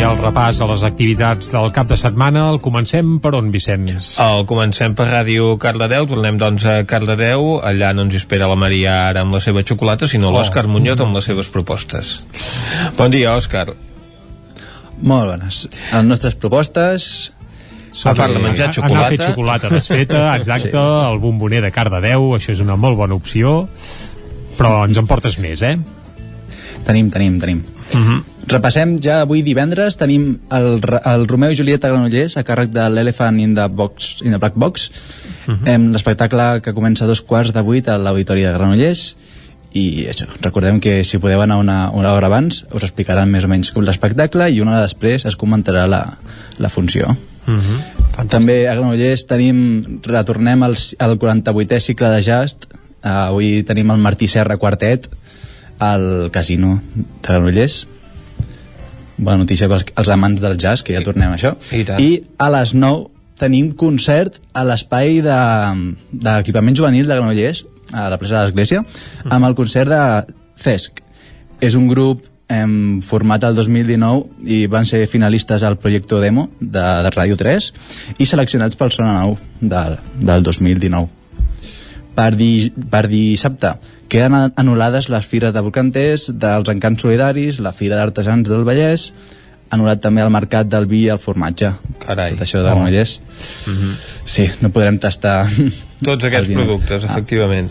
[0.00, 4.14] El repàs a les activitats del cap de setmana el comencem per on, Vicenç?
[4.22, 8.94] El comencem per Ràdio Cardedeu, tornem doncs a Cardedeu, allà no ens espera la Maria
[9.10, 10.34] ara amb la seva xocolata, sinó oh.
[10.36, 12.14] l'Òscar Muñoz amb les seves propostes.
[12.96, 13.66] Bon dia, Òscar.
[15.02, 15.60] Molt bones.
[15.90, 17.10] Les nostres propostes
[18.04, 18.96] a part de menjar xocolata...
[18.96, 20.88] Anar a fer xocolata desfeta, exacte, sí.
[21.10, 23.66] el bomboner de Cardedeu, això és una molt bona opció,
[24.56, 25.76] però ens en portes més, eh?
[26.88, 27.64] Tenim, tenim, tenim.
[27.90, 28.10] Uh mhm.
[28.10, 28.29] -huh.
[28.50, 33.38] Repassem ja avui divendres, tenim el, el Romeu i Julieta Granollers a càrrec de l'Elephant
[33.38, 34.90] in the Box in the Black Box.
[35.46, 35.92] Uh -huh.
[35.92, 39.16] L'espectacle que comença a dos quarts de vuit a l'Auditori de Granollers
[39.72, 43.48] i això, recordem que si podeu anar una, una hora abans us explicaran més o
[43.48, 46.18] menys com l'espectacle i una hora després es comentarà la,
[46.58, 47.16] la funció.
[47.46, 48.26] Uh -huh.
[48.28, 52.56] També a Granollers tenim, retornem al, al 48è cicle de jazz,
[53.04, 55.08] uh, avui tenim el Martí Serra Quartet
[55.78, 57.86] al Casino de Granollers
[59.20, 61.54] bona notícia pels els amants del jazz, que ja tornem a això.
[61.76, 62.00] I, tant.
[62.00, 63.08] I a les 9
[63.40, 68.82] tenim concert a l'espai d'equipament de, juvenil de Granollers, a la plaça de l'Església,
[69.24, 69.32] Mm.
[69.32, 71.02] amb el concert de CESC.
[71.60, 76.82] És un grup em, format el 2019 i van ser finalistes al projecte Demo de,
[77.04, 77.72] de Ràdio 3
[78.18, 81.08] i seleccionats pel Sona 9 del, del 2019
[82.16, 83.74] per, di, per dissabte
[84.10, 89.10] queden anul·lades les fires de Volcanters, dels Encants Solidaris, la Fira d'Artesans del Vallès,
[89.70, 91.70] anul·lat també el mercat del vi i el formatge.
[92.02, 92.34] Carai.
[92.34, 92.74] Tot això de Oh.
[92.74, 93.20] Granollers.
[93.66, 93.94] Uh -huh.
[94.26, 95.46] Sí, no podrem tastar...
[96.02, 97.70] Tots aquests productes, efectivament.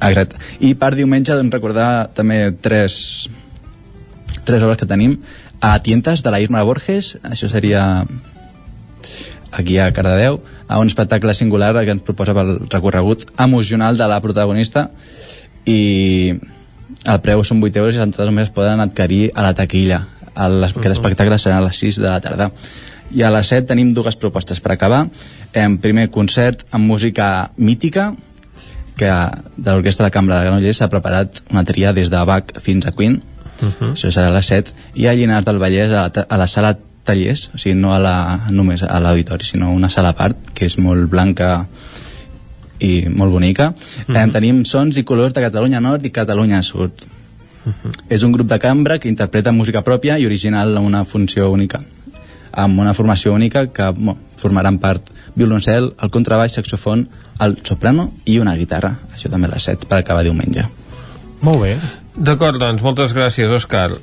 [0.00, 0.36] Ah, exacte.
[0.60, 3.28] I per diumenge, doncs, recordar també tres,
[4.44, 5.20] tres obres que tenim.
[5.60, 8.06] A Tientes, de la Irma Borges, això seria
[9.52, 14.20] aquí a Cardedeu, a un espectacle singular que ens proposa pel recorregut emocional de la
[14.20, 14.90] protagonista
[15.66, 16.34] i
[17.04, 20.04] el preu són 8 euros i les entrades només es poden adquirir a la taquilla.
[20.36, 22.50] El, aquest espectacle serà a les 6 de la tarda.
[23.10, 25.06] I a les 7 tenim dues propostes per acabar.
[25.54, 28.12] En primer concert amb música mítica,
[29.00, 29.10] que
[29.56, 32.92] de l'Orquestra de Cambra de Granollers s'ha preparat una tria des de Bach fins a
[32.92, 33.22] Queen,
[33.60, 33.92] Uh -huh.
[33.92, 36.78] això serà a les 7, i a Llinars del Vallès a la, a la sala
[37.04, 38.14] Tallers, o sigui, no a la,
[38.50, 41.66] només a l'auditori, sinó una sala a part, que és molt blanca
[42.80, 43.70] i molt bonica.
[43.70, 44.32] Uh -huh.
[44.32, 46.92] tenim sons i colors de Catalunya Nord i Catalunya Sud.
[47.64, 47.92] Uh -huh.
[48.08, 51.80] És un grup de cambra que interpreta música pròpia i original amb una funció única
[52.52, 57.08] amb una formació única que bueno, formaran part violoncel, el contrabaix, saxofon,
[57.40, 58.96] el soprano i una guitarra.
[59.14, 60.66] Això també a les 7 per acabar diumenge.
[61.46, 61.76] Molt bé.
[62.16, 63.94] D'acord, doncs, moltes gràcies, Òscar.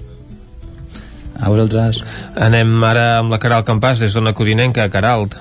[1.39, 2.01] A vosaltres.
[2.35, 4.89] Anem ara amb la Caral Campàs des d'Ona Codinenca.
[4.89, 5.37] Caralt,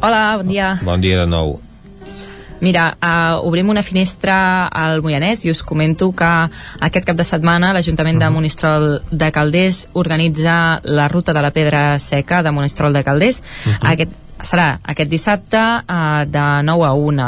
[0.00, 0.78] Hola, bon dia.
[0.82, 1.58] bon dia de nou.
[2.60, 6.28] Mira, uh, obrim una finestra al Moianès i us comento que
[6.80, 11.98] aquest cap de setmana l'Ajuntament de Monistrol de Calders organitza la ruta de la pedra
[11.98, 13.42] seca de Monistrol de Calders.
[13.80, 14.12] Aquest
[14.46, 17.26] serà aquest dissabte uh, de 9 a 1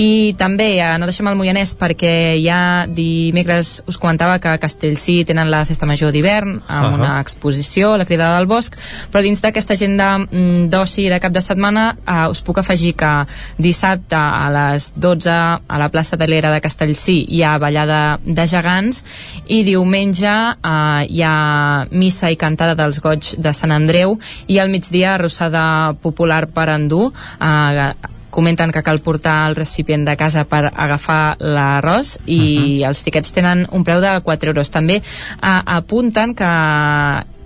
[0.00, 5.20] i també uh, no deixem el Moianès perquè ja dimecres us comentava que a Castellcí
[5.28, 6.94] tenen la festa major d'hivern amb Ahà.
[6.96, 8.76] una exposició, la cridada del bosc
[9.12, 13.12] però dins d'aquesta agenda mm, d'oci de cap de setmana uh, us puc afegir que
[13.58, 18.46] dissabte a les 12 a la plaça de l'Era de Castellcí hi ha ballada de
[18.46, 19.02] gegants
[19.48, 24.16] i diumenge uh, hi ha missa i cantada dels goig de Sant Andreu
[24.48, 27.92] i al migdia arrossada popular per endur uh,
[28.30, 33.66] comenten que cal portar el recipient de casa per agafar l'arròs i els tiquets tenen
[33.74, 36.52] un preu de 4 euros també uh, apunten que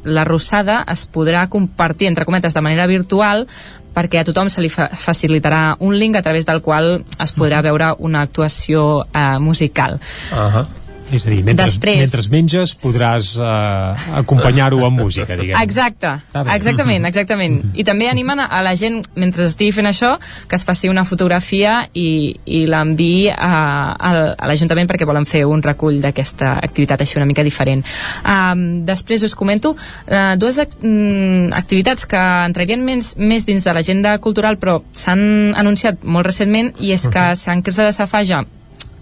[0.04, 3.46] la rossada es podrà compartir entre cometes de manera virtual
[3.94, 7.62] perquè a tothom se li fa facilitarà un link a través del qual es podrà
[7.62, 10.00] veure una actuació eh, musical.
[10.32, 10.83] Uh -huh.
[11.12, 15.56] És a dir, mentre, Després- mentre menges podràs uh, acompanyar-ho amb música, diguem.
[15.60, 16.10] Exacte,
[16.54, 17.60] exactament, exactament.
[17.74, 20.14] I també animen a la gent, mentre estigui fent això,
[20.48, 23.52] que es faci una fotografia i, i l'enviï a,
[23.94, 27.84] a, a l'Ajuntament perquè volen fer un recull d'aquesta activitat així una mica diferent.
[28.24, 33.76] Um, després us comento uh, dues ac mm, activitats que entrarien més, més dins de
[33.76, 38.44] l'agenda cultural però s'han anunciat molt recentment i és que a Sant Quirze de Safaja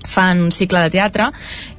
[0.07, 1.31] fan un cicle de teatre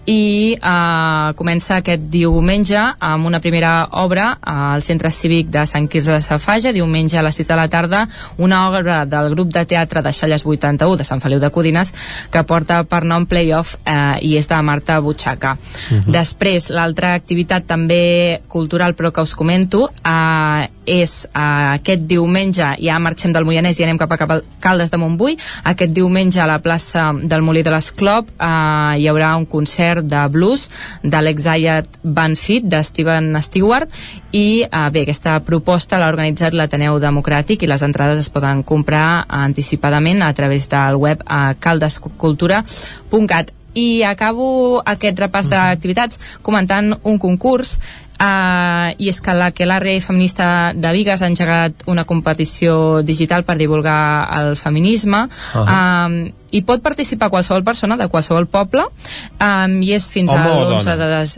[0.06, 6.11] i eh, comença aquest diumenge amb una primera obra al Centre Cívic de Sant Quirze
[6.14, 8.03] de Safaja, diumenge a les 6 de la tarda,
[8.38, 11.93] una obra del grup de teatre de Xalles 81 de Sant Feliu de Codines
[12.32, 15.56] que porta per nom Playoff eh, i és de Marta Butxaca.
[15.56, 16.11] Mhm.
[16.11, 21.40] Després, l'altra activitat també cultural però que us comento eh, és eh,
[21.77, 25.38] aquest diumenge, ja marxem del Moianès i anem cap a cap a Caldes de Montbui,
[25.64, 30.27] aquest diumenge a la plaça del Molí de l'Esclop eh, hi haurà un concert de
[30.33, 30.69] blues
[31.03, 33.89] de l'ex-Ayat Banfit de Steven Stewart
[34.31, 39.25] i eh, bé, aquesta proposta l'ha organitzat l'Ateneu Democràtic i les entrades es poden comprar
[39.27, 47.80] anticipadament a través del web a caldescultura.cat i acabo aquest repàs d'activitats comentant un concurs
[48.14, 50.45] Uh, i és que la Quelarre Feminista
[50.77, 55.25] de Vigues ha engegat una competició digital per divulgar el feminisme
[55.58, 56.06] Ahà.
[56.06, 56.19] um,
[56.53, 60.61] i pot participar qualsevol persona de qualsevol poble um, i és fins Home a o
[60.69, 60.95] l'11 dona?
[61.01, 61.35] de des...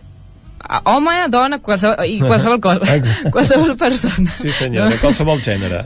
[0.84, 3.00] home, dona, qualsevol, i qualsevol cosa,
[3.32, 4.36] qualsevol persona.
[4.36, 5.86] Sí senyor, de qualsevol gènere.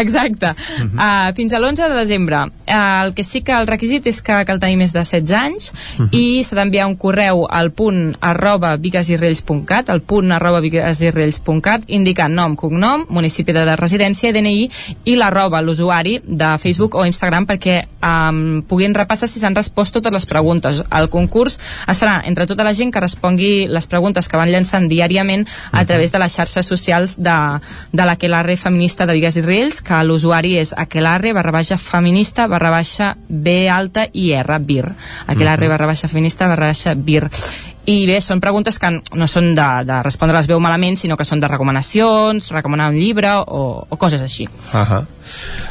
[0.00, 0.54] Exacte.
[0.78, 1.30] Uh -huh.
[1.30, 2.36] uh, fins a l'11 de desembre.
[2.36, 5.72] Uh, el que sí que el requisit és que cal tenir més de 16 anys
[5.72, 6.08] uh -huh.
[6.12, 12.56] i s'ha d'enviar un correu al punt arroba vigasirrells.cat al punt arroba vigasirrells.cat indicant nom,
[12.56, 14.70] cognom, municipi de residència, DNI
[15.04, 20.12] i l'arroba l'usuari de Facebook o Instagram perquè um, puguin repassar si s'han respost totes
[20.12, 20.82] les preguntes.
[20.90, 21.58] El concurs
[21.88, 25.84] es farà entre tota la gent que respongui les preguntes que van llançant diàriament a
[25.84, 27.36] través de les xarxes socials de,
[27.92, 32.46] de la Quelarre feminista de Vigas i Riells que l'usuari és aquelarre barra baixa feminista
[32.46, 34.92] barra baixa B alta i R, BIR.
[35.26, 35.70] Aquelarre Mhm.
[35.72, 37.28] barra baixa feminista barra baixa BIR.
[37.88, 41.24] I bé, són preguntes que no són de, de respondre les veu malament, sinó que
[41.24, 44.44] són de recomanacions, recomanar un llibre o, o coses així.
[44.74, 45.04] Uh -huh.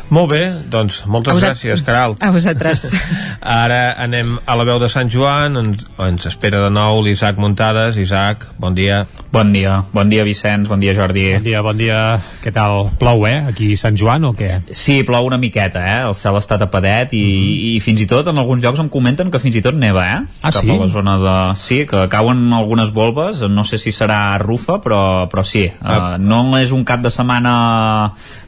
[0.10, 2.16] Molt bé, doncs moltes A vosat- gràcies, Caral.
[2.20, 2.94] A vosaltres.
[3.42, 5.76] Ara anem a la veu de Sant Joan, on
[6.08, 7.98] ens espera de nou l'Isaac Muntades.
[7.98, 9.06] Isaac, bon dia.
[9.32, 11.34] Bon dia, bon dia Vicenç, bon dia Jordi.
[11.34, 12.20] Bon dia, bon dia.
[12.42, 12.90] Què tal?
[12.98, 13.44] Plou, eh?
[13.50, 14.48] Aquí a Sant Joan o què?
[14.72, 16.00] Sí, plou una miqueta, eh?
[16.08, 17.76] El cel està tapadet i, mm.
[17.76, 20.22] i fins i tot en alguns llocs em comenten que fins i tot neva, eh?
[20.42, 20.72] Ah, Cap sí?
[20.72, 21.36] a la zona de...
[21.60, 25.66] Sí, que cauen algunes volves, no sé si serà rufa, però, però sí.
[25.82, 27.54] Uh, no és un cap de setmana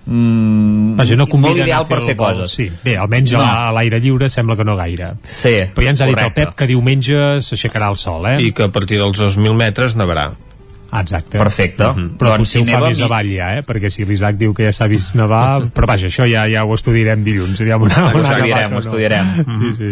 [0.05, 2.25] mm, Vaja, no molt ideal fer per fer vol.
[2.41, 2.51] coses.
[2.57, 3.39] Sí, bé, almenys No.
[3.39, 3.45] no.
[3.45, 5.13] a l'aire lliure sembla que no gaire.
[5.23, 6.45] Sí, Però ja ens ha dit el correcte.
[6.45, 8.37] Pep que diumenge s'aixecarà el sol, eh?
[8.41, 10.31] I que a partir dels 2.000 metres nevarà.
[10.91, 11.37] Ah, exacte.
[11.37, 11.83] Perfecte.
[11.85, 12.15] Mhm.
[12.17, 13.63] Però Doncs potser si ho fa neva, més mi- avall ja, eh?
[13.63, 15.61] Perquè si l'Isaac diu que ja s'ha vist nevar...
[15.75, 17.61] però vaja, això ja, ja ho estudiarem dilluns.
[17.61, 19.27] Aviam una, Ho estudiarem, ho estudiarem.
[19.37, 19.91] Sí, sí.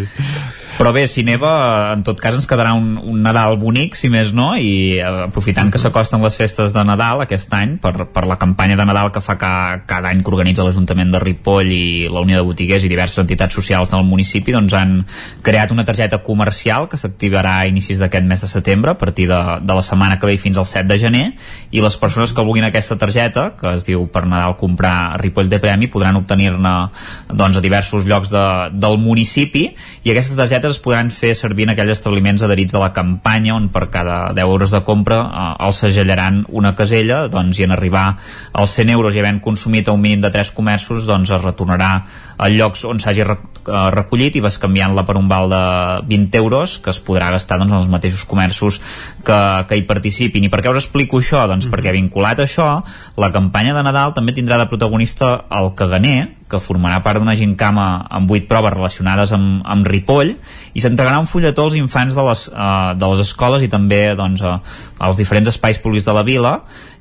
[0.78, 4.30] Però bé, si neva, en tot cas ens quedarà un, un Nadal bonic, si més
[4.38, 8.36] no, i eh, aprofitant que s'acosten les festes de Nadal aquest any, per, per la
[8.38, 9.50] campanya de Nadal que fa ca,
[9.90, 13.58] cada any que organitza l'Ajuntament de Ripoll i la Unió de Botiguers i diverses entitats
[13.58, 14.94] socials del municipi, doncs han
[15.42, 19.42] creat una targeta comercial que s'activarà a inicis d'aquest mes de setembre, a partir de,
[19.58, 21.26] de la setmana que ve fins al 7 de gener,
[21.74, 25.58] i les persones que vulguin aquesta targeta, que es diu per Nadal comprar Ripoll de
[25.66, 26.78] Premi, podran obtenir-ne
[27.34, 28.46] doncs, a diversos llocs de,
[28.78, 29.72] del municipi,
[30.06, 33.70] i aquestes targetes es podran fer servir en aquells establiments adherits a la campanya on
[33.74, 38.08] per cada 10 euros de compra eh, els segellaran una casella doncs, i en arribar
[38.54, 41.92] als 100 euros i havent consumit a un mínim de 3 comerços doncs es retornarà
[42.38, 43.36] a llocs on s'hagi eh,
[43.94, 45.62] recollit i vas canviant-la per un val de
[46.10, 48.80] 20 euros que es podrà gastar doncs, en els mateixos comerços
[49.26, 50.46] que, que hi participin.
[50.46, 51.46] I per què us explico això?
[51.50, 52.70] Doncs perquè vinculat a això,
[53.18, 58.08] la campanya de Nadal també tindrà de protagonista el caganer, que formarà part d'una gincama
[58.08, 62.46] amb 8 proves relacionades amb, amb Ripoll i s'entregarà un fulletó als infants de les,
[62.54, 64.62] uh, de les escoles i també doncs, uh,
[65.04, 66.54] als diferents espais públics de la vila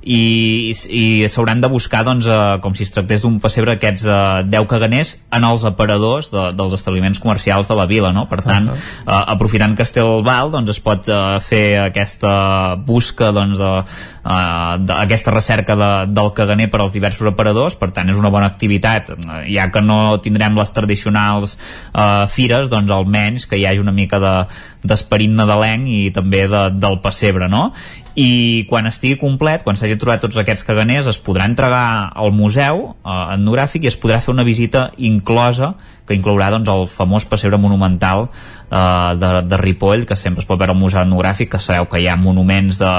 [0.07, 4.45] i, i s'hauran de buscar doncs, uh, com si es tractés d'un pessebre aquests uh,
[4.47, 8.27] 10 caganers en els aparadors de, dels establiments comercials de la vila no?
[8.31, 9.03] per tant, uh -huh.
[9.03, 13.59] uh, aprofitant que es té el val doncs es pot uh, fer aquesta busca doncs,
[13.59, 18.31] de, uh, d'aquesta recerca de, del caganer per als diversos aparadors per tant és una
[18.31, 19.11] bona activitat
[19.49, 21.59] ja que no tindrem les tradicionals
[21.95, 24.47] uh, fires, doncs almenys que hi hagi una mica de
[24.87, 27.73] d'esperit nadalenc i també de, del pessebre, no?
[28.17, 32.95] I quan estigui complet, quan s'hagi trobat tots aquests caganers, es podrà entregar al museu
[33.05, 35.75] eh, etnogràfic i es podrà fer una visita inclosa
[36.07, 40.57] que inclourà doncs, el famós pessebre monumental eh, de, de Ripoll, que sempre es pot
[40.61, 42.93] veure al museu etnogràfic, que sabeu que hi ha monuments de-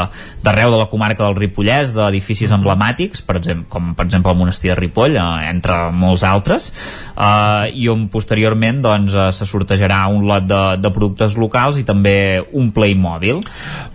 [0.43, 4.37] d'arreu de, de la comarca del Ripollès, d'edificis emblemàtics, per exemple, com per exemple el
[4.41, 6.67] monestir de Ripoll, eh, entre molts altres,
[7.15, 11.87] eh, i on posteriorment doncs, eh, se sortejarà un lot de, de productes locals i
[11.87, 13.41] també un Playmobil.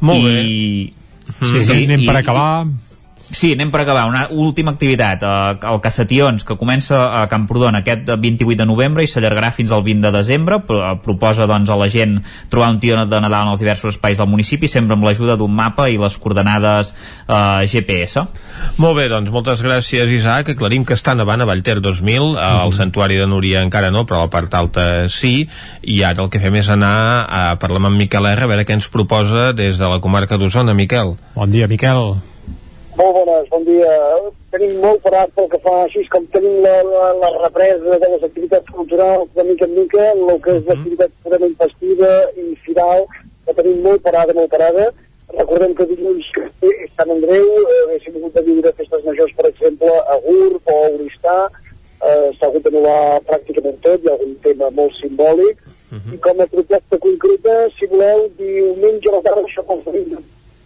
[0.00, 0.90] Molt I...
[1.30, 2.66] Sí, sí, anem per acabar.
[3.32, 4.04] Sí, anem per acabar.
[4.08, 9.08] Una última activitat, eh, el Cassations, que comença a Camprodon aquest 28 de novembre i
[9.08, 10.60] s'allargarà fins al 20 de desembre.
[10.60, 12.20] Eh, Proposa doncs, a la gent
[12.50, 15.50] trobar un tio de Nadal en els diversos espais del municipi, sempre amb l'ajuda d'un
[15.50, 16.92] mapa i les coordenades
[17.26, 18.26] eh, GPS.
[18.76, 23.16] Molt bé, doncs moltes gràcies Isaac, aclarim que està nevant a Vallter 2000 al santuari
[23.16, 25.48] de Núria encara no, però a la part alta sí
[25.82, 26.92] i ara el que fem és anar
[27.28, 30.38] a parlar amb en Miquel R a veure què ens proposa des de la comarca
[30.38, 32.20] d'Osona, Miquel Bon dia, Miquel.
[32.96, 33.92] Molt bones, bon dia.
[34.52, 38.26] Tenim molt parat pel que fa així, com tenim la, la, la represa de les
[38.26, 43.06] activitats culturals de mica en mica, el que és l'activitat purament festiva i final,
[43.46, 44.90] que tenim molt parada, molt parada.
[45.32, 46.28] Recordem que dilluns
[46.68, 50.76] és Sant Andreu, eh, haguéssim hagut de viure festes majors, per exemple, a Gurb o
[50.76, 55.64] a Oristà, eh, s'ha hagut d'anul·lar pràcticament tot, hi ha algun tema molt simbòlic,
[56.12, 59.80] i com a proposta concreta, si voleu, diumenge a la tarda, això com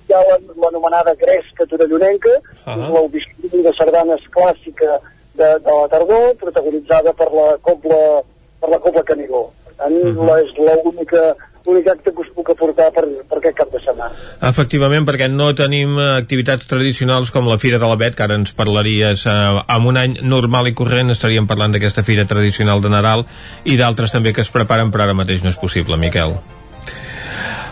[0.07, 2.93] hi ha la- l'anomenada gresca torellonenca, uh -huh.
[2.95, 5.01] l'audició de sardanes clàssica
[5.35, 8.23] de, de la tardor, protagonitzada per la Copla,
[8.61, 9.53] per la Copla Canigó.
[9.65, 10.43] Per tant, uh -huh.
[10.43, 10.51] és
[10.85, 11.37] l'única
[11.67, 14.15] l'únic acte que us puc aportar per, per aquest cap de setmana.
[14.49, 18.39] Efectivament, perquè no tenim eh, activitats tradicionals com la Fira de la Bet, que ara
[18.39, 19.37] ens parlaries eh,
[19.77, 23.27] amb un any normal i corrent, estaríem parlant d'aquesta Fira tradicional de Nadal
[23.65, 26.39] i d'altres també que es preparen, però ara mateix no és possible, Miquel.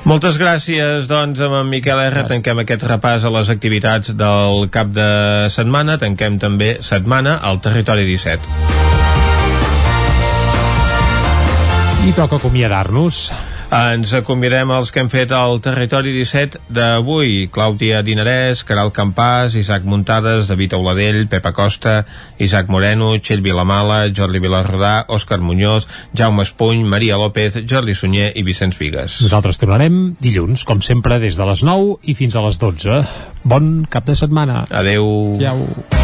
[0.05, 2.27] Moltes gràcies, doncs, amb en Miquel R.
[2.29, 5.07] Tanquem aquest repàs a les activitats del cap de
[5.49, 5.97] setmana.
[6.03, 8.53] Tanquem també setmana al Territori 17.
[12.05, 13.54] I toca acomiadar-nos.
[13.73, 17.49] Ens acomiadem els que hem fet al Territori 17 d'avui.
[17.53, 21.97] Clàudia Dinarès, Caral Campàs, Isaac Muntades, David Auladell, Pepa Costa,
[22.39, 28.45] Isaac Moreno, Txell Vilamala, Jordi Vilarrodà, Òscar Muñoz, Jaume Espuny, Maria López, Jordi Sunyer i
[28.47, 29.21] Vicenç Vigues.
[29.25, 33.03] Nosaltres tornarem dilluns, com sempre, des de les 9 i fins a les 12.
[33.45, 34.67] Bon cap de setmana.
[34.71, 35.07] Adeu.
[35.41, 36.04] Adeu.